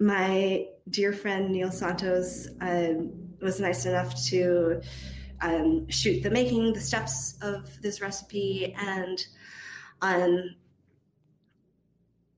my 0.00 0.66
dear 0.88 1.12
friend 1.12 1.50
Neal 1.50 1.70
Santos 1.70 2.48
um, 2.60 3.12
was 3.40 3.60
nice 3.60 3.86
enough 3.86 4.14
to 4.26 4.80
um, 5.42 5.88
shoot 5.88 6.22
the 6.22 6.30
making, 6.30 6.72
the 6.72 6.80
steps 6.80 7.36
of 7.42 7.80
this 7.80 8.00
recipe, 8.00 8.74
and 8.78 9.24
um, 10.02 10.56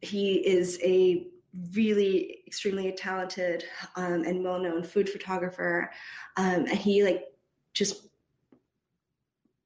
he 0.03 0.34
is 0.46 0.78
a 0.82 1.28
really 1.74 2.42
extremely 2.46 2.92
talented 2.92 3.64
um, 3.96 4.24
and 4.24 4.44
well-known 4.44 4.82
food 4.82 5.09
photographer. 5.09 5.90
Um, 6.36 6.66
and 6.66 6.70
he 6.70 7.05
like 7.05 7.24
just 7.72 8.09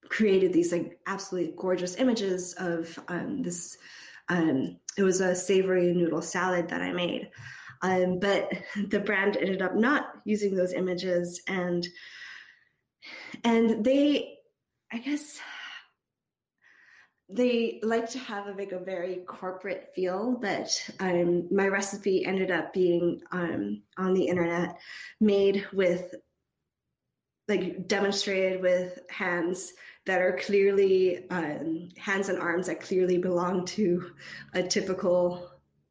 created 0.09 0.53
these 0.53 0.73
like 0.73 0.99
absolutely 1.07 1.55
gorgeous 1.57 1.97
images 1.97 2.55
of 2.59 2.99
um, 3.09 3.43
this 3.43 3.79
um, 4.29 4.79
it 4.99 5.03
was 5.03 5.21
a 5.21 5.35
savory 5.35 5.93
noodle 5.93 6.23
salad 6.23 6.69
that 6.69 6.83
i 6.83 6.93
made. 6.93 7.31
Um, 7.83 8.19
but 8.19 8.51
the 8.89 9.01
brand 9.01 9.37
ended 9.37 9.63
up 9.63 9.75
not 9.75 10.07
using 10.25 10.55
those 10.55 10.73
images 10.73 11.41
and 11.47 11.87
and 13.45 13.85
they 13.85 14.39
i 14.93 14.99
guess 14.99 15.39
they 17.29 17.81
like 17.83 18.09
to 18.11 18.19
have 18.19 18.47
a, 18.47 18.53
like 18.53 18.73
a 18.73 18.79
very 18.79 19.17
corporate 19.27 19.91
feel 19.95 20.39
but 20.41 20.91
um, 21.01 21.49
my 21.55 21.67
recipe 21.67 22.25
ended 22.25 22.51
up 22.51 22.73
being 22.73 23.21
um, 23.33 23.83
on 23.99 24.15
the 24.15 24.27
internet 24.29 24.79
made 25.21 25.67
with 25.73 26.15
like 27.49 27.87
demonstrated 27.89 28.61
with 28.61 28.99
hands 29.09 29.73
that 30.05 30.21
are 30.21 30.39
clearly 30.41 31.29
um, 31.31 31.89
hands 31.97 32.29
and 32.29 32.39
arms 32.39 32.67
that 32.67 32.81
clearly 32.81 33.19
belong 33.19 33.65
to 33.65 34.11
a 34.55 34.63
typical 34.63 35.51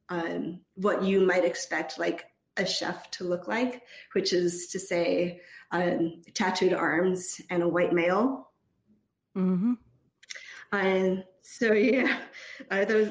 um, 0.09 0.61
what 0.75 1.03
you 1.03 1.21
might 1.21 1.43
expect 1.43 1.99
like 1.99 2.25
a 2.57 2.65
chef 2.65 3.11
to 3.11 3.25
look 3.25 3.47
like 3.49 3.81
which 4.13 4.31
is 4.31 4.67
to 4.67 4.79
say 4.79 5.41
um, 5.71 6.21
tattooed 6.33 6.73
arms 6.73 7.41
and 7.49 7.61
a 7.61 7.67
white 7.67 7.91
male 7.91 8.49
mm-hmm. 9.36 9.73
And 10.72 11.24
so 11.41 11.74
yeah, 11.74 12.20
uh, 12.72 12.86
those. 12.86 13.09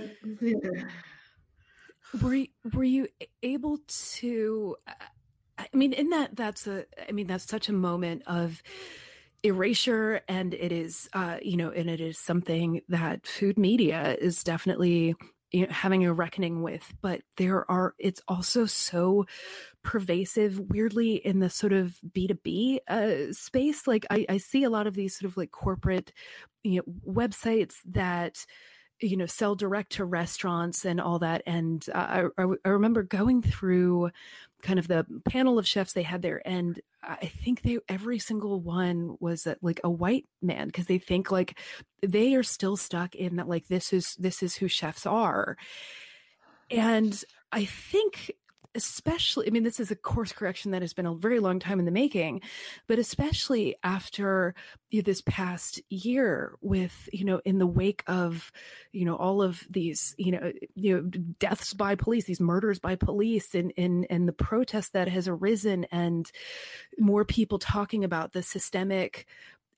were 2.22 2.34
you, 2.34 2.46
were 2.72 2.84
you 2.84 3.08
able 3.42 3.78
to 3.88 4.76
i 5.58 5.66
mean 5.72 5.92
in 5.92 6.10
that 6.10 6.34
that's 6.36 6.66
a 6.66 6.84
i 7.08 7.12
mean 7.12 7.26
that's 7.26 7.46
such 7.46 7.68
a 7.68 7.72
moment 7.72 8.22
of 8.26 8.62
erasure 9.42 10.20
and 10.28 10.54
it 10.54 10.72
is 10.72 11.08
uh 11.12 11.36
you 11.42 11.56
know 11.56 11.70
and 11.70 11.90
it 11.90 12.00
is 12.00 12.18
something 12.18 12.80
that 12.88 13.26
food 13.26 13.58
media 13.58 14.16
is 14.20 14.42
definitely 14.42 15.14
you 15.52 15.66
know 15.66 15.72
having 15.72 16.04
a 16.04 16.12
reckoning 16.12 16.62
with 16.62 16.94
but 17.02 17.20
there 17.36 17.70
are 17.70 17.94
it's 17.98 18.22
also 18.26 18.64
so 18.64 19.26
pervasive 19.82 20.58
weirdly 20.70 21.14
in 21.14 21.40
the 21.40 21.50
sort 21.50 21.72
of 21.72 21.94
b2b 22.16 22.78
uh, 22.88 23.32
space 23.32 23.86
like 23.86 24.06
I, 24.10 24.24
I 24.28 24.38
see 24.38 24.64
a 24.64 24.70
lot 24.70 24.86
of 24.86 24.94
these 24.94 25.16
sort 25.18 25.30
of 25.30 25.36
like 25.36 25.50
corporate 25.50 26.12
you 26.64 26.82
know 26.86 27.12
websites 27.12 27.76
that 27.84 28.44
you 29.00 29.16
know 29.16 29.26
sell 29.26 29.54
direct 29.54 29.92
to 29.92 30.04
restaurants 30.04 30.84
and 30.84 31.00
all 31.00 31.18
that 31.18 31.42
and 31.46 31.86
uh, 31.94 32.28
I, 32.38 32.44
I 32.64 32.68
remember 32.68 33.02
going 33.02 33.42
through 33.42 34.10
kind 34.62 34.78
of 34.78 34.88
the 34.88 35.06
panel 35.28 35.58
of 35.58 35.68
chefs 35.68 35.92
they 35.92 36.02
had 36.02 36.22
there 36.22 36.40
and 36.46 36.80
i 37.02 37.26
think 37.26 37.62
they 37.62 37.78
every 37.88 38.18
single 38.18 38.60
one 38.60 39.16
was 39.20 39.46
a, 39.46 39.56
like 39.62 39.80
a 39.84 39.90
white 39.90 40.26
man 40.40 40.68
because 40.68 40.86
they 40.86 40.98
think 40.98 41.30
like 41.30 41.58
they 42.02 42.34
are 42.34 42.42
still 42.42 42.76
stuck 42.76 43.14
in 43.14 43.36
that 43.36 43.48
like 43.48 43.68
this 43.68 43.92
is 43.92 44.14
this 44.18 44.42
is 44.42 44.56
who 44.56 44.68
chefs 44.68 45.06
are. 45.06 45.56
And 46.70 47.22
i 47.52 47.64
think 47.64 48.32
especially, 48.74 49.46
I 49.46 49.50
mean, 49.50 49.62
this 49.62 49.80
is 49.80 49.90
a 49.90 49.96
course 49.96 50.32
correction 50.32 50.72
that 50.72 50.82
has 50.82 50.92
been 50.92 51.06
a 51.06 51.14
very 51.14 51.40
long 51.40 51.58
time 51.58 51.78
in 51.78 51.84
the 51.84 51.90
making, 51.90 52.40
but 52.86 52.98
especially 52.98 53.76
after 53.82 54.54
you 54.90 55.00
know, 55.00 55.04
this 55.04 55.22
past 55.22 55.80
year 55.90 56.54
with, 56.60 57.08
you 57.12 57.24
know, 57.24 57.40
in 57.44 57.58
the 57.58 57.66
wake 57.66 58.02
of, 58.06 58.50
you 58.92 59.04
know, 59.04 59.16
all 59.16 59.42
of 59.42 59.62
these, 59.70 60.14
you 60.18 60.32
know, 60.32 60.52
you 60.74 60.94
know, 60.94 61.02
deaths 61.38 61.74
by 61.74 61.94
police, 61.94 62.24
these 62.24 62.40
murders 62.40 62.78
by 62.78 62.96
police 62.96 63.54
and, 63.54 63.72
and, 63.76 64.06
and 64.10 64.28
the 64.28 64.32
protest 64.32 64.92
that 64.92 65.08
has 65.08 65.28
arisen 65.28 65.84
and 65.90 66.30
more 66.98 67.24
people 67.24 67.58
talking 67.58 68.04
about 68.04 68.32
the 68.32 68.42
systemic, 68.42 69.26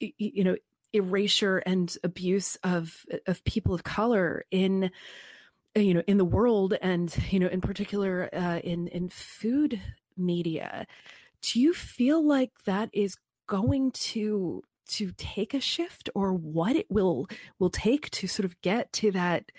you 0.01 0.45
know, 0.45 0.57
erasure 0.93 1.59
and 1.59 1.97
abuse 2.05 2.57
of, 2.63 3.05
of 3.27 3.45
people 3.45 3.75
of 3.75 3.85
color 3.85 4.45
in, 4.51 4.91
you 5.77 5.95
know 5.95 6.03
in 6.07 6.17
the 6.19 6.25
world 6.25 6.75
and 6.81 7.17
you 7.31 7.39
know 7.39 7.49
in 7.49 7.61
particular 7.61 8.29
uh, 8.33 8.59
in 8.65 8.89
in 8.89 9.09
food 9.09 9.81
media 10.17 10.87
do 11.43 11.61
you 11.61 11.73
feel 11.75 12.27
like 12.27 12.51
that 12.65 12.89
is 12.93 13.17
going 13.47 13.93
to 13.93 14.63
to 14.89 15.13
take 15.17 15.55
a 15.55 15.61
shift 15.61 16.09
or 16.15 16.33
what 16.33 16.77
it 16.77 16.87
will 16.91 17.27
will 17.59 17.71
take 17.71 18.11
to 18.11 18.27
sort 18.27 18.45
of 18.45 18.61
get 18.63 18.93
to 18.93 19.11
that 19.11 19.51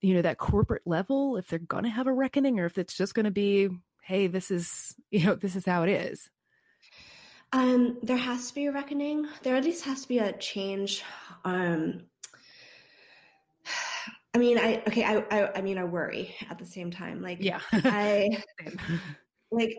you 0.00 0.14
know 0.14 0.22
that 0.22 0.38
corporate 0.38 0.82
level? 0.86 1.36
If 1.36 1.48
they're 1.48 1.58
going 1.58 1.84
to 1.84 1.90
have 1.90 2.06
a 2.06 2.12
reckoning 2.12 2.60
or 2.60 2.66
if 2.66 2.78
it's 2.78 2.96
just 2.96 3.14
going 3.14 3.24
to 3.24 3.30
be 3.30 3.68
hey 4.02 4.26
this 4.26 4.50
is 4.50 4.94
you 5.10 5.24
know 5.24 5.34
this 5.34 5.56
is 5.56 5.66
how 5.66 5.82
it 5.82 5.90
is. 5.90 6.30
Um 7.52 7.98
there 8.02 8.16
has 8.16 8.48
to 8.48 8.54
be 8.54 8.66
a 8.66 8.72
reckoning. 8.72 9.26
There 9.42 9.56
at 9.56 9.64
least 9.64 9.84
has 9.84 10.02
to 10.02 10.08
be 10.08 10.18
a 10.18 10.32
change 10.32 11.02
um 11.44 12.02
I 14.38 14.40
mean, 14.40 14.56
I 14.56 14.82
okay. 14.86 15.02
I, 15.02 15.16
I 15.32 15.58
I 15.58 15.60
mean, 15.62 15.78
I 15.78 15.84
worry 15.84 16.32
at 16.48 16.60
the 16.60 16.64
same 16.64 16.92
time. 16.92 17.20
Like, 17.20 17.38
yeah, 17.40 17.58
I 17.72 18.40
like 19.50 19.76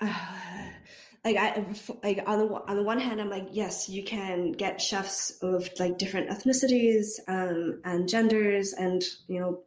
uh, 0.00 0.06
like 1.24 1.36
I 1.36 1.64
like 2.04 2.22
on 2.24 2.38
the 2.38 2.46
on 2.68 2.76
the 2.76 2.84
one 2.84 3.00
hand, 3.00 3.20
I'm 3.20 3.30
like, 3.30 3.48
yes, 3.50 3.88
you 3.88 4.04
can 4.04 4.52
get 4.52 4.80
chefs 4.80 5.32
of 5.42 5.68
like 5.80 5.98
different 5.98 6.30
ethnicities 6.30 7.18
um, 7.26 7.80
and 7.84 8.08
genders, 8.08 8.74
and 8.74 9.02
you 9.26 9.40
know, 9.40 9.64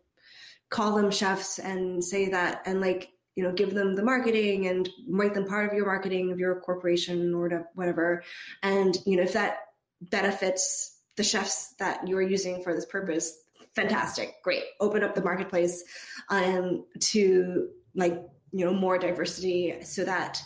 call 0.70 0.96
them 0.96 1.12
chefs 1.12 1.60
and 1.60 2.02
say 2.02 2.30
that, 2.30 2.62
and 2.66 2.80
like 2.80 3.10
you 3.36 3.44
know, 3.44 3.52
give 3.52 3.74
them 3.74 3.94
the 3.94 4.04
marketing 4.04 4.68
and 4.68 4.88
make 5.06 5.34
them 5.34 5.46
part 5.46 5.70
of 5.70 5.74
your 5.74 5.86
marketing 5.86 6.32
of 6.32 6.40
your 6.40 6.62
corporation 6.62 7.34
or 7.34 7.70
whatever, 7.76 8.24
and 8.62 9.00
you 9.06 9.18
know, 9.18 9.24
if 9.24 9.34
that 9.34 9.58
benefits 10.00 10.93
the 11.16 11.24
chefs 11.24 11.74
that 11.80 12.08
you're 12.08 12.22
using 12.22 12.64
for 12.64 12.74
this 12.74 12.86
purpose 12.86 13.44
fantastic 13.76 14.36
great. 14.44 14.64
Open 14.80 15.04
up 15.04 15.16
the 15.16 15.24
marketplace 15.24 15.84
um, 16.30 16.86
to 17.00 17.70
like 17.96 18.22
you 18.52 18.66
know 18.66 18.74
more 18.74 18.98
diversity 18.98 19.76
so 19.84 20.04
that 20.04 20.42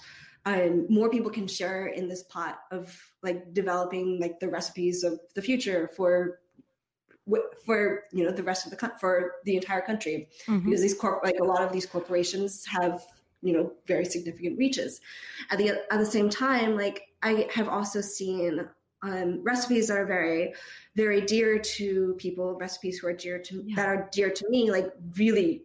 um, 0.46 0.86
more 0.90 1.10
people 1.10 1.30
can 1.30 1.48
share 1.48 1.88
in 1.88 2.08
this 2.08 2.24
pot 2.24 2.60
of 2.72 2.98
like 3.22 3.54
developing 3.54 4.20
like 4.20 4.40
the 4.40 4.48
recipes 4.48 5.04
of 5.04 5.20
the 5.36 5.42
future 5.42 5.90
for 5.96 6.40
for 7.66 8.04
you 8.14 8.24
know 8.24 8.32
the 8.32 8.44
rest 8.44 8.66
of 8.66 8.72
the 8.72 8.92
for 9.00 9.34
the 9.44 9.56
entire 9.56 9.82
country. 9.82 10.30
Mm-hmm. 10.48 10.66
because 10.66 10.82
these 10.82 10.94
corp 10.94 11.24
like 11.24 11.40
a 11.42 11.46
lot 11.46 11.62
of 11.62 11.72
these 11.72 11.86
corporations 11.86 12.66
have 12.66 13.04
you 13.42 13.54
know 13.54 13.74
very 13.88 14.06
significant 14.06 14.58
reaches. 14.58 15.02
At 15.52 15.58
the 15.58 15.70
at 15.92 16.00
the 16.00 16.06
same 16.06 16.30
time 16.30 16.76
like 16.76 17.04
i 17.24 17.48
have 17.52 17.68
also 17.68 18.00
seen 18.00 18.68
um, 19.04 19.44
recipes 19.44 19.88
that 19.88 19.98
are 19.98 20.06
very 20.06 20.54
very 20.96 21.22
dear 21.22 21.60
to 21.60 22.16
people 22.18 22.56
recipes 22.56 23.00
who 23.00 23.08
are 23.08 23.14
dear 23.14 23.40
to 23.40 23.64
yeah. 23.66 23.76
that 23.76 23.88
are 23.88 24.10
dear 24.12 24.30
to 24.30 24.50
me 24.50 24.72
like 24.72 24.92
really 25.18 25.64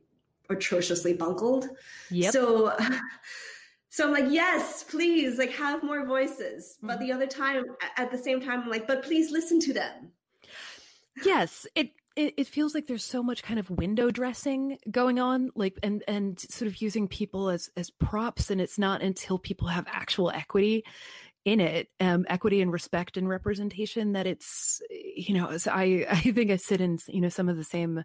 atrociously 0.51 1.15
bungled 1.15 1.69
yep. 2.11 2.33
so 2.33 2.77
so 3.89 4.07
i'm 4.07 4.13
like 4.13 4.31
yes 4.31 4.85
please 4.85 5.39
like 5.39 5.53
have 5.53 5.83
more 5.83 6.05
voices 6.07 6.77
mm-hmm. 6.77 6.89
but 6.89 7.01
the 7.01 7.11
other 7.11 7.27
time 7.27 7.65
at 7.97 8.11
the 8.11 8.19
same 8.19 8.41
time 8.41 8.63
i'm 8.63 8.71
like 8.71 8.87
but 8.87 9.03
please 9.03 9.31
listen 9.31 9.59
to 9.59 9.73
them 9.73 10.11
yes 11.25 11.67
it 11.75 11.91
it, 12.15 12.35
it 12.37 12.47
feels 12.47 12.75
like 12.75 12.87
there's 12.87 13.05
so 13.05 13.23
much 13.23 13.43
kind 13.43 13.59
of 13.59 13.71
window 13.71 14.11
dressing 14.11 14.79
going 14.91 15.19
on 15.19 15.51
like 15.55 15.79
and 15.83 16.03
and 16.07 16.39
sort 16.39 16.69
of 16.69 16.83
using 16.83 17.09
people 17.09 17.49
as 17.49 17.71
as 17.77 17.91
props 17.91 18.51
and 18.51 18.61
it's 18.61 18.79
not 18.79 19.03
until 19.03 19.39
people 19.39 19.69
have 19.69 19.87
actual 19.89 20.31
equity 20.31 20.85
in 21.45 21.61
it 21.61 21.89
um, 22.01 22.25
equity 22.29 22.61
and 22.61 22.73
respect 22.73 23.17
and 23.17 23.29
representation 23.29 24.13
that 24.13 24.27
it's 24.27 24.81
you 24.91 25.35
know 25.35 25.57
i 25.71 26.07
i 26.11 26.17
think 26.17 26.51
i 26.51 26.57
sit 26.57 26.81
in 26.81 26.99
you 27.09 27.21
know 27.21 27.29
some 27.29 27.49
of 27.49 27.57
the 27.57 27.65
same 27.65 28.05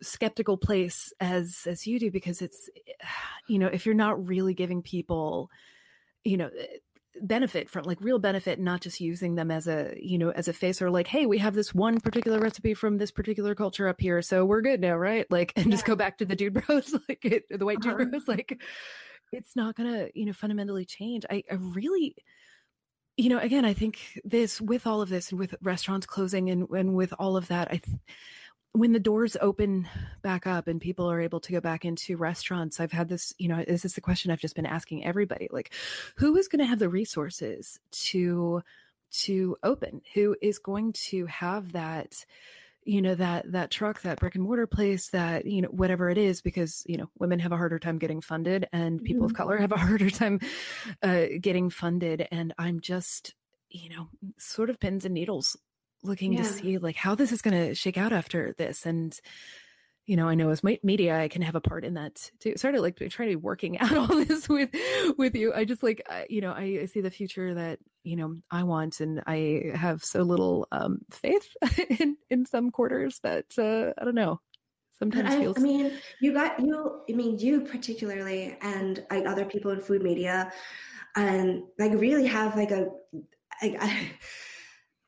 skeptical 0.00 0.56
place 0.56 1.12
as 1.20 1.66
as 1.66 1.86
you 1.86 1.98
do 1.98 2.10
because 2.10 2.42
it's 2.42 2.68
you 3.48 3.58
know 3.58 3.66
if 3.66 3.86
you're 3.86 3.94
not 3.94 4.26
really 4.26 4.54
giving 4.54 4.82
people 4.82 5.50
you 6.24 6.36
know 6.36 6.50
benefit 7.20 7.68
from 7.68 7.84
like 7.84 8.00
real 8.00 8.18
benefit 8.18 8.58
not 8.58 8.80
just 8.80 9.00
using 9.00 9.34
them 9.34 9.50
as 9.50 9.66
a 9.66 9.94
you 10.00 10.16
know 10.16 10.30
as 10.30 10.48
a 10.48 10.52
face 10.52 10.80
or 10.80 10.90
like 10.90 11.06
hey 11.06 11.26
we 11.26 11.38
have 11.38 11.54
this 11.54 11.74
one 11.74 12.00
particular 12.00 12.38
recipe 12.38 12.72
from 12.72 12.96
this 12.96 13.10
particular 13.10 13.54
culture 13.54 13.86
up 13.86 14.00
here 14.00 14.22
so 14.22 14.44
we're 14.44 14.62
good 14.62 14.80
now 14.80 14.96
right 14.96 15.30
like 15.30 15.52
and 15.54 15.66
yeah. 15.66 15.72
just 15.72 15.84
go 15.84 15.94
back 15.94 16.16
to 16.18 16.24
the 16.24 16.34
dude 16.34 16.54
bros 16.54 16.94
like 17.08 17.24
it, 17.24 17.44
the 17.50 17.66
white 17.66 17.84
uh-huh. 17.84 17.98
dude 17.98 18.10
bros 18.10 18.28
like 18.28 18.60
it's 19.32 19.56
not 19.56 19.74
going 19.74 19.92
to, 19.92 20.10
you 20.14 20.26
know, 20.26 20.32
fundamentally 20.32 20.84
change. 20.84 21.24
I, 21.30 21.42
I 21.50 21.54
really, 21.54 22.14
you 23.16 23.28
know, 23.28 23.38
again, 23.38 23.64
I 23.64 23.74
think 23.74 23.98
this 24.24 24.60
with 24.60 24.86
all 24.86 25.02
of 25.02 25.08
this 25.08 25.30
and 25.30 25.38
with 25.38 25.54
restaurants 25.62 26.06
closing 26.06 26.50
and, 26.50 26.68
and 26.70 26.94
with 26.94 27.12
all 27.18 27.36
of 27.36 27.48
that, 27.48 27.68
I, 27.68 27.76
th- 27.78 27.98
when 28.74 28.92
the 28.92 29.00
doors 29.00 29.36
open 29.40 29.86
back 30.22 30.46
up 30.46 30.66
and 30.66 30.80
people 30.80 31.10
are 31.10 31.20
able 31.20 31.40
to 31.40 31.52
go 31.52 31.60
back 31.60 31.84
into 31.84 32.16
restaurants, 32.16 32.80
I've 32.80 32.92
had 32.92 33.08
this, 33.08 33.34
you 33.38 33.48
know, 33.48 33.62
this 33.66 33.84
is 33.84 33.94
the 33.94 34.00
question 34.00 34.30
I've 34.30 34.40
just 34.40 34.56
been 34.56 34.64
asking 34.64 35.04
everybody, 35.04 35.48
like, 35.50 35.74
who 36.16 36.36
is 36.36 36.48
going 36.48 36.60
to 36.60 36.66
have 36.66 36.78
the 36.78 36.88
resources 36.88 37.78
to, 37.90 38.62
to 39.10 39.56
open? 39.62 40.00
Who 40.14 40.36
is 40.40 40.58
going 40.58 40.94
to 41.10 41.26
have 41.26 41.72
that, 41.72 42.24
you 42.84 43.00
know 43.00 43.14
that 43.14 43.50
that 43.52 43.70
truck 43.70 44.02
that 44.02 44.18
brick 44.18 44.34
and 44.34 44.44
mortar 44.44 44.66
place 44.66 45.08
that 45.10 45.46
you 45.46 45.62
know 45.62 45.68
whatever 45.68 46.10
it 46.10 46.18
is 46.18 46.42
because 46.42 46.82
you 46.86 46.96
know 46.96 47.08
women 47.18 47.38
have 47.38 47.52
a 47.52 47.56
harder 47.56 47.78
time 47.78 47.98
getting 47.98 48.20
funded 48.20 48.68
and 48.72 49.02
people 49.02 49.22
mm-hmm. 49.22 49.30
of 49.30 49.34
color 49.34 49.56
have 49.56 49.72
a 49.72 49.76
harder 49.78 50.10
time 50.10 50.40
uh, 51.02 51.24
getting 51.40 51.70
funded 51.70 52.26
and 52.30 52.52
i'm 52.58 52.80
just 52.80 53.34
you 53.70 53.88
know 53.88 54.08
sort 54.38 54.70
of 54.70 54.80
pins 54.80 55.04
and 55.04 55.14
needles 55.14 55.56
looking 56.02 56.32
yeah. 56.32 56.42
to 56.42 56.44
see 56.44 56.78
like 56.78 56.96
how 56.96 57.14
this 57.14 57.32
is 57.32 57.42
going 57.42 57.68
to 57.68 57.74
shake 57.74 57.96
out 57.96 58.12
after 58.12 58.54
this 58.58 58.84
and 58.86 59.18
you 60.06 60.16
know, 60.16 60.28
I 60.28 60.34
know 60.34 60.50
as 60.50 60.64
media, 60.64 61.20
I 61.20 61.28
can 61.28 61.42
have 61.42 61.54
a 61.54 61.60
part 61.60 61.84
in 61.84 61.94
that 61.94 62.30
too. 62.40 62.56
Sort 62.56 62.74
of 62.74 62.82
like 62.82 62.96
trying 62.96 63.28
to 63.28 63.32
be 63.32 63.36
working 63.36 63.78
out 63.80 63.96
all 63.96 64.06
this 64.06 64.48
with, 64.48 64.70
with 65.16 65.34
you. 65.36 65.54
I 65.54 65.64
just 65.64 65.82
like, 65.82 66.02
you 66.28 66.40
know, 66.40 66.52
I, 66.52 66.80
I, 66.82 66.86
see 66.86 67.00
the 67.00 67.10
future 67.10 67.54
that, 67.54 67.78
you 68.02 68.16
know, 68.16 68.36
I 68.50 68.64
want 68.64 69.00
and 69.00 69.22
I 69.26 69.72
have 69.74 70.02
so 70.04 70.22
little, 70.22 70.66
um, 70.72 70.98
faith 71.10 71.56
in, 72.00 72.16
in 72.30 72.46
some 72.46 72.70
quarters 72.70 73.20
that, 73.22 73.46
uh, 73.58 73.92
I 74.00 74.04
don't 74.04 74.16
know, 74.16 74.40
sometimes 74.98 75.34
I, 75.34 75.40
feels. 75.40 75.58
I 75.58 75.60
mean, 75.60 75.92
you 76.20 76.32
got, 76.32 76.58
you, 76.58 77.02
I 77.08 77.12
mean, 77.12 77.38
you 77.38 77.60
particularly 77.60 78.56
and 78.60 79.04
like 79.08 79.26
other 79.26 79.44
people 79.44 79.70
in 79.70 79.80
food 79.80 80.02
media 80.02 80.52
and 81.14 81.62
like 81.78 81.92
really 81.92 82.26
have 82.26 82.56
like 82.56 82.72
a, 82.72 82.88
I, 83.60 83.76
I 83.80 84.10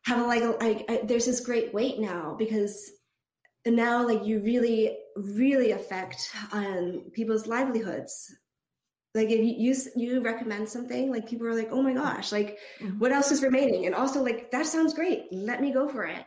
have 0.10 0.20
a, 0.20 0.24
like, 0.24 0.42
a, 0.42 0.50
like, 0.64 0.84
I, 0.88 1.00
there's 1.02 1.26
this 1.26 1.40
great 1.40 1.74
weight 1.74 1.98
now 1.98 2.36
because 2.38 2.92
and 3.64 3.76
now 3.76 4.06
like 4.06 4.24
you 4.24 4.40
really 4.40 4.98
really 5.16 5.70
affect 5.72 6.30
um, 6.52 7.04
people's 7.12 7.46
livelihoods. 7.46 8.34
Like 9.14 9.30
if 9.30 9.38
you, 9.38 9.54
you 9.54 9.74
you 9.96 10.20
recommend 10.20 10.68
something 10.68 11.10
like 11.10 11.28
people 11.28 11.46
are 11.46 11.54
like 11.54 11.68
oh 11.70 11.82
my 11.82 11.94
gosh 11.94 12.32
like 12.32 12.58
mm-hmm. 12.80 12.98
what 12.98 13.12
else 13.12 13.30
is 13.30 13.42
remaining? 13.42 13.86
And 13.86 13.94
also 13.94 14.22
like 14.22 14.50
that 14.50 14.66
sounds 14.66 14.92
great. 14.92 15.26
Let 15.30 15.60
me 15.60 15.72
go 15.72 15.88
for 15.88 16.04
it. 16.04 16.24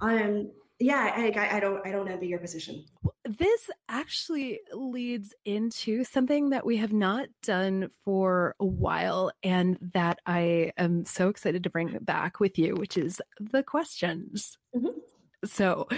Um 0.00 0.50
yeah 0.78 1.10
I, 1.16 1.56
I 1.56 1.58
don't 1.58 1.86
i 1.86 1.90
don't 1.90 2.08
envy 2.08 2.26
your 2.26 2.40
position. 2.40 2.84
This 3.24 3.70
actually 3.88 4.60
leads 4.72 5.34
into 5.44 6.04
something 6.04 6.50
that 6.50 6.66
we 6.66 6.76
have 6.76 6.92
not 6.92 7.28
done 7.42 7.90
for 8.04 8.54
a 8.60 8.66
while 8.66 9.30
and 9.42 9.78
that 9.94 10.18
i 10.26 10.72
am 10.76 11.04
so 11.04 11.28
excited 11.28 11.62
to 11.62 11.70
bring 11.70 11.96
back 12.02 12.40
with 12.40 12.58
you 12.58 12.74
which 12.74 12.98
is 12.98 13.22
the 13.40 13.62
questions. 13.62 14.58
Mm-hmm 14.76 14.98
so 15.44 15.88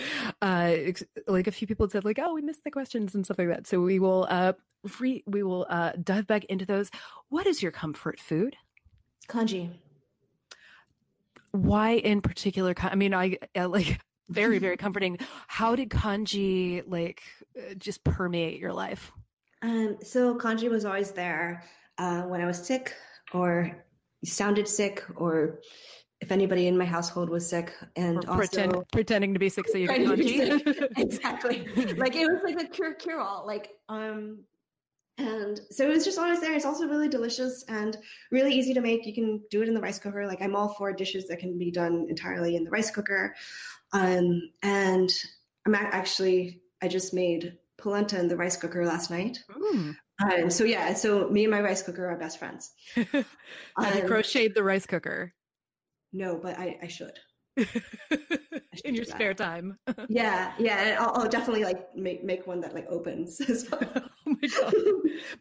uh 0.43 0.74
like 1.27 1.47
a 1.47 1.52
few 1.52 1.66
people 1.66 1.89
said 1.89 2.05
like 2.05 2.19
oh 2.20 2.35
we 2.35 2.43
missed 2.43 2.65
the 2.65 2.70
questions 2.70 3.15
and 3.15 3.24
stuff 3.24 3.39
like 3.39 3.48
that. 3.48 3.66
So 3.66 3.81
we 3.81 3.98
will 3.98 4.27
uh 4.28 4.55
we 4.98 5.23
will 5.27 5.66
uh 5.69 5.93
dive 6.02 6.27
back 6.27 6.44
into 6.47 6.66
those. 6.66 6.90
What 7.28 7.47
is 7.47 7.62
your 7.62 7.73
comfort 7.73 8.20
food? 8.20 8.56
Congee. 9.28 9.70
Why 11.52 11.93
in 11.93 12.20
particular 12.20 12.74
i 12.78 12.94
mean 12.94 13.15
i, 13.15 13.39
I 13.55 13.65
like 13.65 14.01
very 14.28 14.59
very 14.59 14.77
comforting. 14.85 15.19
How 15.47 15.77
did 15.77 15.90
congee 15.90 16.82
like 16.86 17.23
uh, 17.56 17.74
just 17.74 18.05
permeate 18.05 18.59
your 18.59 18.73
life? 18.73 19.12
Um 19.62 19.98
so 20.02 20.35
congee 20.35 20.69
was 20.69 20.85
always 20.85 21.12
there 21.12 21.65
uh 21.98 22.23
when 22.23 22.40
i 22.40 22.47
was 22.47 22.65
sick 22.65 22.94
or 23.32 23.85
sounded 24.24 24.69
sick 24.69 25.05
or 25.16 25.60
if 26.20 26.32
anybody 26.32 26.66
in 26.66 26.77
my 26.77 26.85
household 26.85 27.31
was 27.31 27.49
sick 27.49 27.73
and 27.97 28.19
or 28.28 28.36
pretend, 28.36 28.74
pretending 28.93 29.32
to 29.35 29.39
be 29.39 29.49
sick 29.49 29.69
so 29.69 29.78
you 29.78 29.89
can 29.89 30.07
congee. 30.07 30.40
exactly. 30.97 31.66
like 31.97 32.16
it 32.16 32.27
was 32.27 32.40
like 32.45 32.61
a 32.61 32.66
cure 32.66 32.95
cure 32.95 33.20
all. 33.20 33.47
Like 33.47 33.70
um 33.89 34.40
and 35.19 35.61
so 35.70 35.85
it 35.85 35.90
was 35.90 36.05
just 36.05 36.19
always 36.19 36.40
there. 36.40 36.55
It's 36.55 36.65
also 36.65 36.86
really 36.86 37.09
delicious 37.09 37.65
and 37.69 37.97
really 38.31 38.53
easy 38.53 38.73
to 38.74 38.81
make. 38.81 39.05
You 39.05 39.15
can 39.15 39.43
do 39.51 39.62
it 39.62 39.69
in 39.69 39.74
the 39.74 39.81
rice 39.81 39.99
cooker. 39.99 40.27
Like 40.27 40.40
I'm 40.40 40.55
all 40.55 40.74
for 40.74 40.93
dishes 40.93 41.27
that 41.27 41.40
can 41.40 41.59
be 41.59 41.73
done 41.73 42.07
entirely 42.09 42.55
in 42.55 42.62
the 42.62 42.70
rice 42.70 42.90
cooker. 42.90 43.35
Um, 43.93 44.51
and 44.62 45.11
I'm 45.66 45.74
actually, 45.74 46.61
I 46.82 46.89
just 46.89 47.12
made 47.12 47.59
polenta 47.78 48.19
in 48.20 48.28
the 48.28 48.36
rice 48.36 48.57
cooker 48.57 48.86
last 48.86 49.11
night. 49.11 49.39
Mm. 49.51 49.97
Um, 50.23 50.51
so 50.51 50.65
yeah, 50.65 50.95
so 50.95 51.28
me 51.28 51.45
and 51.45 51.51
my 51.51 51.62
rice 51.62 51.82
cooker 51.82 52.09
are 52.09 52.16
best 52.16 52.39
friends. 52.39 52.73
I 52.97 54.01
um, 54.01 54.07
crocheted 54.07 54.55
the 54.55 54.62
rice 54.62 54.86
cooker? 54.86 55.32
No, 56.12 56.36
but 56.36 56.59
I, 56.59 56.78
I 56.82 56.89
should. 56.89 57.12
in 58.85 58.94
your 58.94 59.05
spare 59.05 59.35
time. 59.35 59.78
yeah, 60.09 60.52
yeah, 60.59 60.97
I'll, 61.01 61.22
I'll, 61.22 61.28
definitely 61.28 61.64
like 61.64 61.94
make 61.97 62.24
make 62.24 62.47
one 62.47 62.60
that 62.60 62.74
like 62.74 62.86
opens 62.89 63.40
as 63.48 63.68
well. 63.70 63.80
oh 63.94 64.10
my 64.26 64.48
god! 64.48 64.74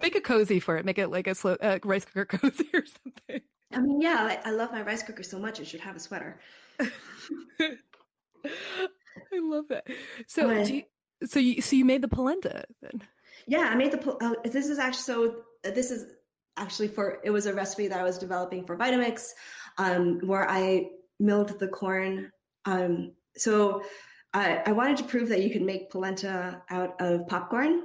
Make 0.02 0.16
a 0.16 0.22
cozy 0.22 0.60
for 0.60 0.78
it. 0.78 0.86
Make 0.86 0.98
it 0.98 1.10
like 1.10 1.28
a 1.28 1.36
slow, 1.36 1.58
uh, 1.62 1.80
rice 1.84 2.06
cooker 2.06 2.26
cozy 2.26 2.68
or 2.74 2.84
something. 2.86 3.42
I 3.74 3.80
mean, 3.80 4.02
yeah, 4.02 4.40
I, 4.44 4.50
I 4.50 4.52
love 4.52 4.72
my 4.72 4.82
rice 4.82 5.04
cooker 5.04 5.24
so 5.24 5.40
much; 5.40 5.60
it 5.60 5.68
should 5.68 5.82
have 5.82 5.96
a 5.96 6.00
sweater. 6.00 6.40
I 6.80 6.88
love 9.34 9.68
that. 9.70 9.88
So, 10.28 10.50
you, 10.52 10.84
so 11.26 11.40
you 11.40 11.62
so 11.62 11.76
you 11.76 11.86
made 11.86 12.02
the 12.02 12.08
polenta 12.08 12.64
then? 12.82 13.04
Yeah, 13.48 13.70
I 13.70 13.76
made 13.76 13.92
the. 13.92 14.18
Uh, 14.22 14.34
this 14.44 14.68
is 14.68 14.80
actually 14.80 15.04
so. 15.04 15.36
Uh, 15.66 15.72
this 15.72 15.92
is 15.92 16.06
actually 16.58 16.88
for 16.88 17.20
it 17.24 17.30
was 17.30 17.46
a 17.46 17.54
recipe 17.54 17.88
that 17.88 18.00
I 18.00 18.04
was 18.04 18.18
developing 18.18 18.66
for 18.66 18.78
Vitamix, 18.78 19.30
um, 19.78 20.20
where 20.26 20.50
I 20.50 20.90
milled 21.20 21.60
the 21.60 21.68
corn. 21.68 22.32
Um, 22.66 23.14
so 23.36 23.84
I, 24.34 24.62
I, 24.66 24.72
wanted 24.72 24.98
to 24.98 25.04
prove 25.06 25.30
that 25.30 25.42
you 25.42 25.50
can 25.50 25.66
make 25.66 25.90
polenta 25.90 26.62
out 26.70 27.00
of 27.00 27.28
popcorn. 27.28 27.84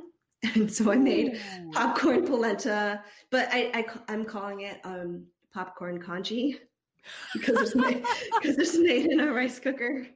And 0.55 0.73
so 0.75 0.91
I 0.91 0.97
made 0.97 1.35
Ooh. 1.35 1.71
popcorn 1.73 2.27
polenta, 2.27 3.03
but 3.31 3.49
I, 3.53 3.87
I, 4.09 4.13
am 4.13 4.25
calling 4.25 4.63
it 4.63 4.81
um, 4.85 5.25
popcorn 5.55 6.01
congee 6.01 6.59
because 7.33 7.61
it's 7.61 7.75
made, 7.75 8.05
because 8.41 8.59
it's 8.59 8.77
made 8.79 9.07
in 9.07 9.21
a 9.21 9.33
rice 9.33 9.59
cooker. 9.59 10.07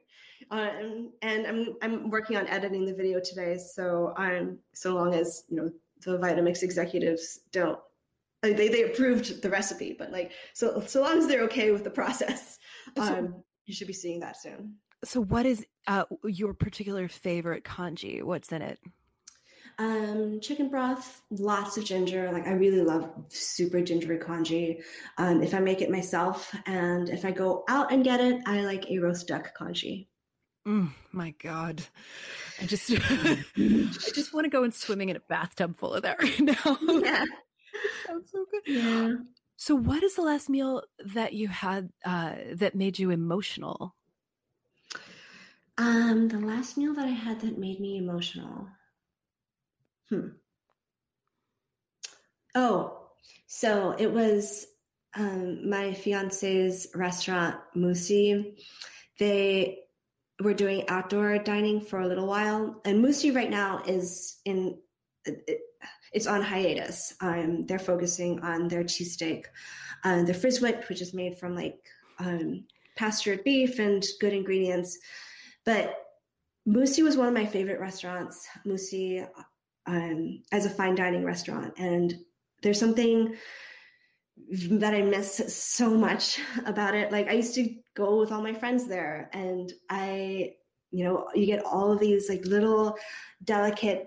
Um, 0.50 1.12
and 1.22 1.46
I'm 1.46 1.76
I'm 1.82 2.10
working 2.10 2.36
on 2.36 2.46
editing 2.46 2.84
the 2.84 2.94
video 2.94 3.20
today, 3.20 3.58
so 3.58 4.14
I'm 4.16 4.58
so 4.74 4.94
long 4.94 5.14
as 5.14 5.44
you 5.48 5.56
know 5.56 5.70
the 6.04 6.18
Vitamix 6.18 6.62
executives 6.62 7.40
don't 7.52 7.78
they 8.52 8.68
they 8.68 8.82
approved 8.84 9.42
the 9.42 9.50
recipe, 9.50 9.94
but 9.98 10.10
like 10.12 10.32
so 10.54 10.82
so 10.86 11.02
long 11.02 11.18
as 11.18 11.26
they're 11.26 11.44
okay 11.44 11.70
with 11.70 11.84
the 11.84 11.90
process, 11.90 12.58
um, 12.96 13.42
you 13.66 13.74
should 13.74 13.86
be 13.86 13.92
seeing 13.92 14.20
that 14.20 14.40
soon. 14.40 14.76
So, 15.04 15.20
what 15.22 15.46
is 15.46 15.64
uh, 15.86 16.04
your 16.24 16.54
particular 16.54 17.08
favorite 17.08 17.64
congee? 17.64 18.22
What's 18.22 18.50
in 18.50 18.62
it? 18.62 18.78
Um, 19.78 20.40
chicken 20.40 20.70
broth, 20.70 21.20
lots 21.30 21.76
of 21.76 21.84
ginger. 21.84 22.32
Like 22.32 22.46
I 22.46 22.52
really 22.52 22.80
love 22.80 23.10
super 23.28 23.82
gingery 23.82 24.18
congee. 24.18 24.80
Um, 25.18 25.42
if 25.42 25.52
I 25.52 25.60
make 25.60 25.82
it 25.82 25.90
myself, 25.90 26.54
and 26.64 27.10
if 27.10 27.24
I 27.24 27.30
go 27.30 27.64
out 27.68 27.92
and 27.92 28.02
get 28.02 28.20
it, 28.20 28.40
I 28.46 28.62
like 28.62 28.86
a 28.88 28.98
roast 28.98 29.28
duck 29.28 29.52
congee. 29.54 30.08
Mm, 30.66 30.90
my 31.12 31.34
God, 31.42 31.82
I 32.60 32.66
just 32.66 32.90
I 32.90 34.10
just 34.14 34.32
want 34.34 34.44
to 34.44 34.50
go 34.50 34.64
and 34.64 34.74
swimming 34.74 35.10
in 35.10 35.16
a 35.16 35.20
bathtub 35.20 35.76
full 35.76 35.92
of 35.92 36.02
that 36.02 36.20
right 36.22 36.40
now. 36.40 36.78
Yeah, 37.04 37.24
sounds 38.06 38.30
so 38.30 38.44
good. 38.50 38.62
Yeah. 38.66 39.14
So, 39.56 39.74
what 39.74 40.02
is 40.02 40.14
the 40.14 40.22
last 40.22 40.50
meal 40.50 40.82
that 41.04 41.32
you 41.32 41.48
had 41.48 41.90
uh, 42.04 42.34
that 42.54 42.74
made 42.74 42.98
you 42.98 43.10
emotional? 43.10 43.94
Um, 45.78 46.28
the 46.28 46.38
last 46.38 46.76
meal 46.76 46.94
that 46.94 47.04
I 47.04 47.10
had 47.10 47.40
that 47.40 47.58
made 47.58 47.80
me 47.80 47.96
emotional. 47.96 48.68
Hmm. 50.10 50.28
Oh, 52.54 53.08
so 53.46 53.94
it 53.98 54.10
was 54.10 54.66
um, 55.14 55.68
my 55.68 55.92
fiance's 55.92 56.88
restaurant, 56.94 57.56
Musi. 57.76 58.58
They 59.18 59.80
were 60.42 60.54
doing 60.54 60.88
outdoor 60.88 61.38
dining 61.38 61.80
for 61.80 62.00
a 62.00 62.06
little 62.06 62.26
while, 62.26 62.80
and 62.84 63.04
Musi 63.04 63.34
right 63.34 63.50
now 63.50 63.82
is 63.86 64.38
in. 64.44 64.78
It, 65.24 65.60
it's 66.16 66.26
on 66.26 66.40
hiatus. 66.40 67.14
Um, 67.20 67.66
they're 67.66 67.78
focusing 67.78 68.40
on 68.40 68.68
their 68.68 68.82
cheesesteak, 68.84 69.44
uh, 70.02 70.22
the 70.22 70.32
Frizwit, 70.32 70.88
which 70.88 71.02
is 71.02 71.12
made 71.12 71.36
from 71.36 71.54
like 71.54 71.78
um, 72.18 72.64
pastured 72.96 73.44
beef 73.44 73.78
and 73.78 74.02
good 74.18 74.32
ingredients. 74.32 74.98
But 75.66 75.94
Musi 76.66 77.04
was 77.04 77.18
one 77.18 77.28
of 77.28 77.34
my 77.34 77.44
favorite 77.44 77.80
restaurants. 77.80 78.48
Musi 78.66 79.28
um, 79.86 80.42
as 80.52 80.64
a 80.64 80.70
fine 80.70 80.94
dining 80.94 81.22
restaurant, 81.22 81.74
and 81.76 82.14
there's 82.62 82.80
something 82.80 83.36
that 84.70 84.94
I 84.94 85.02
miss 85.02 85.54
so 85.54 85.90
much 85.90 86.40
about 86.64 86.94
it. 86.94 87.12
Like 87.12 87.28
I 87.28 87.32
used 87.32 87.54
to 87.56 87.74
go 87.94 88.18
with 88.18 88.32
all 88.32 88.40
my 88.40 88.54
friends 88.54 88.88
there, 88.88 89.28
and 89.34 89.70
I, 89.90 90.54
you 90.92 91.04
know, 91.04 91.28
you 91.34 91.44
get 91.44 91.62
all 91.62 91.92
of 91.92 92.00
these 92.00 92.30
like 92.30 92.46
little 92.46 92.96
delicate 93.44 94.06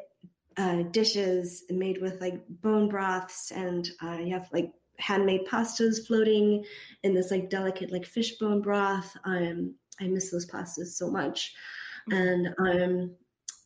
uh, 0.59 0.83
dishes 0.91 1.63
made 1.69 2.01
with 2.01 2.19
like 2.19 2.43
bone 2.49 2.89
broths, 2.89 3.51
and 3.51 3.89
uh, 4.03 4.17
you 4.19 4.33
have 4.33 4.49
like 4.51 4.71
handmade 4.97 5.47
pastas 5.47 6.05
floating 6.05 6.65
in 7.03 7.13
this 7.13 7.31
like 7.31 7.49
delicate 7.49 7.91
like 7.91 8.05
fish 8.05 8.37
bone 8.37 8.61
broth. 8.61 9.15
Um, 9.23 9.73
I 10.01 10.07
miss 10.07 10.29
those 10.29 10.45
pastas 10.45 10.87
so 10.87 11.09
much, 11.09 11.53
mm-hmm. 12.11 12.17
and 12.17 12.83
um, 12.83 13.15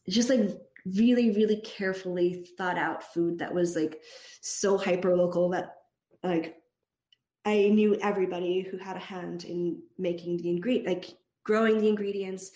just 0.07 0.29
like 0.29 0.51
really 0.85 1.31
really 1.31 1.61
carefully 1.61 2.45
thought 2.57 2.77
out 2.77 3.13
food 3.13 3.39
that 3.39 3.53
was 3.53 3.75
like 3.75 4.01
so 4.41 4.77
hyper 4.77 5.15
local 5.15 5.49
that 5.49 5.77
like 6.23 6.57
I 7.43 7.69
knew 7.69 7.95
everybody 8.01 8.61
who 8.61 8.77
had 8.77 8.97
a 8.97 8.99
hand 8.99 9.45
in 9.45 9.81
making 9.97 10.37
the 10.37 10.49
ingredient, 10.49 10.87
like 10.87 11.17
growing 11.43 11.79
the 11.79 11.89
ingredients, 11.89 12.51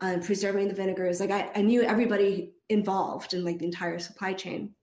um, 0.00 0.20
preserving 0.20 0.68
the 0.68 0.74
vinegars. 0.74 1.20
Like 1.20 1.30
I, 1.30 1.50
I 1.54 1.62
knew 1.62 1.82
everybody 1.82 2.53
involved 2.68 3.34
in 3.34 3.44
like 3.44 3.58
the 3.58 3.66
entire 3.66 3.98
supply 3.98 4.32
chain. 4.32 4.74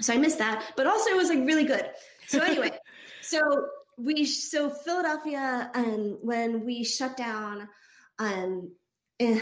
So 0.00 0.12
I 0.12 0.16
missed 0.16 0.38
that, 0.38 0.72
but 0.76 0.86
also 0.86 1.10
it 1.10 1.16
was 1.16 1.28
like 1.28 1.46
really 1.46 1.64
good. 1.64 1.88
So 2.26 2.40
anyway, 2.40 2.72
so 3.22 3.40
we 3.96 4.24
so 4.24 4.70
Philadelphia 4.70 5.70
um 5.74 6.18
when 6.20 6.64
we 6.64 6.82
shut 6.82 7.16
down 7.16 7.68
um 8.18 8.72
eh, 9.20 9.38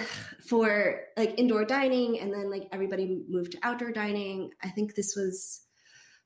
for 0.47 1.01
like 1.17 1.39
indoor 1.39 1.65
dining 1.65 2.21
and 2.21 2.33
then 2.33 2.51
like 2.51 2.69
everybody 2.71 3.23
moved 3.29 3.53
to 3.53 3.59
outdoor 3.63 3.93
dining. 3.93 4.51
I 4.63 4.69
think 4.69 4.95
this 4.95 5.17
was 5.17 5.61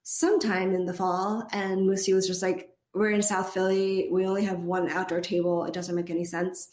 sometime 0.02 0.74
in 0.74 0.86
the 0.86 0.94
fall 0.94 1.46
and 1.52 1.88
Musi 1.88 2.14
was 2.14 2.26
just 2.26 2.42
like 2.42 2.68
we're 2.94 3.10
in 3.10 3.22
South 3.22 3.52
Philly. 3.52 4.08
We 4.10 4.26
only 4.26 4.44
have 4.44 4.60
one 4.60 4.88
outdoor 4.88 5.20
table. 5.20 5.64
It 5.64 5.74
doesn't 5.74 5.94
make 5.94 6.10
any 6.10 6.24
sense 6.24 6.68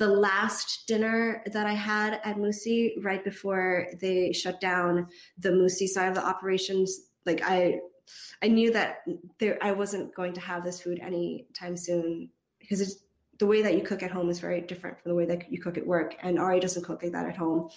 the 0.00 0.08
last 0.08 0.86
dinner 0.86 1.42
that 1.52 1.66
I 1.66 1.74
had 1.74 2.20
at 2.24 2.36
Musi 2.38 2.94
right 3.04 3.22
before 3.22 3.86
they 4.00 4.32
shut 4.32 4.58
down 4.58 5.06
the 5.36 5.50
Musi 5.50 5.86
side 5.86 6.08
of 6.08 6.14
the 6.14 6.24
operations, 6.24 7.00
like 7.26 7.42
I, 7.44 7.80
I 8.42 8.48
knew 8.48 8.72
that 8.72 9.02
there 9.38 9.58
I 9.60 9.72
wasn't 9.72 10.14
going 10.14 10.32
to 10.32 10.40
have 10.40 10.64
this 10.64 10.80
food 10.80 11.00
anytime 11.00 11.76
soon 11.76 12.30
because 12.58 12.80
it's 12.80 13.04
the 13.38 13.46
way 13.46 13.60
that 13.60 13.74
you 13.74 13.82
cook 13.82 14.02
at 14.02 14.10
home 14.10 14.30
is 14.30 14.40
very 14.40 14.62
different 14.62 14.98
from 14.98 15.10
the 15.10 15.14
way 15.14 15.26
that 15.26 15.52
you 15.52 15.60
cook 15.60 15.76
at 15.76 15.86
work. 15.86 16.16
And 16.22 16.38
Ari 16.38 16.60
doesn't 16.60 16.82
cook 16.82 17.02
like 17.02 17.12
that 17.12 17.26
at 17.26 17.36
home 17.36 17.68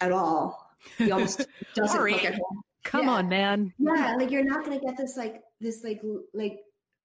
at 0.00 0.12
all. 0.12 0.70
He 0.96 1.10
almost 1.10 1.44
doesn't 1.74 1.98
Ari, 1.98 2.12
cook 2.12 2.24
at 2.24 2.34
home. 2.34 2.62
Come 2.84 3.06
yeah. 3.06 3.14
on, 3.14 3.28
man. 3.28 3.72
Yeah, 3.78 4.14
like 4.16 4.30
you're 4.30 4.44
not 4.44 4.64
gonna 4.64 4.78
get 4.78 4.96
this 4.96 5.16
like 5.16 5.42
this 5.60 5.82
like 5.82 6.00
like 6.34 6.60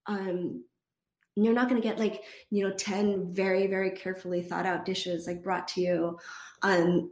um 0.06 0.64
you're 1.44 1.54
not 1.54 1.70
going 1.70 1.82
to 1.82 1.88
get 1.88 2.00
like 2.00 2.24
you 2.50 2.68
know 2.68 2.74
10 2.74 3.34
very 3.34 3.68
very 3.68 3.92
carefully 3.92 4.42
thought 4.42 4.66
out 4.66 4.86
dishes 4.86 5.28
like 5.28 5.44
brought 5.44 5.68
to 5.70 5.82
you. 5.82 6.20
Um 6.62 7.12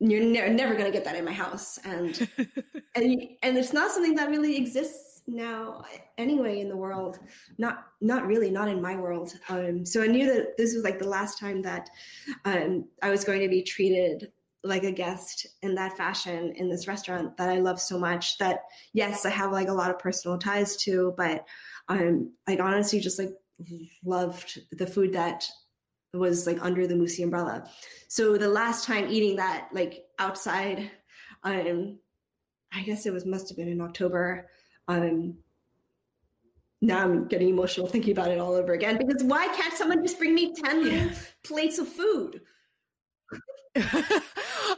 you're 0.00 0.24
ne- 0.24 0.52
never 0.52 0.74
going 0.74 0.86
to 0.86 0.90
get 0.90 1.04
that 1.04 1.14
in 1.14 1.24
my 1.24 1.32
house. 1.32 1.78
And 1.84 2.28
and 2.94 3.22
and 3.42 3.56
it's 3.56 3.72
not 3.72 3.92
something 3.92 4.16
that 4.16 4.30
really 4.30 4.56
exists 4.56 5.22
now 5.28 5.84
anyway 6.18 6.60
in 6.60 6.68
the 6.68 6.76
world. 6.76 7.18
Not 7.58 7.86
not 8.00 8.26
really 8.26 8.50
not 8.50 8.68
in 8.68 8.82
my 8.82 8.96
world. 8.96 9.34
Um 9.48 9.86
so 9.86 10.02
i 10.02 10.06
knew 10.06 10.26
that 10.26 10.56
this 10.56 10.74
was 10.74 10.84
like 10.84 10.98
the 10.98 11.08
last 11.08 11.38
time 11.38 11.62
that 11.62 11.88
um 12.44 12.86
i 13.02 13.10
was 13.10 13.24
going 13.24 13.40
to 13.40 13.48
be 13.48 13.62
treated 13.62 14.32
like 14.64 14.84
a 14.84 14.92
guest 14.92 15.46
in 15.62 15.74
that 15.74 15.96
fashion 15.96 16.52
in 16.56 16.68
this 16.68 16.86
restaurant 16.86 17.36
that 17.36 17.48
i 17.48 17.58
love 17.58 17.80
so 17.80 17.98
much 17.98 18.38
that 18.38 18.60
yes 18.92 19.26
i 19.26 19.30
have 19.30 19.50
like 19.50 19.68
a 19.68 19.72
lot 19.72 19.90
of 19.90 19.98
personal 19.98 20.38
ties 20.38 20.76
to 20.76 21.12
but 21.16 21.44
um 21.88 22.32
like 22.46 22.60
honestly 22.60 23.00
just 23.00 23.18
like 23.18 23.30
loved 24.04 24.60
the 24.72 24.86
food 24.86 25.12
that 25.12 25.48
was 26.14 26.46
like 26.46 26.62
under 26.62 26.86
the 26.86 26.94
Musi 26.94 27.24
umbrella. 27.24 27.68
So 28.08 28.36
the 28.36 28.48
last 28.48 28.86
time 28.86 29.10
eating 29.10 29.36
that 29.36 29.68
like 29.72 30.04
outside, 30.18 30.90
um, 31.42 31.98
I 32.72 32.82
guess 32.82 33.06
it 33.06 33.12
was 33.12 33.24
must 33.24 33.48
have 33.48 33.56
been 33.56 33.68
in 33.68 33.80
October. 33.80 34.48
Um, 34.88 35.38
now 36.80 36.98
I'm 36.98 37.28
getting 37.28 37.48
emotional 37.48 37.86
thinking 37.86 38.12
about 38.12 38.30
it 38.30 38.38
all 38.38 38.54
over 38.54 38.72
again 38.72 38.98
because 38.98 39.22
why 39.22 39.46
can't 39.48 39.74
someone 39.74 40.02
just 40.02 40.18
bring 40.18 40.34
me 40.34 40.54
10 40.54 40.86
yeah. 40.86 41.08
plates 41.44 41.78
of 41.78 41.88
food? 41.88 42.40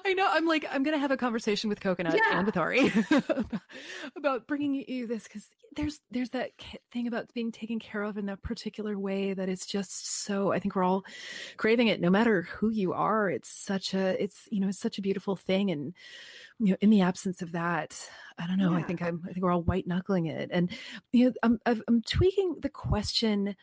I 0.06 0.12
know. 0.12 0.26
I'm 0.30 0.46
like, 0.46 0.66
I'm 0.70 0.82
gonna 0.82 0.98
have 0.98 1.10
a 1.10 1.16
conversation 1.16 1.70
with 1.70 1.80
Coconut 1.80 2.14
yeah. 2.14 2.38
and 2.38 2.46
with 2.46 2.56
Ari 2.56 2.92
about 4.16 4.46
bringing 4.46 4.84
you 4.86 5.06
this 5.06 5.24
because 5.24 5.46
there's 5.76 6.00
there's 6.10 6.30
that 6.30 6.50
thing 6.92 7.06
about 7.06 7.32
being 7.32 7.50
taken 7.50 7.78
care 7.78 8.02
of 8.02 8.18
in 8.18 8.26
that 8.26 8.42
particular 8.42 8.98
way 8.98 9.32
that 9.32 9.48
is 9.48 9.64
just 9.64 10.24
so. 10.24 10.52
I 10.52 10.58
think 10.58 10.76
we're 10.76 10.84
all 10.84 11.04
craving 11.56 11.88
it, 11.88 12.00
no 12.00 12.10
matter 12.10 12.42
who 12.42 12.70
you 12.70 12.92
are. 12.92 13.30
It's 13.30 13.48
such 13.48 13.94
a, 13.94 14.22
it's 14.22 14.46
you 14.50 14.60
know, 14.60 14.68
it's 14.68 14.78
such 14.78 14.98
a 14.98 15.02
beautiful 15.02 15.36
thing, 15.36 15.70
and 15.70 15.94
you 16.58 16.72
know, 16.72 16.76
in 16.80 16.90
the 16.90 17.00
absence 17.00 17.40
of 17.40 17.52
that, 17.52 18.08
I 18.38 18.46
don't 18.46 18.58
know. 18.58 18.72
Yeah. 18.72 18.78
I 18.78 18.82
think 18.82 19.02
I'm, 19.02 19.22
I 19.24 19.32
think 19.32 19.42
we're 19.42 19.52
all 19.52 19.62
white 19.62 19.86
knuckling 19.86 20.26
it, 20.26 20.50
and 20.52 20.70
you 21.12 21.26
know, 21.26 21.32
I'm, 21.42 21.60
I'm 21.88 22.02
tweaking 22.02 22.56
the 22.60 22.68
question 22.68 23.56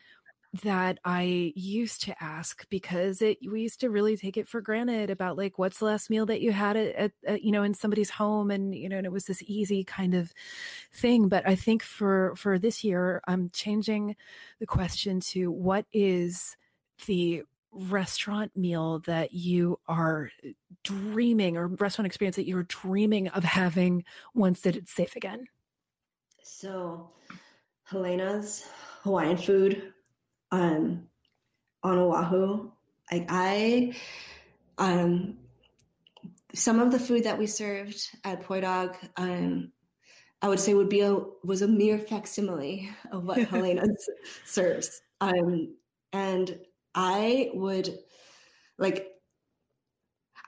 that 0.62 0.98
I 1.02 1.52
used 1.56 2.02
to 2.02 2.22
ask 2.22 2.68
because 2.68 3.22
it 3.22 3.38
we 3.48 3.62
used 3.62 3.80
to 3.80 3.88
really 3.88 4.18
take 4.18 4.36
it 4.36 4.46
for 4.46 4.60
granted 4.60 5.08
about 5.08 5.38
like 5.38 5.58
what's 5.58 5.78
the 5.78 5.86
last 5.86 6.10
meal 6.10 6.26
that 6.26 6.42
you 6.42 6.52
had 6.52 6.76
at, 6.76 6.94
at, 6.94 7.12
at, 7.26 7.42
you 7.42 7.52
know 7.52 7.62
in 7.62 7.72
somebody's 7.72 8.10
home 8.10 8.50
and 8.50 8.74
you 8.74 8.88
know 8.88 8.98
and 8.98 9.06
it 9.06 9.12
was 9.12 9.24
this 9.24 9.42
easy 9.46 9.82
kind 9.82 10.14
of 10.14 10.32
thing. 10.92 11.28
But 11.28 11.48
I 11.48 11.54
think 11.54 11.82
for 11.82 12.34
for 12.36 12.58
this 12.58 12.84
year 12.84 13.22
I'm 13.26 13.48
changing 13.50 14.16
the 14.58 14.66
question 14.66 15.20
to 15.20 15.50
what 15.50 15.86
is 15.92 16.56
the 17.06 17.44
restaurant 17.72 18.54
meal 18.54 18.98
that 19.00 19.32
you 19.32 19.78
are 19.88 20.30
dreaming 20.82 21.56
or 21.56 21.68
restaurant 21.68 22.06
experience 22.06 22.36
that 22.36 22.46
you're 22.46 22.64
dreaming 22.64 23.28
of 23.28 23.44
having 23.44 24.04
once 24.34 24.60
that 24.60 24.76
it's 24.76 24.92
safe 24.92 25.16
again? 25.16 25.46
So 26.42 27.10
Helena's 27.84 28.68
Hawaiian 29.02 29.38
food 29.38 29.91
um, 30.52 31.08
on 31.82 31.98
Oahu. 31.98 32.70
Like 33.10 33.26
I, 33.28 33.94
um, 34.78 35.38
some 36.54 36.78
of 36.78 36.92
the 36.92 37.00
food 37.00 37.24
that 37.24 37.38
we 37.38 37.46
served 37.46 38.00
at 38.24 38.42
Poi 38.42 38.60
Dog, 38.60 38.96
um, 39.16 39.72
I 40.40 40.48
would 40.48 40.60
say 40.60 40.74
would 40.74 40.88
be 40.88 41.00
a 41.00 41.18
was 41.44 41.62
a 41.62 41.68
mere 41.68 41.98
facsimile 41.98 42.90
of 43.10 43.24
what 43.24 43.38
Helena 43.48 43.84
serves. 44.44 45.00
Um, 45.20 45.74
and 46.12 46.58
I 46.94 47.50
would 47.54 47.98
like 48.78 49.08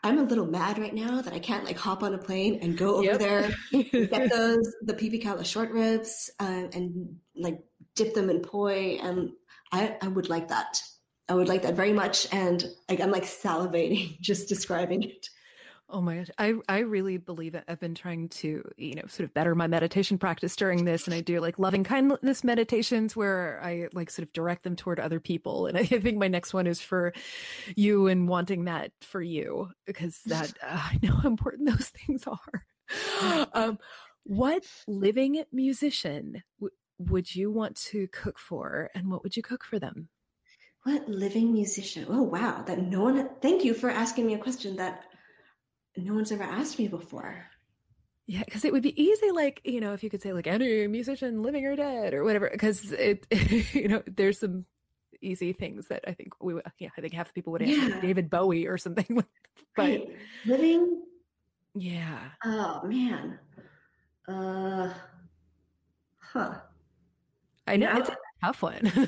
I'm 0.04 0.18
a 0.18 0.22
little 0.22 0.46
mad 0.46 0.78
right 0.78 0.94
now 0.94 1.22
that 1.22 1.32
I 1.32 1.38
can't 1.38 1.64
like 1.64 1.78
hop 1.78 2.02
on 2.02 2.12
a 2.12 2.18
plane 2.18 2.58
and 2.60 2.76
go 2.76 2.96
over 2.96 3.04
yep. 3.04 3.18
there, 3.18 3.54
get 3.72 4.30
those 4.30 4.74
the 4.82 4.92
pipikaula 4.92 5.46
short 5.46 5.70
ribs, 5.70 6.30
um, 6.40 6.68
and 6.74 7.16
like 7.34 7.60
dip 7.94 8.12
them 8.12 8.28
in 8.28 8.40
poi 8.40 8.98
and 9.02 9.30
I, 9.74 9.96
I 10.00 10.08
would 10.08 10.28
like 10.28 10.48
that. 10.48 10.80
I 11.28 11.34
would 11.34 11.48
like 11.48 11.62
that 11.62 11.74
very 11.74 11.92
much. 11.92 12.32
And 12.32 12.64
like, 12.88 13.00
I'm 13.00 13.10
like 13.10 13.24
salivating 13.24 14.18
just 14.20 14.48
describing 14.48 15.02
it. 15.02 15.28
Oh 15.90 16.00
my 16.00 16.16
gosh. 16.16 16.30
I, 16.38 16.54
I 16.68 16.78
really 16.78 17.18
believe 17.18 17.54
it. 17.54 17.64
I've 17.68 17.80
been 17.80 17.94
trying 17.94 18.28
to, 18.30 18.62
you 18.76 18.94
know, 18.94 19.02
sort 19.06 19.28
of 19.28 19.34
better 19.34 19.54
my 19.54 19.66
meditation 19.66 20.16
practice 20.16 20.56
during 20.56 20.84
this. 20.84 21.06
And 21.06 21.14
I 21.14 21.20
do 21.20 21.40
like 21.40 21.58
loving 21.58 21.84
kindness 21.84 22.42
meditations 22.42 23.14
where 23.14 23.60
I 23.62 23.88
like 23.92 24.10
sort 24.10 24.26
of 24.26 24.32
direct 24.32 24.62
them 24.62 24.76
toward 24.76 24.98
other 24.98 25.20
people. 25.20 25.66
And 25.66 25.76
I 25.78 25.84
think 25.84 26.18
my 26.18 26.28
next 26.28 26.54
one 26.54 26.66
is 26.66 26.80
for 26.80 27.12
you 27.74 28.06
and 28.06 28.28
wanting 28.28 28.64
that 28.64 28.92
for 29.02 29.20
you 29.20 29.70
because 29.86 30.20
that 30.26 30.52
uh, 30.62 30.80
I 30.92 30.98
know 31.02 31.16
how 31.16 31.28
important 31.28 31.68
those 31.68 31.88
things 31.88 32.24
are. 32.26 32.64
Um, 33.54 33.78
what 34.24 34.64
living 34.86 35.42
musician 35.52 36.42
would 37.10 37.34
you 37.34 37.50
want 37.50 37.76
to 37.76 38.08
cook 38.08 38.38
for 38.38 38.90
and 38.94 39.10
what 39.10 39.22
would 39.22 39.36
you 39.36 39.42
cook 39.42 39.64
for 39.64 39.78
them? 39.78 40.08
What 40.84 41.08
living 41.08 41.52
musician? 41.52 42.06
Oh, 42.08 42.22
wow. 42.22 42.62
That 42.66 42.78
no 42.78 43.02
one, 43.04 43.28
thank 43.40 43.64
you 43.64 43.72
for 43.72 43.90
asking 43.90 44.26
me 44.26 44.34
a 44.34 44.38
question 44.38 44.76
that 44.76 45.04
no 45.96 46.14
one's 46.14 46.30
ever 46.30 46.42
asked 46.42 46.78
me 46.78 46.88
before. 46.88 47.46
Yeah, 48.26 48.42
because 48.44 48.64
it 48.64 48.72
would 48.72 48.82
be 48.82 49.00
easy, 49.00 49.30
like, 49.30 49.60
you 49.64 49.80
know, 49.80 49.92
if 49.92 50.02
you 50.02 50.10
could 50.10 50.22
say, 50.22 50.32
like, 50.32 50.46
any 50.46 50.86
musician 50.86 51.42
living 51.42 51.66
or 51.66 51.76
dead 51.76 52.14
or 52.14 52.24
whatever, 52.24 52.48
because 52.50 52.92
it, 52.92 53.26
you 53.74 53.88
know, 53.88 54.02
there's 54.06 54.40
some 54.40 54.64
easy 55.20 55.52
things 55.52 55.88
that 55.88 56.04
I 56.06 56.12
think 56.12 56.32
we, 56.40 56.54
yeah, 56.78 56.88
I 56.96 57.00
think 57.00 57.14
half 57.14 57.28
the 57.28 57.34
people 57.34 57.52
would 57.52 57.62
answer 57.62 57.88
yeah. 57.88 58.00
David 58.00 58.30
Bowie 58.30 58.66
or 58.66 58.78
something. 58.78 59.06
but 59.16 59.26
right. 59.76 60.08
living, 60.46 61.02
yeah. 61.74 62.30
Oh, 62.44 62.82
man. 62.84 63.38
Uh, 64.26 64.92
huh. 66.18 66.54
I 67.66 67.76
know 67.76 67.96
it's 67.96 68.10
a 68.10 68.16
tough 68.42 68.62
one. 68.62 68.80
hmm. 68.84 69.04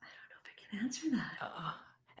I 0.00 0.08
don't 0.08 0.28
know 0.28 0.38
if 0.38 0.46
I 0.46 0.54
can 0.70 0.78
answer 0.84 1.10
that. 1.10 1.32
Uh, 1.40 1.72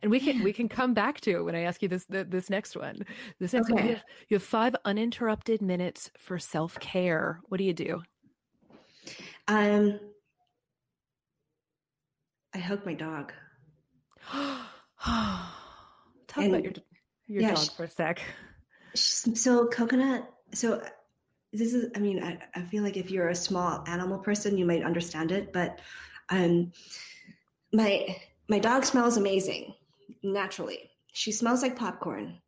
and 0.02 0.10
we 0.10 0.18
can 0.18 0.42
we 0.42 0.52
can 0.52 0.68
come 0.68 0.94
back 0.94 1.20
to 1.20 1.30
it 1.30 1.44
when 1.44 1.54
I 1.54 1.60
ask 1.60 1.80
you 1.80 1.88
this 1.88 2.04
the, 2.06 2.24
this 2.24 2.50
next 2.50 2.76
one. 2.76 3.06
This 3.38 3.52
next 3.52 3.70
okay. 3.70 3.74
one, 3.74 3.84
you 3.84 3.94
have, 3.94 4.04
you 4.28 4.34
have 4.34 4.42
five 4.42 4.74
uninterrupted 4.84 5.62
minutes 5.62 6.10
for 6.18 6.38
self 6.38 6.78
care. 6.80 7.40
What 7.48 7.58
do 7.58 7.64
you 7.64 7.72
do? 7.72 8.02
Um, 9.46 10.00
I 12.52 12.58
hug 12.58 12.84
my 12.84 12.94
dog. 12.94 13.32
Talk 14.32 14.64
and, 16.36 16.48
about 16.48 16.64
your 16.64 16.72
your 17.28 17.42
yeah, 17.42 17.54
dog 17.54 17.70
for 17.76 17.84
a 17.84 17.90
sec 17.90 18.20
so 18.94 19.66
coconut 19.68 20.28
so 20.52 20.82
this 21.52 21.74
is 21.74 21.90
i 21.96 21.98
mean 21.98 22.22
I, 22.22 22.38
I 22.54 22.62
feel 22.62 22.82
like 22.82 22.96
if 22.96 23.10
you're 23.10 23.28
a 23.28 23.34
small 23.34 23.84
animal 23.86 24.18
person 24.18 24.58
you 24.58 24.64
might 24.64 24.82
understand 24.82 25.32
it 25.32 25.52
but 25.52 25.80
um 26.28 26.72
my 27.72 28.16
my 28.48 28.58
dog 28.58 28.84
smells 28.84 29.16
amazing 29.16 29.74
naturally. 30.22 30.90
She 31.14 31.32
smells 31.32 31.62
like 31.62 31.76
popcorn. 31.76 32.38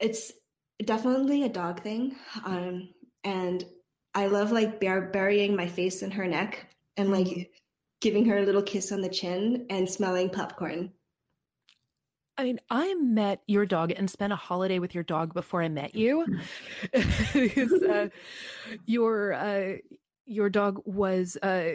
It's 0.00 0.32
definitely 0.84 1.44
a 1.44 1.48
dog 1.48 1.82
thing 1.82 2.14
um 2.44 2.90
and 3.24 3.64
i 4.14 4.26
love 4.26 4.52
like 4.52 4.78
bur- 4.78 5.10
burying 5.10 5.56
my 5.56 5.66
face 5.66 6.02
in 6.02 6.10
her 6.10 6.26
neck 6.26 6.66
and 6.98 7.10
like 7.10 7.26
mm-hmm. 7.26 7.42
giving 8.02 8.26
her 8.26 8.36
a 8.36 8.44
little 8.44 8.62
kiss 8.62 8.92
on 8.92 9.00
the 9.00 9.08
chin 9.08 9.64
and 9.70 9.88
smelling 9.88 10.28
popcorn 10.28 10.92
I 12.38 12.44
mean, 12.44 12.60
I 12.70 12.94
met 12.94 13.42
your 13.46 13.64
dog 13.66 13.92
and 13.96 14.10
spent 14.10 14.32
a 14.32 14.36
holiday 14.36 14.78
with 14.78 14.94
your 14.94 15.04
dog 15.04 15.32
before 15.32 15.62
I 15.62 15.68
met 15.68 15.94
you. 15.94 16.26
uh, 16.94 18.08
your 18.84 19.32
uh, 19.32 19.76
your 20.26 20.50
dog 20.50 20.82
was 20.84 21.36
uh, 21.42 21.70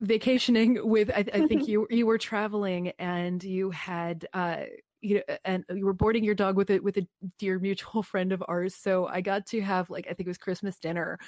vacationing 0.00 0.78
with. 0.82 1.10
I, 1.10 1.24
I, 1.32 1.46
think 1.46 1.68
you 1.68 1.86
you 1.90 2.06
were 2.06 2.18
traveling 2.18 2.92
and 2.98 3.42
you 3.44 3.70
had 3.70 4.26
uh, 4.32 4.62
you 5.02 5.16
know, 5.16 5.36
and 5.44 5.64
you 5.68 5.84
were 5.84 5.92
boarding 5.92 6.24
your 6.24 6.34
dog 6.34 6.56
with 6.56 6.70
it 6.70 6.82
with 6.82 6.96
a 6.96 7.06
dear 7.38 7.58
mutual 7.58 8.02
friend 8.02 8.32
of 8.32 8.42
ours. 8.48 8.74
So 8.74 9.06
I 9.06 9.20
got 9.20 9.46
to 9.46 9.60
have 9.60 9.90
like 9.90 10.06
I 10.06 10.14
think 10.14 10.26
it 10.26 10.30
was 10.30 10.38
Christmas 10.38 10.78
dinner 10.78 11.18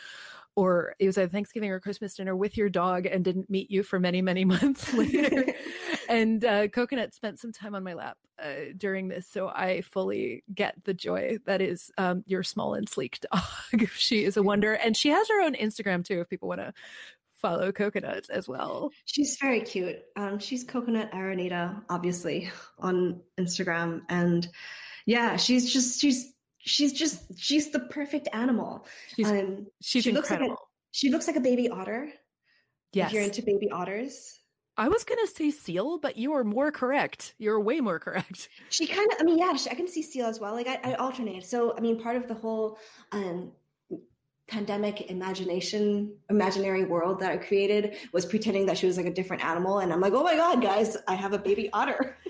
or 0.56 0.94
it 0.98 1.06
was 1.06 1.18
a 1.18 1.28
Thanksgiving 1.28 1.70
or 1.70 1.80
Christmas 1.80 2.14
dinner 2.14 2.36
with 2.36 2.56
your 2.56 2.68
dog 2.68 3.06
and 3.06 3.24
didn't 3.24 3.50
meet 3.50 3.70
you 3.70 3.82
for 3.82 3.98
many, 3.98 4.22
many 4.22 4.44
months 4.44 4.92
later. 4.94 5.52
and 6.08 6.44
uh, 6.44 6.68
Coconut 6.68 7.14
spent 7.14 7.40
some 7.40 7.52
time 7.52 7.74
on 7.74 7.82
my 7.82 7.94
lap 7.94 8.16
uh, 8.42 8.72
during 8.76 9.08
this. 9.08 9.26
So 9.28 9.48
I 9.48 9.82
fully 9.82 10.44
get 10.52 10.74
the 10.84 10.94
joy 10.94 11.38
that 11.46 11.60
is 11.60 11.90
um, 11.98 12.22
your 12.26 12.42
small 12.42 12.74
and 12.74 12.88
sleek 12.88 13.20
dog. 13.32 13.88
she 13.96 14.24
is 14.24 14.36
a 14.36 14.42
wonder. 14.42 14.74
And 14.74 14.96
she 14.96 15.10
has 15.10 15.28
her 15.28 15.42
own 15.42 15.54
Instagram 15.54 16.04
too, 16.04 16.20
if 16.20 16.28
people 16.28 16.48
want 16.48 16.60
to 16.60 16.72
follow 17.32 17.72
Coconut 17.72 18.26
as 18.30 18.48
well. 18.48 18.90
She's 19.04 19.36
very 19.40 19.60
cute. 19.60 20.02
Um, 20.16 20.38
she's 20.38 20.64
Coconut 20.64 21.10
Aranita, 21.12 21.82
obviously, 21.90 22.50
on 22.78 23.20
Instagram. 23.38 24.02
And 24.08 24.48
yeah, 25.04 25.36
she's 25.36 25.70
just, 25.70 26.00
she's, 26.00 26.33
she's 26.64 26.92
just 26.92 27.38
she's 27.38 27.70
the 27.70 27.80
perfect 27.80 28.28
animal. 28.32 28.86
She's, 29.14 29.30
um, 29.30 29.66
she's 29.80 30.04
she 30.04 30.10
incredible. 30.10 30.48
Looks 30.48 30.60
like 30.60 30.60
a, 30.60 30.62
she 30.90 31.10
looks 31.10 31.26
like 31.26 31.36
a 31.36 31.40
baby 31.40 31.68
otter. 31.68 32.10
Yes. 32.92 33.08
If 33.08 33.14
you're 33.14 33.22
into 33.22 33.42
baby 33.42 33.70
otters. 33.70 34.40
I 34.76 34.88
was 34.88 35.04
gonna 35.04 35.26
say 35.26 35.50
seal, 35.52 35.98
but 35.98 36.16
you 36.16 36.32
are 36.32 36.42
more 36.42 36.72
correct. 36.72 37.34
You're 37.38 37.60
way 37.60 37.80
more 37.80 38.00
correct. 38.00 38.48
She 38.70 38.86
kind 38.86 39.08
of, 39.12 39.18
I 39.20 39.22
mean, 39.22 39.38
yeah, 39.38 39.54
she, 39.54 39.70
I 39.70 39.74
can 39.74 39.86
see 39.86 40.02
seal 40.02 40.26
as 40.26 40.40
well. 40.40 40.52
Like 40.52 40.66
I, 40.66 40.80
I 40.82 40.94
alternate. 40.94 41.44
So 41.44 41.76
I 41.76 41.80
mean, 41.80 42.00
part 42.00 42.16
of 42.16 42.26
the 42.26 42.34
whole 42.34 42.78
um, 43.12 43.52
pandemic 44.46 45.10
imagination 45.10 46.14
imaginary 46.28 46.84
world 46.84 47.18
that 47.18 47.32
i 47.32 47.36
created 47.36 47.96
was 48.12 48.26
pretending 48.26 48.66
that 48.66 48.76
she 48.76 48.86
was 48.86 48.96
like 48.96 49.06
a 49.06 49.12
different 49.12 49.42
animal 49.44 49.78
and 49.78 49.92
i'm 49.92 50.00
like 50.00 50.12
oh 50.12 50.22
my 50.22 50.34
god 50.34 50.60
guys 50.60 50.96
i 51.08 51.14
have 51.14 51.32
a 51.32 51.38
baby 51.38 51.70
otter 51.72 52.16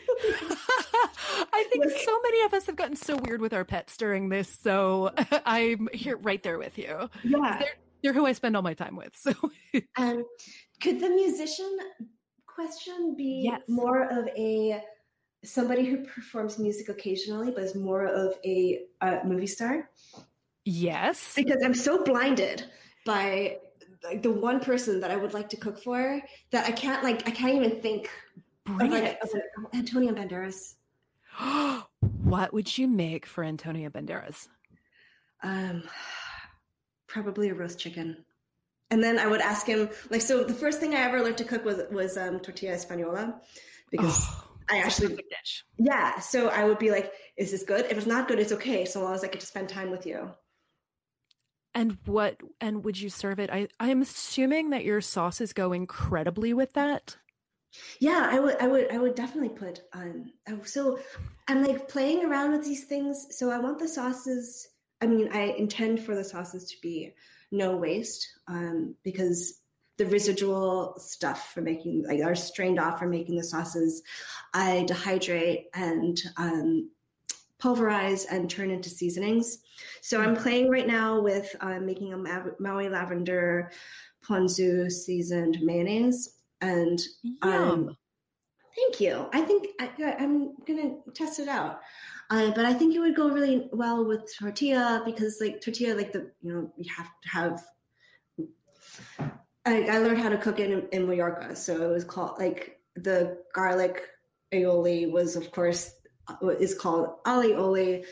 i 1.52 1.66
think 1.70 1.84
like, 1.84 1.96
so 1.98 2.20
many 2.22 2.42
of 2.42 2.54
us 2.54 2.66
have 2.66 2.76
gotten 2.76 2.94
so 2.94 3.16
weird 3.26 3.40
with 3.40 3.52
our 3.52 3.64
pets 3.64 3.96
during 3.96 4.28
this 4.28 4.48
so 4.48 5.12
i'm 5.44 5.88
here 5.92 6.16
right 6.18 6.42
there 6.44 6.58
with 6.58 6.78
you 6.78 7.08
yeah 7.24 7.58
they're, 7.58 7.74
they're 8.02 8.12
who 8.12 8.26
i 8.26 8.32
spend 8.32 8.54
all 8.56 8.62
my 8.62 8.74
time 8.74 8.94
with 8.94 9.14
so 9.16 9.32
um 9.96 10.24
could 10.80 11.00
the 11.00 11.08
musician 11.08 11.78
question 12.46 13.14
be 13.16 13.42
yes. 13.44 13.62
more 13.68 14.04
of 14.04 14.28
a 14.36 14.80
somebody 15.44 15.84
who 15.84 16.04
performs 16.04 16.58
music 16.58 16.88
occasionally, 16.88 17.50
but 17.50 17.62
is 17.62 17.74
more 17.74 18.06
of 18.06 18.34
a, 18.44 18.80
a 19.02 19.20
movie 19.24 19.46
star. 19.46 19.90
Yes. 20.64 21.34
Because 21.36 21.62
I'm 21.64 21.74
so 21.74 22.02
blinded 22.04 22.64
by 23.04 23.58
like 24.02 24.22
the 24.22 24.30
one 24.30 24.60
person 24.60 25.00
that 25.00 25.10
I 25.10 25.16
would 25.16 25.34
like 25.34 25.48
to 25.50 25.56
cook 25.56 25.82
for 25.82 26.20
that 26.50 26.66
I 26.66 26.72
can't 26.72 27.02
like 27.02 27.26
I 27.28 27.30
can't 27.30 27.54
even 27.54 27.80
think 27.80 28.10
Bring 28.64 28.92
of, 28.92 28.98
it. 28.98 29.18
like, 29.22 29.32
of 29.34 29.74
Antonio 29.74 30.12
Banderas. 30.14 30.74
what 32.22 32.52
would 32.52 32.78
you 32.78 32.86
make 32.88 33.26
for 33.26 33.44
Antonio 33.44 33.90
Banderas? 33.90 34.48
Um, 35.42 35.82
probably 37.06 37.48
a 37.50 37.54
roast 37.54 37.78
chicken. 37.78 38.24
And 38.90 39.02
then 39.02 39.18
I 39.18 39.26
would 39.26 39.40
ask 39.40 39.66
him 39.66 39.88
like 40.10 40.20
so. 40.20 40.44
The 40.44 40.54
first 40.54 40.78
thing 40.80 40.94
I 40.94 41.00
ever 41.00 41.22
learned 41.22 41.38
to 41.38 41.44
cook 41.44 41.64
was 41.64 41.80
was 41.90 42.16
um, 42.16 42.38
tortilla 42.40 42.74
española 42.74 43.34
because 43.90 44.26
Oh, 44.30 44.50
I 44.70 44.78
actually 44.78 45.16
dish. 45.16 45.64
yeah. 45.78 46.18
So 46.20 46.48
I 46.48 46.64
would 46.64 46.78
be 46.78 46.90
like, 46.90 47.12
"Is 47.36 47.50
this 47.50 47.64
good? 47.64 47.86
If 47.86 47.96
it's 47.98 48.06
not 48.06 48.28
good, 48.28 48.38
it's 48.38 48.52
okay. 48.52 48.84
So 48.84 49.02
long 49.02 49.14
as 49.14 49.24
I 49.24 49.28
get 49.28 49.40
to 49.40 49.46
spend 49.46 49.68
time 49.68 49.90
with 49.90 50.06
you." 50.06 50.30
And 51.74 51.98
what 52.04 52.36
and 52.60 52.84
would 52.84 53.00
you 53.00 53.10
serve 53.10 53.40
it? 53.40 53.50
I 53.50 53.68
I'm 53.80 54.02
assuming 54.02 54.70
that 54.70 54.84
your 54.84 55.00
sauces 55.00 55.52
go 55.52 55.72
incredibly 55.72 56.54
with 56.54 56.72
that. 56.74 57.16
Yeah, 57.98 58.28
I 58.30 58.38
would, 58.38 58.56
I 58.60 58.68
would, 58.68 58.92
I 58.92 58.98
would 58.98 59.14
definitely 59.14 59.56
put 59.56 59.82
um. 59.92 60.32
oh, 60.48 60.60
So 60.64 60.98
I'm 61.48 61.64
like 61.64 61.88
playing 61.88 62.24
around 62.24 62.52
with 62.52 62.64
these 62.64 62.84
things. 62.84 63.26
So 63.30 63.50
I 63.50 63.58
want 63.58 63.78
the 63.78 63.88
sauces. 63.88 64.68
I 65.00 65.06
mean, 65.06 65.30
I 65.32 65.54
intend 65.58 66.00
for 66.00 66.14
the 66.14 66.24
sauces 66.24 66.70
to 66.70 66.76
be 66.80 67.12
no 67.50 67.76
waste, 67.76 68.26
um, 68.48 68.94
because 69.02 69.60
the 69.96 70.06
residual 70.06 70.94
stuff 70.98 71.52
for 71.52 71.60
making 71.60 72.04
like 72.06 72.22
are 72.22 72.34
strained 72.34 72.80
off 72.80 72.98
for 72.98 73.06
making 73.06 73.36
the 73.36 73.44
sauces. 73.44 74.02
I 74.52 74.86
dehydrate 74.88 75.64
and 75.74 76.20
um, 76.36 76.90
pulverize 77.64 78.26
and 78.26 78.50
turn 78.50 78.70
into 78.70 78.90
seasonings. 78.90 79.60
So 80.02 80.20
I'm 80.20 80.36
playing 80.36 80.68
right 80.68 80.86
now 80.86 81.18
with 81.20 81.56
uh, 81.60 81.80
making 81.80 82.12
a 82.12 82.18
Maui 82.58 82.90
lavender 82.90 83.72
ponzu 84.22 84.92
seasoned 84.92 85.60
mayonnaise 85.62 86.34
and 86.60 87.00
um, 87.40 87.96
thank 88.76 89.00
you. 89.00 89.30
I 89.32 89.40
think 89.40 89.68
I, 89.80 90.14
I'm 90.18 90.56
gonna 90.66 90.96
test 91.14 91.40
it 91.40 91.48
out. 91.48 91.80
Uh, 92.28 92.50
but 92.50 92.66
I 92.66 92.74
think 92.74 92.94
it 92.94 93.00
would 93.00 93.16
go 93.16 93.30
really 93.30 93.68
well 93.72 94.04
with 94.04 94.30
tortilla 94.38 95.02
because, 95.06 95.38
like 95.40 95.62
tortilla, 95.62 95.94
like 95.94 96.12
the 96.12 96.30
you 96.42 96.52
know 96.52 96.72
you 96.76 96.90
have 96.94 97.08
to 97.22 97.28
have. 97.28 97.64
I, 99.64 99.88
I 99.88 99.98
learned 99.98 100.18
how 100.18 100.28
to 100.28 100.36
cook 100.36 100.58
it 100.60 100.70
in, 100.70 100.86
in 100.92 101.08
Mallorca, 101.08 101.56
so 101.56 101.82
it 101.82 101.92
was 101.92 102.04
called 102.04 102.38
like 102.38 102.80
the 102.96 103.38
garlic 103.54 104.02
aioli 104.52 105.10
was 105.10 105.36
of 105.36 105.50
course 105.50 105.90
is 106.58 106.74
called 106.74 107.22
alioli, 107.24 108.04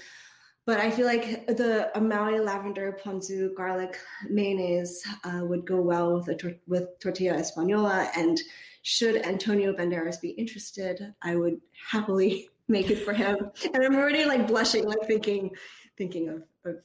but 0.64 0.78
I 0.78 0.90
feel 0.90 1.06
like 1.06 1.46
the 1.46 1.90
Maui 2.00 2.38
lavender 2.38 2.96
ponzu 3.02 3.54
garlic 3.54 3.98
mayonnaise 4.30 5.02
uh, 5.24 5.44
would 5.44 5.66
go 5.66 5.80
well 5.80 6.14
with 6.14 6.28
a 6.28 6.36
tor- 6.36 6.60
with 6.68 6.98
tortilla 7.00 7.34
española. 7.34 8.08
And 8.16 8.40
should 8.82 9.26
Antonio 9.26 9.72
Banderas 9.72 10.20
be 10.20 10.30
interested, 10.30 11.14
I 11.22 11.36
would 11.36 11.60
happily 11.90 12.48
make 12.68 12.90
it 12.90 13.04
for 13.04 13.12
him. 13.12 13.50
And 13.74 13.84
I'm 13.84 13.96
already 13.96 14.24
like 14.24 14.46
blushing, 14.46 14.84
like 14.84 15.04
thinking, 15.06 15.50
thinking 15.98 16.28
of 16.28 16.42
of, 16.64 16.76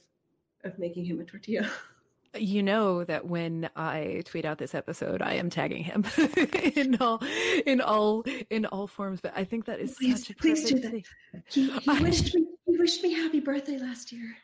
of 0.64 0.78
making 0.78 1.04
him 1.04 1.20
a 1.20 1.24
tortilla. 1.24 1.68
You 2.36 2.62
know 2.62 3.04
that 3.04 3.26
when 3.26 3.70
I 3.76 4.22
tweet 4.26 4.44
out 4.44 4.58
this 4.58 4.74
episode, 4.74 5.22
I 5.22 5.34
am 5.34 5.50
tagging 5.50 5.82
him 5.84 6.04
in 6.74 6.96
all 7.00 7.22
in 7.66 7.80
all 7.80 8.24
in 8.50 8.66
all 8.66 8.86
forms. 8.86 9.20
But 9.20 9.32
I 9.36 9.44
think 9.44 9.64
that 9.66 9.80
is 9.80 9.94
Please- 9.94 10.26
such 10.26 10.30
a 10.30 10.34
please 10.34 10.64
do 10.64 10.78
that. 10.80 10.90
thing. 10.90 11.04
He, 11.48 11.70
he 11.78 11.90
wished 12.02 12.34
me 12.34 12.46
he 12.66 12.76
wished 12.78 13.02
me 13.02 13.14
happy 13.14 13.40
birthday 13.40 13.78
last 13.78 14.12
year. 14.12 14.36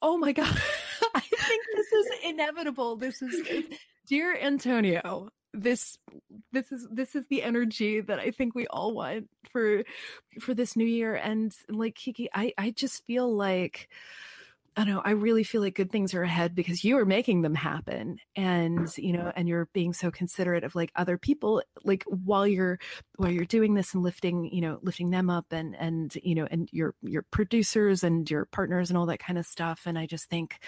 Oh 0.00 0.16
my 0.16 0.32
god. 0.32 0.46
I 1.14 1.20
think 1.20 1.64
this 1.74 1.92
is 1.92 2.06
inevitable. 2.24 2.96
This 2.96 3.20
is 3.22 3.66
dear 4.06 4.36
Antonio. 4.36 5.28
This 5.54 5.98
this 6.52 6.70
is 6.72 6.86
this 6.90 7.14
is 7.16 7.26
the 7.28 7.42
energy 7.42 8.00
that 8.00 8.18
I 8.18 8.30
think 8.30 8.54
we 8.54 8.66
all 8.68 8.94
want 8.94 9.28
for 9.50 9.82
for 10.40 10.54
this 10.54 10.76
new 10.76 10.86
year 10.86 11.14
and 11.14 11.52
like 11.68 11.94
Kiki 11.94 12.28
I 12.34 12.52
I 12.58 12.70
just 12.70 13.04
feel 13.06 13.34
like 13.34 13.88
I 14.78 14.84
know, 14.84 15.02
I 15.04 15.10
really 15.10 15.42
feel 15.42 15.60
like 15.60 15.74
good 15.74 15.90
things 15.90 16.14
are 16.14 16.22
ahead 16.22 16.54
because 16.54 16.84
you 16.84 16.98
are 16.98 17.04
making 17.04 17.42
them 17.42 17.56
happen 17.56 18.18
and 18.36 18.88
you 18.96 19.12
know 19.12 19.32
and 19.34 19.48
you're 19.48 19.68
being 19.72 19.92
so 19.92 20.12
considerate 20.12 20.62
of 20.62 20.76
like 20.76 20.92
other 20.94 21.18
people 21.18 21.64
like 21.82 22.04
while 22.06 22.46
you're 22.46 22.78
while 23.16 23.28
you're 23.28 23.44
doing 23.44 23.74
this 23.74 23.92
and 23.92 24.04
lifting 24.04 24.44
you 24.44 24.60
know 24.60 24.78
lifting 24.80 25.10
them 25.10 25.30
up 25.30 25.46
and 25.50 25.74
and 25.74 26.14
you 26.22 26.36
know 26.36 26.46
and 26.48 26.68
your 26.70 26.94
your 27.02 27.24
producers 27.32 28.04
and 28.04 28.30
your 28.30 28.44
partners 28.44 28.88
and 28.88 28.96
all 28.96 29.06
that 29.06 29.18
kind 29.18 29.36
of 29.36 29.46
stuff. 29.46 29.82
And 29.84 29.98
I 29.98 30.06
just 30.06 30.30
think 30.30 30.60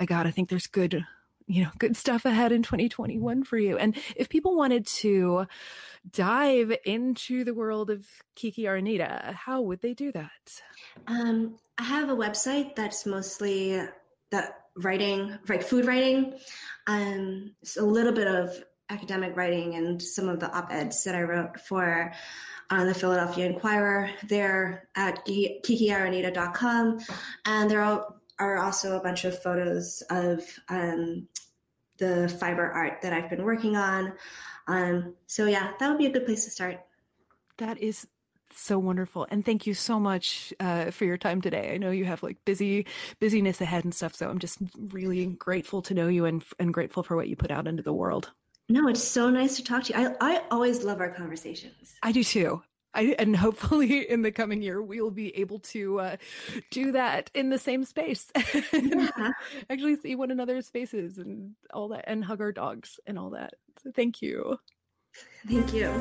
I 0.00 0.06
god 0.06 0.26
I 0.26 0.30
think 0.30 0.48
there's 0.48 0.66
good 0.66 1.04
you 1.48 1.64
know 1.64 1.70
good 1.78 1.96
stuff 1.96 2.24
ahead 2.24 2.52
in 2.52 2.62
2021 2.62 3.42
for 3.42 3.58
you 3.58 3.76
and 3.76 3.96
if 4.16 4.28
people 4.28 4.56
wanted 4.56 4.86
to 4.86 5.46
dive 6.10 6.72
into 6.84 7.42
the 7.42 7.54
world 7.54 7.90
of 7.90 8.06
Kiki 8.36 8.62
Aranita 8.64 9.34
how 9.34 9.60
would 9.62 9.80
they 9.80 9.94
do 9.94 10.12
that 10.12 10.62
Um, 11.06 11.58
I 11.78 11.84
have 11.84 12.10
a 12.10 12.16
website 12.16 12.76
that's 12.76 13.06
mostly 13.06 13.80
that 14.30 14.58
writing, 14.76 15.38
like 15.48 15.62
food 15.62 15.86
writing. 15.86 16.34
Um, 16.86 17.54
a 17.78 17.82
little 17.82 18.12
bit 18.12 18.26
of 18.26 18.62
academic 18.90 19.36
writing 19.36 19.74
and 19.74 20.00
some 20.00 20.28
of 20.28 20.40
the 20.40 20.50
op-eds 20.50 21.04
that 21.04 21.14
I 21.14 21.22
wrote 21.22 21.60
for 21.60 22.12
uh, 22.70 22.84
the 22.84 22.94
Philadelphia 22.94 23.46
Inquirer. 23.46 24.10
They're 24.28 24.88
at 24.96 25.24
ki- 25.24 25.60
kikiaranita.com, 25.64 26.98
and 27.44 27.70
there 27.70 27.82
are, 27.82 28.14
are 28.38 28.58
also 28.58 28.96
a 28.96 29.00
bunch 29.00 29.24
of 29.24 29.40
photos 29.42 30.02
of 30.10 30.42
um, 30.68 31.26
the 31.98 32.28
fiber 32.40 32.70
art 32.70 33.02
that 33.02 33.12
I've 33.12 33.30
been 33.30 33.44
working 33.44 33.76
on. 33.76 34.12
Um, 34.66 35.14
so 35.26 35.46
yeah, 35.46 35.72
that 35.78 35.88
would 35.88 35.98
be 35.98 36.06
a 36.06 36.10
good 36.10 36.26
place 36.26 36.44
to 36.44 36.50
start. 36.50 36.80
That 37.58 37.78
is 37.78 38.06
so 38.54 38.78
wonderful. 38.78 39.26
And 39.30 39.44
thank 39.44 39.66
you 39.66 39.74
so 39.74 40.00
much 40.00 40.52
uh, 40.60 40.90
for 40.90 41.04
your 41.04 41.18
time 41.18 41.40
today. 41.40 41.72
I 41.74 41.78
know 41.78 41.90
you 41.90 42.04
have 42.04 42.22
like 42.22 42.44
busy 42.44 42.86
busyness 43.20 43.60
ahead 43.60 43.84
and 43.84 43.94
stuff, 43.94 44.14
so 44.14 44.28
I'm 44.28 44.38
just 44.38 44.58
really 44.78 45.26
grateful 45.26 45.82
to 45.82 45.94
know 45.94 46.08
you 46.08 46.24
and 46.24 46.42
and 46.58 46.72
grateful 46.72 47.02
for 47.02 47.16
what 47.16 47.28
you 47.28 47.36
put 47.36 47.50
out 47.50 47.66
into 47.66 47.82
the 47.82 47.92
world. 47.92 48.30
No, 48.70 48.88
it's 48.88 49.02
so 49.02 49.30
nice 49.30 49.56
to 49.56 49.64
talk 49.64 49.84
to 49.84 49.94
you. 49.94 50.16
I, 50.20 50.36
I 50.36 50.42
always 50.50 50.84
love 50.84 51.00
our 51.00 51.10
conversations. 51.10 51.94
I 52.02 52.12
do 52.12 52.22
too. 52.22 52.62
I, 52.94 53.14
and 53.18 53.36
hopefully 53.36 54.08
in 54.08 54.22
the 54.22 54.32
coming 54.32 54.62
year 54.62 54.82
we'll 54.82 55.10
be 55.10 55.36
able 55.36 55.58
to 55.60 56.00
uh, 56.00 56.16
do 56.70 56.92
that 56.92 57.30
in 57.34 57.50
the 57.50 57.58
same 57.58 57.84
space 57.84 58.30
Yeah. 58.72 59.32
actually 59.68 59.96
see 59.96 60.14
one 60.16 60.30
another's 60.30 60.70
faces 60.70 61.18
and 61.18 61.54
all 61.72 61.88
that 61.88 62.04
and 62.06 62.24
hug 62.24 62.40
our 62.40 62.52
dogs 62.52 62.98
and 63.06 63.18
all 63.18 63.30
that. 63.30 63.54
So 63.82 63.90
thank 63.94 64.22
you. 64.22 64.58
Thank 65.46 65.72
you. 65.74 65.92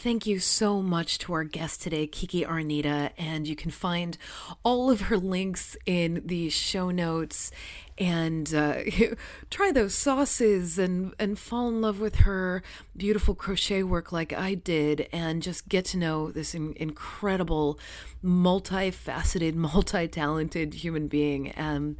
Thank 0.00 0.28
you 0.28 0.38
so 0.38 0.80
much 0.80 1.18
to 1.18 1.32
our 1.32 1.42
guest 1.42 1.82
today, 1.82 2.06
Kiki 2.06 2.44
Aranita, 2.44 3.10
and 3.18 3.48
you 3.48 3.56
can 3.56 3.72
find 3.72 4.16
all 4.62 4.92
of 4.92 5.00
her 5.00 5.16
links 5.16 5.76
in 5.86 6.22
the 6.24 6.50
show 6.50 6.92
notes. 6.92 7.50
And 7.98 8.54
uh, 8.54 8.82
try 9.50 9.72
those 9.72 9.96
sauces 9.96 10.78
and 10.78 11.14
and 11.18 11.36
fall 11.36 11.68
in 11.68 11.80
love 11.80 11.98
with 11.98 12.14
her 12.20 12.62
beautiful 12.96 13.34
crochet 13.34 13.82
work 13.82 14.12
like 14.12 14.32
I 14.32 14.54
did, 14.54 15.08
and 15.12 15.42
just 15.42 15.68
get 15.68 15.84
to 15.86 15.98
know 15.98 16.30
this 16.30 16.54
in- 16.54 16.74
incredible, 16.76 17.76
multifaceted, 18.22 19.54
multi-talented 19.56 20.74
human 20.74 21.08
being. 21.08 21.52
Um, 21.56 21.96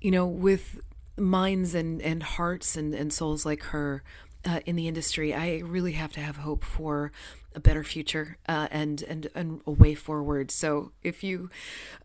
you 0.00 0.12
know, 0.12 0.28
with 0.28 0.80
minds 1.18 1.74
and 1.74 2.00
and 2.02 2.22
hearts 2.22 2.76
and 2.76 2.94
and 2.94 3.12
souls 3.12 3.44
like 3.44 3.64
her 3.64 4.04
uh, 4.44 4.60
in 4.66 4.76
the 4.76 4.88
industry, 4.88 5.34
I 5.34 5.58
really 5.58 5.92
have 5.92 6.12
to 6.12 6.20
have 6.20 6.36
hope 6.36 6.64
for 6.64 7.12
a 7.54 7.60
better 7.60 7.84
future 7.84 8.38
uh, 8.48 8.68
and 8.70 9.02
and 9.02 9.28
and 9.34 9.60
a 9.66 9.70
way 9.70 9.94
forward. 9.94 10.50
So 10.50 10.92
if 11.02 11.22
you 11.22 11.50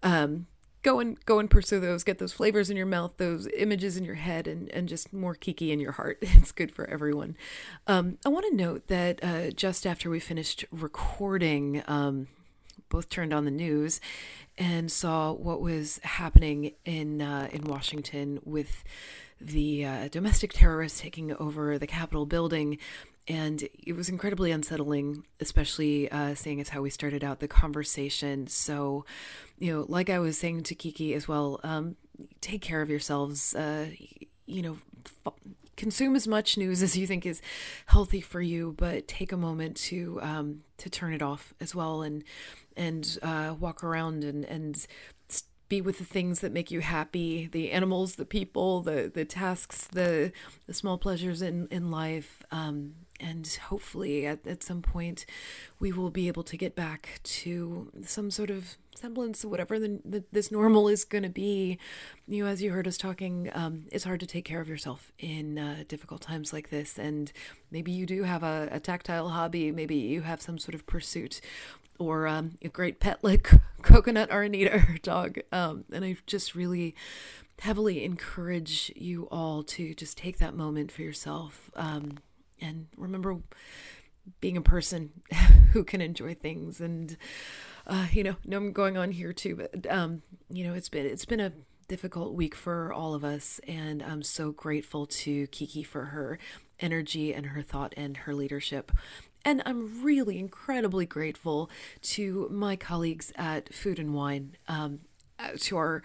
um, 0.03 0.47
go 0.83 0.99
and 0.99 1.23
go 1.25 1.39
and 1.39 1.49
pursue 1.49 1.79
those, 1.79 2.03
get 2.03 2.19
those 2.19 2.33
flavors 2.33 2.69
in 2.69 2.77
your 2.77 2.85
mouth, 2.85 3.13
those 3.17 3.47
images 3.57 3.97
in 3.97 4.03
your 4.03 4.15
head, 4.15 4.47
and 4.47 4.69
and 4.69 4.87
just 4.87 5.13
more 5.13 5.35
kiki 5.35 5.71
in 5.71 5.79
your 5.79 5.93
heart. 5.93 6.19
It's 6.37 6.51
good 6.51 6.71
for 6.71 6.89
everyone. 6.89 7.35
Um, 7.87 8.17
I 8.25 8.29
want 8.29 8.45
to 8.49 8.55
note 8.55 8.87
that 8.87 9.23
uh, 9.23 9.51
just 9.51 9.85
after 9.85 10.09
we 10.09 10.19
finished 10.19 10.65
recording. 10.71 11.83
Um, 11.87 12.27
both 12.89 13.09
turned 13.09 13.33
on 13.33 13.43
the 13.43 13.51
news 13.51 13.99
and 14.57 14.89
saw 14.89 15.33
what 15.33 15.59
was 15.59 15.99
happening 16.03 16.71
in 16.85 17.21
uh, 17.21 17.49
in 17.51 17.65
Washington 17.65 18.39
with 18.45 18.83
the 19.39 19.85
uh, 19.85 20.07
domestic 20.09 20.53
terrorists 20.53 20.99
taking 20.99 21.33
over 21.35 21.77
the 21.77 21.87
Capitol 21.87 22.25
building. 22.25 22.77
And 23.27 23.67
it 23.85 23.93
was 23.93 24.07
incredibly 24.07 24.51
unsettling, 24.51 25.25
especially 25.41 26.09
uh, 26.09 26.33
seeing 26.33 26.61
as 26.61 26.69
how 26.69 26.81
we 26.81 26.89
started 26.89 27.23
out 27.23 27.39
the 27.39 27.47
conversation. 27.47 28.47
So, 28.47 29.05
you 29.59 29.73
know, 29.73 29.85
like 29.89 30.09
I 30.09 30.19
was 30.19 30.37
saying 30.37 30.63
to 30.63 30.75
Kiki 30.75 31.13
as 31.13 31.27
well, 31.27 31.59
um, 31.63 31.97
take 32.39 32.61
care 32.61 32.81
of 32.81 32.89
yourselves. 32.89 33.53
Uh, 33.53 33.87
you 34.45 34.61
know, 34.61 34.77
f- 35.25 35.33
consume 35.75 36.15
as 36.15 36.27
much 36.27 36.57
news 36.57 36.81
as 36.81 36.97
you 36.97 37.05
think 37.05 37.25
is 37.25 37.41
healthy 37.87 38.21
for 38.21 38.41
you, 38.41 38.73
but 38.77 39.07
take 39.07 39.33
a 39.33 39.37
moment 39.37 39.75
to 39.77 40.19
um, 40.21 40.63
to 40.77 40.89
turn 40.89 41.13
it 41.13 41.21
off 41.21 41.53
as 41.59 41.75
well 41.75 42.01
and 42.01 42.23
and 42.75 43.17
uh, 43.21 43.55
walk 43.59 43.83
around 43.83 44.23
and 44.23 44.45
and 44.45 44.87
be 45.69 45.81
with 45.81 45.97
the 45.97 46.05
things 46.05 46.39
that 46.39 46.51
make 46.51 46.71
you 46.71 46.81
happy 46.81 47.47
the 47.51 47.71
animals 47.71 48.15
the 48.15 48.25
people 48.25 48.81
the 48.81 49.11
the 49.13 49.25
tasks 49.25 49.87
the 49.87 50.31
the 50.65 50.73
small 50.73 50.97
pleasures 50.97 51.41
in 51.41 51.67
in 51.67 51.91
life 51.91 52.43
um, 52.51 52.93
and 53.19 53.47
hopefully 53.67 54.25
at, 54.25 54.45
at 54.45 54.63
some 54.63 54.81
point 54.81 55.25
we 55.79 55.91
will 55.91 56.09
be 56.09 56.27
able 56.27 56.43
to 56.43 56.57
get 56.57 56.75
back 56.75 57.19
to 57.23 57.91
some 58.03 58.31
sort 58.31 58.49
of 58.49 58.77
semblance 58.95 59.43
of 59.43 59.51
whatever 59.51 59.77
the, 59.77 59.99
the, 60.03 60.23
this 60.31 60.51
normal 60.51 60.87
is 60.87 61.05
going 61.05 61.23
to 61.23 61.29
be. 61.29 61.77
You 62.27 62.43
know 62.43 62.49
as 62.49 62.61
you 62.61 62.71
heard 62.71 62.87
us 62.87 62.97
talking 62.97 63.49
um, 63.53 63.85
it's 63.91 64.03
hard 64.03 64.19
to 64.21 64.25
take 64.25 64.45
care 64.45 64.61
of 64.61 64.67
yourself 64.67 65.11
in 65.19 65.57
uh, 65.57 65.83
difficult 65.87 66.21
times 66.21 66.51
like 66.51 66.69
this. 66.69 66.97
And 66.97 67.31
maybe 67.71 67.91
you 67.91 68.05
do 68.05 68.23
have 68.23 68.43
a, 68.43 68.69
a 68.71 68.79
tactile 68.79 69.29
hobby. 69.29 69.71
Maybe 69.71 69.95
you 69.95 70.21
have 70.21 70.41
some 70.41 70.57
sort 70.57 70.75
of 70.75 70.85
pursuit 70.87 71.41
or 71.99 72.27
um, 72.27 72.57
a 72.61 72.69
great 72.69 72.99
pet 72.99 73.19
like 73.23 73.49
coconut 73.81 74.29
aranita 74.29 75.01
dog. 75.01 75.39
Um, 75.51 75.85
and 75.91 76.03
i 76.03 76.17
just 76.25 76.55
really 76.55 76.95
heavily 77.59 78.03
encourage 78.03 78.91
you 78.95 79.27
all 79.31 79.63
to 79.63 79.93
just 79.93 80.17
take 80.17 80.37
that 80.37 80.55
moment 80.55 80.91
for 80.91 81.01
yourself. 81.01 81.71
Um, 81.75 82.19
and 82.61 82.87
remember 82.97 83.37
being 84.41 84.57
a 84.57 84.61
person 84.61 85.11
who 85.73 85.83
can 85.83 86.01
enjoy 86.01 86.33
things 86.33 86.81
and 86.81 87.17
uh, 87.85 88.07
you 88.11 88.23
know 88.23 88.35
no 88.45 88.57
i'm 88.57 88.71
going 88.71 88.97
on 88.97 89.11
here 89.11 89.33
too 89.33 89.55
but 89.55 89.91
um, 89.91 90.21
you 90.49 90.63
know 90.63 90.73
it's 90.73 90.89
been 90.89 91.05
it's 91.05 91.25
been 91.25 91.39
a 91.39 91.51
difficult 91.87 92.33
week 92.33 92.53
for 92.53 92.91
all 92.91 93.13
of 93.13 93.23
us 93.23 93.61
and 93.67 94.03
i'm 94.03 94.21
so 94.21 94.51
grateful 94.51 95.05
to 95.05 95.47
kiki 95.47 95.83
for 95.83 96.05
her 96.05 96.37
energy 96.79 97.33
and 97.33 97.47
her 97.47 97.61
thought 97.61 97.93
and 97.97 98.17
her 98.17 98.33
leadership. 98.33 98.91
And 99.45 99.61
i'm 99.65 100.03
really 100.03 100.37
incredibly 100.37 101.05
grateful 101.05 101.69
to 102.01 102.47
my 102.51 102.75
colleagues 102.75 103.31
at 103.35 103.73
food 103.73 103.99
and 103.99 104.13
wine 104.13 104.57
um, 104.67 104.99
uh, 105.39 105.51
to 105.61 105.77
our 105.77 106.03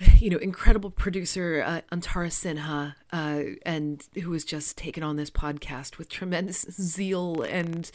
you 0.18 0.30
know, 0.30 0.38
incredible 0.38 0.90
producer 0.90 1.62
uh, 1.64 1.80
Antara 1.94 2.28
Sinha, 2.28 2.94
uh, 3.12 3.56
and 3.64 4.06
who 4.22 4.32
has 4.32 4.44
just 4.44 4.76
taken 4.76 5.02
on 5.02 5.16
this 5.16 5.30
podcast 5.30 5.98
with 5.98 6.08
tremendous 6.08 6.62
zeal 6.70 7.42
and 7.42 7.90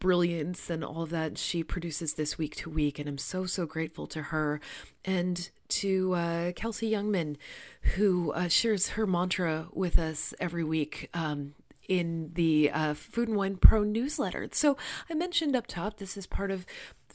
brilliance 0.00 0.70
and 0.70 0.84
all 0.84 1.06
that. 1.06 1.38
She 1.38 1.62
produces 1.62 2.14
this 2.14 2.38
week 2.38 2.56
to 2.56 2.70
week, 2.70 2.98
and 2.98 3.08
I'm 3.08 3.18
so 3.18 3.46
so 3.46 3.66
grateful 3.66 4.06
to 4.08 4.22
her 4.22 4.60
and 5.04 5.50
to 5.68 6.14
uh, 6.14 6.52
Kelsey 6.52 6.90
Youngman, 6.90 7.36
who 7.96 8.32
uh, 8.32 8.48
shares 8.48 8.90
her 8.90 9.06
mantra 9.06 9.68
with 9.72 9.98
us 9.98 10.34
every 10.40 10.64
week. 10.64 11.08
Um, 11.14 11.54
in 11.88 12.32
the 12.34 12.70
uh, 12.70 12.92
Food 12.92 13.28
and 13.28 13.36
Wine 13.38 13.56
Pro 13.56 13.82
newsletter. 13.82 14.46
So 14.52 14.76
I 15.08 15.14
mentioned 15.14 15.56
up 15.56 15.66
top, 15.66 15.96
this 15.96 16.18
is 16.18 16.26
part 16.26 16.50
of 16.50 16.66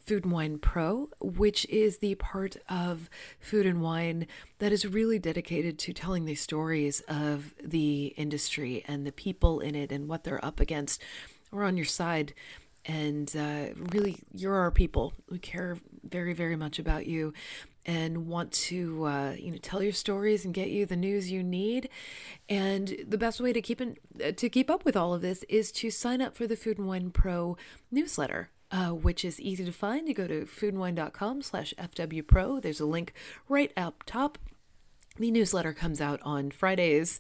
Food 0.03 0.25
and 0.25 0.33
Wine 0.33 0.57
Pro, 0.59 1.09
which 1.21 1.65
is 1.69 1.99
the 1.99 2.15
part 2.15 2.57
of 2.67 3.09
Food 3.39 3.65
and 3.65 3.81
Wine 3.81 4.27
that 4.59 4.71
is 4.71 4.85
really 4.85 5.19
dedicated 5.19 5.79
to 5.79 5.93
telling 5.93 6.25
the 6.25 6.35
stories 6.35 7.01
of 7.07 7.53
the 7.63 8.13
industry 8.17 8.83
and 8.87 9.05
the 9.05 9.11
people 9.11 9.59
in 9.59 9.75
it 9.75 9.91
and 9.91 10.07
what 10.07 10.23
they're 10.23 10.43
up 10.43 10.59
against. 10.59 11.01
We're 11.51 11.63
on 11.63 11.77
your 11.77 11.85
side. 11.85 12.33
And 12.85 13.33
uh, 13.33 13.67
really, 13.77 14.17
you're 14.33 14.55
our 14.55 14.71
people. 14.71 15.13
We 15.29 15.39
care 15.39 15.77
very, 16.03 16.33
very 16.33 16.57
much 16.57 16.79
about 16.79 17.07
you 17.07 17.33
and 17.85 18.27
want 18.27 18.51
to 18.51 19.05
uh, 19.05 19.35
you 19.37 19.51
know 19.51 19.57
tell 19.57 19.83
your 19.83 19.91
stories 19.91 20.45
and 20.45 20.53
get 20.53 20.69
you 20.69 20.85
the 20.85 20.95
news 20.95 21.31
you 21.31 21.43
need 21.43 21.89
and 22.47 22.95
the 23.07 23.17
best 23.17 23.41
way 23.41 23.51
to 23.51 23.61
keep 23.61 23.81
in, 23.81 23.97
to 24.35 24.49
keep 24.49 24.69
up 24.69 24.85
with 24.85 24.95
all 24.95 25.13
of 25.13 25.21
this 25.21 25.43
is 25.49 25.71
to 25.71 25.91
sign 25.91 26.21
up 26.21 26.35
for 26.35 26.47
the 26.47 26.55
food 26.55 26.77
and 26.77 26.87
wine 26.87 27.11
pro 27.11 27.57
newsletter 27.91 28.49
uh, 28.73 28.89
which 28.89 29.23
is 29.23 29.39
easy 29.39 29.63
to 29.63 29.71
find. 29.71 30.07
You 30.07 30.15
go 30.15 30.27
to 30.27 30.45
foodandwine.com 30.45 31.43
slash 31.43 31.73
FWPro. 31.77 32.59
There's 32.61 32.79
a 32.79 32.85
link 32.85 33.13
right 33.47 33.71
up 33.77 34.03
top. 34.05 34.39
The 35.17 35.29
newsletter 35.29 35.73
comes 35.73 36.01
out 36.01 36.19
on 36.23 36.49
Fridays, 36.49 37.19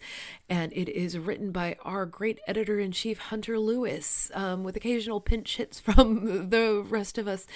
and 0.53 0.71
it 0.73 0.87
is 0.87 1.17
written 1.17 1.51
by 1.51 1.75
our 1.83 2.05
great 2.05 2.39
editor 2.45 2.77
in 2.77 2.91
chief, 2.91 3.17
Hunter 3.17 3.57
Lewis, 3.57 4.29
um, 4.35 4.63
with 4.63 4.75
occasional 4.75 5.19
pinch 5.19 5.57
hits 5.57 5.79
from 5.79 6.49
the 6.51 6.85
rest 6.87 7.17
of 7.17 7.27
us, 7.27 7.47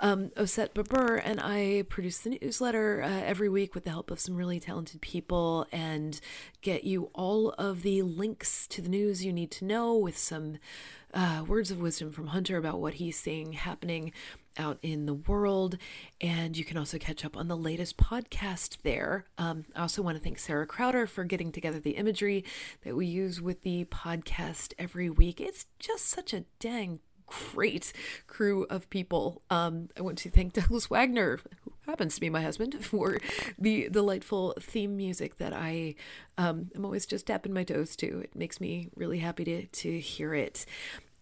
um, 0.00 0.30
Oset 0.38 0.72
Babür. 0.72 1.20
And 1.22 1.38
I 1.38 1.84
produce 1.90 2.20
the 2.20 2.38
newsletter 2.40 3.02
uh, 3.02 3.08
every 3.08 3.50
week 3.50 3.74
with 3.74 3.84
the 3.84 3.90
help 3.90 4.10
of 4.10 4.18
some 4.18 4.36
really 4.36 4.58
talented 4.58 5.02
people 5.02 5.66
and 5.70 6.18
get 6.62 6.84
you 6.84 7.10
all 7.12 7.50
of 7.58 7.82
the 7.82 8.00
links 8.00 8.66
to 8.68 8.80
the 8.80 8.88
news 8.88 9.22
you 9.22 9.34
need 9.34 9.50
to 9.50 9.66
know 9.66 9.94
with 9.94 10.16
some 10.16 10.56
uh, 11.12 11.44
words 11.46 11.70
of 11.70 11.78
wisdom 11.78 12.10
from 12.10 12.28
Hunter 12.28 12.56
about 12.56 12.80
what 12.80 12.94
he's 12.94 13.18
seeing 13.18 13.52
happening 13.52 14.12
out 14.58 14.78
in 14.82 15.06
the 15.06 15.14
world. 15.14 15.78
And 16.20 16.56
you 16.56 16.64
can 16.64 16.76
also 16.76 16.98
catch 16.98 17.24
up 17.24 17.36
on 17.36 17.48
the 17.48 17.56
latest 17.56 17.96
podcast 17.96 18.78
there. 18.82 19.26
Um, 19.38 19.64
I 19.74 19.82
also 19.82 20.02
want 20.02 20.16
to 20.16 20.22
thank 20.22 20.38
Sarah 20.38 20.66
Crowder 20.66 21.06
for 21.06 21.24
getting 21.24 21.52
together 21.52 21.80
the 21.80 21.92
imagery 21.92 22.44
that 22.84 22.96
we 22.96 23.06
use 23.06 23.40
with 23.40 23.62
the 23.62 23.84
podcast 23.86 24.72
every 24.78 25.10
week. 25.10 25.40
It's 25.40 25.66
just 25.78 26.06
such 26.06 26.32
a 26.32 26.44
dang 26.60 27.00
great 27.26 27.92
crew 28.26 28.64
of 28.70 28.88
people. 28.90 29.42
Um, 29.50 29.88
I 29.98 30.02
want 30.02 30.18
to 30.18 30.30
thank 30.30 30.52
Douglas 30.52 30.88
Wagner, 30.90 31.40
who 31.64 31.72
happens 31.86 32.14
to 32.14 32.20
be 32.20 32.30
my 32.30 32.42
husband, 32.42 32.74
for 32.84 33.18
the 33.58 33.88
delightful 33.90 34.54
theme 34.60 34.96
music 34.96 35.38
that 35.38 35.52
I 35.52 35.96
um, 36.38 36.70
am 36.74 36.84
always 36.84 37.06
just 37.06 37.26
tapping 37.26 37.52
my 37.52 37.64
toes 37.64 37.96
to. 37.96 38.20
It 38.20 38.34
makes 38.34 38.60
me 38.60 38.88
really 38.96 39.18
happy 39.18 39.44
to 39.44 39.66
to 39.66 40.00
hear 40.00 40.34
it. 40.34 40.64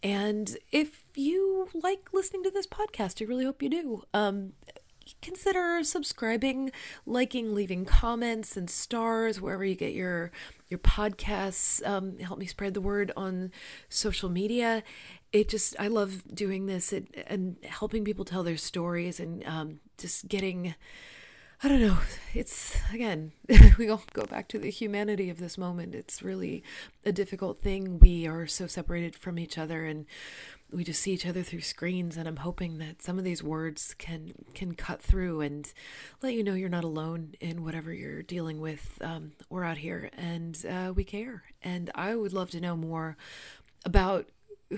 And 0.02 0.58
if 0.70 1.04
you 1.14 1.68
like 1.72 2.12
listening 2.12 2.44
to 2.44 2.50
this 2.50 2.66
podcast, 2.66 3.22
I 3.22 3.24
really 3.24 3.46
hope 3.46 3.62
you 3.62 3.70
do. 3.70 4.02
Um, 4.12 4.52
consider 5.22 5.82
subscribing, 5.82 6.70
liking, 7.06 7.54
leaving 7.54 7.84
comments 7.84 8.56
and 8.56 8.68
stars 8.68 9.40
wherever 9.40 9.64
you 9.64 9.74
get 9.74 9.94
your 9.94 10.30
your 10.68 10.78
podcasts. 10.78 11.86
Um, 11.86 12.18
help 12.18 12.38
me 12.38 12.46
spread 12.46 12.74
the 12.74 12.80
word 12.80 13.12
on 13.16 13.52
social 13.88 14.28
media. 14.28 14.82
It 15.32 15.48
just 15.48 15.74
I 15.78 15.88
love 15.88 16.22
doing 16.32 16.66
this 16.66 16.92
and, 16.92 17.08
and 17.26 17.56
helping 17.64 18.04
people 18.04 18.24
tell 18.24 18.42
their 18.42 18.56
stories 18.56 19.20
and 19.20 19.44
um, 19.46 19.80
just 19.98 20.28
getting 20.28 20.74
I 21.62 21.68
don't 21.68 21.80
know. 21.80 21.98
It's 22.34 22.76
again, 22.92 23.32
we 23.78 23.88
all 23.88 24.02
go 24.12 24.24
back 24.24 24.48
to 24.48 24.58
the 24.58 24.70
humanity 24.70 25.30
of 25.30 25.38
this 25.38 25.56
moment. 25.56 25.94
It's 25.94 26.22
really 26.22 26.62
a 27.06 27.12
difficult 27.12 27.58
thing. 27.58 27.98
We 28.00 28.26
are 28.26 28.46
so 28.46 28.66
separated 28.66 29.16
from 29.16 29.38
each 29.38 29.56
other 29.56 29.84
and 29.84 30.04
we 30.72 30.84
just 30.84 31.00
see 31.00 31.12
each 31.12 31.26
other 31.26 31.42
through 31.42 31.60
screens 31.60 32.16
and 32.16 32.26
I'm 32.26 32.36
hoping 32.36 32.78
that 32.78 33.02
some 33.02 33.18
of 33.18 33.24
these 33.24 33.42
words 33.42 33.94
can 33.94 34.32
can 34.54 34.74
cut 34.74 35.02
through 35.02 35.40
and 35.40 35.72
let 36.22 36.34
you 36.34 36.42
know 36.42 36.54
you're 36.54 36.68
not 36.68 36.84
alone 36.84 37.34
in 37.40 37.62
whatever 37.62 37.92
you're 37.92 38.22
dealing 38.22 38.60
with. 38.60 38.98
Um, 39.00 39.32
we're 39.48 39.64
out 39.64 39.78
here 39.78 40.10
and 40.16 40.58
uh, 40.68 40.92
we 40.94 41.04
care. 41.04 41.44
And 41.62 41.90
I 41.94 42.16
would 42.16 42.32
love 42.32 42.50
to 42.50 42.60
know 42.60 42.76
more 42.76 43.16
about 43.84 44.26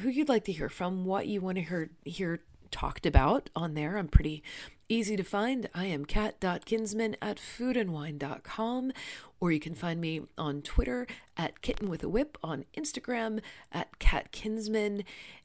who 0.01 0.09
you'd 0.09 0.29
like 0.29 0.45
to 0.45 0.53
hear 0.53 0.69
from, 0.69 1.05
what 1.05 1.27
you 1.27 1.41
want 1.41 1.57
to 1.57 1.63
hear 1.63 1.91
hear 2.05 2.41
talked 2.71 3.07
about 3.07 3.49
on 3.55 3.75
there. 3.75 3.97
I'm 3.97 4.09
pretty 4.09 4.43
easy 4.89 5.17
to 5.17 5.23
find. 5.23 5.69
I 5.75 5.87
am 5.87 6.05
kat.kinsman 6.05 7.17
at 7.21 7.39
foodandwine.com, 7.39 8.93
or 9.41 9.53
you 9.53 9.61
can 9.61 9.75
find 9.75 10.01
me 10.01 10.23
on 10.39 10.63
Twitter 10.63 11.07
at 11.37 11.63
kitten 11.63 11.89
with 11.89 12.03
a 12.03 12.09
whip, 12.09 12.39
on 12.43 12.65
Instagram 12.77 13.41
at 13.73 13.99
kat 13.99 14.33
kinsman, 14.33 15.05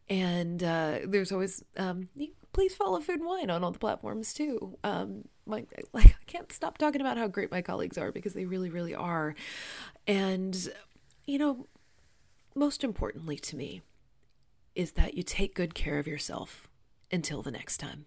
and 0.10 0.64
uh, 0.64 1.00
there's 1.06 1.32
always 1.32 1.64
um, 1.78 2.10
please 2.54 2.76
follow 2.76 3.00
Food 3.00 3.20
and 3.20 3.28
Wine 3.28 3.50
on 3.50 3.64
all 3.64 3.72
the 3.72 3.80
platforms 3.80 4.34
too. 4.34 4.78
Um, 4.84 5.26
my 5.46 5.66
like 5.94 6.06
I 6.08 6.26
can't 6.26 6.52
stop 6.52 6.78
talking 6.78 7.02
about 7.02 7.18
how 7.18 7.28
great 7.28 7.52
my 7.52 7.62
colleagues 7.62 7.98
are 7.98 8.12
because 8.12 8.34
they 8.34 8.46
really, 8.46 8.70
really 8.70 8.96
are, 8.96 9.36
and 10.08 10.70
you 11.26 11.38
know, 11.38 11.68
most 12.56 12.84
importantly 12.84 13.38
to 13.38 13.56
me 13.56 13.82
is 14.76 14.94
that 14.94 15.16
you 15.16 15.24
take 15.24 15.56
good 15.56 15.74
care 15.74 16.00
of 16.00 16.08
yourself 16.08 16.68
until 17.12 17.42
the 17.42 17.52
next 17.52 17.78
time. 17.78 18.06